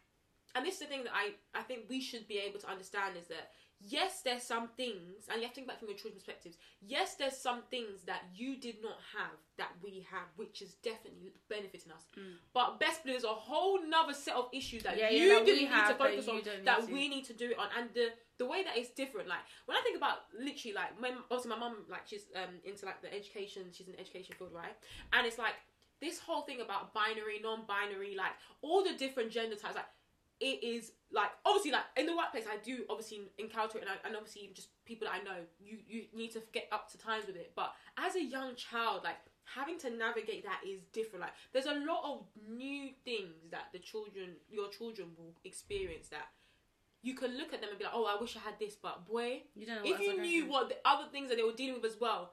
and 0.54 0.66
this 0.66 0.74
is 0.74 0.80
the 0.80 0.86
thing 0.86 1.04
that 1.04 1.12
I 1.14 1.34
I 1.58 1.62
think 1.62 1.84
we 1.88 2.00
should 2.00 2.26
be 2.28 2.38
able 2.38 2.60
to 2.60 2.70
understand 2.70 3.16
is 3.16 3.28
that 3.28 3.50
yes, 3.88 4.22
there's 4.24 4.42
some 4.42 4.68
things, 4.76 5.26
and 5.28 5.38
you 5.38 5.42
have 5.42 5.52
to 5.52 5.56
think 5.56 5.66
back 5.66 5.78
from 5.78 5.88
your 5.88 5.96
children's 5.96 6.22
perspectives. 6.22 6.56
Yes, 6.80 7.16
there's 7.16 7.36
some 7.36 7.62
things 7.70 8.02
that 8.06 8.22
you 8.34 8.56
did 8.56 8.76
not 8.82 8.98
have 9.16 9.38
that 9.58 9.70
we 9.82 10.06
have, 10.10 10.28
which 10.36 10.62
is 10.62 10.74
definitely 10.82 11.32
benefiting 11.48 11.92
us. 11.92 12.06
But 12.54 12.78
best 12.78 13.02
believe 13.02 13.20
there's 13.20 13.30
a 13.30 13.34
whole 13.34 13.80
nother 13.86 14.14
set 14.14 14.34
of 14.34 14.48
issues 14.52 14.82
that 14.84 14.94
Mm. 14.94 14.98
Yeah, 14.98 15.10
yeah, 15.10 15.22
you 15.22 15.28
that 15.30 15.46
didn't 15.46 15.60
need 15.60 15.68
have, 15.68 15.98
to 15.98 16.04
focus 16.04 16.28
on 16.28 16.42
that 16.64 16.88
we 16.88 17.08
need 17.08 17.24
to 17.24 17.32
do 17.32 17.50
it 17.50 17.58
on, 17.58 17.68
and 17.78 17.90
the 17.94 18.12
the 18.38 18.46
way 18.46 18.62
that 18.62 18.76
it's 18.76 18.90
different. 18.90 19.28
Like 19.28 19.44
when 19.66 19.76
I 19.76 19.80
think 19.82 19.96
about 19.96 20.18
literally 20.38 20.74
like 20.74 21.00
when 21.00 21.14
obviously 21.30 21.50
my 21.50 21.58
mum 21.58 21.84
like 21.88 22.06
she's 22.06 22.26
um 22.36 22.60
into 22.64 22.86
like 22.86 23.02
the 23.02 23.12
education, 23.12 23.64
she's 23.72 23.86
in 23.86 23.94
the 23.94 24.00
education 24.00 24.34
field, 24.38 24.52
right? 24.52 24.76
And 25.12 25.26
it's 25.26 25.38
like 25.38 25.54
this 26.00 26.18
whole 26.18 26.42
thing 26.42 26.60
about 26.60 26.92
binary, 26.92 27.38
non-binary, 27.42 28.16
like 28.16 28.32
all 28.60 28.82
the 28.82 28.94
different 28.94 29.30
gender 29.30 29.54
types, 29.54 29.76
like 29.76 29.86
it 30.42 30.66
is 30.66 30.92
like 31.12 31.30
obviously 31.46 31.70
like 31.70 31.86
in 31.96 32.06
the 32.06 32.16
workplace 32.16 32.44
I 32.50 32.56
do 32.64 32.84
obviously 32.90 33.30
encounter 33.38 33.78
it 33.78 33.82
and, 33.82 33.90
I, 33.90 34.06
and 34.06 34.16
obviously 34.16 34.42
even 34.42 34.54
just 34.54 34.68
people 34.84 35.06
that 35.06 35.14
I 35.14 35.22
know 35.22 35.38
you 35.60 35.78
you 35.86 36.04
need 36.14 36.32
to 36.32 36.42
get 36.52 36.68
up 36.72 36.90
to 36.92 36.98
times 36.98 37.26
with 37.26 37.36
it. 37.36 37.52
But 37.54 37.72
as 37.96 38.16
a 38.16 38.22
young 38.22 38.56
child 38.56 39.02
like 39.04 39.16
having 39.44 39.78
to 39.80 39.90
navigate 39.90 40.44
that 40.44 40.60
is 40.66 40.80
different. 40.92 41.22
Like 41.22 41.34
there's 41.52 41.66
a 41.66 41.78
lot 41.86 42.02
of 42.04 42.26
new 42.48 42.90
things 43.04 43.50
that 43.50 43.66
the 43.72 43.78
children 43.78 44.36
your 44.50 44.68
children 44.68 45.08
will 45.16 45.34
experience 45.44 46.08
that 46.08 46.26
you 47.02 47.14
can 47.14 47.36
look 47.36 47.52
at 47.52 47.60
them 47.60 47.70
and 47.70 47.78
be 47.78 47.84
like 47.84 47.94
oh 47.94 48.06
I 48.06 48.20
wish 48.20 48.36
I 48.36 48.40
had 48.40 48.58
this 48.58 48.74
but 48.74 49.06
boy 49.06 49.42
You 49.54 49.66
don't 49.66 49.84
know 49.84 49.94
if 49.94 50.00
you 50.00 50.20
knew 50.20 50.46
what 50.46 50.68
the 50.68 50.76
other 50.84 51.04
things 51.12 51.28
that 51.28 51.36
they 51.36 51.44
were 51.44 51.52
dealing 51.52 51.80
with 51.80 51.90
as 51.90 52.00
well 52.00 52.32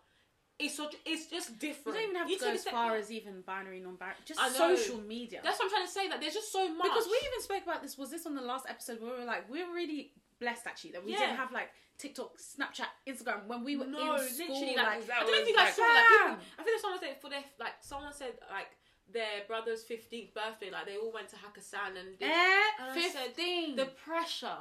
it's 0.59 0.75
such 0.75 0.95
it's 1.05 1.27
just 1.27 1.57
different. 1.57 1.97
You 1.97 2.03
don't 2.03 2.09
even 2.11 2.15
have 2.21 2.29
You 2.29 2.37
to 2.37 2.43
go 2.45 2.51
as 2.51 2.63
far 2.65 2.95
as 2.97 3.11
even 3.11 3.41
binary, 3.41 3.79
non-binary. 3.79 4.17
Just 4.25 4.39
social 4.57 4.99
media. 4.99 5.39
that's 5.43 5.57
what 5.59 5.65
I'm 5.65 5.71
trying 5.71 5.85
to 5.87 5.91
say 5.91 6.07
that 6.09 6.19
there's 6.21 6.33
just 6.33 6.51
so 6.51 6.67
much 6.73 6.83
because 6.83 7.07
we 7.07 7.17
even 7.27 7.41
spoke 7.41 7.63
about 7.63 7.81
this. 7.81 7.97
Was 7.97 8.11
this 8.11 8.25
on 8.25 8.35
the 8.35 8.41
last 8.41 8.65
episode 8.69 9.01
where 9.01 9.13
we 9.13 9.19
were 9.19 9.25
like, 9.25 9.49
we 9.49 9.63
were 9.63 9.73
really 9.73 10.11
blessed 10.39 10.67
actually 10.67 10.91
that 10.91 11.03
we 11.05 11.11
Yeah. 11.13 11.19
didn't 11.19 11.37
have 11.37 11.51
like 11.51 11.69
TikTok, 11.97 12.37
Snapchat, 12.37 12.87
Instagram 13.07 13.45
when 13.47 13.63
we 13.63 13.75
were 13.75 13.85
No, 13.85 14.15
in 14.15 14.27
school. 14.29 14.47
literally, 14.47 14.75
like, 14.75 15.07
like, 15.07 15.11
I 15.11 15.19
don't 15.21 15.31
know 15.31 15.37
if 15.41 15.47
you 15.47 15.55
guys 15.55 15.65
like- 15.65 15.73
saw 15.73 15.83
that. 15.83 16.07
People, 16.37 16.45
I 16.59 16.63
think 16.63 16.81
someone 16.81 16.99
said 16.99 17.21
for 17.21 17.29
their 17.29 17.43
like 17.59 17.73
someone 17.81 18.13
said 18.13 18.33
like 18.51 18.67
their 19.11 19.43
brother's 19.47 19.83
fifteenth 19.83 20.33
birthday, 20.33 20.69
like 20.71 20.85
they 20.85 20.97
all 20.97 21.11
went 21.11 21.27
to 21.29 21.35
Hakkasan 21.35 21.97
and, 21.99 22.09
eh, 22.21 22.61
and 22.79 22.91
I 22.99 23.09
said, 23.09 23.25
fifteen. 23.35 23.75
the 23.75 23.87
pressure. 23.87 24.59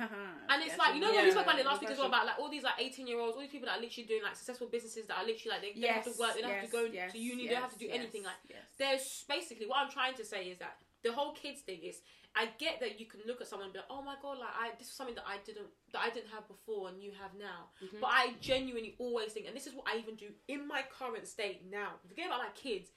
And 0.50 0.62
it's 0.62 0.74
Yes, 0.74 0.78
like 0.78 0.94
you 0.94 1.00
know 1.00 1.10
yeah, 1.10 1.22
when 1.22 1.24
we 1.26 1.30
spoke 1.30 1.44
about 1.44 1.58
it 1.58 1.66
last 1.66 1.80
week 1.80 1.90
as 1.90 1.98
well 1.98 2.08
about 2.08 2.26
like 2.26 2.38
all 2.38 2.50
these 2.50 2.62
like 2.62 2.78
eighteen 2.78 3.06
year 3.06 3.20
olds, 3.20 3.34
all 3.36 3.42
these 3.42 3.50
people 3.50 3.66
that 3.66 3.78
are 3.78 3.82
literally 3.82 4.06
doing 4.06 4.22
like 4.22 4.34
successful 4.34 4.66
businesses 4.66 5.06
that 5.06 5.18
are 5.18 5.26
literally 5.26 5.52
like 5.54 5.62
they, 5.62 5.72
they 5.78 5.86
don't 5.86 6.02
have 6.02 6.10
to 6.10 6.18
work, 6.18 6.34
they 6.34 6.42
don't 6.42 6.50
have 6.50 6.64
to 6.64 6.72
go 6.72 6.84
yes, 6.84 6.94
yes, 6.94 7.12
to 7.12 7.18
uni, 7.18 7.46
they 7.46 7.54
don't 7.54 7.62
have 7.62 7.72
to 7.72 7.78
do 7.78 7.86
yes, 7.86 7.96
anything. 7.96 8.22
Like 8.24 8.40
yes. 8.48 8.64
there's 8.78 9.24
basically 9.28 9.66
what 9.66 9.78
I'm 9.78 9.90
trying 9.90 10.14
to 10.16 10.24
say 10.24 10.50
is 10.50 10.58
that 10.58 10.76
the 11.02 11.12
whole 11.12 11.32
kids 11.32 11.60
thing 11.60 11.80
is 11.82 12.00
I 12.34 12.48
get 12.58 12.78
that 12.80 13.00
you 13.00 13.06
can 13.06 13.20
look 13.26 13.40
at 13.40 13.48
someone 13.48 13.66
and 13.66 13.72
be 13.72 13.80
like, 13.80 13.90
oh 13.90 14.02
my 14.02 14.14
god, 14.22 14.38
like 14.38 14.54
I 14.54 14.70
this 14.78 14.88
is 14.88 14.94
something 14.94 15.16
that 15.16 15.26
I 15.26 15.38
didn't 15.44 15.66
that 15.92 16.02
I 16.02 16.10
didn't 16.10 16.30
have 16.30 16.46
before 16.46 16.88
and 16.88 17.02
you 17.02 17.10
have 17.20 17.34
now. 17.38 17.74
Mm-hmm. 17.82 17.98
But 18.00 18.10
I 18.10 18.34
genuinely 18.40 18.94
always 18.98 19.32
think, 19.32 19.46
and 19.46 19.56
this 19.56 19.66
is 19.66 19.74
what 19.74 19.86
I 19.92 19.98
even 19.98 20.14
do 20.14 20.26
in 20.46 20.66
my 20.66 20.82
current 20.86 21.26
state 21.26 21.62
now. 21.70 21.98
Forget 22.08 22.26
about 22.26 22.40
my 22.40 22.54
kids. 22.54 22.90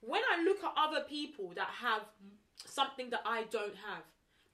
When 0.00 0.22
I 0.32 0.42
look 0.42 0.64
at 0.64 0.72
other 0.76 1.04
people 1.08 1.52
that 1.54 1.68
have 1.82 2.02
something 2.66 3.10
that 3.10 3.20
I 3.24 3.44
don't 3.50 3.76
have, 3.86 4.02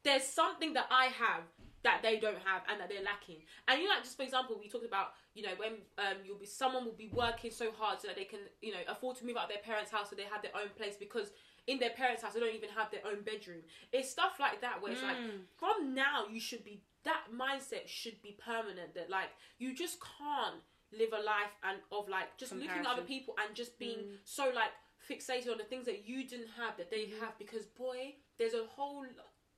there's 0.04 0.24
something 0.24 0.74
that 0.74 0.86
I 0.90 1.06
have 1.06 1.42
that 1.82 2.00
they 2.02 2.18
don't 2.18 2.38
have 2.44 2.62
and 2.70 2.80
that 2.80 2.88
they're 2.88 3.02
lacking. 3.02 3.42
And 3.68 3.80
you 3.80 3.88
know, 3.88 3.94
like 3.94 4.04
just 4.04 4.16
for 4.16 4.22
example, 4.22 4.56
we 4.60 4.68
talked 4.68 4.86
about 4.86 5.14
you 5.34 5.42
know 5.42 5.54
when 5.56 5.72
um 5.98 6.22
you'll 6.24 6.38
be 6.38 6.46
someone 6.46 6.84
will 6.84 6.98
be 6.98 7.10
working 7.12 7.50
so 7.50 7.70
hard 7.72 8.00
so 8.00 8.08
that 8.08 8.16
they 8.16 8.24
can 8.24 8.40
you 8.60 8.72
know 8.72 8.80
afford 8.88 9.16
to 9.18 9.26
move 9.26 9.36
out 9.36 9.44
of 9.44 9.50
their 9.50 9.62
parents' 9.62 9.90
house 9.90 10.10
so 10.10 10.16
they 10.16 10.28
have 10.30 10.42
their 10.42 10.56
own 10.56 10.70
place 10.76 10.96
because 10.98 11.30
in 11.66 11.78
their 11.78 11.90
parents' 11.90 12.22
house 12.22 12.34
they 12.34 12.40
don't 12.40 12.54
even 12.54 12.70
have 12.70 12.90
their 12.90 13.04
own 13.06 13.22
bedroom. 13.22 13.62
It's 13.92 14.10
stuff 14.10 14.38
like 14.40 14.60
that 14.60 14.82
where 14.82 14.92
it's 14.92 15.02
like 15.02 15.16
mm. 15.16 15.46
from 15.58 15.94
now 15.94 16.26
you 16.30 16.40
should 16.40 16.64
be 16.64 16.82
that 17.04 17.30
mindset 17.32 17.86
should 17.86 18.20
be 18.22 18.36
permanent 18.44 18.94
that 18.94 19.10
like 19.10 19.30
you 19.58 19.74
just 19.74 19.98
can't 20.00 20.60
live 20.92 21.10
a 21.12 21.22
life 21.22 21.54
and 21.64 21.78
of 21.92 22.08
like 22.08 22.36
just 22.36 22.52
looking 22.52 22.70
at 22.70 22.86
other 22.86 23.02
people 23.02 23.34
and 23.44 23.54
just 23.54 23.78
being 23.78 23.98
mm. 23.98 24.16
so 24.24 24.50
like 24.54 24.70
fixated 25.08 25.50
on 25.50 25.58
the 25.58 25.64
things 25.64 25.86
that 25.86 26.06
you 26.06 26.26
didn't 26.26 26.48
have 26.56 26.76
that 26.76 26.90
they 26.90 27.04
mm-hmm. 27.06 27.20
have 27.20 27.38
because 27.38 27.66
boy 27.66 28.14
there's 28.38 28.54
a 28.54 28.64
whole 28.68 29.04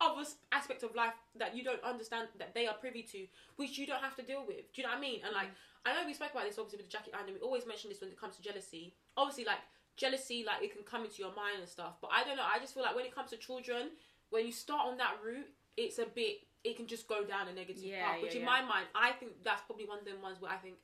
other 0.00 0.22
aspects 0.52 0.82
of 0.84 0.94
life 0.94 1.12
that 1.36 1.56
you 1.56 1.64
don't 1.64 1.82
understand 1.82 2.28
that 2.38 2.54
they 2.54 2.66
are 2.66 2.74
privy 2.74 3.02
to 3.02 3.26
which 3.56 3.76
you 3.78 3.86
don't 3.86 4.02
have 4.02 4.14
to 4.14 4.22
deal 4.22 4.44
with 4.46 4.70
do 4.72 4.80
you 4.80 4.82
know 4.84 4.90
what 4.90 4.98
i 4.98 5.00
mean 5.00 5.20
and 5.24 5.34
like 5.34 5.48
i 5.84 5.92
know 5.92 6.06
we 6.06 6.14
spoke 6.14 6.30
about 6.30 6.44
this 6.46 6.58
obviously 6.58 6.76
with 6.78 6.86
the 6.86 6.92
jacket 6.92 7.12
and 7.18 7.26
we 7.34 7.40
always 7.40 7.66
mention 7.66 7.90
this 7.90 8.00
when 8.00 8.10
it 8.10 8.20
comes 8.20 8.36
to 8.36 8.42
jealousy 8.42 8.94
obviously 9.16 9.44
like 9.44 9.58
jealousy, 9.98 10.44
like 10.46 10.62
it 10.62 10.72
can 10.72 10.84
come 10.84 11.02
into 11.02 11.18
your 11.18 11.34
mind 11.34 11.58
and 11.58 11.68
stuff. 11.68 11.94
But 12.00 12.10
I 12.14 12.22
don't 12.22 12.36
know. 12.36 12.46
I 12.46 12.60
just 12.60 12.72
feel 12.72 12.84
like 12.84 12.94
when 12.94 13.04
it 13.04 13.12
comes 13.12 13.30
to 13.30 13.36
children, 13.36 13.90
when 14.30 14.46
you 14.46 14.52
start 14.52 14.86
on 14.86 14.96
that 14.98 15.14
route, 15.26 15.48
it's 15.76 15.98
a 15.98 16.06
bit. 16.06 16.46
It 16.62 16.76
can 16.76 16.86
just 16.86 17.08
go 17.08 17.24
down 17.24 17.48
a 17.48 17.52
negative 17.52 17.82
Yeah, 17.82 18.06
path. 18.06 18.22
Which 18.22 18.34
yeah, 18.38 18.42
in 18.42 18.46
yeah. 18.46 18.52
my 18.52 18.62
mind, 18.62 18.86
I 18.94 19.10
think 19.18 19.42
that's 19.42 19.62
probably 19.62 19.86
one 19.86 19.98
of 19.98 20.04
them 20.04 20.22
ones 20.22 20.40
where 20.40 20.52
I 20.52 20.56
think 20.58 20.76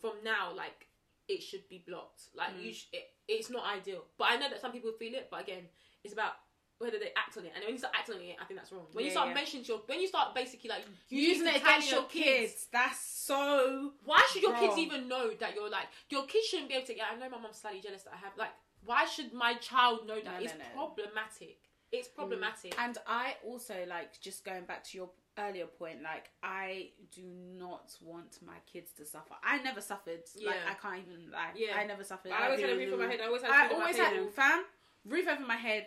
from 0.00 0.12
now, 0.22 0.52
like 0.54 0.86
it 1.26 1.42
should 1.42 1.68
be 1.68 1.82
blocked. 1.84 2.30
Like 2.36 2.54
Mm. 2.54 2.62
you, 2.62 2.72
sh- 2.72 2.86
it, 2.92 3.10
it's 3.26 3.50
not 3.50 3.64
ideal. 3.66 4.04
But 4.16 4.28
I 4.30 4.36
know 4.36 4.48
that 4.48 4.60
some 4.60 4.70
people 4.70 4.92
feel 4.92 5.14
it. 5.14 5.26
But 5.28 5.40
again, 5.42 5.64
it's 6.04 6.12
about 6.12 6.34
whether 6.78 6.98
they 6.98 7.12
act 7.16 7.36
on 7.38 7.44
it. 7.44 7.52
And 7.54 7.64
when 7.64 7.72
you 7.72 7.78
start 7.78 7.94
acting 7.98 8.16
on 8.16 8.20
it, 8.20 8.36
I 8.40 8.44
think 8.44 8.60
that's 8.60 8.70
wrong. 8.72 8.86
When 8.92 9.04
you 9.04 9.10
start 9.10 9.28
yeah. 9.28 9.34
mentioning 9.34 9.64
to 9.64 9.72
your, 9.72 9.80
when 9.86 10.00
you 10.00 10.08
start 10.08 10.34
basically 10.34 10.70
like 10.70 10.84
Using 11.08 11.46
it 11.46 11.56
against 11.56 11.90
your 11.90 12.04
kids. 12.04 12.68
That's 12.72 13.00
so. 13.00 13.92
why 14.04 14.22
should 14.32 14.42
your 14.42 14.54
kids 14.54 14.78
even 14.78 15.08
know 15.08 15.30
that 15.40 15.54
you're 15.54 15.70
like 15.70 15.86
your 16.10 16.26
kids 16.26 16.46
shouldn't 16.46 16.68
be 16.68 16.74
able 16.74 16.86
to? 16.86 16.96
Yeah, 16.96 17.04
I 17.12 17.18
know 17.18 17.30
my 17.30 17.40
mom's 17.40 17.56
slightly 17.56 17.80
jealous 17.80 18.02
that 18.02 18.12
I 18.14 18.18
have. 18.18 18.32
Like, 18.36 18.52
why 18.84 19.06
should 19.06 19.32
my 19.32 19.54
child 19.54 20.06
know 20.06 20.16
that? 20.16 20.24
No, 20.24 20.44
it's 20.44 20.52
no, 20.52 20.58
no. 20.58 20.74
problematic. 20.74 21.58
It's 21.92 22.08
mm. 22.08 22.14
problematic. 22.14 22.74
And 22.78 22.98
I 23.06 23.34
also 23.44 23.74
like 23.88 24.20
just 24.20 24.44
going 24.44 24.64
back 24.64 24.84
to 24.84 24.98
your 24.98 25.10
earlier 25.38 25.66
point. 25.66 26.02
Like 26.02 26.30
I 26.42 26.90
do 27.14 27.22
not 27.58 27.96
want 28.02 28.38
my 28.44 28.56
kids 28.70 28.90
to 28.98 29.04
suffer. 29.04 29.34
I 29.42 29.62
never 29.62 29.80
suffered. 29.80 30.22
Like 30.44 30.54
Yeah. 30.54 30.70
I 30.70 30.74
can't 30.74 31.06
even 31.06 31.30
lie. 31.30 31.52
Yeah. 31.56 31.76
I 31.78 31.86
never 31.86 32.04
suffered. 32.04 32.32
I 32.32 32.46
always 32.46 32.60
had 32.60 32.70
a 32.70 32.76
roof 32.76 32.92
over 32.92 33.02
my 33.02 33.10
head. 33.10 33.20
I 33.22 33.26
always 33.26 33.42
had 33.42 33.50
I 33.50 33.68
food 33.68 33.74
on 33.74 33.78
my 33.78 33.84
always 33.86 33.96
had 33.96 34.32
fam 34.34 34.64
roof 35.06 35.28
over 35.28 35.46
my 35.46 35.56
head, 35.56 35.86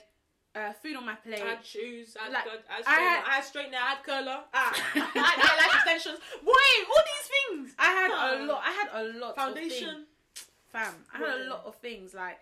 uh, 0.55 0.73
food 0.81 0.95
on 0.95 1.05
my 1.05 1.15
plate. 1.15 1.41
I 1.41 1.49
had 1.55 1.65
shoes. 1.65 2.17
I 2.19 2.23
had, 2.25 2.33
Like, 2.33 2.45
like, 2.45 2.63
I 2.69 2.73
had 2.73 2.83
I 2.85 2.91
straightener. 2.91 2.97
had- 2.97 3.23
I 3.25 3.35
had 3.35 3.43
straightener. 3.43 3.75
I 3.75 3.89
had 3.95 4.03
curler. 4.03 4.39
Ah, 4.53 4.71
I 4.95 4.99
had 4.99 5.39
eyelash 5.51 5.75
extensions. 5.75 6.19
Wait, 6.41 6.87
all 6.89 7.03
these 7.11 7.29
things. 7.35 7.75
I 7.77 7.85
had 7.91 8.11
Oh. 8.11 8.43
a 8.43 8.45
lot. 8.45 8.61
I 8.65 8.71
had 8.71 8.89
a 8.93 9.03
lot. 9.19 9.35
Foundation, 9.35 10.05
things, 10.33 10.45
fam. 10.71 11.05
I 11.13 11.17
had 11.19 11.29
a 11.41 11.43
lot 11.49 11.65
of 11.65 11.75
things 11.77 12.13
like. 12.13 12.39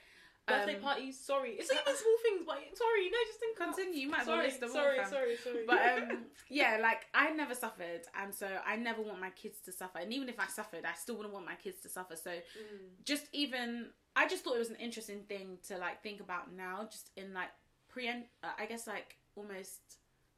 birthday 0.48 0.76
um, 0.76 0.82
parties. 0.82 1.20
Sorry, 1.20 1.52
it's 1.60 1.70
not 1.70 1.82
even 1.82 1.96
small 1.98 2.18
things, 2.24 2.44
but 2.46 2.56
sorry, 2.78 3.10
no, 3.10 3.18
just 3.28 3.40
think. 3.42 3.58
Continue. 3.58 4.00
You 4.00 4.10
might 4.10 4.24
Sorry, 4.24 4.46
list 4.46 4.62
them 4.62 4.70
all, 4.70 4.76
sorry, 4.76 5.06
sorry, 5.06 5.36
sorry. 5.44 5.66
But 5.68 5.82
um, 6.12 6.26
yeah, 6.50 6.78
like 6.82 7.06
I 7.14 7.32
never 7.32 7.54
suffered, 7.54 8.04
and 8.16 8.34
so 8.34 8.48
I 8.66 8.78
never 8.78 9.02
want 9.02 9.20
my 9.20 9.32
kids 9.32 9.60
to 9.66 9.74
suffer. 9.74 9.98
And 10.00 10.14
even 10.14 10.30
if 10.30 10.40
I 10.40 10.48
suffered, 10.48 10.86
I 10.86 10.94
still 10.94 11.16
wouldn't 11.18 11.34
want 11.34 11.46
my 11.46 11.56
kids 11.56 11.82
to 11.82 11.90
suffer. 11.90 12.16
So 12.16 12.30
Mm. 12.32 13.04
just 13.04 13.26
even, 13.34 13.90
I 14.16 14.26
just 14.30 14.46
thought 14.46 14.56
it 14.56 14.60
was 14.60 14.70
an 14.70 14.78
interesting 14.78 15.24
thing 15.28 15.58
to 15.68 15.78
like 15.78 16.02
think 16.02 16.22
about 16.22 16.54
now, 16.54 16.88
just 16.90 17.12
in 17.18 17.34
like 17.34 17.50
pre, 17.98 18.10
uh, 18.44 18.48
I 18.60 18.66
guess 18.66 18.88
like 18.88 19.16
almost 19.36 19.82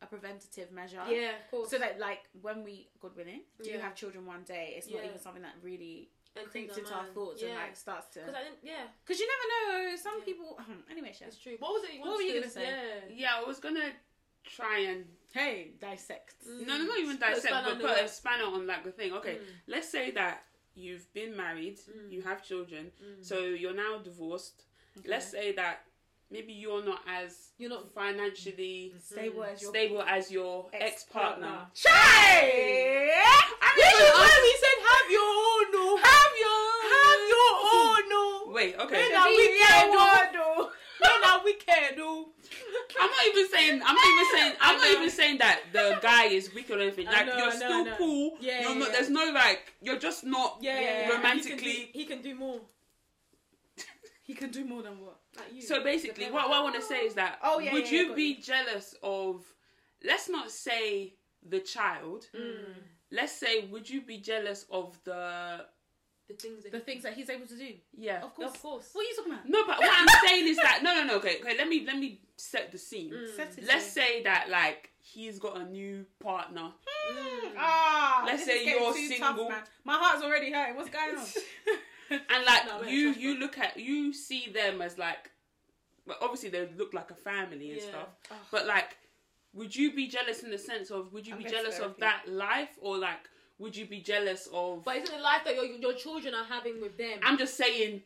a 0.01 0.05
preventative 0.05 0.71
measure. 0.71 1.01
yeah, 1.09 1.31
of 1.43 1.51
course. 1.51 1.69
So 1.71 1.77
that 1.77 1.99
like 1.99 2.19
when 2.41 2.63
we, 2.63 2.89
God 3.01 3.15
willing, 3.15 3.41
do 3.61 3.69
Yeah. 3.69 3.81
have 3.81 3.95
children 3.95 4.25
one 4.25 4.43
day, 4.43 4.73
it's 4.77 4.87
not 4.87 5.01
Yeah. 5.03 5.09
even 5.09 5.19
something 5.19 5.41
that 5.43 5.55
really 5.61 6.09
And 6.35 6.47
creeps 6.47 6.77
into 6.77 6.93
our 6.93 7.07
thoughts 7.07 7.41
yeah. 7.41 7.49
and 7.49 7.57
like 7.59 7.75
starts 7.75 8.07
to. 8.13 8.19
Because 8.19 8.35
I 8.35 8.43
didn't. 8.43 8.59
Yeah, 8.63 8.87
Because 9.03 9.19
you 9.19 9.27
never 9.33 9.47
know. 9.89 9.95
Some 9.97 10.19
Yeah. 10.19 10.25
people. 10.25 10.59
anyway, 10.89 11.13
Chef. 11.17 11.27
it's 11.29 11.37
true. 11.37 11.57
What 11.59 11.73
was 11.73 11.83
it? 11.83 11.93
You 11.95 12.01
What 12.01 12.15
were 12.15 12.21
you 12.21 12.33
gonna 12.39 12.49
say? 12.49 12.63
Yeah. 12.63 12.99
Yeah, 13.23 13.35
I 13.39 13.43
was 13.43 13.59
gonna 13.59 13.91
try 14.45 14.79
and 14.91 15.05
Hey, 15.33 15.73
dissect. 15.79 16.35
no, 16.45 16.77
no, 16.77 16.85
not 16.85 16.97
even 16.97 17.17
dissect, 17.19 17.47
spanner 17.53 17.75
but 17.75 17.81
put 17.81 18.05
a 18.05 18.07
spanner 18.07 18.45
on 18.45 18.65
like 18.65 18.83
the 18.83 18.91
thing. 18.91 19.11
Okay, 19.13 19.35
Mm. 19.37 19.45
let's 19.67 19.89
say 19.89 20.11
that 20.11 20.45
you've 20.75 21.11
been 21.13 21.35
married, 21.35 21.77
you 22.09 22.21
have 22.21 22.41
children, 22.43 22.91
so 23.21 23.39
you're 23.61 23.73
now 23.73 23.97
divorced. 23.99 24.63
Let's 25.05 25.27
say 25.29 25.51
that 25.53 25.85
maybe 26.31 26.53
you're 26.53 26.83
not 26.83 27.01
as 27.07 27.49
You're 27.57 27.69
not 27.69 27.93
financially 27.93 28.93
mm-hmm. 28.93 28.99
Stable 28.99 29.43
as 29.43 29.61
your 29.61 29.71
stable 29.71 30.01
as 30.03 30.31
your 30.31 30.65
ex 30.73 31.03
partner. 31.03 31.67
Shay! 31.73 33.11
This 33.75 33.93
is 33.93 34.09
why 34.13 34.35
we 34.43 34.53
said 34.59 34.77
have 34.89 35.11
your 35.11 35.29
own. 35.47 35.65
No. 35.71 35.97
Have 35.97 36.33
your 36.39 36.61
have 36.93 37.21
your 37.33 37.51
own. 37.73 38.09
No. 38.09 38.53
Wait, 38.53 38.75
okay. 38.79 39.09
Men 39.09 39.15
are 39.15 39.29
wicked. 39.29 40.33
No. 40.33 40.69
Men 41.01 41.23
are 41.29 41.43
wicked. 41.43 41.97
No. 41.97 42.29
I'm 43.01 43.09
not 43.09 43.25
even 43.27 43.49
saying. 43.49 43.81
I'm 43.85 43.95
not 43.95 44.05
even 44.05 44.25
saying. 44.33 44.53
I'm 44.61 44.77
not 44.77 44.89
even 44.91 45.09
saying 45.09 45.37
that 45.39 45.59
the 45.71 45.99
guy 46.01 46.25
is 46.25 46.53
wicked 46.53 46.77
or 46.77 46.81
anything. 46.81 47.05
Like 47.05 47.27
know, 47.27 47.37
you're 47.37 47.45
know, 47.47 47.55
still 47.55 47.85
cool. 47.97 48.37
Yeah, 48.39 48.61
You're 48.61 48.71
yeah, 48.71 48.79
not, 48.79 48.87
yeah. 48.87 48.93
There's 48.93 49.09
no 49.09 49.31
like. 49.33 49.73
You're 49.81 49.99
just 49.99 50.23
not 50.25 50.57
Yeah, 50.61 50.79
yeah, 50.79 51.01
yeah. 51.01 51.15
romantically. 51.15 51.89
He 51.93 52.05
can, 52.05 52.21
do, 52.21 52.31
he 52.31 52.33
can 52.33 52.35
do 52.35 52.35
more. 52.35 52.61
He 54.29 54.35
can 54.35 54.51
do 54.51 54.63
more 54.63 54.83
than 54.83 54.99
what? 55.01 55.17
Like 55.37 55.51
you. 55.55 55.61
So 55.63 55.83
basically, 55.83 56.25
what, 56.25 56.49
what 56.49 56.59
I 56.59 56.61
want 56.63 56.75
to 56.75 56.81
say 56.83 56.99
is 57.09 57.15
that 57.15 57.39
Oh, 57.43 57.57
yeah, 57.59 57.73
would 57.73 57.85
yeah, 57.91 58.01
you 58.01 58.09
yeah, 58.09 58.15
be 58.15 58.23
you. 58.35 58.41
jealous 58.51 58.93
of? 59.01 59.43
Let's 60.03 60.29
not 60.29 60.51
say 60.51 61.15
the 61.53 61.59
child. 61.59 62.27
Mm. 62.35 62.75
Let's 63.11 63.31
say, 63.33 63.65
would 63.71 63.89
you 63.89 64.01
be 64.01 64.17
jealous 64.17 64.65
of 64.71 64.97
the? 65.03 65.65
the 66.27 66.35
things 66.35 66.61
that 66.63 66.71
The 66.71 66.77
he- 66.77 66.83
things 66.83 67.03
that 67.05 67.13
he's 67.15 67.29
able 67.31 67.47
to 67.47 67.57
do. 67.57 67.71
Yeah. 67.97 68.21
Of 68.23 68.35
course. 68.35 68.51
Of 68.53 68.61
course. 68.61 68.89
What 68.93 69.01
are 69.03 69.09
you 69.09 69.15
talking 69.17 69.33
about? 69.33 69.49
No, 69.49 69.65
but 69.65 69.79
what 69.79 69.89
I'm 69.91 70.07
saying 70.27 70.47
is 70.47 70.57
that 70.57 70.81
no, 70.83 70.93
no, 70.93 71.03
no. 71.03 71.15
Okay, 71.15 71.37
okay. 71.41 71.57
Let 71.57 71.67
me 71.67 71.83
let 71.87 71.97
me 71.97 72.21
set 72.37 72.71
the 72.71 72.77
scene. 72.77 73.11
Set 73.35 73.57
it 73.57 73.65
Let's 73.65 73.85
to- 73.85 73.91
say 73.99 74.21
that 74.29 74.47
like 74.51 74.91
he's 75.01 75.39
got 75.39 75.57
a 75.57 75.65
new 75.65 76.05
partner. 76.19 76.69
Ah, 77.57 78.23
Let's 78.27 78.45
say 78.45 78.59
is 78.59 78.67
you're 78.67 78.93
single. 78.93 79.47
Tough. 79.49 79.69
My 79.83 79.95
heart's 79.95 80.23
already 80.23 80.51
hurting. 80.51 80.75
What's 80.75 80.91
going 80.91 81.17
on? 81.17 81.25
and 82.29 82.45
like 82.45 82.65
No, 82.65 82.83
you 82.87 83.11
you 83.13 83.39
look 83.39 83.57
at 83.57 83.77
you 83.77 84.13
see 84.13 84.49
them 84.51 84.81
as 84.81 84.97
like 84.97 85.29
well, 86.05 86.17
obviously 86.21 86.49
they 86.49 86.67
look 86.77 86.93
like 86.93 87.11
a 87.11 87.15
family 87.15 87.71
and 87.71 87.81
Yeah. 87.81 87.87
stuff 87.89 88.07
but 88.51 88.65
like 88.65 88.97
would 89.53 89.75
you 89.75 89.93
be 89.93 90.07
jealous 90.07 90.43
in 90.43 90.51
the 90.51 90.57
sense 90.57 90.91
of 90.91 91.11
would 91.13 91.25
you 91.27 91.33
I'm 91.33 91.43
be 91.43 91.49
jealous 91.49 91.79
of 91.79 91.97
that 91.99 92.23
life 92.27 92.69
or 92.81 92.97
like 92.97 93.29
would 93.57 93.75
you 93.75 93.85
be 93.85 93.99
jealous 93.99 94.47
of 94.53 94.85
But 94.85 94.97
isn't 94.97 95.15
the 95.15 95.21
life 95.21 95.41
that 95.45 95.55
your 95.55 95.65
your 95.65 95.93
children 95.93 96.33
are 96.33 96.45
having 96.45 96.81
with 96.81 96.97
them? 96.97 97.19
i'm 97.23 97.37
just 97.37 97.55
saying 97.57 98.03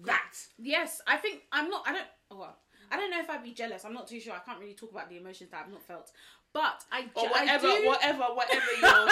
that 0.00 0.32
yes, 0.58 1.00
I 1.06 1.16
think 1.18 1.42
I'm 1.52 1.70
not. 1.70 1.84
I 1.86 1.92
don't. 1.92 2.06
Oh, 2.30 2.38
well, 2.38 2.56
I 2.90 2.96
don't 2.96 3.10
know 3.12 3.20
if 3.20 3.30
I'd 3.30 3.44
be 3.44 3.52
jealous. 3.52 3.84
I'm 3.84 3.94
not 3.94 4.08
too 4.08 4.18
sure. 4.18 4.32
I 4.32 4.40
can't 4.40 4.58
really 4.58 4.74
talk 4.74 4.90
about 4.90 5.08
the 5.08 5.16
emotions 5.18 5.50
that 5.50 5.62
I've 5.64 5.70
not 5.70 5.82
felt. 5.84 6.10
But 6.54 6.84
I, 6.92 7.06
or 7.16 7.26
I 7.26 7.30
whatever 7.30 7.66
do, 7.66 7.86
whatever 7.88 8.22
whatever 8.32 8.70
you're 8.80 9.06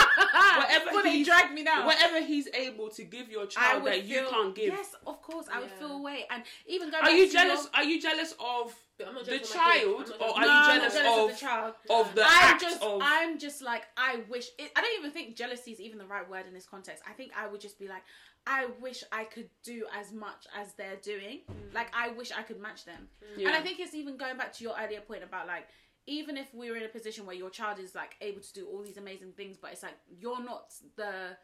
whatever 0.59 0.84
Before 0.86 1.03
they 1.03 1.11
he's 1.11 1.26
drag 1.26 1.53
me 1.53 1.64
down. 1.64 1.86
whatever 1.86 2.22
he's 2.22 2.47
able 2.55 2.88
to 2.90 3.03
give 3.03 3.28
your 3.30 3.47
child 3.47 3.82
would 3.82 3.93
that 3.93 4.05
you 4.05 4.24
can't 4.30 4.55
give 4.55 4.68
Yes, 4.68 4.95
of 5.05 5.20
course, 5.22 5.47
I 5.53 5.59
would 5.59 5.70
feel 5.72 5.90
away. 5.90 6.24
And 6.30 6.45
even 6.68 6.93
going 6.93 7.03
are 7.03 7.09
back 7.09 7.16
you 7.18 7.26
to 7.26 7.32
jealous 7.32 7.62
Your, 7.64 7.70
are 7.74 7.84
you 7.84 8.01
jealous 8.01 8.34
of 8.38 8.72
But 8.97 9.12
the 9.14 9.24
jealous 9.24 9.51
of 9.51 9.57
my 9.57 9.72
child 9.72 10.12
I'm 10.14 10.20
or 10.20 10.36
are 10.36 10.40
no, 10.40 10.47
you 10.47 10.78
jealous, 10.78 10.95
jealous 10.95 11.18
of 11.18 11.24
of 11.24 11.30
the 11.30 11.36
child. 11.36 11.74
of 11.90 12.14
the 12.14 12.22
I'm 12.22 12.55
act 12.55 12.62
just, 12.62 12.82
of 12.82 13.01
I'm 13.03 13.38
just 13.40 13.61
like, 13.62 13.82
I 13.97 14.20
wish. 14.28 14.47
It, 14.61 14.70
I 14.76 14.80
don't 14.80 14.99
even 15.01 15.11
think 15.11 15.34
jealousy 15.34 15.72
is 15.72 15.80
even 15.80 15.99
the 15.99 16.07
right 16.07 16.28
word 16.30 16.47
in 16.47 16.55
this 16.55 16.66
context. 16.66 17.03
I 17.09 17.12
think 17.12 17.32
I 17.36 17.49
would 17.49 17.61
just 17.61 17.76
be 17.76 17.88
like, 17.88 18.03
I 18.47 18.66
wish 18.80 19.03
I 19.11 19.24
could 19.24 19.49
do 19.64 19.84
as 19.99 20.12
much 20.12 20.47
as 20.57 20.74
they're 20.74 20.97
doing. 21.03 21.40
Mm. 21.51 21.74
Like, 21.74 21.88
I 21.93 22.11
wish 22.11 22.30
I 22.30 22.43
could 22.43 22.61
match 22.61 22.84
them. 22.84 23.09
And 23.36 23.49
I 23.49 23.61
think 23.61 23.80
it's 23.80 23.95
even 23.95 24.16
going 24.16 24.36
back 24.36 24.53
to 24.55 24.64
your 24.64 24.74
earlier 24.80 25.01
point 25.01 25.22
about 25.24 25.47
like, 25.47 25.66
even 26.07 26.36
if 26.36 26.53
we 26.55 26.70
were 26.70 26.76
in 26.76 26.82
a 26.84 26.88
position 26.88 27.26
where 27.26 27.36
your 27.36 27.50
child 27.50 27.78
is 27.78 27.94
like 27.94 28.16
able 28.20 28.40
to 28.40 28.53
do 28.53 28.66
all 28.66 28.82
these 28.82 28.96
amazing 28.96 29.32
things, 29.36 29.57
but 29.61 29.72
it's 29.72 29.82
like 29.82 29.96
you're 30.18 30.42
not 30.42 30.72
the 30.96 31.36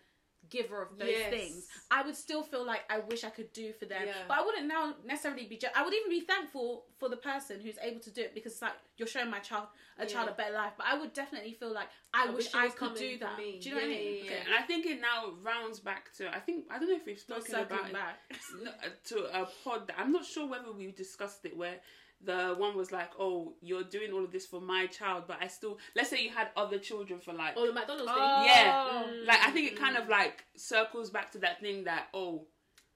giver 0.51 0.81
of 0.81 0.97
those 0.97 1.09
Yes. 1.11 1.31
things, 1.31 1.67
I 1.91 2.03
would 2.03 2.15
still 2.17 2.43
feel 2.45 2.65
like 2.65 2.83
I 2.89 3.01
wish 3.01 3.25
I 3.25 3.29
could 3.31 3.53
do 3.53 3.73
for 3.73 3.87
them. 3.87 4.03
Yeah. 4.07 4.13
But 4.29 4.39
I 4.39 4.45
wouldn't 4.45 4.67
now 4.69 4.95
necessarily 5.05 5.47
be. 5.47 5.61
I 5.75 5.85
would 5.85 5.93
even 5.93 6.11
be 6.11 6.21
thankful 6.21 6.85
for 6.99 7.09
the 7.09 7.17
person 7.17 7.61
who's 7.61 7.77
able 7.83 8.01
to 8.01 8.11
do 8.11 8.23
it 8.23 8.35
because 8.35 8.53
it's 8.53 8.63
like 8.63 8.73
you're 8.97 9.09
showing 9.09 9.31
my 9.31 9.41
child 9.41 9.67
a 9.99 10.07
child 10.07 10.27
Yeah. 10.29 10.33
a 10.35 10.37
better 10.37 10.55
life. 10.55 10.73
But 10.77 10.87
I 10.89 10.97
would 10.99 11.13
definitely 11.13 11.55
feel 11.55 11.75
like 11.75 11.89
I, 12.15 12.29
I 12.29 12.31
wish, 12.31 12.47
wish 12.47 12.55
I 12.55 12.69
could 12.69 12.95
do 12.95 13.19
that. 13.19 13.37
me. 13.37 13.59
Do 13.61 13.69
you 13.69 13.75
know 13.75 13.81
what 13.81 13.87
I 13.87 13.91
mean? 13.91 14.05
yeah, 14.07 14.21
yeah. 14.23 14.31
Okay, 14.31 14.41
and 14.47 14.55
I 14.55 14.63
think 14.63 14.87
it 14.87 15.01
now 15.01 15.33
rounds 15.43 15.81
back 15.81 16.13
to 16.19 16.29
I 16.35 16.39
think 16.39 16.67
I 16.71 16.79
don't 16.79 16.89
know 16.89 16.97
if 16.97 17.05
we've 17.07 17.23
Not 17.29 17.45
spoken 17.45 17.67
about 17.67 17.93
back. 17.93 18.19
no, 18.63 18.71
to 19.07 19.41
a 19.43 19.49
pod. 19.65 19.89
that- 19.89 19.97
I'm 19.99 20.13
not 20.13 20.25
sure 20.25 20.47
whether 20.49 20.71
we 20.73 20.93
discussed 20.93 21.45
it 21.47 21.57
where 21.57 21.81
the 22.25 22.55
one 22.59 22.77
was 22.77 22.91
like, 22.91 23.11
"Oh, 23.19 23.55
you're 23.61 23.85
doing 23.85 24.13
all 24.13 24.25
of 24.25 24.33
this 24.33 24.47
for 24.47 24.61
my 24.61 24.87
child, 24.87 25.25
but 25.29 25.39
I 25.41 25.47
still." 25.47 25.79
Let's 25.95 26.11
say 26.11 26.23
you 26.23 26.31
had 26.31 26.49
other 26.57 26.79
children 26.79 27.21
for 27.21 27.33
like, 27.33 27.55
Oh, 27.57 27.67
the 27.67 27.73
McDonald's 27.73 28.11
thing. 28.13 28.21
Oh. 28.21 28.45
yeah, 28.45 29.03
Mm. 29.05 29.27
like 29.27 29.39
I 29.41 29.51
think 29.53 29.71
it 29.73 29.79
kind 29.79 29.97
of 29.97 30.09
like 30.09 30.45
circles 30.57 31.11
back 31.11 31.31
to 31.33 31.39
that 31.39 31.61
thing 31.61 31.85
that 31.85 32.09
oh, 32.15 32.47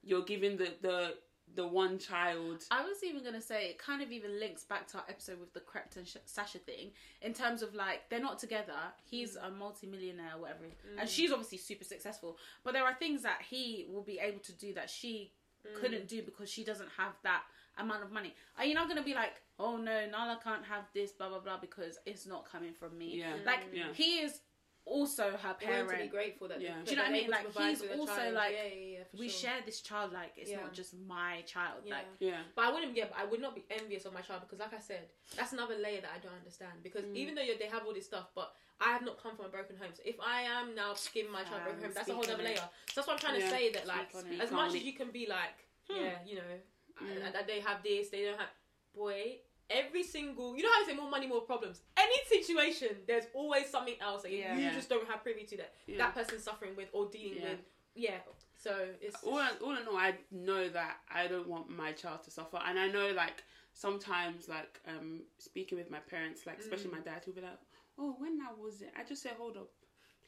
you're 0.02 0.24
giving 0.24 0.56
the 0.56 0.72
the 0.82 1.14
the 1.54 1.66
one 1.66 1.98
child. 1.98 2.62
I 2.70 2.82
was 2.82 3.04
even 3.04 3.22
gonna 3.22 3.40
say 3.40 3.66
it 3.66 3.78
kind 3.78 4.00
of 4.02 4.10
even 4.10 4.40
links 4.40 4.64
back 4.64 4.86
to 4.88 4.98
our 4.98 5.04
episode 5.08 5.38
with 5.38 5.52
the 5.52 5.60
Krept 5.60 5.96
and 5.96 6.08
Sh- 6.08 6.16
Sasha 6.24 6.58
thing 6.58 6.92
in 7.20 7.34
terms 7.34 7.60
of 7.62 7.74
like 7.74 8.08
they're 8.08 8.20
not 8.20 8.38
together. 8.38 8.72
He's 9.04 9.36
a 9.36 9.50
multi-millionaire, 9.50 10.32
or 10.36 10.40
whatever, 10.42 10.64
and 10.98 11.08
she's 11.08 11.30
obviously 11.30 11.58
super 11.58 11.84
successful. 11.84 12.38
But 12.64 12.72
there 12.72 12.84
are 12.84 12.94
things 12.94 13.22
that 13.22 13.42
he 13.48 13.86
will 13.90 14.02
be 14.02 14.18
able 14.18 14.40
to 14.40 14.52
do 14.52 14.72
that 14.74 14.88
she 14.90 15.32
couldn't 15.80 16.08
do 16.08 16.22
because 16.22 16.50
she 16.50 16.64
doesn't 16.64 16.88
have 16.96 17.12
that 17.22 17.42
amount 17.78 18.02
of 18.02 18.12
money. 18.12 18.34
Are 18.58 18.64
you 18.64 18.74
not 18.74 18.88
gonna 18.88 19.02
be 19.02 19.14
like, 19.14 19.32
oh 19.58 19.76
no, 19.76 20.06
Nala 20.10 20.38
can't 20.42 20.64
have 20.64 20.84
this, 20.94 21.12
blah 21.12 21.28
blah 21.28 21.40
blah, 21.40 21.58
because 21.58 21.98
it's 22.06 22.26
not 22.26 22.50
coming 22.50 22.72
from 22.72 22.96
me? 22.98 23.16
Yeah. 23.18 23.34
Like 23.46 23.60
Yeah. 23.72 23.92
he 23.94 24.20
is 24.20 24.40
also 24.84 25.30
her 25.30 25.38
I 25.44 25.46
want 25.46 25.60
to 25.60 25.64
be 25.64 25.66
parent. 25.94 26.10
grateful 26.10 26.48
that 26.48 26.60
Yeah. 26.60 26.74
Do 26.84 26.90
you 26.90 26.96
know 26.96 27.02
what 27.04 27.10
I 27.10 27.12
mean? 27.12 27.30
Like, 27.30 27.46
he's 27.56 27.82
also, 27.82 28.06
child. 28.16 28.34
like, 28.34 28.50
yeah, 28.52 28.64
yeah, 28.64 28.98
yeah, 28.98 29.04
We 29.16 29.28
sure. 29.28 29.38
share 29.50 29.60
this 29.64 29.80
child 29.80 30.12
like 30.12 30.32
it's 30.36 30.50
Yeah. 30.50 30.56
not 30.62 30.72
just 30.72 30.92
my 31.06 31.42
child. 31.42 31.82
Yeah. 31.84 31.94
Like 31.94 32.06
Yeah, 32.18 32.42
But 32.56 32.64
I 32.64 32.72
wouldn't. 32.72 32.96
Yeah, 32.96 33.04
but 33.08 33.16
I 33.18 33.24
would 33.24 33.40
not 33.40 33.54
be 33.54 33.64
envious 33.70 34.04
of 34.06 34.12
my 34.12 34.22
child 34.22 34.40
because, 34.40 34.58
like 34.58 34.74
I 34.74 34.80
said, 34.80 35.08
that's 35.36 35.52
another 35.52 35.76
layer 35.76 36.00
that 36.00 36.10
I 36.12 36.18
don't 36.18 36.34
understand. 36.34 36.82
Because 36.82 37.04
Mm. 37.04 37.14
even 37.14 37.34
though 37.36 37.42
you're, 37.42 37.58
they 37.58 37.68
have 37.68 37.86
all 37.86 37.94
this 37.94 38.06
stuff, 38.06 38.30
but 38.34 38.52
I 38.80 38.90
have 38.90 39.02
not 39.02 39.22
come 39.22 39.36
from 39.36 39.44
a 39.46 39.48
broken 39.50 39.76
home. 39.76 39.90
So 39.94 40.02
if 40.04 40.16
I 40.20 40.42
am 40.42 40.74
now 40.74 40.96
giving 41.14 41.30
my 41.30 41.44
child 41.44 41.60
a 41.60 41.64
broken 41.66 41.78
Um, 41.78 41.84
home, 41.84 41.92
that's 41.94 42.08
a 42.08 42.14
whole 42.14 42.24
other 42.28 42.42
layer. 42.42 42.56
So 42.56 42.68
that's 42.96 43.06
what 43.06 43.14
I'm 43.14 43.18
trying 43.20 43.40
to 43.40 43.48
say. 43.48 43.70
That 43.70 43.86
like, 43.86 44.10
speak 44.10 44.24
on 44.24 44.32
it. 44.32 44.40
as 44.40 44.50
much 44.50 44.74
as 44.74 44.82
you 44.82 44.94
can 44.94 45.12
be 45.12 45.26
like, 45.28 45.58
yeah, 45.88 46.18
you 46.26 46.34
know, 46.42 46.58
Mm. 47.02 47.26
and, 47.26 47.34
and 47.36 47.46
they 47.46 47.60
have 47.60 47.82
this, 47.82 48.08
they 48.10 48.24
don't 48.24 48.38
have. 48.38 48.48
Boy, 48.94 49.36
every 49.70 50.02
single 50.02 50.56
you 50.56 50.62
know 50.62 50.68
how 50.72 50.80
you 50.80 50.86
say 50.86 50.94
more 50.94 51.10
money, 51.10 51.26
more 51.26 51.40
problems. 51.40 51.80
Any 51.96 52.16
situation, 52.28 52.90
there's 53.06 53.24
always 53.34 53.68
something 53.68 53.94
else 54.00 54.22
that 54.22 54.32
you- 54.32 54.38
Yeah. 54.38 54.56
you 54.56 54.64
Yeah. 54.64 54.74
just 54.74 54.88
don't 54.88 55.06
have 55.08 55.22
privy 55.22 55.44
to 55.44 55.56
that 55.58 55.72
Yeah. 55.86 55.98
that 55.98 56.14
person's 56.14 56.42
suffering 56.44 56.76
with 56.76 56.88
or 56.92 57.06
dealing 57.10 57.38
Yeah. 57.42 57.50
with. 57.50 57.60
Yeah. 57.94 58.18
So 58.56 58.88
it's 59.00 59.22
all, 59.24 59.38
in- 59.38 59.58
all 59.64 59.76
in 59.76 59.88
all, 59.88 59.96
I 59.96 60.14
know 60.30 60.68
that 60.68 60.98
I 61.10 61.26
don't 61.26 61.48
want 61.48 61.68
my 61.68 61.92
child 61.92 62.22
to 62.24 62.30
suffer, 62.30 62.60
and 62.64 62.78
I 62.78 62.88
know 62.88 63.10
like 63.12 63.42
sometimes 63.72 64.48
like 64.48 64.78
um 64.86 65.22
speaking 65.38 65.78
with 65.78 65.90
my 65.90 65.98
parents, 66.00 66.46
like 66.46 66.58
especially 66.58 66.90
Mm. 66.90 66.98
my 66.98 67.00
dad, 67.00 67.22
who'll 67.24 67.34
be 67.34 67.40
like, 67.40 67.58
"Oh, 67.98 68.12
when 68.18 68.36
now 68.38 68.54
was 68.58 68.82
it?" 68.82 68.92
I 68.96 69.04
just 69.04 69.22
say, 69.22 69.30
"Hold 69.30 69.56
up, 69.56 69.70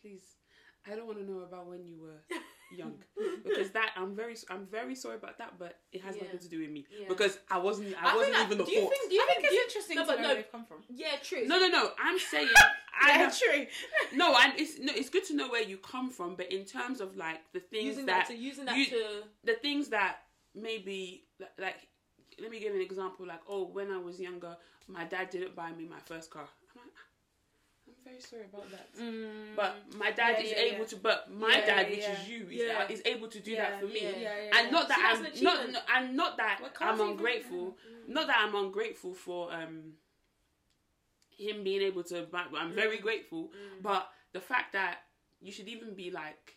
please. 0.00 0.36
I 0.86 0.94
don't 0.96 1.06
want 1.06 1.18
to 1.18 1.24
know 1.24 1.40
about 1.40 1.66
when 1.66 1.86
you 1.86 1.98
were 1.98 2.20
young 2.74 2.94
because 3.44 3.70
that 3.70 3.90
I'm 3.96 4.14
very 4.14 4.36
I'm 4.50 4.66
very 4.66 4.94
sorry 4.94 5.16
about 5.16 5.38
that, 5.38 5.58
but 5.58 5.78
it 5.92 6.02
has 6.02 6.16
Yeah. 6.16 6.24
nothing 6.24 6.40
to 6.40 6.48
do 6.48 6.60
with 6.60 6.70
me 6.70 6.84
Yeah. 6.90 7.06
because 7.08 7.38
I 7.50 7.58
wasn't 7.58 7.94
I, 8.02 8.12
I 8.12 8.16
wasn't 8.16 8.36
even 8.36 8.58
that- 8.58 8.58
the 8.58 8.64
do 8.64 8.72
you 8.72 8.88
think? 8.88 9.08
Do 9.10 9.14
you 9.14 9.22
I 9.22 9.26
think, 9.26 9.38
think 9.40 9.48
do 9.50 9.54
you- 9.54 9.62
it's 9.64 9.74
interesting 9.74 9.96
no, 9.96 10.02
to 10.02 10.06
but 10.08 10.16
know 10.16 10.22
no, 10.22 10.28
where 10.28 10.34
they've 10.36 10.52
come 10.52 10.64
from. 10.64 10.78
Yeah, 10.88 11.16
true. 11.22 11.44
no, 11.46 11.58
no, 11.58 11.68
no. 11.68 11.90
I'm 11.98 12.18
saying 12.18 12.48
I 13.00 13.08
Yeah, 13.08 13.14
have, 13.18 13.38
true. 13.38 13.66
no, 14.14 14.36
and 14.38 14.52
it's 14.58 14.78
no, 14.78 14.92
it's 14.94 15.10
good 15.10 15.24
to 15.26 15.34
know 15.34 15.48
where 15.48 15.62
you 15.62 15.76
come 15.78 16.10
from, 16.10 16.34
but 16.36 16.50
in 16.52 16.64
terms 16.64 17.00
of 17.00 17.16
like 17.16 17.40
the 17.52 17.60
things 17.60 17.84
using 17.86 18.06
that, 18.06 18.28
that, 18.28 18.34
to 18.34 18.36
using 18.36 18.64
that 18.66 18.76
you- 18.76 18.86
to 18.86 19.22
the 19.44 19.54
things 19.54 19.88
that 19.88 20.18
maybe 20.54 21.24
li- 21.40 21.46
like 21.58 21.88
let 22.40 22.50
me 22.50 22.60
give 22.60 22.74
an 22.74 22.80
example 22.80 23.26
like 23.26 23.40
oh 23.48 23.64
when 23.66 23.90
i 23.92 23.96
was 23.98 24.18
younger 24.20 24.56
my 24.88 25.04
dad 25.04 25.30
didn't 25.30 25.54
buy 25.54 25.70
me 25.72 25.84
my 25.84 25.98
first 26.04 26.30
car 26.30 26.42
i'm 26.42 26.46
like 26.46 26.50
i'm 26.62 26.63
very 28.04 28.20
sorry 28.20 28.42
about 28.44 28.70
that. 28.70 28.88
But 29.56 29.76
my 29.96 30.10
dad 30.10 30.36
Mm. 30.36 30.38
Yeah, 30.38 30.44
is 30.44 30.50
yeah, 30.52 30.74
able 30.74 30.84
to 30.86 30.96
but 30.96 31.30
my 31.30 31.60
dad 31.60 31.90
which 31.90 31.98
is 31.98 32.28
you 32.28 32.46
is, 32.88 33.02
able 33.06 33.28
to 33.28 33.40
do 33.40 33.56
that 33.56 33.80
for 33.80 33.86
me. 33.86 34.02
and 34.52 34.70
not 34.72 34.88
that 34.88 34.98
i'm 35.16 35.24
an 35.24 35.32
not 35.42 35.84
and 35.96 36.16
not 36.16 36.36
that 36.36 36.58
Well, 36.60 36.70
i'm 36.80 37.00
ungrateful. 37.00 37.76
not 38.08 38.26
that 38.26 38.38
i'm 38.40 38.54
ungrateful 38.54 39.14
for 39.14 39.52
um 39.52 39.94
him 41.36 41.64
being 41.64 41.82
able 41.82 42.04
to 42.04 42.22
buy 42.30 42.44
i'm 42.56 42.74
very 42.74 42.98
grateful. 42.98 43.50
But 43.82 44.08
the 44.32 44.40
fact 44.40 44.72
that 44.72 44.98
you 45.40 45.52
should 45.52 45.68
even 45.68 45.94
be 45.94 46.10
like 46.10 46.56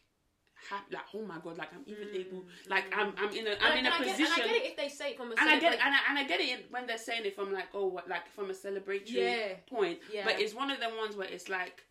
happy 0.70 0.96
like 0.96 1.04
oh 1.14 1.22
my 1.22 1.38
god 1.44 1.58
like 1.58 1.70
i'm 1.74 1.84
even 1.86 2.08
hmm. 2.10 2.16
able 2.16 2.44
like 2.70 2.86
i'm 2.96 3.14
i'm 3.18 3.30
in 3.30 3.48
a 3.48 3.52
i'm 3.62 3.78
and, 3.78 3.88
in 3.88 3.94
I- 3.94 3.96
a 3.96 4.00
position 4.00 4.26
get, 4.26 4.38
and 4.38 4.44
I 4.44 4.48
get 4.48 4.56
it 4.56 4.66
if 4.66 4.78
they 4.78 4.90
say 4.90 5.12
it 5.12 5.18
from 5.18 5.32
a 5.32 5.36
and 5.40 5.50
I 5.50 5.60
get 5.60 5.74
it, 5.74 5.80
and 5.84 5.94
I, 5.96 6.00
and 6.10 6.20
I 6.20 6.24
get 6.26 6.40
it 6.40 6.66
when 6.70 6.88
they're 6.88 6.98
saying 6.98 7.26
it 7.26 7.36
from 7.36 7.54
like 7.54 7.68
oh 7.74 7.88
what 7.88 8.08
like 8.10 8.30
from 8.30 8.50
a 8.50 8.54
celebratory 8.54 9.06
Yeah. 9.08 9.54
point, 9.70 10.00
Yeah. 10.12 10.26
but 10.26 10.40
it's 10.42 10.54
one 10.54 10.70
of 10.72 10.80
the 10.80 10.90
ones 10.90 11.16
where 11.16 11.28
it's 11.28 11.50
like 11.50 11.84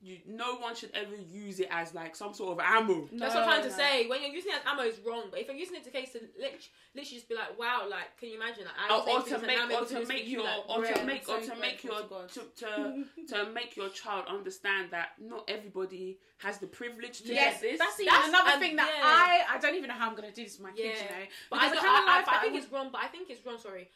you 0.00 0.18
no 0.28 0.56
one 0.56 0.76
should 0.76 0.90
ever 0.94 1.16
use 1.16 1.58
it 1.58 1.66
as 1.72 1.92
like 1.92 2.14
some 2.14 2.32
sort 2.32 2.52
of 2.52 2.64
ammo. 2.64 3.08
That's 3.12 3.34
what 3.34 3.42
I'm 3.42 3.48
trying 3.48 3.62
to 3.62 3.68
No, 3.70 3.76
no. 3.76 3.82
say. 3.82 4.06
When 4.06 4.22
you're 4.22 4.30
using 4.30 4.52
it 4.52 4.58
as 4.58 4.62
ammo, 4.64 4.82
it's 4.82 4.98
wrong. 5.00 5.24
But 5.30 5.40
if 5.40 5.48
you're 5.48 5.56
using 5.56 5.74
it 5.76 5.84
to 5.84 5.90
case 5.90 6.12
to 6.12 6.20
lit- 6.38 6.68
literally 6.94 7.16
just 7.16 7.28
be 7.28 7.34
like, 7.34 7.58
wow, 7.58 7.86
like, 7.90 8.16
can 8.18 8.28
you 8.28 8.36
imagine? 8.36 8.64
Like, 8.64 8.74
I 8.78 8.86
oh, 8.90 9.02
Or, 9.10 9.18
or 9.18 9.22
to 9.24 9.38
make, 9.44 9.58
or 9.58 9.84
to 9.84 10.00
to 10.00 10.06
make 10.06 10.28
your, 10.28 10.44
like, 10.44 10.68
or 10.68 10.84
to 10.84 11.04
make, 11.04 11.28
or 11.28 11.40
to 11.40 11.56
make 11.56 11.82
your, 11.82 12.00
to 12.02 12.40
to, 12.56 13.04
to, 13.26 13.34
to 13.44 13.50
make 13.50 13.76
your 13.76 13.88
child 13.88 14.26
understand 14.28 14.92
that 14.92 15.08
not 15.20 15.50
everybody 15.50 16.18
has 16.38 16.58
the 16.58 16.68
privilege 16.68 17.22
to 17.22 17.34
Yes, 17.34 17.54
get 17.60 17.62
this. 17.62 17.78
that's 17.80 17.98
even 17.98 18.12
That's- 18.12 18.28
another 18.28 18.50
and- 18.52 18.60
thing 18.60 18.76
that 18.76 18.88
yeah. 18.96 19.02
I 19.50 19.56
I 19.56 19.58
don't 19.58 19.74
even 19.74 19.88
know 19.88 19.94
how 19.94 20.08
I'm 20.08 20.14
gonna 20.14 20.30
do 20.30 20.44
this 20.44 20.58
with 20.58 20.68
my 20.68 20.72
yeah. 20.76 20.90
kids. 20.90 21.00
You 21.02 21.08
know, 21.08 21.26
But 21.50 21.56
Because 21.60 21.72
I, 21.72 21.80
kind 21.82 22.22
of 22.22 22.28
I, 22.28 22.32
I, 22.34 22.38
I 22.38 22.40
think 22.42 22.54
it's 22.54 22.70
wrong. 22.72 22.88
But 22.92 23.00
I 23.02 23.08
think 23.08 23.30
it's 23.30 23.44
wrong. 23.44 23.58
Sorry, 23.58 23.88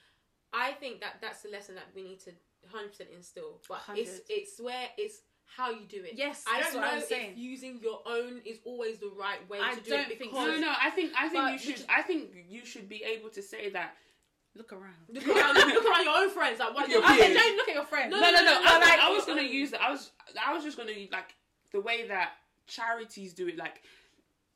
I 0.52 0.72
think 0.72 1.00
that 1.00 1.18
that's 1.20 1.42
the 1.42 1.50
lesson 1.50 1.76
that 1.76 1.86
we 1.94 2.02
need 2.02 2.18
to 2.26 2.30
100 2.70 2.88
percent 2.90 3.10
instill. 3.14 3.60
But 3.68 3.82
it's 3.94 4.20
it's 4.28 4.60
where 4.60 4.88
it's 4.98 5.20
how 5.46 5.70
you 5.70 5.84
do 5.88 6.02
it. 6.02 6.12
Yes, 6.14 6.44
I 6.50 6.60
don't 6.60 6.80
know 6.80 6.98
if 6.98 7.36
using 7.38 7.78
your 7.82 8.00
own 8.06 8.40
is 8.44 8.58
always 8.64 8.98
the 8.98 9.10
right 9.18 9.46
way 9.50 9.58
I 9.62 9.74
to 9.74 9.80
do 9.80 9.90
don't 9.90 10.00
it 10.10 10.18
think 10.18 10.30
because 10.32 10.46
so. 10.46 10.52
no, 10.54 10.58
no, 10.60 10.72
I 10.80 10.90
think 10.90 11.12
I 11.18 11.28
think 11.28 11.52
you 11.52 11.58
should. 11.58 11.78
which- 11.80 11.86
I 11.88 12.02
think 12.02 12.30
you 12.48 12.64
should 12.64 12.88
be 12.88 13.02
able 13.04 13.28
to 13.30 13.42
say 13.42 13.70
that. 13.70 13.94
look 14.54 14.72
around. 14.72 14.96
look 15.08 15.26
around, 15.28 15.54
look 15.56 15.84
around 15.86 16.04
your 16.04 16.16
own 16.16 16.30
friends. 16.30 16.58
Like, 16.58 16.74
what 16.74 16.88
Your 16.88 17.00
you're 17.00 17.10
Okay, 17.12 17.26
peers. 17.28 17.36
don't 17.36 17.56
look 17.56 17.68
at 17.68 17.74
your 17.74 17.84
friends. 17.84 18.10
No, 18.10 18.20
No, 18.20 18.30
no, 18.30 18.36
no. 18.38 18.44
no, 18.44 18.60
I, 18.60 18.78
no, 18.78 18.86
like, 18.86 18.98
no, 18.98 19.06
I 19.06 19.10
was 19.10 19.24
gonna 19.24 19.42
use. 19.42 19.72
I 19.74 19.90
was. 19.90 20.10
I 20.46 20.52
was 20.54 20.62
just 20.64 20.76
gonna 20.76 20.92
like 21.10 21.34
the 21.72 21.80
way 21.80 22.06
that 22.08 22.32
charities 22.66 23.32
do 23.34 23.48
it. 23.48 23.56
Like 23.56 23.82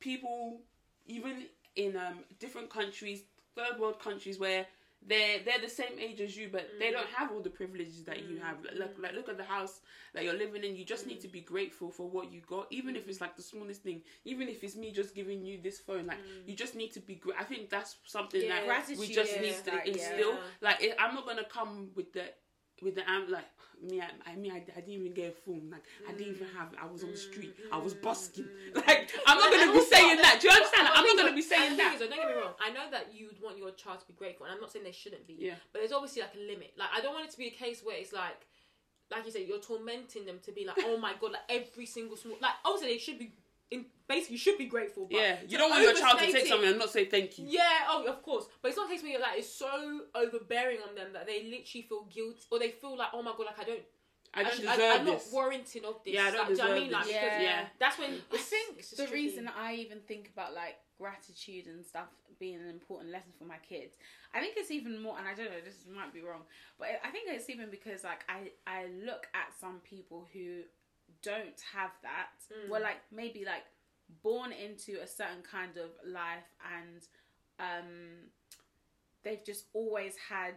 people, 0.01 0.61
even 1.07 1.45
in 1.77 1.97
um 1.97 2.21
different 2.39 2.71
countries, 2.71 3.23
third 3.55 3.79
world 3.79 3.99
countries, 4.01 4.39
where 4.39 4.67
they're 5.05 5.39
they're 5.45 5.61
the 5.61 5.69
same 5.69 5.99
age 5.99 6.21
as 6.21 6.37
you, 6.37 6.49
but 6.51 6.69
they 6.79 6.91
don't 6.91 7.07
mm. 7.07 7.15
have 7.15 7.31
all 7.31 7.41
the 7.41 7.51
privileges 7.51 8.03
that 8.05 8.29
you 8.29 8.39
have. 8.39 8.57
Like, 8.65 8.75
look, 8.79 8.97
like 9.01 9.15
look 9.15 9.29
at 9.29 9.37
the 9.37 9.45
house 9.45 9.81
that 10.15 10.25
you're 10.25 10.35
living 10.35 10.65
in. 10.65 10.77
You 10.77 10.85
just 10.85 11.07
need 11.07 11.19
mm. 11.19 11.23
to 11.23 11.29
be 11.29 11.41
grateful 11.41 11.91
for 11.91 12.09
what 12.09 12.33
you 12.33 12.41
got, 12.47 12.67
even 12.71 12.97
if 12.97 13.09
it's 13.09 13.21
like 13.21 13.37
the 13.37 13.43
smallest 13.43 13.83
thing. 13.83 14.03
Even 14.25 14.49
if 14.49 14.65
it's 14.65 14.77
me 14.77 14.91
just 14.93 15.15
giving 15.15 15.45
you 15.45 15.59
this 15.63 15.79
phone, 15.79 16.07
like 16.07 16.19
mm. 16.19 16.47
you 16.49 16.55
just 16.55 16.75
need 16.75 16.93
to 16.93 17.01
be. 17.01 17.17
Gra- 17.17 17.35
I 17.39 17.45
think 17.45 17.71
that's 17.71 17.97
something 18.05 18.43
Yeah. 18.43 18.67
that 18.67 18.89
we 18.99 19.09
just 19.13 19.33
is 19.33 19.41
need 19.41 19.65
to 19.65 19.77
like, 19.77 19.87
instill. 19.87 20.33
Yeah. 20.33 20.39
Like 20.61 20.83
it, 20.83 20.97
I'm 20.99 21.15
not 21.15 21.27
gonna 21.27 21.45
come 21.45 21.91
with 21.95 22.13
the 22.13 22.25
with 22.83 22.95
the 22.95 23.09
am 23.09 23.31
like 23.31 23.45
me. 23.83 24.01
I, 24.01 24.31
I 24.31 24.37
mean, 24.37 24.53
I, 24.53 24.57
I 24.57 24.81
didn't 24.81 24.95
even 24.95 25.15
get 25.15 25.33
a 25.33 25.33
phone. 25.33 25.71
Like 25.71 25.83
I 26.09 26.13
didn't 26.13 26.37
even 26.37 26.49
have. 26.57 26.69
I 26.81 26.87
was 26.87 27.05
on 27.05 27.11
the 27.11 27.17
street. 27.17 27.55
I 27.73 27.79
was 27.79 27.95
busking. 27.95 28.45
Mm. 28.45 28.83
Like 28.87 29.11
I'm 29.27 29.39
not 29.39 29.51
gonna 29.51 29.73
be 29.73 29.85
saying 29.85 30.17
that. 30.19 30.39
Do 30.41 30.49
you 30.49 30.55
understand? 30.55 30.89
I'm 30.93 31.05
not 31.05 31.17
gonna 31.17 31.35
be 31.35 31.43
saying 31.43 31.71
and 31.71 31.79
the 31.79 31.83
thing 31.83 31.99
that. 31.99 32.11
don't 32.11 32.19
get 32.19 32.29
me 32.29 32.35
wrong. 32.35 32.55
I 32.61 32.71
know 32.71 32.91
that 32.91 33.09
you'd 33.13 33.41
want 33.43 33.59
your 33.59 33.71
child 33.73 34.01
to 34.01 34.07
be 34.07 34.13
grateful, 34.13 34.47
and 34.47 34.55
I'm 34.55 34.61
not 34.61 34.73
saying 34.73 34.85
they 34.85 34.93
shouldn't 34.93 35.27
be. 35.27 35.37
Yeah. 35.39 35.55
But 35.73 35.81
there's 35.81 35.93
obviously 35.93 36.23
like 36.23 36.35
a 36.35 36.41
limit. 36.41 36.75
Like 36.79 36.89
I 36.95 37.01
don't 37.01 37.15
want 37.15 37.27
it 37.27 37.33
to 37.33 37.39
be 37.39 37.49
a 37.49 37.51
case 37.51 37.81
where 37.83 37.97
it's 37.97 38.13
like, 38.13 38.47
like 39.11 39.25
you 39.25 39.31
said, 39.33 39.43
you're 39.47 39.61
tormenting 39.61 40.27
them 40.27 40.39
to 40.45 40.53
be 40.53 40.65
like, 40.67 40.77
oh 40.85 40.99
my 40.99 41.15
god, 41.21 41.33
like 41.33 41.49
every 41.49 41.87
single 41.87 42.17
small. 42.17 42.37
Like 42.41 42.53
obviously 42.65 42.93
they 42.93 42.99
should 42.99 43.19
be. 43.19 43.33
In 44.09 44.15
basically, 44.15 44.35
you 44.35 44.39
should 44.39 44.59
be 44.59 44.67
grateful. 44.67 45.07
But 45.11 45.19
Yeah, 45.19 45.37
you 45.49 45.59
don't 45.59 45.71
want 45.71 45.83
your 45.83 45.95
child 45.95 46.19
to 46.19 46.33
take 46.33 46.47
something 46.47 46.69
and 46.69 46.79
not 46.79 46.91
say 46.91 47.05
thank 47.07 47.39
you. 47.39 47.47
Yeah, 47.49 47.63
oh, 47.89 48.05
of 48.07 48.23
course. 48.23 48.47
But 48.63 48.69
it's 48.69 48.77
not 48.77 48.89
a 48.89 48.93
case 48.93 49.03
where 49.03 49.13
you're 49.13 49.21
like, 49.21 49.39
it's 49.39 49.53
so 49.53 50.01
overbearing 50.15 50.79
on 50.89 50.95
them 50.95 51.09
that 51.13 51.27
they 51.27 51.45
literally 51.45 51.87
feel 51.89 52.05
guilty 52.05 52.41
or 52.51 52.59
they 52.59 52.71
feel 52.71 52.97
like, 52.97 53.09
oh 53.13 53.23
my 53.23 53.33
god, 53.37 53.47
like 53.47 53.59
I 53.61 53.65
don't. 53.65 53.81
I 54.35 54.43
don't 54.43 54.53
should- 54.53 54.63
deserve 54.67 54.81
I, 54.81 54.97
am 54.97 55.05
this. 55.07 55.25
not 55.27 55.33
warranting 55.33 55.85
of 55.87 56.05
this. 56.05 56.15
Yeah, 56.15 56.25
I 56.27 56.31
don't 56.31 56.39
like, 56.41 56.47
do 56.49 56.53
you 56.53 56.59
know 56.59 56.65
what 56.65 56.73
I 56.73 56.75
deserve 56.75 56.83
mean? 56.83 56.93
Like, 56.93 57.05
this. 57.07 57.15
because 57.15 57.43
Yeah. 57.43 57.65
That's 57.79 57.99
when 57.99 58.11
I 58.33 58.37
think 58.37 58.89
the 58.91 58.97
tricky. 58.97 59.13
reason 59.15 59.51
I 59.57 59.75
even 59.77 60.01
think 60.01 60.31
about 60.33 60.53
like 60.55 60.77
gratitude 60.99 61.67
and 61.67 61.85
stuff 61.87 62.09
being 62.39 62.57
an 62.57 62.69
important 62.69 63.13
lesson 63.13 63.33
for 63.39 63.45
my 63.45 63.57
kids, 63.67 63.97
I 64.35 64.41
think 64.41 64.55
it's 64.59 64.71
even 64.71 65.01
more. 65.01 65.17
And 65.19 65.27
I 65.27 65.33
don't 65.35 65.47
know, 65.47 65.61
this 65.65 65.77
might 65.95 66.13
be 66.13 66.21
wrong, 66.21 66.43
but 66.79 66.89
I 67.03 67.09
think 67.11 67.29
it's 67.31 67.49
even 67.49 67.71
because 67.71 68.05
like 68.05 68.25
I 68.29 68.51
I 68.67 68.87
look 69.07 69.27
at 69.33 69.55
some 69.59 69.81
people 69.89 70.29
who 70.35 70.63
don't 71.23 71.59
have 71.73 71.93
that. 72.03 72.29
Mm. 72.53 72.69
Well, 72.69 72.83
like 72.83 72.99
maybe 73.11 73.45
like 73.47 73.65
born 74.23 74.53
into 74.53 75.01
a 75.03 75.07
certain 75.07 75.43
kind 75.43 75.77
of 75.77 75.91
life 76.07 76.49
and 76.79 77.03
um 77.59 78.31
they've 79.23 79.45
just 79.45 79.67
always 79.73 80.15
had 80.29 80.55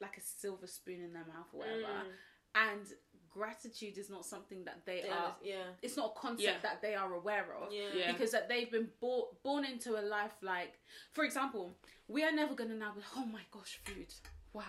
like 0.00 0.16
a 0.16 0.20
silver 0.20 0.66
spoon 0.66 1.00
in 1.02 1.12
their 1.12 1.26
mouth 1.26 1.46
or 1.52 1.60
whatever 1.60 1.82
Mm. 1.82 2.10
and 2.54 2.86
gratitude 3.30 3.98
is 3.98 4.08
not 4.10 4.24
something 4.24 4.64
that 4.64 4.84
they 4.86 5.02
Yeah, 5.04 5.14
are 5.14 5.36
yeah. 5.42 5.64
it's 5.82 5.96
not 5.96 6.14
a 6.16 6.18
concept 6.20 6.42
Yeah. 6.42 6.58
that 6.62 6.80
they 6.82 6.94
are 6.94 7.12
aware 7.14 7.52
of 7.54 7.72
Yeah. 7.72 7.90
Yeah. 7.94 8.12
because 8.12 8.30
that 8.32 8.48
they've 8.48 8.70
been 8.70 8.90
born 9.00 9.26
born 9.44 9.64
into 9.64 9.98
a 10.00 10.02
life 10.02 10.32
like 10.42 10.80
for 11.12 11.24
example 11.24 11.76
we 12.08 12.24
are 12.24 12.32
never 12.32 12.54
gonna 12.54 12.74
now 12.74 12.94
be 12.94 13.02
oh 13.16 13.26
my 13.26 13.42
gosh 13.52 13.78
food 13.84 14.12
wow 14.52 14.62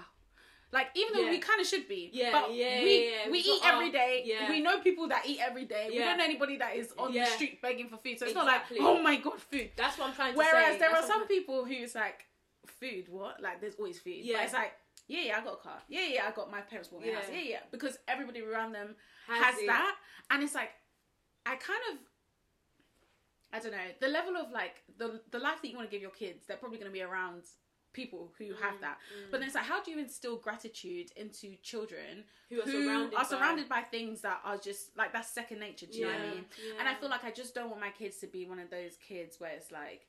like 0.72 0.88
even 0.96 1.14
though 1.14 1.24
Yeah. 1.26 1.32
we 1.32 1.40
kind 1.40 1.60
of 1.60 1.68
should 1.68 1.88
be 1.88 2.10
Yeah, 2.14 2.32
but 2.32 2.54
yeah, 2.54 2.84
we 2.84 3.10
yeah, 3.12 3.30
we 3.32 3.40
eat 3.40 3.62
every 3.64 3.92
day. 3.92 4.24
yeah. 4.26 4.50
we 4.50 4.62
know 4.62 4.80
people 4.82 5.08
that 5.08 5.26
eat 5.26 5.40
every 5.42 5.66
day. 5.66 5.88
We 5.90 5.98
don't 6.00 6.18
know 6.18 6.24
anybody 6.24 6.58
that 6.58 6.76
is 6.76 6.94
on 6.98 7.12
the 7.14 7.26
street 7.26 7.62
begging 7.62 7.90
for 7.90 7.98
food. 7.98 8.20
So 8.20 8.26
it's 8.26 8.36
Exactly. 8.36 8.80
not 8.80 8.86
like 8.94 9.00
oh 9.00 9.02
my 9.02 9.16
god 9.18 9.40
food. 9.42 9.72
That's 9.76 9.98
what 9.98 10.10
I'm 10.10 10.16
trying 10.16 10.34
to 10.34 10.38
whereas 10.38 10.78
there 10.80 10.90
That's 10.92 11.06
are 11.06 11.08
some 11.08 11.20
I'm- 11.22 11.28
people 11.28 11.66
who's 11.66 11.96
like 11.96 12.26
food 12.80 13.10
what? 13.10 13.42
Like 13.42 13.62
there's 13.62 13.76
always 13.76 14.00
food. 14.00 14.18
Yeah. 14.18 14.38
but 14.38 14.44
it's 14.46 14.54
like 14.54 14.74
yeah 15.08 15.22
yeah 15.22 15.38
I 15.40 15.44
got 15.44 15.54
a 15.54 15.58
car. 15.64 15.80
Yeah 15.88 16.06
yeah 16.08 16.26
I 16.28 16.32
got 16.32 16.52
my 16.52 16.62
parents 16.62 16.90
bought 16.90 17.02
me 17.02 17.10
a 17.12 17.16
house. 17.16 17.26
Yeah. 17.32 17.40
yeah 17.40 17.50
yeah 17.50 17.60
because 17.72 17.98
everybody 18.08 18.42
around 18.42 18.74
them 18.74 18.96
Has 19.28 19.44
has, 19.56 19.56
that. 19.66 19.96
And 20.32 20.44
it's 20.44 20.54
like 20.56 20.70
i 21.46 21.56
kind 21.56 21.80
of 21.92 21.98
i 23.54 23.60
don't 23.60 23.72
know 23.72 23.90
the 24.02 24.08
level 24.10 24.36
of 24.38 24.52
like 24.52 24.84
the 24.98 25.22
the 25.32 25.40
life 25.40 25.62
that 25.62 25.70
you 25.70 25.76
want 25.78 25.90
to 25.90 25.92
give 25.92 26.02
your 26.02 26.12
kids 26.12 26.46
they're 26.46 26.58
probably 26.58 26.78
going 26.78 26.92
to 26.92 26.94
be 26.94 27.02
around 27.02 27.42
people 27.94 28.32
who 28.38 28.46
Mm, 28.54 28.62
have 28.62 28.80
that 28.82 28.98
but 29.32 29.40
then 29.40 29.48
it's 29.48 29.56
like 29.56 29.66
how 29.66 29.82
do 29.84 29.92
you 29.92 30.00
instill 30.00 30.38
gratitude 30.38 31.12
into 31.16 31.56
children 31.64 32.24
Who 32.50 32.62
are 32.62 32.66
surrounded 32.66 33.14
are 33.16 33.24
by- 33.24 33.30
surrounded 33.30 33.68
by 33.70 33.82
things 33.82 34.22
that 34.22 34.40
are 34.46 34.58
just 34.58 34.96
like 34.98 35.12
that's 35.14 35.30
second 35.30 35.60
nature 35.60 35.86
do 35.88 35.98
you 36.00 36.06
know 36.06 36.12
what 36.12 36.22
i 36.22 36.26
Yeah, 36.26 36.32
mean 36.32 36.46
and 36.80 36.88
i 36.88 36.94
feel 36.96 37.10
like 37.10 37.24
i 37.24 37.32
just 37.32 37.56
don't 37.56 37.70
want 37.70 37.82
my 37.82 37.90
kids 37.90 38.18
to 38.18 38.28
be 38.28 38.46
one 38.46 38.60
of 38.60 38.70
those 38.70 38.98
kids 38.98 39.40
where 39.40 39.52
it's 39.52 39.72
like 39.72 40.06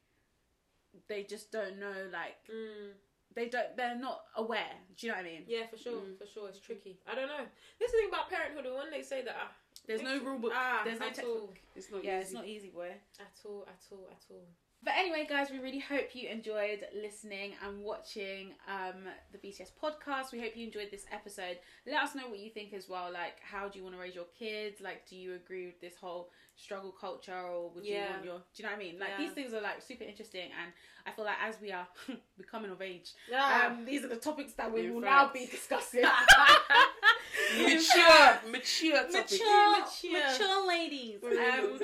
they 1.09 1.22
just 1.22 1.51
don't 1.53 1.78
know 1.78 1.95
like 2.12 2.37
Mm. 2.53 2.91
they 3.35 3.49
don't 3.49 3.76
they're 3.76 3.97
not 3.97 4.24
aware 4.37 4.74
do 4.97 5.07
you 5.07 5.12
know 5.12 5.18
what 5.18 5.26
i 5.26 5.31
mean 5.31 5.45
Yeah, 5.47 5.66
for 5.70 5.76
sure, 5.78 6.01
Mm. 6.03 6.18
for 6.18 6.26
sure. 6.26 6.49
It's 6.49 6.59
tricky. 6.61 6.99
I 7.11 7.14
don't 7.14 7.28
know. 7.28 7.47
This 7.78 7.89
is 7.89 7.93
the 7.93 7.99
thing 8.01 8.09
about 8.09 8.28
parenthood. 8.28 8.64
When 8.76 8.91
they 8.91 9.03
say 9.03 9.22
that, 9.22 9.37
ah, 9.39 9.53
there's 9.87 10.03
no 10.03 10.18
rule 10.20 10.39
book 10.39 10.53
ah, 10.55 10.83
there's 10.85 10.99
no 11.01 11.07
at 11.07 11.14
textbook 11.14 11.43
all, 11.43 11.55
It's 11.76 11.90
not 11.90 12.05
yeah 12.05 12.16
easy. 12.19 12.23
it's 12.24 12.32
not 12.35 12.47
easy 12.47 12.69
boy 12.70 12.90
at 13.20 13.36
all, 13.47 13.62
at 13.69 13.82
all, 13.93 14.09
at 14.11 14.24
all. 14.31 14.47
But 14.82 14.94
anyway, 14.97 15.27
guys, 15.28 15.51
we 15.51 15.59
really 15.59 15.78
hope 15.78 16.15
you 16.15 16.31
enjoyed 16.31 16.86
listening 17.02 17.52
and 17.66 17.82
watching 17.82 18.55
um, 18.66 19.02
the 19.31 19.36
BTS 19.36 19.73
podcast. 19.82 20.32
We 20.32 20.40
hope 20.40 20.57
you 20.57 20.65
enjoyed 20.66 20.89
this 20.90 21.05
episode. 21.12 21.59
Let 21.86 22.02
us 22.02 22.15
know 22.15 22.28
what 22.28 22.39
you 22.39 22.48
think 22.48 22.73
as 22.73 22.89
well. 22.89 23.12
Like, 23.12 23.35
how 23.43 23.69
do 23.69 23.78
you 23.78 23.85
want 23.85 23.97
to 23.97 24.01
raise 24.01 24.15
your 24.15 24.24
kids? 24.39 24.81
Like, 24.81 25.07
do 25.07 25.16
you 25.16 25.35
agree 25.35 25.66
with 25.66 25.78
this 25.82 25.97
whole 26.01 26.31
struggle 26.57 26.93
culture, 26.98 27.36
or 27.36 27.70
would 27.74 27.85
you 27.85 27.97
want 28.11 28.24
your? 28.24 28.36
Do 28.39 28.43
you 28.57 28.65
know 28.65 28.70
what 28.70 28.77
I 28.77 28.82
mean? 28.82 28.98
Like, 28.98 29.11
Yeah. 29.11 29.19
these 29.19 29.32
things 29.32 29.52
are 29.52 29.61
like 29.61 29.82
super 29.82 30.05
interesting, 30.05 30.48
and 30.62 30.73
I 31.07 31.11
feel 31.12 31.27
like 31.27 31.36
as 31.47 31.57
we 31.61 31.73
are 31.73 31.86
becoming 32.39 32.70
of 32.70 32.81
age, 32.81 33.12
Yeah. 33.31 33.66
um, 33.73 33.85
these 33.85 34.02
are 34.05 34.09
the 34.09 34.16
topics 34.16 34.55
that 34.55 34.73
we 34.73 34.86
In 34.86 34.94
will 34.94 35.02
fact. 35.02 35.35
now 35.35 35.40
be 35.40 35.44
discussing. 35.47 36.05
mature, 37.59 38.51
mature 38.51 38.97
topic. 38.97 39.12
mature, 39.12 39.81
Mature. 39.81 40.12
mature 40.31 40.69
ladies. 40.69 41.19
Um, 41.23 41.78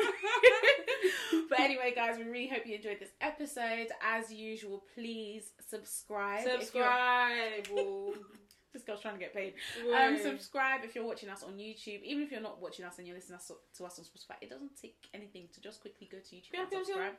but 1.48 1.60
anyway, 1.60 1.92
guys, 1.94 2.18
we 2.18 2.24
really 2.24 2.48
hope 2.48 2.66
you 2.66 2.76
enjoyed 2.76 3.00
this 3.00 3.12
episode. 3.20 3.88
As 4.02 4.32
usual, 4.32 4.84
please 4.94 5.52
subscribe. 5.68 6.44
Subscribe. 6.44 7.68
This 8.72 8.84
girl's 8.84 9.00
trying 9.00 9.14
to 9.14 9.20
get 9.20 9.32
paid. 9.32 9.54
Um, 9.98 10.18
subscribe 10.22 10.80
if 10.84 10.94
you're 10.94 11.06
watching 11.06 11.30
us 11.30 11.42
on 11.42 11.54
YouTube. 11.54 12.02
Even 12.02 12.22
if 12.24 12.30
you're 12.30 12.42
not 12.42 12.60
watching 12.60 12.84
us 12.84 12.98
and 12.98 13.06
you're 13.06 13.16
listening 13.16 13.38
to 13.48 13.84
us 13.86 13.98
on 13.98 14.04
Spotify, 14.04 14.36
it 14.42 14.50
doesn't 14.50 14.72
take 14.78 15.08
anything 15.14 15.48
to 15.54 15.62
just 15.62 15.80
quickly 15.80 16.06
go 16.12 16.18
to 16.18 16.36
YouTube 16.36 16.52
Yeah, 16.52 16.60
and 16.60 16.68
yeah, 16.70 16.78
subscribe. 16.84 17.14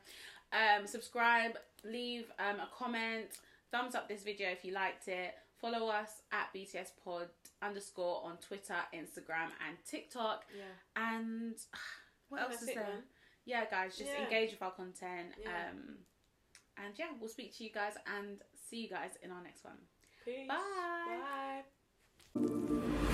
Um, 0.53 0.85
subscribe, 0.85 1.51
leave 1.83 2.25
um, 2.37 2.57
a 2.59 2.69
comment, 2.77 3.39
thumbs 3.71 3.95
up 3.95 4.07
this 4.07 4.21
video 4.21 4.49
if 4.49 4.63
you 4.63 4.71
liked 4.71 5.07
it. 5.07 5.33
Follow 5.59 5.87
us 5.87 6.21
at 6.31 6.49
BTS 6.55 6.91
Pod 7.03 7.29
underscore 7.63 8.21
on 8.23 8.37
Twitter, 8.37 8.75
Instagram, 8.93 9.49
and 9.67 9.77
TikTok. 9.89 10.45
Yeah. 10.55 11.03
And 11.11 11.55
what 12.29 12.41
else 12.41 12.61
is 12.61 12.67
there? 12.67 13.03
Yeah, 13.47 13.63
guys, 13.71 13.97
just 13.97 14.11
Yeah. 14.11 14.25
engage 14.25 14.51
with 14.51 14.61
our 14.61 14.71
content. 14.71 15.33
Yeah. 15.41 15.69
Um, 15.69 16.05
and 16.75 16.99
yeah, 16.99 17.11
we'll 17.17 17.29
speak 17.29 17.55
to 17.57 17.63
you 17.63 17.71
guys 17.71 17.95
and 18.05 18.43
see 18.53 18.81
you 18.81 18.89
guys 18.89 19.17
in 19.23 19.31
our 19.31 19.41
next 19.41 19.63
one. 19.63 19.77
Peace. 20.25 20.47
Bye. 20.49 21.63
Bye. 22.35 23.13